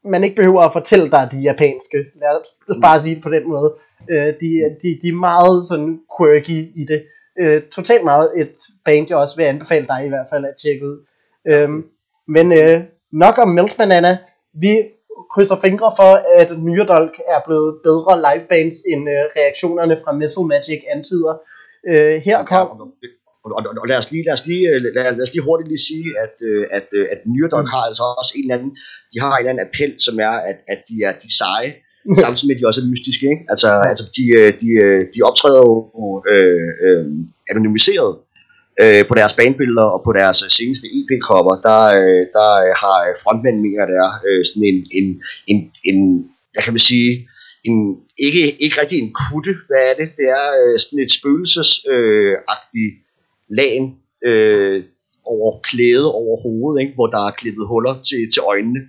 man 0.04 0.24
ikke 0.24 0.36
behøver 0.36 0.60
at 0.60 0.72
fortælle 0.72 1.10
dig, 1.10 1.22
at 1.22 1.32
de 1.32 1.36
er 1.36 1.42
japanske. 1.42 1.98
Lad 2.20 2.28
os 2.68 2.76
bare 2.82 3.02
sige 3.02 3.14
det 3.14 3.22
på 3.22 3.30
den 3.30 3.48
måde. 3.48 3.74
Øh, 4.10 4.26
de, 4.40 4.50
de, 4.82 4.88
de 5.02 5.08
er 5.08 5.20
meget 5.30 5.66
sådan 5.66 6.00
quirky 6.18 6.58
i 6.80 6.84
det. 6.88 7.06
Øh, 7.40 7.62
totalt 7.62 8.04
meget 8.04 8.30
et 8.36 8.54
band, 8.84 9.06
jeg 9.08 9.18
også 9.18 9.36
vil 9.36 9.44
anbefale 9.44 9.86
dig 9.86 10.04
i 10.04 10.08
hvert 10.08 10.26
fald 10.30 10.44
at 10.44 10.54
tjekke 10.62 10.86
ud. 10.86 10.98
Øh, 11.50 11.68
men 12.28 12.52
øh, 12.52 12.82
nok 13.12 13.38
om 13.38 13.48
Melt 13.48 13.76
Banana 13.76 14.18
vi 14.62 14.72
krydser 15.34 15.58
fingre 15.66 15.90
for, 16.00 16.12
at 16.40 16.48
Myrdolk 16.64 17.14
er 17.34 17.40
blevet 17.46 17.70
bedre 17.86 18.12
livebands, 18.26 18.76
end 18.90 19.02
øh, 19.14 19.22
reaktionerne 19.38 19.96
fra 20.02 20.12
Missile 20.12 20.46
Magic 20.52 20.80
antyder. 20.94 21.34
Øh, 21.90 22.16
her 22.26 22.38
kom... 22.44 22.66
Ja, 23.02 23.08
og, 23.44 23.50
og, 23.56 23.62
og, 23.82 23.86
lad, 23.88 23.96
os 24.02 24.10
lige, 24.12 24.24
lad, 24.28 24.32
os 24.38 24.46
lige, 24.46 24.64
øh, 24.70 24.78
lad, 24.82 24.92
lad 25.18 25.24
os 25.26 25.34
lige 25.34 25.48
hurtigt 25.48 25.68
lige 25.72 25.86
sige, 25.90 26.06
at, 26.24 26.34
øh, 26.48 26.66
at, 26.78 26.86
øh, 26.98 27.06
at 27.12 27.20
Myrdolk 27.32 27.68
har 27.74 27.82
altså 27.88 28.04
også 28.20 28.32
en 28.36 28.44
eller 28.44 28.56
anden, 28.58 28.72
de 29.12 29.16
har 29.20 29.30
en 29.32 29.38
eller 29.38 29.52
anden 29.52 29.66
appel, 29.66 29.92
som 30.06 30.14
er, 30.28 30.34
at, 30.50 30.58
at 30.72 30.80
de 30.88 30.94
er 31.08 31.12
de 31.24 31.30
seje, 31.40 31.70
samtidig 32.24 32.48
med 32.48 32.56
at 32.56 32.60
de 32.60 32.66
også 32.70 32.80
er 32.80 32.90
mystiske. 32.92 33.26
Ikke? 33.34 33.44
Altså, 33.52 33.68
altså 33.90 34.04
de, 34.16 34.24
de, 34.60 34.68
de 35.14 35.18
optræder 35.28 35.62
jo 35.70 35.74
øh, 36.32 36.68
øh, 36.84 37.06
anonymiseret, 37.50 38.12
øh, 38.82 39.02
på 39.08 39.14
deres 39.14 39.34
bandbilleder 39.38 39.88
og 39.96 40.00
på 40.04 40.12
deres 40.20 40.38
øh, 40.44 40.50
seneste 40.58 40.86
EP-cover, 40.98 41.54
der, 41.68 41.82
øh, 42.00 42.22
der 42.36 42.50
øh, 42.64 42.72
har 42.82 42.96
frontmænd 43.22 43.58
mener, 43.66 43.84
der 43.94 44.04
øh, 44.28 44.40
sådan 44.48 44.66
en, 44.70 44.78
en, 44.98 45.06
en, 45.50 45.58
en, 45.88 45.98
hvad 46.52 46.62
kan 46.64 46.74
man 46.76 46.88
sige, 46.92 47.12
en, 47.68 47.76
ikke, 48.26 48.42
ikke 48.64 48.80
rigtig 48.80 48.98
en 49.00 49.14
kutte, 49.22 49.54
hvad 49.68 49.82
er 49.90 49.94
det? 50.00 50.08
Det 50.18 50.26
er 50.40 50.46
øh, 50.60 50.74
sådan 50.82 50.98
et 51.04 51.12
spøgelsesagtigt 51.18 52.94
øh, 52.94 53.02
lagen 53.58 53.86
øh, 54.28 54.78
over 55.32 55.60
klæde 55.68 56.08
over 56.20 56.34
hovedet, 56.44 56.82
ikke? 56.82 56.94
hvor 56.94 57.08
der 57.14 57.22
er 57.28 57.38
klippet 57.40 57.66
huller 57.72 57.94
til, 58.08 58.22
til 58.34 58.42
øjnene. 58.52 58.80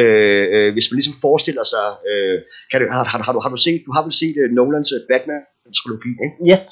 Øh, 0.00 0.44
øh, 0.54 0.72
hvis 0.74 0.86
man 0.90 0.96
ligesom 0.96 1.16
forestiller 1.26 1.64
sig, 1.74 1.86
øh, 2.10 2.36
kan 2.70 2.80
du, 2.80 2.86
har, 2.96 3.04
har, 3.04 3.22
har, 3.26 3.32
du, 3.32 3.40
har 3.44 3.50
du 3.50 3.60
set, 3.66 3.82
du 3.86 3.92
har 3.96 4.02
vel 4.06 4.12
set 4.22 4.36
uh, 4.42 4.48
Nolans 4.56 4.92
Batman-trilogi, 5.10 6.12
ikke? 6.24 6.36
Yes 6.50 6.62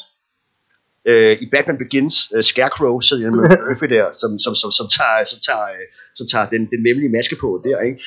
øh, 1.11 1.43
i 1.43 1.47
Batman 1.53 1.79
Begins, 1.79 2.15
uh, 2.35 2.41
Scarecrow 2.41 3.01
sidder 3.01 3.31
med 3.37 3.45
Murphy 3.69 3.87
der, 3.97 4.07
som, 4.21 4.31
som, 4.45 4.55
som, 4.61 4.71
som 4.79 4.87
tager, 4.99 5.25
som 5.33 5.39
tager, 5.49 5.67
øh, 5.77 5.87
som 6.19 6.27
tager 6.33 6.47
den, 6.55 6.63
den 6.73 6.81
memmelige 6.87 7.13
maske 7.17 7.37
på 7.45 7.49
der, 7.67 7.79
ikke? 7.89 7.99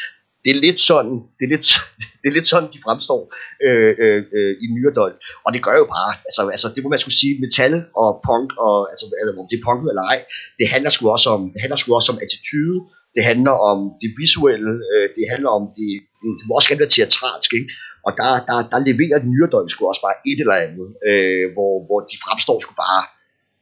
Det 0.44 0.52
er 0.56 0.60
lidt 0.68 0.80
sådan, 0.92 1.16
det 1.38 1.44
er 1.48 1.52
lidt, 1.56 1.66
det 2.22 2.28
er 2.30 2.36
lidt 2.38 2.48
sådan, 2.54 2.70
de 2.74 2.80
fremstår 2.86 3.22
øh, 3.68 3.92
øh, 4.04 4.20
øh, 4.38 4.54
i 4.64 4.66
Myrdol. 4.74 5.14
Og 5.46 5.50
det 5.54 5.62
gør 5.66 5.76
jo 5.82 5.88
bare, 5.98 6.12
altså, 6.28 6.42
altså 6.56 6.68
det 6.74 6.82
må 6.84 6.90
man 6.94 7.02
skulle 7.04 7.20
sige, 7.22 7.34
metal 7.44 7.76
og 8.02 8.10
punk, 8.28 8.50
og, 8.66 8.78
altså, 8.92 9.06
eller 9.20 9.32
om 9.42 9.48
det 9.52 9.58
er 9.60 9.66
punket 9.70 9.88
eller 9.92 10.06
ej, 10.14 10.20
det 10.60 10.68
handler 10.74 10.92
sgu 10.92 11.04
også 11.16 11.30
om, 11.36 11.42
det 11.54 11.60
handler 11.64 11.80
sgu 11.80 11.90
også 12.00 12.12
om 12.14 12.20
attitude, 12.26 12.78
det 13.16 13.24
handler 13.30 13.56
om 13.72 13.80
det 14.02 14.10
visuelle, 14.22 14.74
øh, 14.92 15.06
det 15.18 15.26
handler 15.34 15.52
om 15.60 15.64
det, 15.78 15.90
det, 16.20 16.28
det 16.40 16.44
må 16.46 16.52
også 16.58 16.70
gerne 16.70 16.84
være 16.84 16.96
teatralsk, 16.96 17.52
ikke? 17.60 17.70
Og 18.08 18.12
der, 18.20 18.30
der, 18.48 18.58
der 18.72 18.80
leverer 18.90 19.20
den 19.24 19.30
nyere 19.34 19.70
sgu 19.70 19.82
også 19.92 20.04
bare 20.08 20.18
et 20.30 20.40
eller 20.44 20.58
andet, 20.66 20.88
øh, 21.10 21.46
hvor, 21.56 21.74
hvor 21.88 22.00
de 22.10 22.16
fremstår 22.26 22.58
sgu 22.60 22.74
bare 22.88 23.04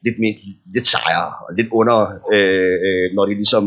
lidt, 0.04 0.16
mere, 0.22 0.34
lidt 0.74 0.86
sejere 0.94 1.32
og 1.44 1.50
lidt 1.58 1.68
under, 1.80 1.98
øh, 2.34 2.74
øh, 2.86 3.06
når 3.16 3.24
de 3.26 3.34
ligesom 3.42 3.64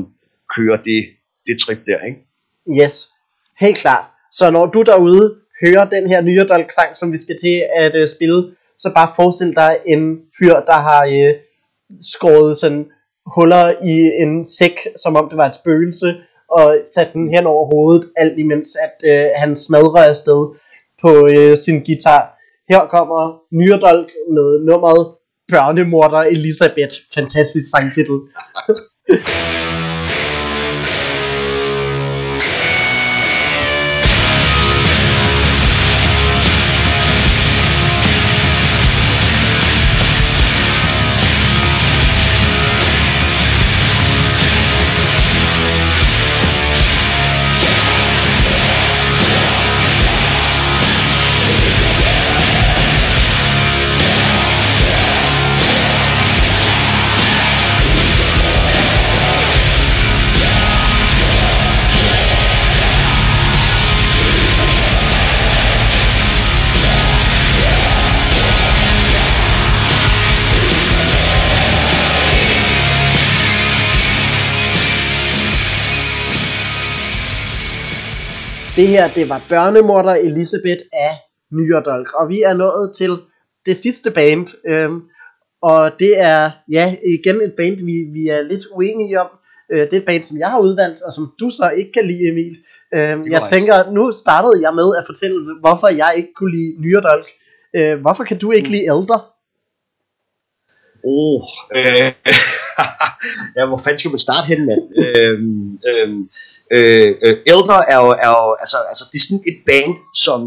kører 0.55 0.77
det, 0.89 0.99
det 1.47 1.55
trip 1.63 1.81
der, 1.89 1.99
ikke? 2.09 2.19
Yes, 2.81 2.95
helt 3.59 3.77
klart. 3.77 4.05
Så 4.31 4.51
når 4.51 4.65
du 4.65 4.81
derude 4.81 5.25
hører 5.63 5.89
den 5.89 6.07
her 6.07 6.21
nye 6.21 6.45
sang, 6.77 6.97
som 6.97 7.11
vi 7.11 7.17
skal 7.17 7.37
til 7.41 7.63
at 7.75 7.95
øh, 7.95 8.07
spille, 8.07 8.55
så 8.77 8.91
bare 8.95 9.09
forestil 9.15 9.55
dig 9.55 9.77
en 9.85 10.19
fyr, 10.39 10.53
der 10.53 10.79
har 10.89 11.01
øh, 11.05 11.33
skåret 12.01 12.57
sådan 12.57 12.85
huller 13.25 13.71
i 13.83 14.21
en 14.21 14.45
sæk, 14.45 14.79
som 14.95 15.15
om 15.15 15.29
det 15.29 15.37
var 15.37 15.47
et 15.47 15.55
spøgelse, 15.55 16.15
og 16.49 16.77
sat 16.93 17.09
den 17.13 17.33
hen 17.35 17.45
over 17.45 17.65
hovedet, 17.65 18.09
alt 18.17 18.39
imens 18.39 18.77
at 18.85 19.09
øh, 19.09 19.29
han 19.35 19.55
smadrer 19.55 20.03
afsted 20.09 20.55
på 21.01 21.27
øh, 21.27 21.57
sin 21.57 21.83
guitar. 21.85 22.39
Her 22.69 22.85
kommer 22.85 23.41
Nyrdolk 23.51 24.11
med 24.29 24.65
nummeret 24.65 25.07
Børnemorder 25.51 26.17
Elisabeth. 26.17 26.95
Fantastisk 27.15 27.69
sangtitel. 27.71 28.19
Det 78.75 78.87
her, 78.87 79.07
det 79.07 79.29
var 79.29 79.41
børnemorder 79.49 80.13
Elisabeth 80.13 80.81
af 80.93 81.13
Nyerdolk, 81.51 82.13
og 82.13 82.29
vi 82.29 82.41
er 82.41 82.53
nået 82.53 82.95
til 82.95 83.17
det 83.65 83.77
sidste 83.77 84.11
band, 84.11 84.47
øhm, 84.67 85.01
og 85.61 85.91
det 85.99 86.19
er, 86.19 86.51
ja, 86.71 86.95
igen 87.13 87.35
et 87.41 87.53
band, 87.57 87.75
vi, 87.75 87.95
vi 88.13 88.27
er 88.27 88.41
lidt 88.41 88.63
uenige 88.71 89.21
om. 89.21 89.29
Øh, 89.71 89.79
det 89.79 89.93
er 89.93 89.97
et 89.97 90.05
band, 90.05 90.23
som 90.23 90.37
jeg 90.37 90.47
har 90.47 90.59
udvalgt, 90.59 91.01
og 91.01 91.13
som 91.13 91.33
du 91.39 91.49
så 91.49 91.69
ikke 91.69 91.91
kan 91.91 92.05
lide, 92.07 92.27
Emil. 92.29 92.57
Øhm, 92.95 93.31
jeg 93.31 93.41
tænker, 93.49 93.91
nu 93.91 94.11
startede 94.11 94.61
jeg 94.61 94.73
med 94.75 94.89
at 94.97 95.03
fortælle, 95.05 95.37
hvorfor 95.59 95.87
jeg 95.87 96.13
ikke 96.17 96.33
kunne 96.35 96.51
lide 96.57 96.81
Nyerdolk. 96.81 97.27
Øh, 97.75 98.01
hvorfor 98.01 98.23
kan 98.23 98.37
du 98.37 98.51
ikke 98.51 98.69
lide 98.69 98.83
Elder? 98.93 99.31
Oh, 101.07 101.41
øh, 101.75 102.11
ja, 103.57 103.65
hvor 103.65 103.77
fanden 103.77 103.99
skal 103.99 104.11
man 104.11 104.17
starte 104.27 104.47
hen, 104.47 104.65
mand? 104.65 104.83
øhm, 105.01 105.79
øhm, 105.89 106.29
øh, 106.75 107.09
øh, 107.25 107.35
Elder 107.51 107.81
er 107.93 107.99
jo, 108.03 108.09
er 108.25 108.31
jo 108.37 108.45
altså, 108.63 108.77
altså, 108.91 109.03
det 109.11 109.17
er 109.19 109.25
sådan 109.27 109.45
et 109.51 109.59
band, 109.69 109.93
som 110.25 110.39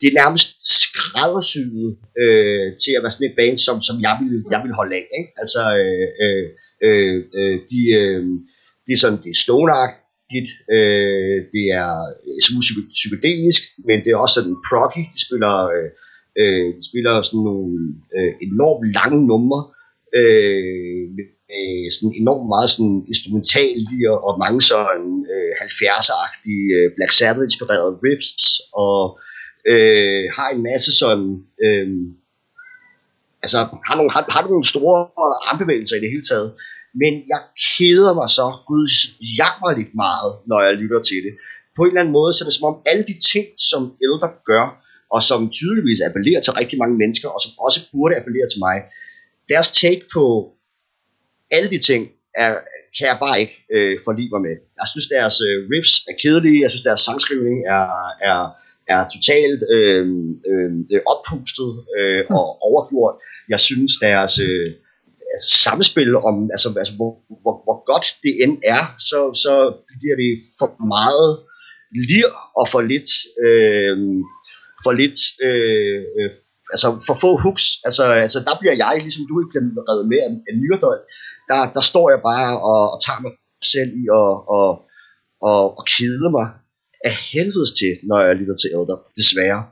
det 0.00 0.06
er 0.08 0.20
nærmest 0.22 0.48
skræddersyet 0.78 1.88
øh, 2.22 2.66
til 2.82 2.92
at 2.96 3.02
være 3.02 3.14
sådan 3.14 3.30
et 3.30 3.38
band, 3.40 3.56
som, 3.66 3.76
som 3.88 3.96
jeg, 4.06 4.14
vil, 4.20 4.44
jeg 4.54 4.60
vil 4.64 4.78
holde 4.80 4.94
af. 5.00 5.06
Ikke? 5.18 5.30
Altså, 5.42 5.62
øh, 5.82 6.08
øh, 6.24 6.44
øh, 6.86 7.16
øh, 7.38 7.56
de, 7.70 7.80
øh, 8.00 8.22
det 8.84 8.92
er 8.92 9.00
sådan, 9.02 9.22
det 9.24 9.30
er 9.32 9.42
stoneagtigt, 9.46 10.50
øh, 10.76 11.36
det 11.54 11.64
er 11.82 11.92
øh, 12.26 12.38
smule 12.46 12.64
psykedelisk, 12.98 13.62
men 13.88 13.96
det 14.02 14.10
er 14.10 14.22
også 14.24 14.36
sådan 14.38 14.56
proggy, 14.68 15.02
de 15.14 15.20
spiller, 15.26 15.54
øh, 15.74 15.88
øh, 16.40 16.66
de 16.78 16.82
spiller 16.90 17.14
sådan 17.22 17.44
nogle 17.50 17.74
øh, 18.16 18.32
enormt 18.46 18.84
lange 18.98 19.20
numre, 19.30 19.60
øh, 20.18 21.02
med 21.16 21.26
øh, 21.54 21.86
sådan 21.94 22.14
enormt 22.22 22.48
meget 22.54 22.70
sådan 22.74 22.96
instrumental 23.12 23.78
og, 24.12 24.18
og 24.26 24.32
mange 24.44 24.60
sådan 24.70 25.08
øh, 25.32 25.50
70'er-agtige 25.66 26.66
øh, 26.76 26.86
Black 26.96 27.12
Sabbath-inspirerede 27.18 27.94
riffs, 28.04 28.44
og 28.84 29.00
øh, 29.72 30.24
har 30.36 30.48
en 30.54 30.62
masse 30.70 30.90
sådan, 31.02 31.28
øh, 31.64 31.88
altså 33.44 33.58
har 33.88 33.96
nogle, 33.98 34.10
har, 34.14 34.22
har 34.34 34.42
nogle 34.54 34.68
store 34.74 34.98
armbevægelser 35.48 35.96
i 35.96 36.02
det 36.04 36.10
hele 36.14 36.26
taget, 36.32 36.48
men 37.02 37.12
jeg 37.32 37.40
keder 37.66 38.12
mig 38.20 38.28
så 38.38 38.46
guds 38.70 38.96
jammerligt 39.40 39.92
meget, 40.04 40.32
når 40.50 40.58
jeg 40.66 40.74
lytter 40.82 41.00
til 41.10 41.20
det. 41.26 41.32
På 41.76 41.82
en 41.82 41.88
eller 41.88 42.00
anden 42.00 42.16
måde, 42.18 42.32
så 42.32 42.40
er 42.42 42.46
det 42.48 42.58
som 42.58 42.70
om 42.72 42.76
alle 42.90 43.04
de 43.10 43.16
ting, 43.32 43.46
som 43.70 43.82
ældre 44.06 44.28
gør, 44.50 44.66
og 45.14 45.20
som 45.22 45.40
tydeligvis 45.58 46.00
appellerer 46.06 46.40
til 46.42 46.52
rigtig 46.60 46.78
mange 46.82 46.96
mennesker, 47.02 47.28
og 47.28 47.40
som 47.44 47.52
også 47.66 47.80
burde 47.92 48.16
appellere 48.20 48.48
til 48.52 48.60
mig, 48.66 48.76
deres 49.52 49.70
take 49.80 50.04
på 50.14 50.24
alle 51.50 51.70
de 51.70 51.78
ting, 51.78 52.02
er, 52.36 52.50
kan 52.98 53.06
jeg 53.10 53.18
bare 53.20 53.40
ikke 53.40 53.56
øh, 53.74 53.98
forlige 54.04 54.30
mig 54.32 54.42
med. 54.46 54.56
Jeg 54.80 54.88
synes, 54.92 55.06
deres 55.16 55.36
øh, 55.48 55.56
riffs 55.72 55.94
er 56.10 56.16
kedelige, 56.22 56.62
jeg 56.62 56.70
synes, 56.70 56.88
deres 56.90 57.00
sangskrivning 57.00 57.58
er, 57.76 57.84
er, 58.30 58.40
er 58.94 59.00
totalt 59.14 59.62
øh, 59.74 60.06
øh, 60.50 61.00
oppustet 61.12 61.70
øh, 61.98 62.22
og 62.38 62.46
overgjort. 62.68 63.16
Jeg 63.48 63.60
synes, 63.68 63.92
deres 64.06 64.34
øh, 64.48 64.66
altså, 65.34 65.48
samspil 65.66 66.16
om, 66.28 66.36
altså, 66.54 66.68
altså 66.82 66.94
hvor, 66.98 67.12
hvor, 67.42 67.54
hvor 67.66 67.78
godt 67.92 68.06
det 68.24 68.32
end 68.42 68.56
er, 68.76 68.84
så, 69.10 69.20
så 69.44 69.54
bliver 70.00 70.16
det 70.22 70.32
for 70.58 70.68
meget 70.94 71.28
lir 72.10 72.30
og 72.60 72.66
for 72.72 72.82
lidt, 72.92 73.10
øh, 73.46 73.96
for 74.84 74.92
lidt, 75.00 75.18
øh, 75.46 76.00
øh, 76.18 76.30
altså 76.74 76.88
for 77.06 77.16
få 77.24 77.30
hooks. 77.44 77.66
Altså, 77.86 78.04
altså 78.26 78.38
der 78.48 78.54
bliver 78.60 78.76
jeg, 78.84 78.94
ligesom 79.02 79.24
du 79.28 79.34
ikke 79.40 79.52
bliver 79.52 79.86
reddet 79.90 80.06
med 80.12 80.20
af, 80.26 80.30
af 80.48 80.54
nyredøj, 80.62 80.98
der, 81.48 81.60
der 81.74 81.80
står 81.80 82.10
jeg 82.10 82.20
bare 82.30 82.60
og, 82.60 82.82
og 82.92 82.98
tager 83.06 83.20
mig 83.20 83.32
selv 83.62 83.90
i 84.02 84.08
og, 84.20 84.48
og, 84.56 84.68
og, 85.42 85.78
og 85.78 85.84
kede 85.96 86.30
mig 86.30 86.46
af 87.04 87.14
helvedes 87.32 87.72
til, 87.80 87.92
når 88.08 88.20
jeg 88.20 88.36
lytter 88.36 88.56
til 88.56 88.70
Elder, 88.70 88.98
desværre. 89.16 89.64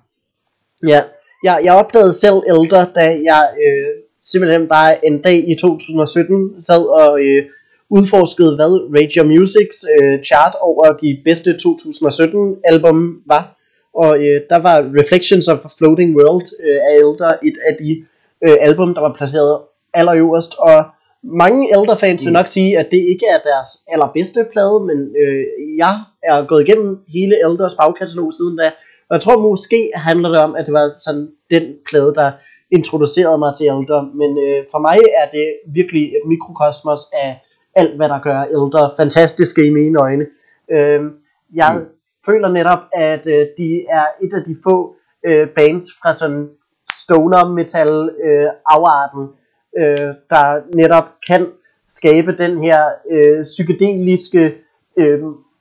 Ja, 0.87 1.01
jeg, 1.45 1.61
jeg 1.65 1.75
opdagede 1.75 2.13
selv 2.13 2.39
Elder, 2.53 2.85
da 2.99 3.07
jeg 3.31 3.45
øh, 3.65 3.91
simpelthen 4.23 4.69
bare 4.69 5.07
en 5.07 5.23
dag 5.23 5.49
i 5.49 5.55
2017 5.55 6.63
sad 6.63 6.83
og 6.87 7.21
øh, 7.25 7.45
udforskede, 7.91 8.57
hvad 8.57 8.73
Radio 8.99 9.25
Musics 9.25 9.85
øh, 9.95 10.23
chart 10.23 10.55
over 10.61 10.93
de 10.93 11.21
bedste 11.25 11.53
2017 11.53 12.57
album 12.65 13.21
var. 13.27 13.57
Og 13.95 14.19
øh, 14.19 14.41
der 14.51 14.59
var 14.59 14.77
Reflections 15.01 15.49
of 15.49 15.65
a 15.65 15.69
Floating 15.79 16.17
World 16.17 16.47
øh, 16.65 16.81
af 16.89 16.95
Elder 16.95 17.33
et 17.49 17.57
af 17.69 17.77
de 17.83 18.05
øh, 18.45 18.57
album, 18.61 18.95
der 18.95 19.01
var 19.01 19.15
placeret 19.19 19.61
allerøverst. 19.95 20.55
Og 20.59 20.85
mange 21.25 21.73
Elder-fans 21.73 22.25
vil 22.25 22.33
nok 22.33 22.47
sige, 22.47 22.79
at 22.79 22.91
det 22.91 22.97
ikke 22.97 23.27
er 23.27 23.39
deres 23.39 23.69
allerbedste 23.89 24.47
plade, 24.53 24.81
men 24.87 24.99
øh, 25.23 25.45
jeg 25.79 25.95
er 26.23 26.47
gået 26.47 26.69
igennem 26.69 26.99
hele 27.09 27.37
Elders 27.45 27.75
bagkatalog 27.75 28.33
siden 28.33 28.59
da, 28.59 28.67
og 29.09 29.15
jeg 29.15 29.21
tror 29.21 29.43
måske 29.43 29.91
handler 29.95 30.29
det 30.29 30.41
om, 30.41 30.55
at 30.55 30.67
det 30.67 30.75
var 30.75 30.91
sådan 31.05 31.29
den 31.51 31.75
plade, 31.89 32.15
der 32.15 32.33
introducerede 32.71 33.39
mig 33.39 33.55
til 33.57 33.67
Elder, 33.67 34.03
men 34.21 34.31
øh, 34.47 34.65
for 34.71 34.79
mig 34.79 34.99
er 35.23 35.31
det 35.33 35.47
virkelig 35.75 36.05
et 36.09 36.25
mikrokosmos 36.27 37.01
af 37.13 37.43
alt, 37.75 37.97
hvad 37.97 38.09
der 38.09 38.21
gør 38.21 38.41
Elder 38.43 38.95
fantastiske 38.97 39.67
i 39.67 39.71
mine 39.71 40.01
øjne. 40.01 40.27
Øh, 40.71 41.01
jeg 41.55 41.75
mm. 41.75 41.87
føler 42.27 42.49
netop, 42.49 42.83
at 42.93 43.27
øh, 43.27 43.47
de 43.59 43.85
er 43.89 44.07
et 44.23 44.33
af 44.35 44.45
de 44.45 44.57
få 44.65 44.97
øh, 45.27 45.49
bands 45.49 45.87
fra 46.03 46.15
sådan 46.15 46.49
stoner 47.05 47.49
metal 47.49 48.11
øh, 48.25 48.49
afarten, 48.67 49.29
øh, 49.79 50.15
der 50.31 50.77
netop 50.77 51.05
kan 51.29 51.47
skabe 51.89 52.37
den 52.37 52.65
her 52.65 52.81
øh, 53.11 53.45
psykedeliske 53.45 54.55
øh, 54.99 55.21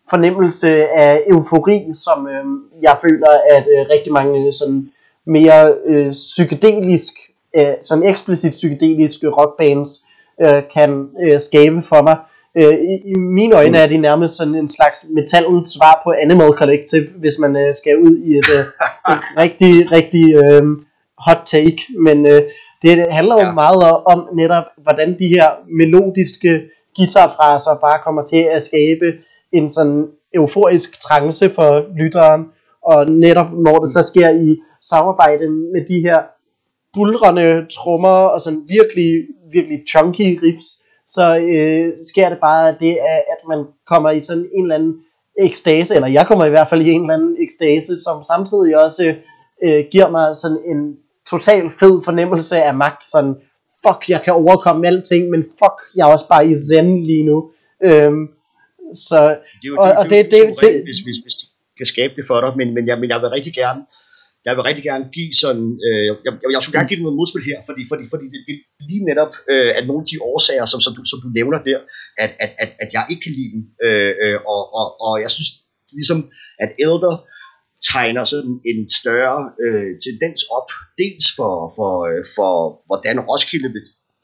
fornemmelse 0.09 0.87
af 0.87 1.23
eufori, 1.27 1.85
som 1.93 2.27
øh, 2.27 2.45
jeg 2.81 2.97
føler, 3.01 3.29
at 3.51 3.67
øh, 3.67 3.85
rigtig 3.89 4.13
mange 4.13 4.53
sådan 4.53 4.89
mere 5.25 5.73
øh, 5.85 6.11
psykedelisk, 6.11 7.13
øh, 7.57 7.73
sådan 7.81 8.03
eksplicit 8.03 8.51
psykedeliske 8.51 9.29
rockbands 9.29 9.89
øh, 10.43 10.63
kan 10.73 11.09
øh, 11.23 11.39
skabe 11.39 11.81
for 11.81 12.01
mig. 12.01 12.17
Øh, 12.57 12.73
i, 12.73 13.11
I 13.11 13.13
mine 13.15 13.55
øjne 13.55 13.77
er 13.77 13.87
de 13.87 13.97
nærmest 13.97 14.37
sådan 14.37 14.55
en 14.55 14.67
slags 14.67 15.05
metallens 15.15 15.69
svar 15.69 16.01
på 16.03 16.13
Animal 16.21 16.51
Collective, 16.51 17.07
hvis 17.15 17.39
man 17.39 17.55
øh, 17.55 17.75
skal 17.75 17.97
ud 17.97 18.17
i 18.17 18.37
et, 18.37 18.49
øh, 18.59 18.65
et 19.13 19.23
rigtig, 19.43 19.91
rigtig 19.91 20.35
øh, 20.35 20.63
hot 21.17 21.41
take. 21.45 21.77
Men 21.99 22.25
øh, 22.25 22.41
det 22.83 23.07
handler 23.11 23.35
jo 23.35 23.41
Ja. 23.47 23.53
meget 23.53 23.91
om 24.05 24.29
netop, 24.35 24.63
hvordan 24.83 25.19
de 25.19 25.27
her 25.27 25.49
melodiske 25.79 26.61
guitarfraser 26.95 27.75
bare 27.81 27.99
kommer 28.03 28.23
til 28.23 28.41
at 28.55 28.63
skabe 28.63 29.13
en 29.51 29.69
sådan 29.69 30.07
euforisk 30.33 31.01
trance 31.01 31.49
for 31.49 31.85
lytteren. 31.99 32.45
Og 32.85 33.09
netop 33.09 33.47
når 33.53 33.79
det 33.79 33.89
så 33.93 34.01
sker 34.01 34.29
i 34.29 34.57
samarbejde 34.81 35.49
med 35.49 35.85
de 35.87 36.01
her 36.01 36.19
bulrende 36.93 37.65
trommer 37.71 38.09
og 38.33 38.41
sådan 38.41 38.61
virkelig, 38.69 39.23
virkelig 39.51 39.83
chunky 39.89 40.39
riffs, 40.43 40.69
så 41.07 41.37
øh, 41.37 41.93
sker 42.07 42.29
det 42.29 42.37
bare 42.41 42.75
det, 42.79 42.97
at 43.33 43.47
man 43.47 43.65
kommer 43.87 44.09
i 44.11 44.21
sådan 44.21 44.47
en 44.55 44.63
eller 44.63 44.75
anden 44.75 44.95
ekstase, 45.39 45.95
eller 45.95 46.07
jeg 46.07 46.27
kommer 46.27 46.45
i 46.45 46.49
hvert 46.49 46.69
fald 46.69 46.81
i 46.81 46.91
en 46.91 47.01
eller 47.01 47.13
anden 47.13 47.35
ekstase, 47.39 47.97
som 48.03 48.23
samtidig 48.23 48.83
også 48.83 49.15
øh, 49.63 49.85
giver 49.91 50.09
mig 50.09 50.35
sådan 50.35 50.57
en 50.65 50.95
total 51.29 51.69
fed 51.79 51.95
fornemmelse 52.07 52.55
af 52.63 52.73
magt, 52.75 53.03
sådan, 53.03 53.35
fuck, 53.87 54.09
jeg 54.09 54.21
kan 54.25 54.33
overkomme 54.33 54.87
alting, 54.87 55.29
men 55.29 55.41
fuck, 55.43 55.77
jeg 55.95 56.03
er 56.07 56.13
også 56.13 56.27
bare 56.33 56.47
i 56.47 56.55
zen 56.55 57.03
lige 57.09 57.25
nu. 57.25 57.37
Øhm, 57.87 58.23
så, 59.07 59.19
Det 59.61 59.67
er 59.67 59.71
jo, 59.71 59.75
Og- 59.77 59.87
det, 59.87 59.97
og 59.97 60.03
det, 60.09 60.19
det- 60.31 60.31
det, 60.31 60.61
det- 60.61 60.83
hvis, 60.87 60.99
hvis, 61.05 61.17
hvis 61.25 61.35
de 61.39 61.45
kan 61.79 61.85
skabe 61.93 62.13
det 62.17 62.23
for 62.29 62.37
dig, 62.43 62.51
men, 62.59 62.67
men, 62.75 62.83
jeg, 62.89 62.97
men 63.01 63.09
jeg 63.13 63.19
vil 63.21 63.29
rigtig 63.37 63.53
gerne, 63.63 63.81
jeg 64.47 64.53
vil 64.55 64.63
rigtig 64.69 64.83
gerne 64.91 65.05
give 65.17 65.31
sådan, 65.43 65.67
øh, 65.87 66.01
jeg, 66.07 66.15
jeg, 66.25 66.33
jeg 66.55 66.61
skulle 66.61 66.77
gerne 66.79 66.89
give 66.91 67.01
noget 67.05 67.17
modspil 67.19 67.43
her, 67.51 67.57
fordi, 67.69 67.81
fordi, 67.91 68.03
fordi 68.13 68.25
det, 68.33 68.39
det 68.47 68.55
lige 68.89 69.03
netop, 69.09 69.31
øh, 69.51 69.69
at 69.77 69.83
nogle 69.89 70.01
af 70.03 70.07
de 70.11 70.17
årsager, 70.31 70.65
som, 70.71 70.79
som, 70.85 70.93
du, 70.97 71.01
som 71.11 71.19
du 71.25 71.29
nævner 71.39 71.59
der, 71.69 71.79
at, 72.23 72.31
at, 72.43 72.51
at, 72.63 72.69
at 72.83 72.89
jeg 72.97 73.03
ikke 73.11 73.23
kan 73.25 73.33
lide 73.39 73.51
dem, 73.55 73.61
øh, 73.85 74.11
øh, 74.23 74.37
og, 74.53 74.61
og, 74.79 74.85
og 75.05 75.13
jeg 75.23 75.31
synes 75.35 75.49
ligesom, 75.99 76.19
at 76.63 76.69
Elder 76.85 77.15
tegner 77.91 78.23
sådan 78.33 78.55
en 78.71 78.89
større 78.99 79.39
øh, 79.65 79.91
tendens 80.05 80.41
op, 80.57 80.67
dels 81.01 81.25
for, 81.37 81.53
for, 81.77 81.93
øh, 82.09 82.23
for 82.35 82.53
hvordan 82.89 83.19
Roskilde 83.29 83.69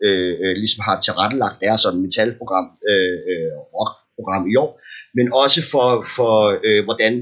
øh, 0.05 0.33
øh, 0.43 0.55
ligesom 0.63 0.81
har 0.87 0.95
tilrettelagt 0.99 1.61
deres 1.65 1.81
sådan 1.81 2.01
metalprogram, 2.05 2.67
øh, 2.91 3.17
øh, 3.31 3.51
rockprogram 3.75 4.43
i 4.51 4.55
år, 4.63 4.71
men 5.17 5.33
også 5.33 5.61
for, 5.71 5.89
for 6.17 6.33
øh, 6.67 6.83
hvordan 6.87 7.13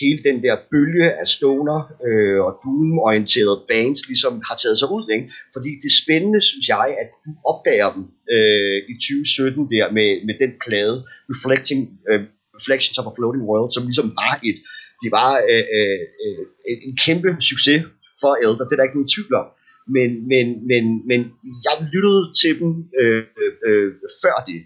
hele 0.00 0.20
den 0.28 0.42
der 0.42 0.56
bølge 0.70 1.08
af 1.20 1.26
stoner 1.36 1.78
øh, 2.08 2.40
og 2.46 2.52
doom-orienterede 2.62 3.60
bands 3.70 4.00
ligesom 4.10 4.34
har 4.48 4.56
taget 4.62 4.78
sig 4.78 4.88
ud. 4.96 5.04
Ikke? 5.16 5.26
Fordi 5.54 5.70
det 5.82 5.88
er 5.92 6.00
spændende, 6.04 6.40
synes 6.50 6.66
jeg, 6.68 6.88
at 7.02 7.08
du 7.24 7.30
opdager 7.50 7.88
dem 7.94 8.04
øh, 8.34 8.78
i 8.92 8.94
2017 8.94 9.70
der 9.74 9.86
med, 9.96 10.08
med 10.28 10.34
den 10.42 10.52
plade, 10.64 10.96
Reflecting, 11.32 11.80
øh, 12.10 12.20
Reflections 12.58 12.98
of 12.98 13.06
a 13.10 13.12
Floating 13.16 13.44
World, 13.50 13.70
som 13.72 13.84
ligesom 13.90 14.08
var 14.22 14.34
et, 14.48 14.58
det 15.04 15.10
var 15.20 15.30
øh, 15.52 15.64
øh, 15.76 16.00
øh, 16.24 16.44
en 16.88 16.96
kæmpe 17.04 17.30
succes 17.50 17.80
for 18.22 18.32
Elder, 18.44 18.64
det 18.66 18.74
er 18.74 18.78
der 18.80 18.88
ikke 18.88 18.98
nogen 19.00 19.14
tvivl 19.14 19.34
om. 19.42 19.48
Men, 19.96 20.10
men, 20.32 20.46
men, 20.70 20.84
men 21.10 21.20
jeg 21.66 21.74
lyttede 21.92 22.22
til 22.40 22.52
dem 22.60 22.70
øh, 23.00 23.22
øh, 23.68 23.88
før 24.22 24.36
det, 24.48 24.60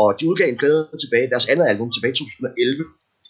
og 0.00 0.06
de 0.18 0.28
udgav 0.30 0.48
en 0.48 0.60
plade 0.62 0.82
tilbage, 1.02 1.32
deres 1.32 1.48
andet 1.52 1.66
album 1.72 1.88
tilbage 1.92 2.14
i 2.14 2.20
2011, 2.20 2.84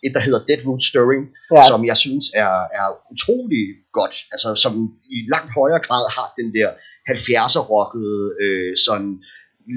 et, 0.05 0.12
der 0.16 0.23
hedder 0.27 0.47
Dead 0.49 0.61
Root 0.66 0.82
Stirring, 0.91 1.24
ja. 1.57 1.62
som 1.70 1.81
jeg 1.91 1.97
synes 2.05 2.27
er, 2.45 2.55
er 2.81 2.89
utrolig 3.12 3.65
godt, 3.99 4.15
altså 4.35 4.49
som 4.65 4.74
i 5.16 5.19
langt 5.35 5.51
højere 5.59 5.82
grad 5.86 6.05
har 6.16 6.28
den 6.41 6.49
der 6.59 6.69
70'er 7.15 7.62
rockede, 7.73 8.20
øh, 8.43 8.73
sådan 8.86 9.12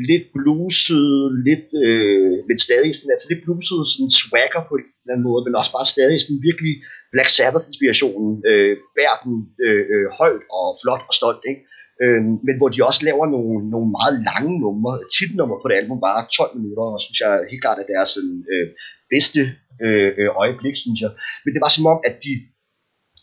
lidt 0.10 0.26
bluset, 0.36 1.10
lidt, 1.48 1.68
øh, 1.86 2.34
men 2.48 2.58
stadig 2.68 2.92
sådan, 2.96 3.14
altså 3.16 3.28
lidt 3.32 3.44
bluset, 3.46 3.80
sådan 3.94 4.12
swagger 4.22 4.62
på 4.70 4.74
en 4.80 4.88
eller 5.04 5.14
anden 5.14 5.28
måde, 5.30 5.42
men 5.46 5.60
også 5.60 5.72
bare 5.78 5.94
stadig 5.96 6.18
sådan 6.22 6.46
virkelig 6.50 6.74
Black 7.14 7.30
Sabbath-inspirationen, 7.38 8.32
øh, 8.50 8.74
bærer 8.98 9.18
den 9.26 9.36
øh, 9.66 9.84
øh, 9.94 10.08
højt 10.20 10.44
og 10.58 10.68
flot 10.82 11.04
og 11.10 11.14
stolt, 11.20 11.44
ikke? 11.52 11.62
Øh, 12.04 12.22
men 12.48 12.56
hvor 12.60 12.70
de 12.74 12.88
også 12.90 13.02
laver 13.10 13.26
nogle, 13.36 13.56
nogle 13.74 13.90
meget 13.98 14.16
lange 14.30 14.54
numre, 14.64 14.94
titelnumre 15.16 15.62
på 15.62 15.68
det 15.70 15.80
album, 15.82 16.00
bare 16.08 16.22
12 16.40 16.58
minutter, 16.62 16.86
og 16.96 17.02
synes 17.06 17.20
jeg 17.24 17.32
helt 17.52 17.64
klart, 17.66 17.80
at 17.82 17.88
det 17.90 17.96
er 18.02 18.08
sådan 18.16 18.38
øh, 18.54 18.68
bedste 19.14 19.42
øh, 19.86 20.12
øh, 20.20 20.30
øjeblik, 20.44 20.76
synes 20.84 21.00
jeg. 21.06 21.12
Men 21.44 21.52
det 21.54 21.62
var 21.66 21.72
som 21.74 21.86
om, 21.94 22.00
at 22.10 22.16
de 22.26 22.34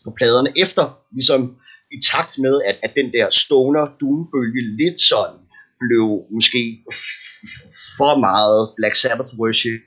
på 0.05 0.11
pladerne 0.17 0.51
efter, 0.63 0.85
ligesom 1.17 1.41
i 1.95 1.97
takt 2.11 2.33
med, 2.45 2.55
at, 2.69 2.77
at 2.85 2.91
den 2.99 3.07
der 3.15 3.25
stoner 3.43 3.83
doom-bølge 3.99 4.63
lidt 4.81 4.99
sådan 5.11 5.39
blev 5.85 6.05
måske 6.35 6.63
for 7.97 8.13
meget 8.27 8.59
Black 8.77 8.95
Sabbath 9.03 9.31
worship, 9.39 9.81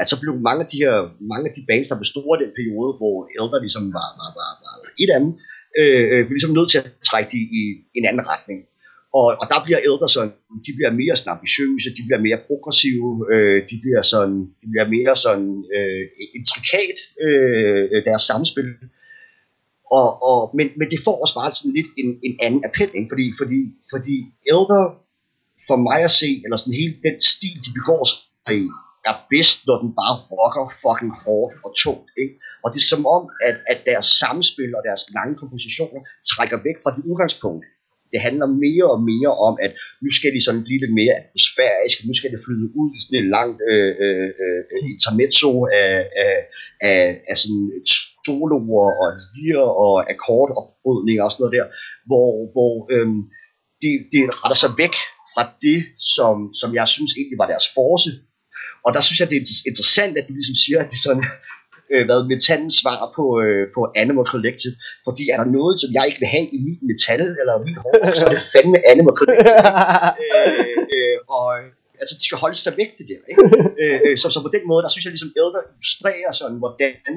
at 0.00 0.06
så 0.10 0.16
blev 0.22 0.34
mange 0.48 0.60
af 0.64 0.68
de 0.72 0.78
her, 0.84 0.96
mange 1.32 1.44
af 1.48 1.54
de 1.56 1.66
bands, 1.70 1.88
der 1.90 2.02
bestod 2.04 2.28
af 2.34 2.40
den 2.44 2.52
periode, 2.58 2.92
hvor 3.00 3.16
Elder 3.38 3.60
ligesom 3.64 3.84
var, 3.98 4.08
var, 4.20 4.30
var, 4.38 4.50
var 4.64 4.74
et 5.04 5.10
andet, 5.16 5.34
øh, 5.80 6.18
vi 6.18 6.24
blev 6.26 6.36
ligesom 6.38 6.56
nødt 6.58 6.70
til 6.70 6.80
at 6.82 6.88
trække 7.08 7.30
de 7.34 7.40
i 7.60 7.62
en 7.98 8.04
anden 8.08 8.24
retning. 8.32 8.60
Og, 9.18 9.26
og 9.40 9.46
der 9.52 9.58
bliver 9.64 9.80
Elder 9.88 10.10
sådan, 10.16 10.34
de 10.66 10.72
bliver 10.76 10.92
mere 11.00 11.14
sådan 11.16 11.34
ambitiøse, 11.36 11.88
de 11.98 12.02
bliver 12.06 12.22
mere 12.26 12.40
progressive, 12.48 13.10
øh, 13.32 13.58
de 13.70 13.76
bliver 13.82 14.02
sådan, 14.12 14.38
de 14.60 14.66
bliver 14.72 14.88
mere 14.96 15.14
sådan 15.24 15.50
øh, 15.76 16.02
intrikat, 16.38 16.96
øh, 17.26 17.84
deres 18.08 18.24
samspil. 18.30 18.70
Og, 19.98 20.08
og, 20.30 20.38
men, 20.58 20.66
men 20.78 20.86
det 20.92 21.00
får 21.06 21.16
også 21.22 21.34
bare 21.40 21.50
sådan 21.54 21.74
lidt 21.78 21.90
en, 22.02 22.10
en 22.28 22.34
anden 22.46 22.62
appel, 22.68 22.90
ikke? 22.98 23.10
Fordi, 23.12 23.26
fordi, 23.40 23.60
fordi 23.92 24.16
Elder, 24.52 24.82
for 25.68 25.76
mig 25.88 26.00
at 26.08 26.14
se, 26.22 26.30
eller 26.44 26.56
sådan 26.56 26.80
hele 26.82 26.94
den 27.06 27.16
stil, 27.32 27.56
de 27.64 27.70
begår 27.78 28.02
sig 28.10 28.56
i, 28.62 28.66
er 29.10 29.16
bedst, 29.32 29.58
når 29.68 29.76
den 29.82 29.90
bare 30.00 30.14
rocker 30.32 30.66
fucking 30.82 31.14
hårdt 31.22 31.54
og 31.64 31.70
tungt. 31.82 32.08
Ikke? 32.22 32.34
Og 32.62 32.68
det 32.72 32.78
er 32.80 32.88
som 32.94 33.02
om, 33.16 33.22
at, 33.48 33.56
at 33.72 33.78
deres 33.90 34.08
samspil 34.22 34.70
og 34.78 34.82
deres 34.88 35.04
lange 35.16 35.34
kompositioner 35.42 36.00
trækker 36.30 36.58
væk 36.66 36.76
fra 36.82 36.94
det 36.96 37.02
udgangspunkt. 37.10 37.64
Det 38.12 38.20
handler 38.28 38.48
mere 38.66 38.86
og 38.94 39.00
mere 39.12 39.32
om, 39.48 39.54
at 39.66 39.72
nu 40.04 40.10
skal 40.18 40.30
de 40.36 40.44
sådan 40.44 40.64
blive 40.66 40.80
lidt 40.82 40.94
mere 41.00 41.14
atmosfærisk, 41.20 41.96
nu 42.08 42.14
skal 42.18 42.30
det 42.34 42.44
flyde 42.46 42.68
ud 42.80 42.88
i 42.96 42.98
sådan 43.02 43.20
et 43.22 43.28
langt 43.36 43.58
øh, 43.70 43.92
øh, 44.04 44.30
øh, 44.42 44.60
intermezzo 44.92 45.50
af, 45.82 45.92
af, 46.24 46.36
af, 46.90 47.00
af 47.30 47.36
sådan 47.42 47.64
soloer 48.24 48.90
og 49.02 49.08
lir 49.34 49.64
og 49.84 49.94
akkordopbrydninger 50.12 51.24
og 51.24 51.32
sådan 51.32 51.42
noget 51.42 51.56
der, 51.58 51.66
hvor, 52.08 52.28
hvor 52.54 52.74
øh, 52.94 53.08
det, 53.82 53.92
det 54.12 54.22
retter 54.40 54.58
sig 54.64 54.72
væk 54.82 54.94
fra 55.34 55.44
det, 55.66 55.80
som, 56.14 56.36
som 56.60 56.74
jeg 56.78 56.86
synes 56.94 57.12
egentlig 57.18 57.38
var 57.42 57.48
deres 57.52 57.66
force. 57.76 58.10
Og 58.84 58.90
der 58.94 59.02
synes 59.04 59.18
jeg, 59.20 59.28
det 59.30 59.36
er 59.36 59.44
interessant, 59.70 60.14
at 60.18 60.28
du 60.28 60.32
ligesom 60.38 60.56
siger, 60.64 60.78
at 60.80 60.88
det 60.90 60.96
er 61.00 61.06
sådan, 61.08 61.26
øh, 61.92 62.04
hvad 62.08 62.20
metallens 62.34 62.76
svar 62.82 63.00
på, 63.16 63.24
øh, 63.44 63.64
på 63.74 63.80
Animal 64.02 64.26
Collective. 64.32 64.76
Fordi 65.06 65.22
er 65.32 65.38
der 65.42 65.48
noget, 65.58 65.74
som 65.82 65.90
jeg 65.96 66.04
ikke 66.08 66.20
vil 66.22 66.34
have 66.36 66.48
i 66.56 66.58
min 66.66 66.80
metal 66.90 67.22
eller 67.40 67.54
min 67.66 67.76
hårdrock, 67.82 68.16
så 68.20 68.24
er 68.26 68.32
det 68.36 68.42
fandme 68.54 68.78
Animal 68.92 69.14
Collective. 69.18 69.62
øh, 70.24 70.76
øh, 70.94 71.16
og 71.36 71.46
altså, 72.00 72.14
de 72.18 72.24
skal 72.26 72.38
holde 72.44 72.58
sig 72.64 72.74
væk 72.80 72.90
det 72.98 73.06
der. 73.12 73.20
Ikke? 73.30 73.42
øh, 73.82 73.98
øh, 74.04 74.14
så, 74.20 74.26
så 74.34 74.38
på 74.46 74.52
den 74.56 74.64
måde, 74.70 74.82
der 74.84 74.90
synes 74.90 75.04
jeg 75.04 75.14
ligesom 75.16 75.32
Elder 75.40 75.62
illustrerer 75.70 76.32
sådan, 76.40 76.58
hvordan 76.62 77.16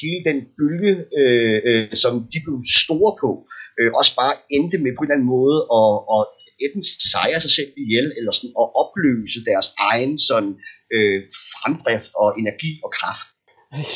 hele 0.00 0.20
den 0.28 0.38
bølge, 0.58 0.94
øh, 1.20 1.58
øh, 1.68 1.84
som 2.02 2.12
de 2.32 2.38
blev 2.44 2.56
store 2.82 3.12
på, 3.22 3.30
øh, 3.78 3.90
også 4.00 4.12
bare 4.20 4.34
endte 4.56 4.78
med 4.84 4.92
på 4.92 5.00
en 5.00 5.06
eller 5.06 5.16
anden 5.16 5.32
måde 5.38 5.58
at, 5.80 5.92
at 6.16 6.22
enten 6.64 6.82
sejre 7.12 7.40
sig 7.40 7.52
selv 7.58 7.70
ihjel, 7.82 8.08
eller 8.18 8.32
sådan 8.32 8.54
at 8.62 8.68
opløse 8.82 9.40
deres 9.50 9.68
egen 9.90 10.18
sådan, 10.28 10.54
øh, 10.94 11.18
fremdrift 11.54 12.12
og 12.22 12.28
energi 12.40 12.70
og 12.84 12.90
kraft. 12.98 13.28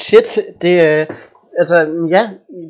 Shit, 0.04 0.28
det 0.62 0.74
øh, 0.88 1.06
altså 1.60 1.76
ja, 2.14 2.22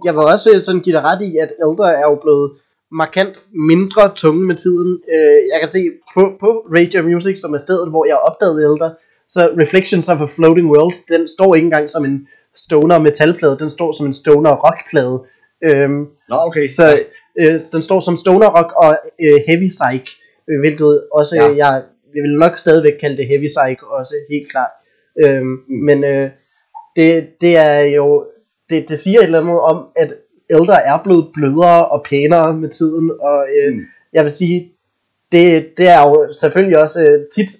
jeg 0.06 0.16
var 0.16 0.24
også 0.32 0.48
øh, 0.54 0.60
sådan 0.60 0.80
give 0.80 0.96
dig 0.96 1.04
ret 1.10 1.22
i, 1.22 1.30
at 1.44 1.50
ældre 1.66 1.86
er 2.02 2.06
jo 2.12 2.18
blevet 2.24 2.48
markant 2.92 3.34
mindre 3.72 4.14
tunge 4.14 4.42
med 4.50 4.56
tiden. 4.64 4.90
Øh, 5.14 5.38
jeg 5.52 5.58
kan 5.60 5.68
se 5.68 5.82
på, 6.14 6.22
på 6.40 6.50
Radio 6.76 7.02
Music, 7.02 7.40
som 7.40 7.54
er 7.54 7.58
stedet, 7.58 7.88
hvor 7.90 8.04
jeg 8.06 8.18
opdagede 8.28 8.62
ældre, 8.70 8.94
så 9.28 9.40
Reflections 9.62 10.08
of 10.08 10.20
a 10.20 10.28
Floating 10.36 10.68
World, 10.72 10.94
den 11.08 11.28
står 11.28 11.54
ikke 11.54 11.64
engang 11.64 11.90
som 11.90 12.04
en 12.04 12.28
stoner 12.56 12.98
metalplade, 12.98 13.58
den 13.58 13.70
står 13.70 13.92
som 13.92 14.06
en 14.06 14.12
stoner 14.12 14.52
rockplade. 14.64 15.16
Øhm, 15.64 16.06
Nå, 16.28 16.36
okay. 16.46 16.66
så 16.66 16.98
øh, 17.40 17.60
den 17.72 17.82
står 17.82 18.00
som 18.00 18.16
stoner 18.16 18.48
rock 18.58 18.72
og 18.76 18.98
øh, 19.20 19.40
heavy 19.48 19.68
psych, 19.68 20.16
øh, 20.48 20.60
hvilket 20.60 21.06
også 21.12 21.36
Ja. 21.36 21.42
ja. 21.46 21.56
jeg, 21.56 21.82
jeg 22.14 22.22
vil 22.22 22.34
nok 22.38 22.58
stadigvæk 22.58 22.92
kalde 23.00 23.16
det 23.16 23.26
heavy 23.26 23.46
psych 23.46 23.82
også 23.82 24.14
helt 24.30 24.50
klart. 24.50 24.70
Øhm, 25.24 25.56
men 25.86 26.04
øh, 26.04 26.30
det, 26.96 27.28
det 27.40 27.56
er 27.56 27.80
jo 27.80 28.24
det, 28.70 28.88
det 28.88 29.00
siger 29.00 29.18
et 29.18 29.24
eller 29.24 29.40
andet 29.40 29.60
om 29.60 29.86
at 29.96 30.14
Elder 30.50 30.74
er 30.74 31.02
blevet 31.04 31.30
blødere 31.34 31.88
og 31.88 32.04
pænere 32.10 32.54
med 32.56 32.68
tiden 32.68 33.10
og 33.20 33.46
øh, 33.58 33.72
Mm. 33.72 33.78
mm. 33.78 33.84
jeg 34.12 34.24
vil 34.24 34.32
sige 34.32 34.72
det, 35.32 35.72
det 35.78 35.88
er 35.88 36.00
jo 36.08 36.32
selvfølgelig 36.40 36.78
også 36.78 37.00
øh, 37.00 37.26
tit 37.34 37.50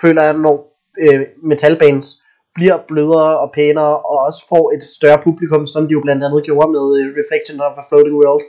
føler 0.00 0.22
jeg 0.22 0.34
når 0.34 0.78
øh, 1.00 1.20
metalbands 1.42 2.23
bliver 2.54 2.78
blødere 2.88 3.38
og 3.38 3.52
pænere 3.54 3.96
og 3.98 4.18
også 4.26 4.44
får 4.48 4.72
et 4.76 4.82
større 4.96 5.20
publikum 5.24 5.66
som 5.66 5.86
de 5.86 5.92
jo 5.92 6.00
blandt 6.00 6.24
andet 6.24 6.44
gjorde 6.44 6.70
med 6.72 6.84
øh, 7.00 7.06
Reflection 7.20 7.60
of 7.60 7.78
a 7.78 7.82
Floating 7.88 8.16
World 8.16 8.42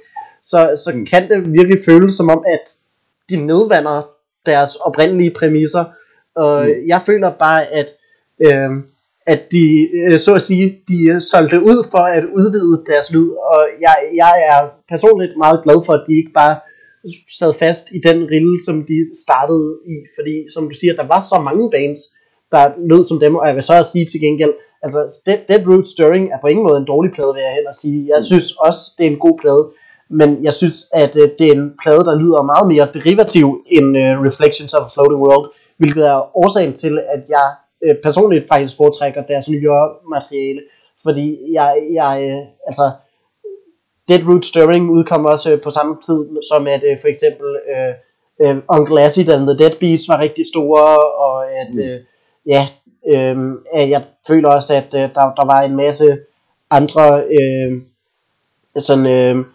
så, 0.43 0.59
så 0.83 0.91
Mm. 0.95 1.05
kan 1.05 1.29
det 1.29 1.53
virkelig 1.53 1.79
føles 1.85 2.13
som 2.13 2.29
om 2.29 2.43
at 2.47 2.65
de 3.29 3.35
nedvander 3.45 4.09
deres 4.45 4.75
oprindelige 4.75 5.31
præmisser 5.39 5.83
og 6.35 6.65
Mm. 6.65 6.87
jeg 6.87 7.01
føler 7.05 7.31
bare 7.31 7.65
at 7.79 7.87
øh, 8.45 8.69
at 9.27 9.51
de, 9.51 9.89
øh, 9.97 10.19
så 10.19 10.35
at 10.35 10.41
sige, 10.41 10.65
de 10.87 10.97
øh, 11.13 11.21
solgte 11.21 11.59
ud 11.61 11.87
for 11.91 12.03
at 12.17 12.23
udvide 12.39 12.83
deres 12.91 13.11
lyd, 13.13 13.29
og 13.29 13.61
jeg, 13.81 13.95
jeg 14.15 14.33
er 14.53 14.59
personligt 14.89 15.37
meget 15.37 15.59
glad 15.63 15.79
for, 15.85 15.93
at 15.93 16.03
de 16.07 16.13
ikke 16.21 16.31
bare 16.33 16.55
sad 17.39 17.53
fast 17.53 17.85
i 17.97 17.99
den 18.09 18.19
rille, 18.33 18.55
som 18.65 18.75
de 18.91 18.97
startede 19.25 19.69
i, 19.93 19.95
fordi 20.17 20.35
som 20.53 20.63
du 20.69 20.75
siger, 20.81 20.93
der 20.95 21.07
var 21.13 21.21
så 21.31 21.37
mange 21.47 21.65
bands, 21.75 22.01
der 22.55 22.73
lød 22.91 23.03
som 23.05 23.19
dem, 23.19 23.35
og 23.35 23.47
jeg 23.47 23.55
vil 23.55 23.63
så 23.63 23.73
også 23.79 23.91
sige 23.91 24.05
til 24.05 24.19
gengæld, 24.25 24.53
altså 24.83 24.99
Dead, 25.25 25.39
Dead 25.49 25.63
Root 25.69 25.87
Stirring 25.93 26.25
er 26.33 26.37
på 26.41 26.47
ingen 26.47 26.65
måde 26.67 26.77
en 26.77 26.85
dårlig 26.93 27.11
plade, 27.15 27.33
vil 27.35 27.41
jeg 27.47 27.53
heller 27.59 27.73
sige. 27.83 27.99
Jeg 28.13 28.23
synes 28.23 28.47
også, 28.67 28.81
det 28.97 29.03
er 29.05 29.11
en 29.11 29.19
god 29.27 29.35
plade, 29.41 29.63
men 30.19 30.29
jeg 30.43 30.53
synes, 30.53 30.75
at 30.93 31.13
øh, 31.21 31.29
det 31.39 31.47
er 31.47 31.55
en 31.61 31.71
plade, 31.83 32.03
der 32.09 32.15
lyder 32.23 32.41
meget 32.53 32.67
mere 32.73 32.87
derivativ 32.97 33.45
end 33.67 33.97
øh, 33.97 34.11
Reflections 34.27 34.73
of 34.73 34.83
a 34.87 34.89
Floating 34.93 35.21
World, 35.25 35.45
hvilket 35.77 36.03
er 36.13 36.37
årsagen 36.37 36.73
til, 36.73 36.93
at 37.15 37.21
jeg 37.35 37.47
øh, 37.85 37.95
personligt 38.03 38.45
faktisk 38.51 38.77
foretrækker 38.77 39.21
deres 39.31 39.49
nyere 39.49 39.83
materiale, 40.15 40.61
fordi 41.03 41.27
jeg, 41.57 41.71
jeg 41.99 42.13
øh, 42.29 42.41
altså, 42.69 42.85
Dead 44.09 44.21
Root 44.29 44.45
Stirring 44.45 44.89
udkom 44.91 45.25
også 45.25 45.51
øh, 45.51 45.61
på 45.61 45.69
samme 45.71 45.95
tid, 46.05 46.19
som 46.51 46.67
at 46.67 46.83
øh, 46.89 46.97
for 47.01 47.07
eksempel 47.07 47.49
øh, 47.73 47.93
øh, 48.43 48.57
Uncle 48.69 49.01
Acid 49.01 49.29
and 49.29 49.47
the 49.47 49.57
Deadbeats 49.57 50.09
var 50.09 50.19
rigtig 50.19 50.45
store, 50.53 50.85
og 51.25 51.51
at, 51.61 51.73
Mm. 51.75 51.81
øh, 51.81 51.99
ja, 52.45 52.63
øh, 53.13 53.35
jeg 53.89 54.03
føler 54.27 54.49
også, 54.49 54.73
at 54.75 54.89
øh, 54.95 55.01
der, 55.15 55.25
der 55.39 55.45
var 55.45 55.61
en 55.61 55.75
masse 55.75 56.17
andre 56.71 57.23
øh, 57.37 57.81
sådan 58.79 59.07
øh, 59.07 59.45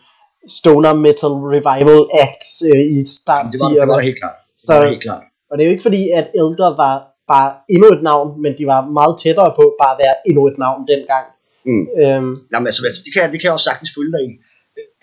stoner 0.49 0.93
metal 0.95 1.33
revival 1.55 2.01
acts 2.25 2.62
øh, 2.71 2.81
i 2.97 3.05
starten 3.21 3.53
Det 3.53 3.61
var, 3.62 3.69
det 3.69 3.89
var 3.89 3.99
helt 4.09 4.19
klart. 4.23 4.37
Det 4.57 4.62
Så- 4.67 4.75
var 4.75 4.89
helt 4.89 5.03
klart. 5.03 5.23
og 5.51 5.59
det 5.59 5.62
er 5.65 5.69
jo 5.69 5.73
ikke 5.77 5.83
fordi, 5.89 6.03
at 6.21 6.27
Elder 6.35 6.77
var 6.85 6.95
bare 7.33 7.51
endnu 7.75 7.89
et 7.97 8.03
navn, 8.03 8.43
men 8.43 8.53
de 8.59 8.65
var 8.67 8.81
meget 8.99 9.15
tættere 9.23 9.53
på 9.59 9.65
bare 9.83 9.93
at 9.95 10.01
være 10.05 10.15
endnu 10.29 10.43
et 10.51 10.59
navn 10.59 10.81
dengang. 10.93 11.27
Mm. 11.69 11.85
Øhm, 12.01 12.33
Jamen, 12.53 12.67
altså, 12.71 12.83
altså, 12.89 13.01
det, 13.05 13.11
kan, 13.15 13.23
det 13.33 13.39
kan 13.41 13.47
jeg 13.49 13.57
også 13.59 13.69
sagtens 13.71 13.91
følge 13.97 14.12
dig 14.17 14.23
i. 14.31 14.33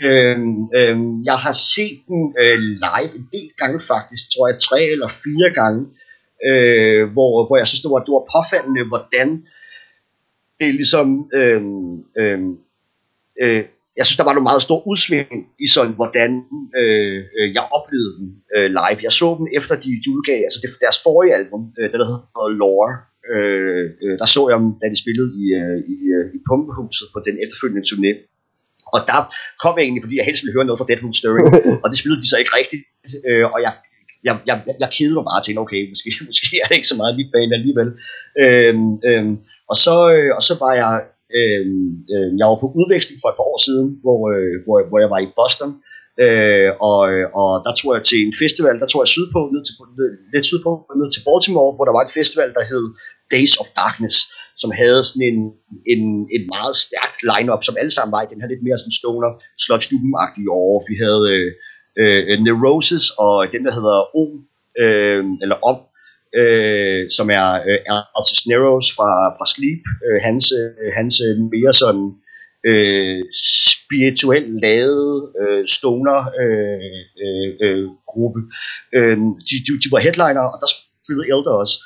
Øhm, 0.07 0.55
øhm, 0.80 1.11
jeg 1.30 1.38
har 1.45 1.55
set 1.76 1.97
den 2.07 2.22
øh, 2.43 2.57
live 2.85 3.11
en 3.19 3.26
del 3.35 3.49
gange 3.61 3.77
faktisk, 3.93 4.23
tror 4.34 4.45
jeg 4.51 4.57
tre 4.69 4.80
eller 4.93 5.09
fire 5.26 5.49
gange, 5.61 5.80
øh, 6.49 7.03
hvor, 7.14 7.47
hvor 7.47 7.57
jeg 7.57 7.68
synes, 7.68 7.81
det 7.81 7.91
var, 7.91 8.01
det 8.05 8.14
var 8.18 8.26
påfaldende, 8.35 8.88
hvordan 8.88 9.30
det 10.59 10.76
ligesom, 10.76 11.07
øhm, 11.39 12.03
øhm, 12.22 12.51
øh, 13.43 13.64
jeg 13.97 14.05
synes, 14.05 14.19
der 14.19 14.27
var 14.30 14.35
nogle 14.35 14.49
meget 14.51 14.68
store 14.68 14.88
udsving 14.91 15.30
i 15.65 15.68
sådan, 15.76 15.95
hvordan 15.99 16.31
øh, 16.81 17.19
øh, 17.38 17.47
jeg 17.57 17.64
oplevede 17.77 18.14
dem 18.18 18.27
øh, 18.55 18.68
live. 18.80 18.99
Jeg 19.07 19.14
så 19.22 19.27
dem 19.39 19.47
efter 19.57 19.76
de, 19.84 19.89
de 20.03 20.09
udgav, 20.15 20.39
altså 20.47 20.59
det, 20.61 20.69
deres 20.85 20.99
forrige 21.05 21.35
album, 21.39 21.61
øh, 21.80 21.88
det 21.91 21.97
der 22.01 22.07
hedder 22.11 22.47
Lore, 22.61 22.91
øh, 23.34 23.85
øh, 24.03 24.15
der 24.22 24.27
så 24.35 24.41
jeg 24.49 24.57
dem, 24.61 24.69
da 24.81 24.85
de 24.93 25.01
spillede 25.03 25.30
i, 25.41 25.43
øh, 25.59 25.77
i, 25.93 25.95
øh, 26.15 26.26
i 26.38 26.39
Pumpehuset 26.47 27.07
på 27.14 27.19
den 27.27 27.35
efterfølgende 27.43 27.88
turné. 27.91 28.11
Og 28.93 28.99
der 29.09 29.19
kom 29.64 29.73
jeg 29.77 29.84
egentlig, 29.84 30.03
fordi 30.05 30.18
jeg 30.19 30.27
helst 30.30 30.43
ville 30.43 30.55
høre 30.57 30.68
noget 30.68 30.80
fra 30.80 30.89
Deadwood 30.89 31.18
Stirring, 31.19 31.47
og 31.84 31.88
det 31.89 31.97
spillede 31.99 32.22
de 32.23 32.30
så 32.31 32.38
ikke 32.41 32.53
rigtigt, 32.59 32.84
øh, 33.27 33.45
og 33.53 33.59
jeg, 33.65 33.73
jeg, 34.27 34.35
jeg, 34.49 34.55
jeg, 34.67 34.75
jeg 34.83 34.89
kedede 34.97 35.17
mig 35.17 35.27
bare 35.31 35.41
til, 35.43 35.61
okay, 35.63 35.81
måske, 35.91 36.09
måske 36.29 36.45
er 36.61 36.67
det 36.67 36.75
ikke 36.79 36.91
så 36.93 36.99
meget 37.01 37.17
mit 37.19 37.31
bane 37.33 37.53
alligevel. 37.59 37.89
Øhm, 38.43 38.89
øhm, 39.09 39.33
Og 39.71 39.75
så, 39.85 39.95
øh, 40.15 40.31
og 40.37 40.43
så 40.47 40.53
var 40.63 40.73
jeg, 40.83 40.93
øh, 41.37 41.65
øh, 42.13 42.29
jeg 42.39 42.47
var 42.51 42.59
på 42.61 42.69
udveksling 42.79 43.17
for 43.21 43.29
et 43.29 43.37
par 43.39 43.49
år 43.53 43.59
siden, 43.67 43.87
hvor, 44.03 44.19
øh, 44.33 44.55
hvor, 44.65 44.77
hvor 44.89 44.99
jeg 45.03 45.09
var 45.13 45.21
i 45.23 45.33
Boston, 45.39 45.71
øh, 46.23 46.69
og, 46.89 46.99
og 47.39 47.51
der 47.65 47.73
tog 47.79 47.89
jeg 47.95 48.03
til 48.09 48.19
en 48.27 48.35
festival, 48.43 48.75
der 48.81 48.87
tog 48.89 48.99
jeg 49.03 49.13
sydpå, 49.15 49.39
ned 49.53 49.61
til, 49.67 49.73
lidt 50.33 50.45
sydpå, 50.51 50.71
ned 50.99 51.09
til 51.11 51.25
Baltimore, 51.27 51.75
hvor 51.75 51.85
der 51.85 51.95
var 51.97 52.03
et 52.05 52.15
festival, 52.19 52.49
der 52.57 52.63
hed 52.71 52.85
Days 53.35 53.53
of 53.61 53.67
Darkness, 53.81 54.17
som 54.61 54.69
havde 54.81 55.01
sådan 55.09 55.25
en, 55.31 55.39
en, 55.93 56.03
en 56.35 56.43
meget 56.55 56.75
stærkt 56.85 57.19
lineup, 57.31 57.63
som 57.63 57.79
alle 57.81 57.93
sammen 57.95 58.15
var 58.15 58.23
i 58.23 58.31
den 58.31 58.41
her 58.41 58.51
lidt 58.51 58.65
mere 58.65 58.77
sådan 58.79 58.99
stoner, 59.01 59.31
slotstuben-agtige 59.63 60.49
år. 60.63 60.73
Vi 60.89 60.95
havde 61.03 61.23
øh, 61.35 61.47
Øh, 61.99 62.21
øh, 62.29 62.39
Neurosis 62.45 63.05
og 63.25 63.47
den, 63.53 63.65
der 63.65 63.73
hedder 63.77 64.15
O, 64.21 64.25
øh, 64.83 65.23
eller 65.43 65.57
Om, 65.69 65.77
øh, 66.39 67.01
som 67.17 67.27
er, 67.39 67.47
øh, 67.67 67.79
er 67.91 67.99
altså 68.17 68.33
fra, 68.95 69.09
fra 69.37 69.45
Sleep, 69.53 69.83
øh, 70.05 70.19
hans, 70.27 70.45
øh, 70.59 70.91
hans 70.99 71.15
øh, 71.25 71.35
mere 71.53 71.73
sådan 71.81 72.07
øh, 72.69 73.21
spirituelt 73.81 74.51
lavet 74.65 75.13
øh, 75.41 75.63
stoner 75.77 76.19
øh, 76.41 76.99
øh, 77.23 77.49
øh, 77.65 77.85
gruppe. 78.11 78.41
Øh, 78.97 79.17
de, 79.47 79.55
de, 79.65 79.71
de 79.83 79.89
var 79.93 80.01
headliner, 80.05 80.45
og 80.53 80.57
der 80.61 80.69
spillede 81.03 81.27
Elder 81.33 81.53
også. 81.63 81.77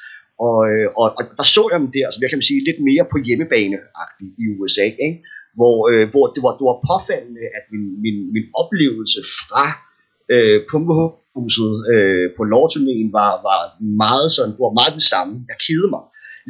Og, 0.47 0.59
og, 0.99 1.07
og 1.17 1.23
der 1.39 1.47
så 1.55 1.63
jeg 1.71 1.79
dem 1.79 1.91
der, 1.95 2.03
altså, 2.05 2.17
som 2.17 2.23
jeg 2.23 2.31
kan 2.31 2.49
sige, 2.49 2.67
lidt 2.69 2.79
mere 2.89 3.05
på 3.11 3.17
hjemmebane 3.27 3.77
i 4.41 4.43
USA, 4.57 4.87
ikke? 5.07 5.19
Hvor, 5.57 5.77
øh, 5.91 6.05
hvor 6.13 6.25
det, 6.33 6.41
var, 6.45 6.53
det 6.59 6.65
var 6.69 6.77
påfaldende, 6.89 7.45
at 7.57 7.63
min, 7.71 7.85
min, 8.03 8.17
min 8.35 8.45
oplevelse 8.61 9.19
fra 9.47 9.65
øh, 10.33 10.57
pumpehuset 10.71 11.73
øh, 11.93 12.25
på 12.37 12.41
lovturnéen 12.53 13.09
var, 13.19 13.31
var 13.47 13.61
meget 14.03 14.27
sådan, 14.35 14.53
var 14.65 14.73
meget 14.79 14.93
det 14.99 15.05
samme. 15.13 15.33
Jeg 15.51 15.57
kedede 15.65 15.89
mig. 15.95 16.03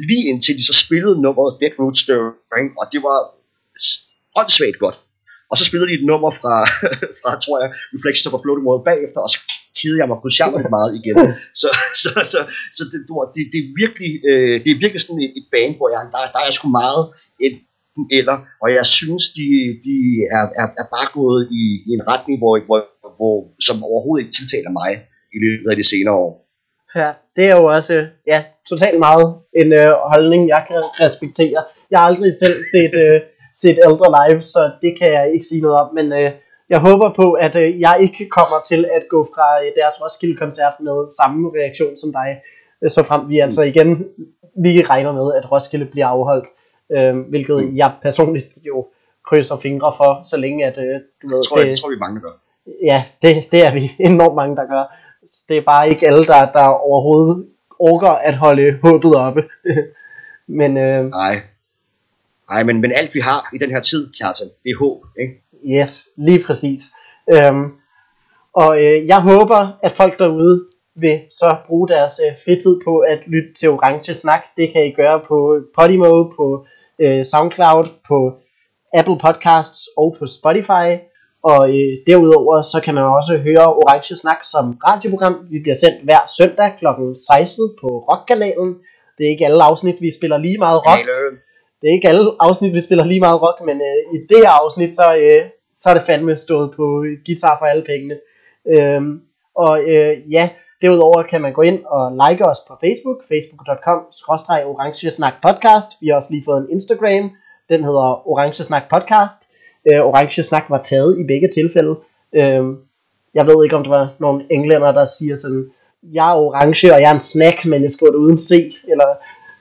Lige 0.08 0.24
indtil 0.30 0.54
de 0.58 0.64
så 0.70 0.74
spillede 0.84 1.22
nummeret 1.24 1.58
Dead 1.60 1.74
Root 1.78 1.96
Stirring, 2.02 2.68
og 2.80 2.84
det 2.92 3.00
var 3.08 3.18
åndssvagt 4.38 4.78
godt. 4.84 4.98
Og 5.50 5.56
så 5.58 5.64
spillede 5.68 5.90
de 5.90 5.98
et 6.00 6.06
nummer 6.10 6.30
fra, 6.40 6.54
fra 7.22 7.30
tror 7.44 7.56
jeg, 7.62 7.68
Reflections 7.94 8.26
of 8.28 8.38
a 8.38 8.40
Floating 8.42 8.66
World 8.68 8.84
bagefter, 8.90 9.20
og 9.26 9.30
så 9.34 9.38
kedede 9.78 10.00
jeg 10.00 10.08
mig 10.10 10.18
på 10.22 10.30
charmen 10.36 10.62
meget 10.76 10.92
igen. 11.00 11.16
Så, 11.62 11.68
så, 12.02 12.10
så, 12.32 12.40
så 12.76 12.82
det, 12.92 12.98
det, 13.34 13.42
det, 13.52 13.58
er 13.64 13.68
virkelig, 13.82 14.12
øh, 14.30 14.54
det 14.62 14.70
er 14.70 14.82
virkelig 14.84 15.02
sådan 15.02 15.22
et, 15.26 15.32
et 15.38 15.46
band, 15.54 15.72
hvor 15.78 15.88
jeg, 15.94 16.00
der, 16.14 16.20
der 16.34 16.40
er 16.46 16.52
sgu 16.56 16.66
meget 16.82 17.02
et, 17.46 17.56
eller, 18.18 18.36
og 18.62 18.68
jeg 18.78 18.86
synes, 18.98 19.24
de, 19.38 19.46
de 19.86 19.96
er, 20.36 20.44
er, 20.60 20.66
er 20.82 20.86
bare 20.96 21.08
gået 21.18 21.42
i, 21.60 21.62
i 21.88 21.90
en 21.96 22.04
retning, 22.12 22.36
hvor, 22.42 22.52
hvor, 22.68 22.80
hvor, 23.16 23.36
som 23.66 23.84
overhovedet 23.84 24.22
ikke 24.24 24.36
tiltaler 24.38 24.70
mig 24.80 24.90
i 25.36 25.38
løbet 25.44 25.70
af 25.70 25.76
de 25.76 25.88
senere 25.92 26.14
år. 26.14 26.32
Ja, 26.96 27.10
det 27.36 27.44
er 27.50 27.56
jo 27.56 27.64
også 27.64 28.06
ja, 28.26 28.44
totalt 28.68 28.98
meget 28.98 29.26
en 29.60 29.72
øh, 29.72 29.92
holdning, 30.12 30.48
jeg 30.48 30.64
kan 30.68 30.82
respektere. 31.04 31.64
Jeg 31.90 31.98
har 31.98 32.06
aldrig 32.06 32.32
selv 32.42 32.56
set, 32.72 32.94
øh, 33.04 33.20
set 33.62 33.78
ældre 33.86 34.08
live, 34.18 34.42
så 34.42 34.70
det 34.82 34.98
kan 34.98 35.12
jeg 35.12 35.32
ikke 35.34 35.46
sige 35.46 35.60
noget 35.60 35.80
om, 35.80 35.94
men 35.94 36.12
øh, 36.12 36.30
jeg 36.68 36.80
håber 36.80 37.12
på, 37.20 37.32
at 37.32 37.56
øh, 37.56 37.80
jeg 37.80 37.96
ikke 38.00 38.28
kommer 38.28 38.58
til 38.68 38.84
at 38.96 39.04
gå 39.10 39.28
fra 39.34 39.64
øh, 39.64 39.70
deres 39.80 39.94
Roskilde-koncert 40.02 40.74
med 40.80 40.96
samme 41.20 41.50
reaktion 41.58 41.96
som 41.96 42.12
dig, 42.12 42.40
øh, 42.82 42.90
så 42.90 43.02
frem 43.02 43.28
vi 43.28 43.38
altså 43.38 43.62
igen 43.62 44.04
lige 44.64 44.82
regner 44.82 45.12
med, 45.12 45.34
at 45.34 45.52
Roskilde 45.52 45.86
bliver 45.86 46.06
afholdt, 46.06 46.48
øh, 46.94 47.16
hvilket 47.30 47.64
mm. 47.64 47.76
jeg 47.76 47.92
personligt 48.02 48.58
jo 48.66 48.86
krydser 49.28 49.56
fingre 49.56 49.92
for, 49.96 50.20
så 50.30 50.36
længe 50.36 50.66
at 50.66 50.78
øh, 50.78 51.00
du 51.22 51.28
ved, 51.28 51.36
jeg 51.36 51.44
tror, 51.48 51.56
det, 51.56 51.68
jeg 51.68 51.78
tror 51.78 51.90
vi 51.90 51.96
mange, 51.96 52.20
gør. 52.20 52.34
Ja, 52.82 53.04
det, 53.22 53.52
det 53.52 53.66
er 53.66 53.72
vi 53.72 53.90
enormt 54.10 54.34
mange, 54.34 54.56
der 54.56 54.66
gør. 54.66 54.96
Det 55.48 55.56
er 55.56 55.62
bare 55.62 55.88
ikke 55.88 56.06
alle, 56.06 56.24
der, 56.24 56.52
der 56.52 56.64
overhovedet 56.64 57.48
orker 57.78 58.10
at 58.10 58.34
holde 58.34 58.78
håbet 58.82 59.16
oppe. 59.16 59.44
men, 60.58 60.76
øh, 60.76 61.04
Nej, 61.04 61.34
Nej, 62.50 62.62
men, 62.62 62.80
men 62.80 62.92
alt 62.92 63.14
vi 63.14 63.20
har 63.20 63.48
i 63.54 63.58
den 63.58 63.70
her 63.70 63.80
tid, 63.80 64.12
Kjartan, 64.18 64.46
det 64.62 64.70
er 64.70 64.78
håb, 64.78 65.02
ikke? 65.20 65.34
Yes, 65.80 66.08
lige 66.16 66.44
præcis. 66.46 66.82
Øhm, 67.32 67.72
og 68.52 68.76
øh, 68.84 69.06
jeg 69.06 69.20
håber, 69.20 69.78
at 69.82 69.92
folk 69.92 70.18
derude 70.18 70.66
vil 70.94 71.20
så 71.30 71.56
bruge 71.66 71.88
deres 71.88 72.20
øh, 72.26 72.36
fritid 72.44 72.80
på 72.84 72.98
at 72.98 73.18
lytte 73.26 73.54
til 73.54 73.70
Orange 73.70 74.14
Snak. 74.14 74.44
Det 74.56 74.72
kan 74.72 74.86
I 74.86 74.90
gøre 74.92 75.20
på 75.28 75.60
Podimo, 75.74 76.24
på 76.36 76.66
øh, 76.98 77.24
SoundCloud, 77.24 77.86
på 78.08 78.32
Apple 78.94 79.18
Podcasts 79.18 79.88
og 79.96 80.16
på 80.18 80.26
Spotify. 80.26 80.88
Og 81.42 81.68
øh, 81.68 81.92
derudover 82.06 82.62
så 82.62 82.80
kan 82.84 82.94
man 82.94 83.04
også 83.04 83.38
høre 83.38 83.66
Orange 83.80 84.16
Snak 84.16 84.40
som 84.44 84.64
radioprogram. 84.86 85.34
Vi 85.50 85.58
bliver 85.58 85.74
sendt 85.74 86.04
hver 86.04 86.22
søndag 86.38 86.70
kl. 86.78 86.86
16 87.28 87.70
på 87.80 87.88
Rockkanalen. 88.08 88.70
Det 89.18 89.26
er 89.26 89.30
ikke 89.30 89.46
alle 89.46 89.62
afsnit, 89.62 90.00
vi 90.00 90.10
spiller 90.18 90.38
lige 90.38 90.58
meget 90.58 90.80
rock. 90.88 91.06
Det 91.80 91.88
er 91.88 91.92
ikke 91.92 92.08
alle 92.08 92.24
afsnit, 92.40 92.74
vi 92.74 92.80
spiller 92.80 93.04
lige 93.04 93.20
meget 93.20 93.42
rock, 93.42 93.58
men 93.68 93.76
øh, 93.76 94.14
i 94.14 94.18
det 94.28 94.38
her 94.38 94.52
afsnit, 94.62 94.90
så, 94.90 95.16
øh, 95.16 95.42
så 95.76 95.90
er 95.90 95.94
det 95.94 96.02
fandme 96.02 96.36
stået 96.36 96.72
på 96.76 97.04
guitar 97.26 97.58
for 97.58 97.66
alle 97.66 97.84
pengene. 97.84 98.16
Øhm, 98.72 99.20
og 99.56 99.80
øh, 99.82 100.32
ja, 100.32 100.48
derudover 100.82 101.22
kan 101.22 101.40
man 101.40 101.52
gå 101.52 101.62
ind 101.62 101.84
og 101.84 102.18
like 102.22 102.46
os 102.46 102.60
på 102.68 102.74
Facebook, 102.84 103.18
facebook.com 103.28 103.98
orange 104.70 105.10
snak 105.10 105.34
podcast. 105.42 105.88
Vi 106.00 106.08
har 106.08 106.16
også 106.16 106.32
lige 106.32 106.44
fået 106.44 106.58
en 106.58 106.70
Instagram, 106.70 107.30
den 107.68 107.84
hedder 107.84 108.28
orange 108.28 108.64
snak 108.64 108.82
podcast. 108.90 109.51
Øh, 109.86 110.00
orange 110.00 110.42
snak 110.42 110.64
var 110.68 110.82
taget 110.82 111.18
i 111.20 111.26
begge 111.26 111.48
tilfælde. 111.48 111.96
Øh, 112.32 112.64
jeg 113.34 113.46
ved 113.46 113.64
ikke, 113.64 113.76
om 113.76 113.82
der 113.82 113.90
var 113.90 114.14
nogle 114.18 114.44
englænder, 114.50 114.92
der 114.92 115.04
siger 115.04 115.36
sådan, 115.36 115.70
jeg 116.02 116.30
er 116.30 116.36
orange, 116.36 116.94
og 116.94 117.00
jeg 117.00 117.08
er 117.08 117.14
en 117.14 117.20
snack, 117.20 117.64
men 117.64 117.82
jeg 117.82 117.90
skriver 117.90 118.12
det 118.12 118.18
uden 118.18 118.38
C, 118.38 118.74
eller 118.88 119.06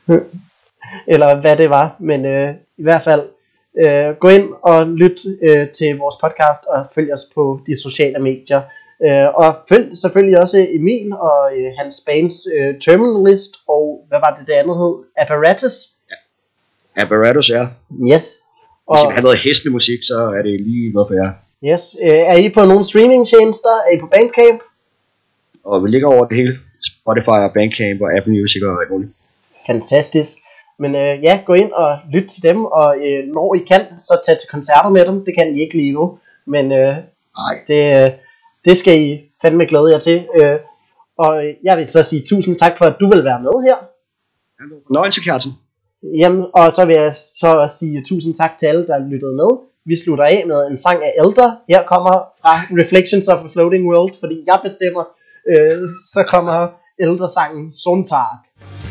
eller 1.13 1.41
hvad 1.41 1.57
det 1.57 1.69
var. 1.69 1.95
Men 1.99 2.25
øh, 2.25 2.53
i 2.77 2.83
hvert 2.83 3.01
fald, 3.01 3.21
øh, 3.77 4.15
gå 4.19 4.29
ind 4.29 4.49
og 4.61 4.87
lyt 4.87 5.19
øh, 5.41 5.69
til 5.69 5.97
vores 5.97 6.15
podcast, 6.21 6.65
og 6.67 6.85
følg 6.95 7.13
os 7.13 7.25
på 7.35 7.59
de 7.67 7.81
sociale 7.81 8.19
medier. 8.19 8.61
Øh, 9.05 9.27
og 9.35 9.55
følg 9.69 9.97
selvfølgelig 9.97 10.39
også 10.39 10.67
Emil 10.69 11.13
og 11.13 11.51
øh, 11.57 11.71
hans 11.77 12.01
bands 12.05 12.35
øh, 12.55 12.79
Terminalist, 12.79 13.51
og 13.67 14.05
hvad 14.07 14.19
var 14.19 14.35
det 14.35 14.47
det 14.47 14.53
andet 14.53 14.77
hed? 14.77 14.93
Apparatus? 15.17 15.73
Apparatus, 16.97 17.49
ja. 17.49 17.67
Yes. 18.13 18.40
Og... 18.87 18.97
Hvis 18.97 19.03
I 19.03 19.07
vil 19.07 19.13
have 19.13 19.23
noget 19.23 19.37
hæslig 19.37 19.71
musik, 19.71 19.99
så 20.03 20.17
er 20.37 20.41
det 20.41 20.61
lige 20.61 20.93
noget 20.93 21.07
for 21.09 21.15
jer. 21.21 21.31
Yes. 21.69 21.95
Øh, 22.01 22.09
er 22.09 22.35
I 22.35 22.49
på 22.49 22.65
nogle 22.65 22.83
streamingtjenester? 22.83 23.69
Er 23.87 23.91
I 23.95 23.99
på 23.99 24.07
Bandcamp? 24.07 24.61
Og 25.63 25.83
vi 25.83 25.89
ligger 25.89 26.07
over 26.07 26.25
det 26.25 26.37
hele. 26.37 26.59
Spotify 26.83 27.39
og 27.47 27.53
Bandcamp 27.53 28.01
og 28.01 28.17
Apple 28.17 28.33
Music 28.33 28.61
og 28.63 28.81
alt 28.81 28.91
muligt. 28.91 29.11
Fantastisk. 29.67 30.37
Men 30.79 30.95
øh, 30.95 31.23
ja, 31.23 31.41
gå 31.45 31.53
ind 31.53 31.71
og 31.71 31.99
lyt 32.13 32.29
til 32.29 32.43
dem, 32.43 32.65
og 32.65 32.97
øh, 32.97 33.27
når 33.33 33.55
I 33.55 33.59
kan, 33.59 33.81
så 33.99 34.19
tag 34.25 34.37
til 34.37 34.49
koncerter 34.49 34.89
med 34.89 35.05
dem. 35.05 35.25
Det 35.25 35.33
kan 35.37 35.55
I 35.55 35.61
ikke 35.61 35.77
lige 35.77 35.91
nu, 35.91 36.19
men 36.45 36.71
øh, 36.71 36.95
Nej. 37.37 37.55
det, 37.67 38.03
øh, 38.03 38.11
det 38.65 38.77
skal 38.77 39.01
I 39.01 39.21
fandme 39.41 39.65
glæde 39.65 39.91
jer 39.91 39.99
til. 39.99 40.27
Øh, 40.35 40.59
og 41.17 41.43
jeg 41.63 41.77
vil 41.77 41.87
så 41.89 42.03
sige 42.03 42.23
tusind 42.29 42.59
tak 42.59 42.77
for, 42.77 42.85
at 42.85 42.95
du 42.99 43.09
vil 43.09 43.23
være 43.23 43.41
med 43.41 43.63
her. 43.67 43.75
Nøjelse, 44.93 45.21
Kjartan. 45.21 45.51
Jamen, 46.03 46.45
og 46.53 46.73
så 46.73 46.85
vil 46.85 46.95
jeg 46.95 47.13
så 47.13 47.47
også 47.47 47.77
sige 47.77 48.03
tusind 48.03 48.35
tak 48.35 48.57
til 48.59 48.65
alle, 48.65 48.87
der 48.87 49.09
lyttede 49.11 49.33
med. 49.33 49.49
Vi 49.85 49.95
slutter 49.95 50.25
af 50.25 50.43
med 50.47 50.67
en 50.67 50.77
sang 50.77 51.03
af 51.03 51.13
Elder. 51.23 51.55
Her 51.69 51.83
kommer 51.83 52.13
fra 52.41 52.53
Reflections 52.81 53.27
of 53.27 53.43
a 53.45 53.47
Floating 53.47 53.87
World, 53.87 54.13
fordi 54.19 54.43
jeg 54.47 54.59
bestemmer. 54.63 55.03
Øh, 55.49 55.77
så 56.13 56.23
kommer 56.27 56.67
Elder-sangen 56.99 57.71
Sonntag. 57.71 58.90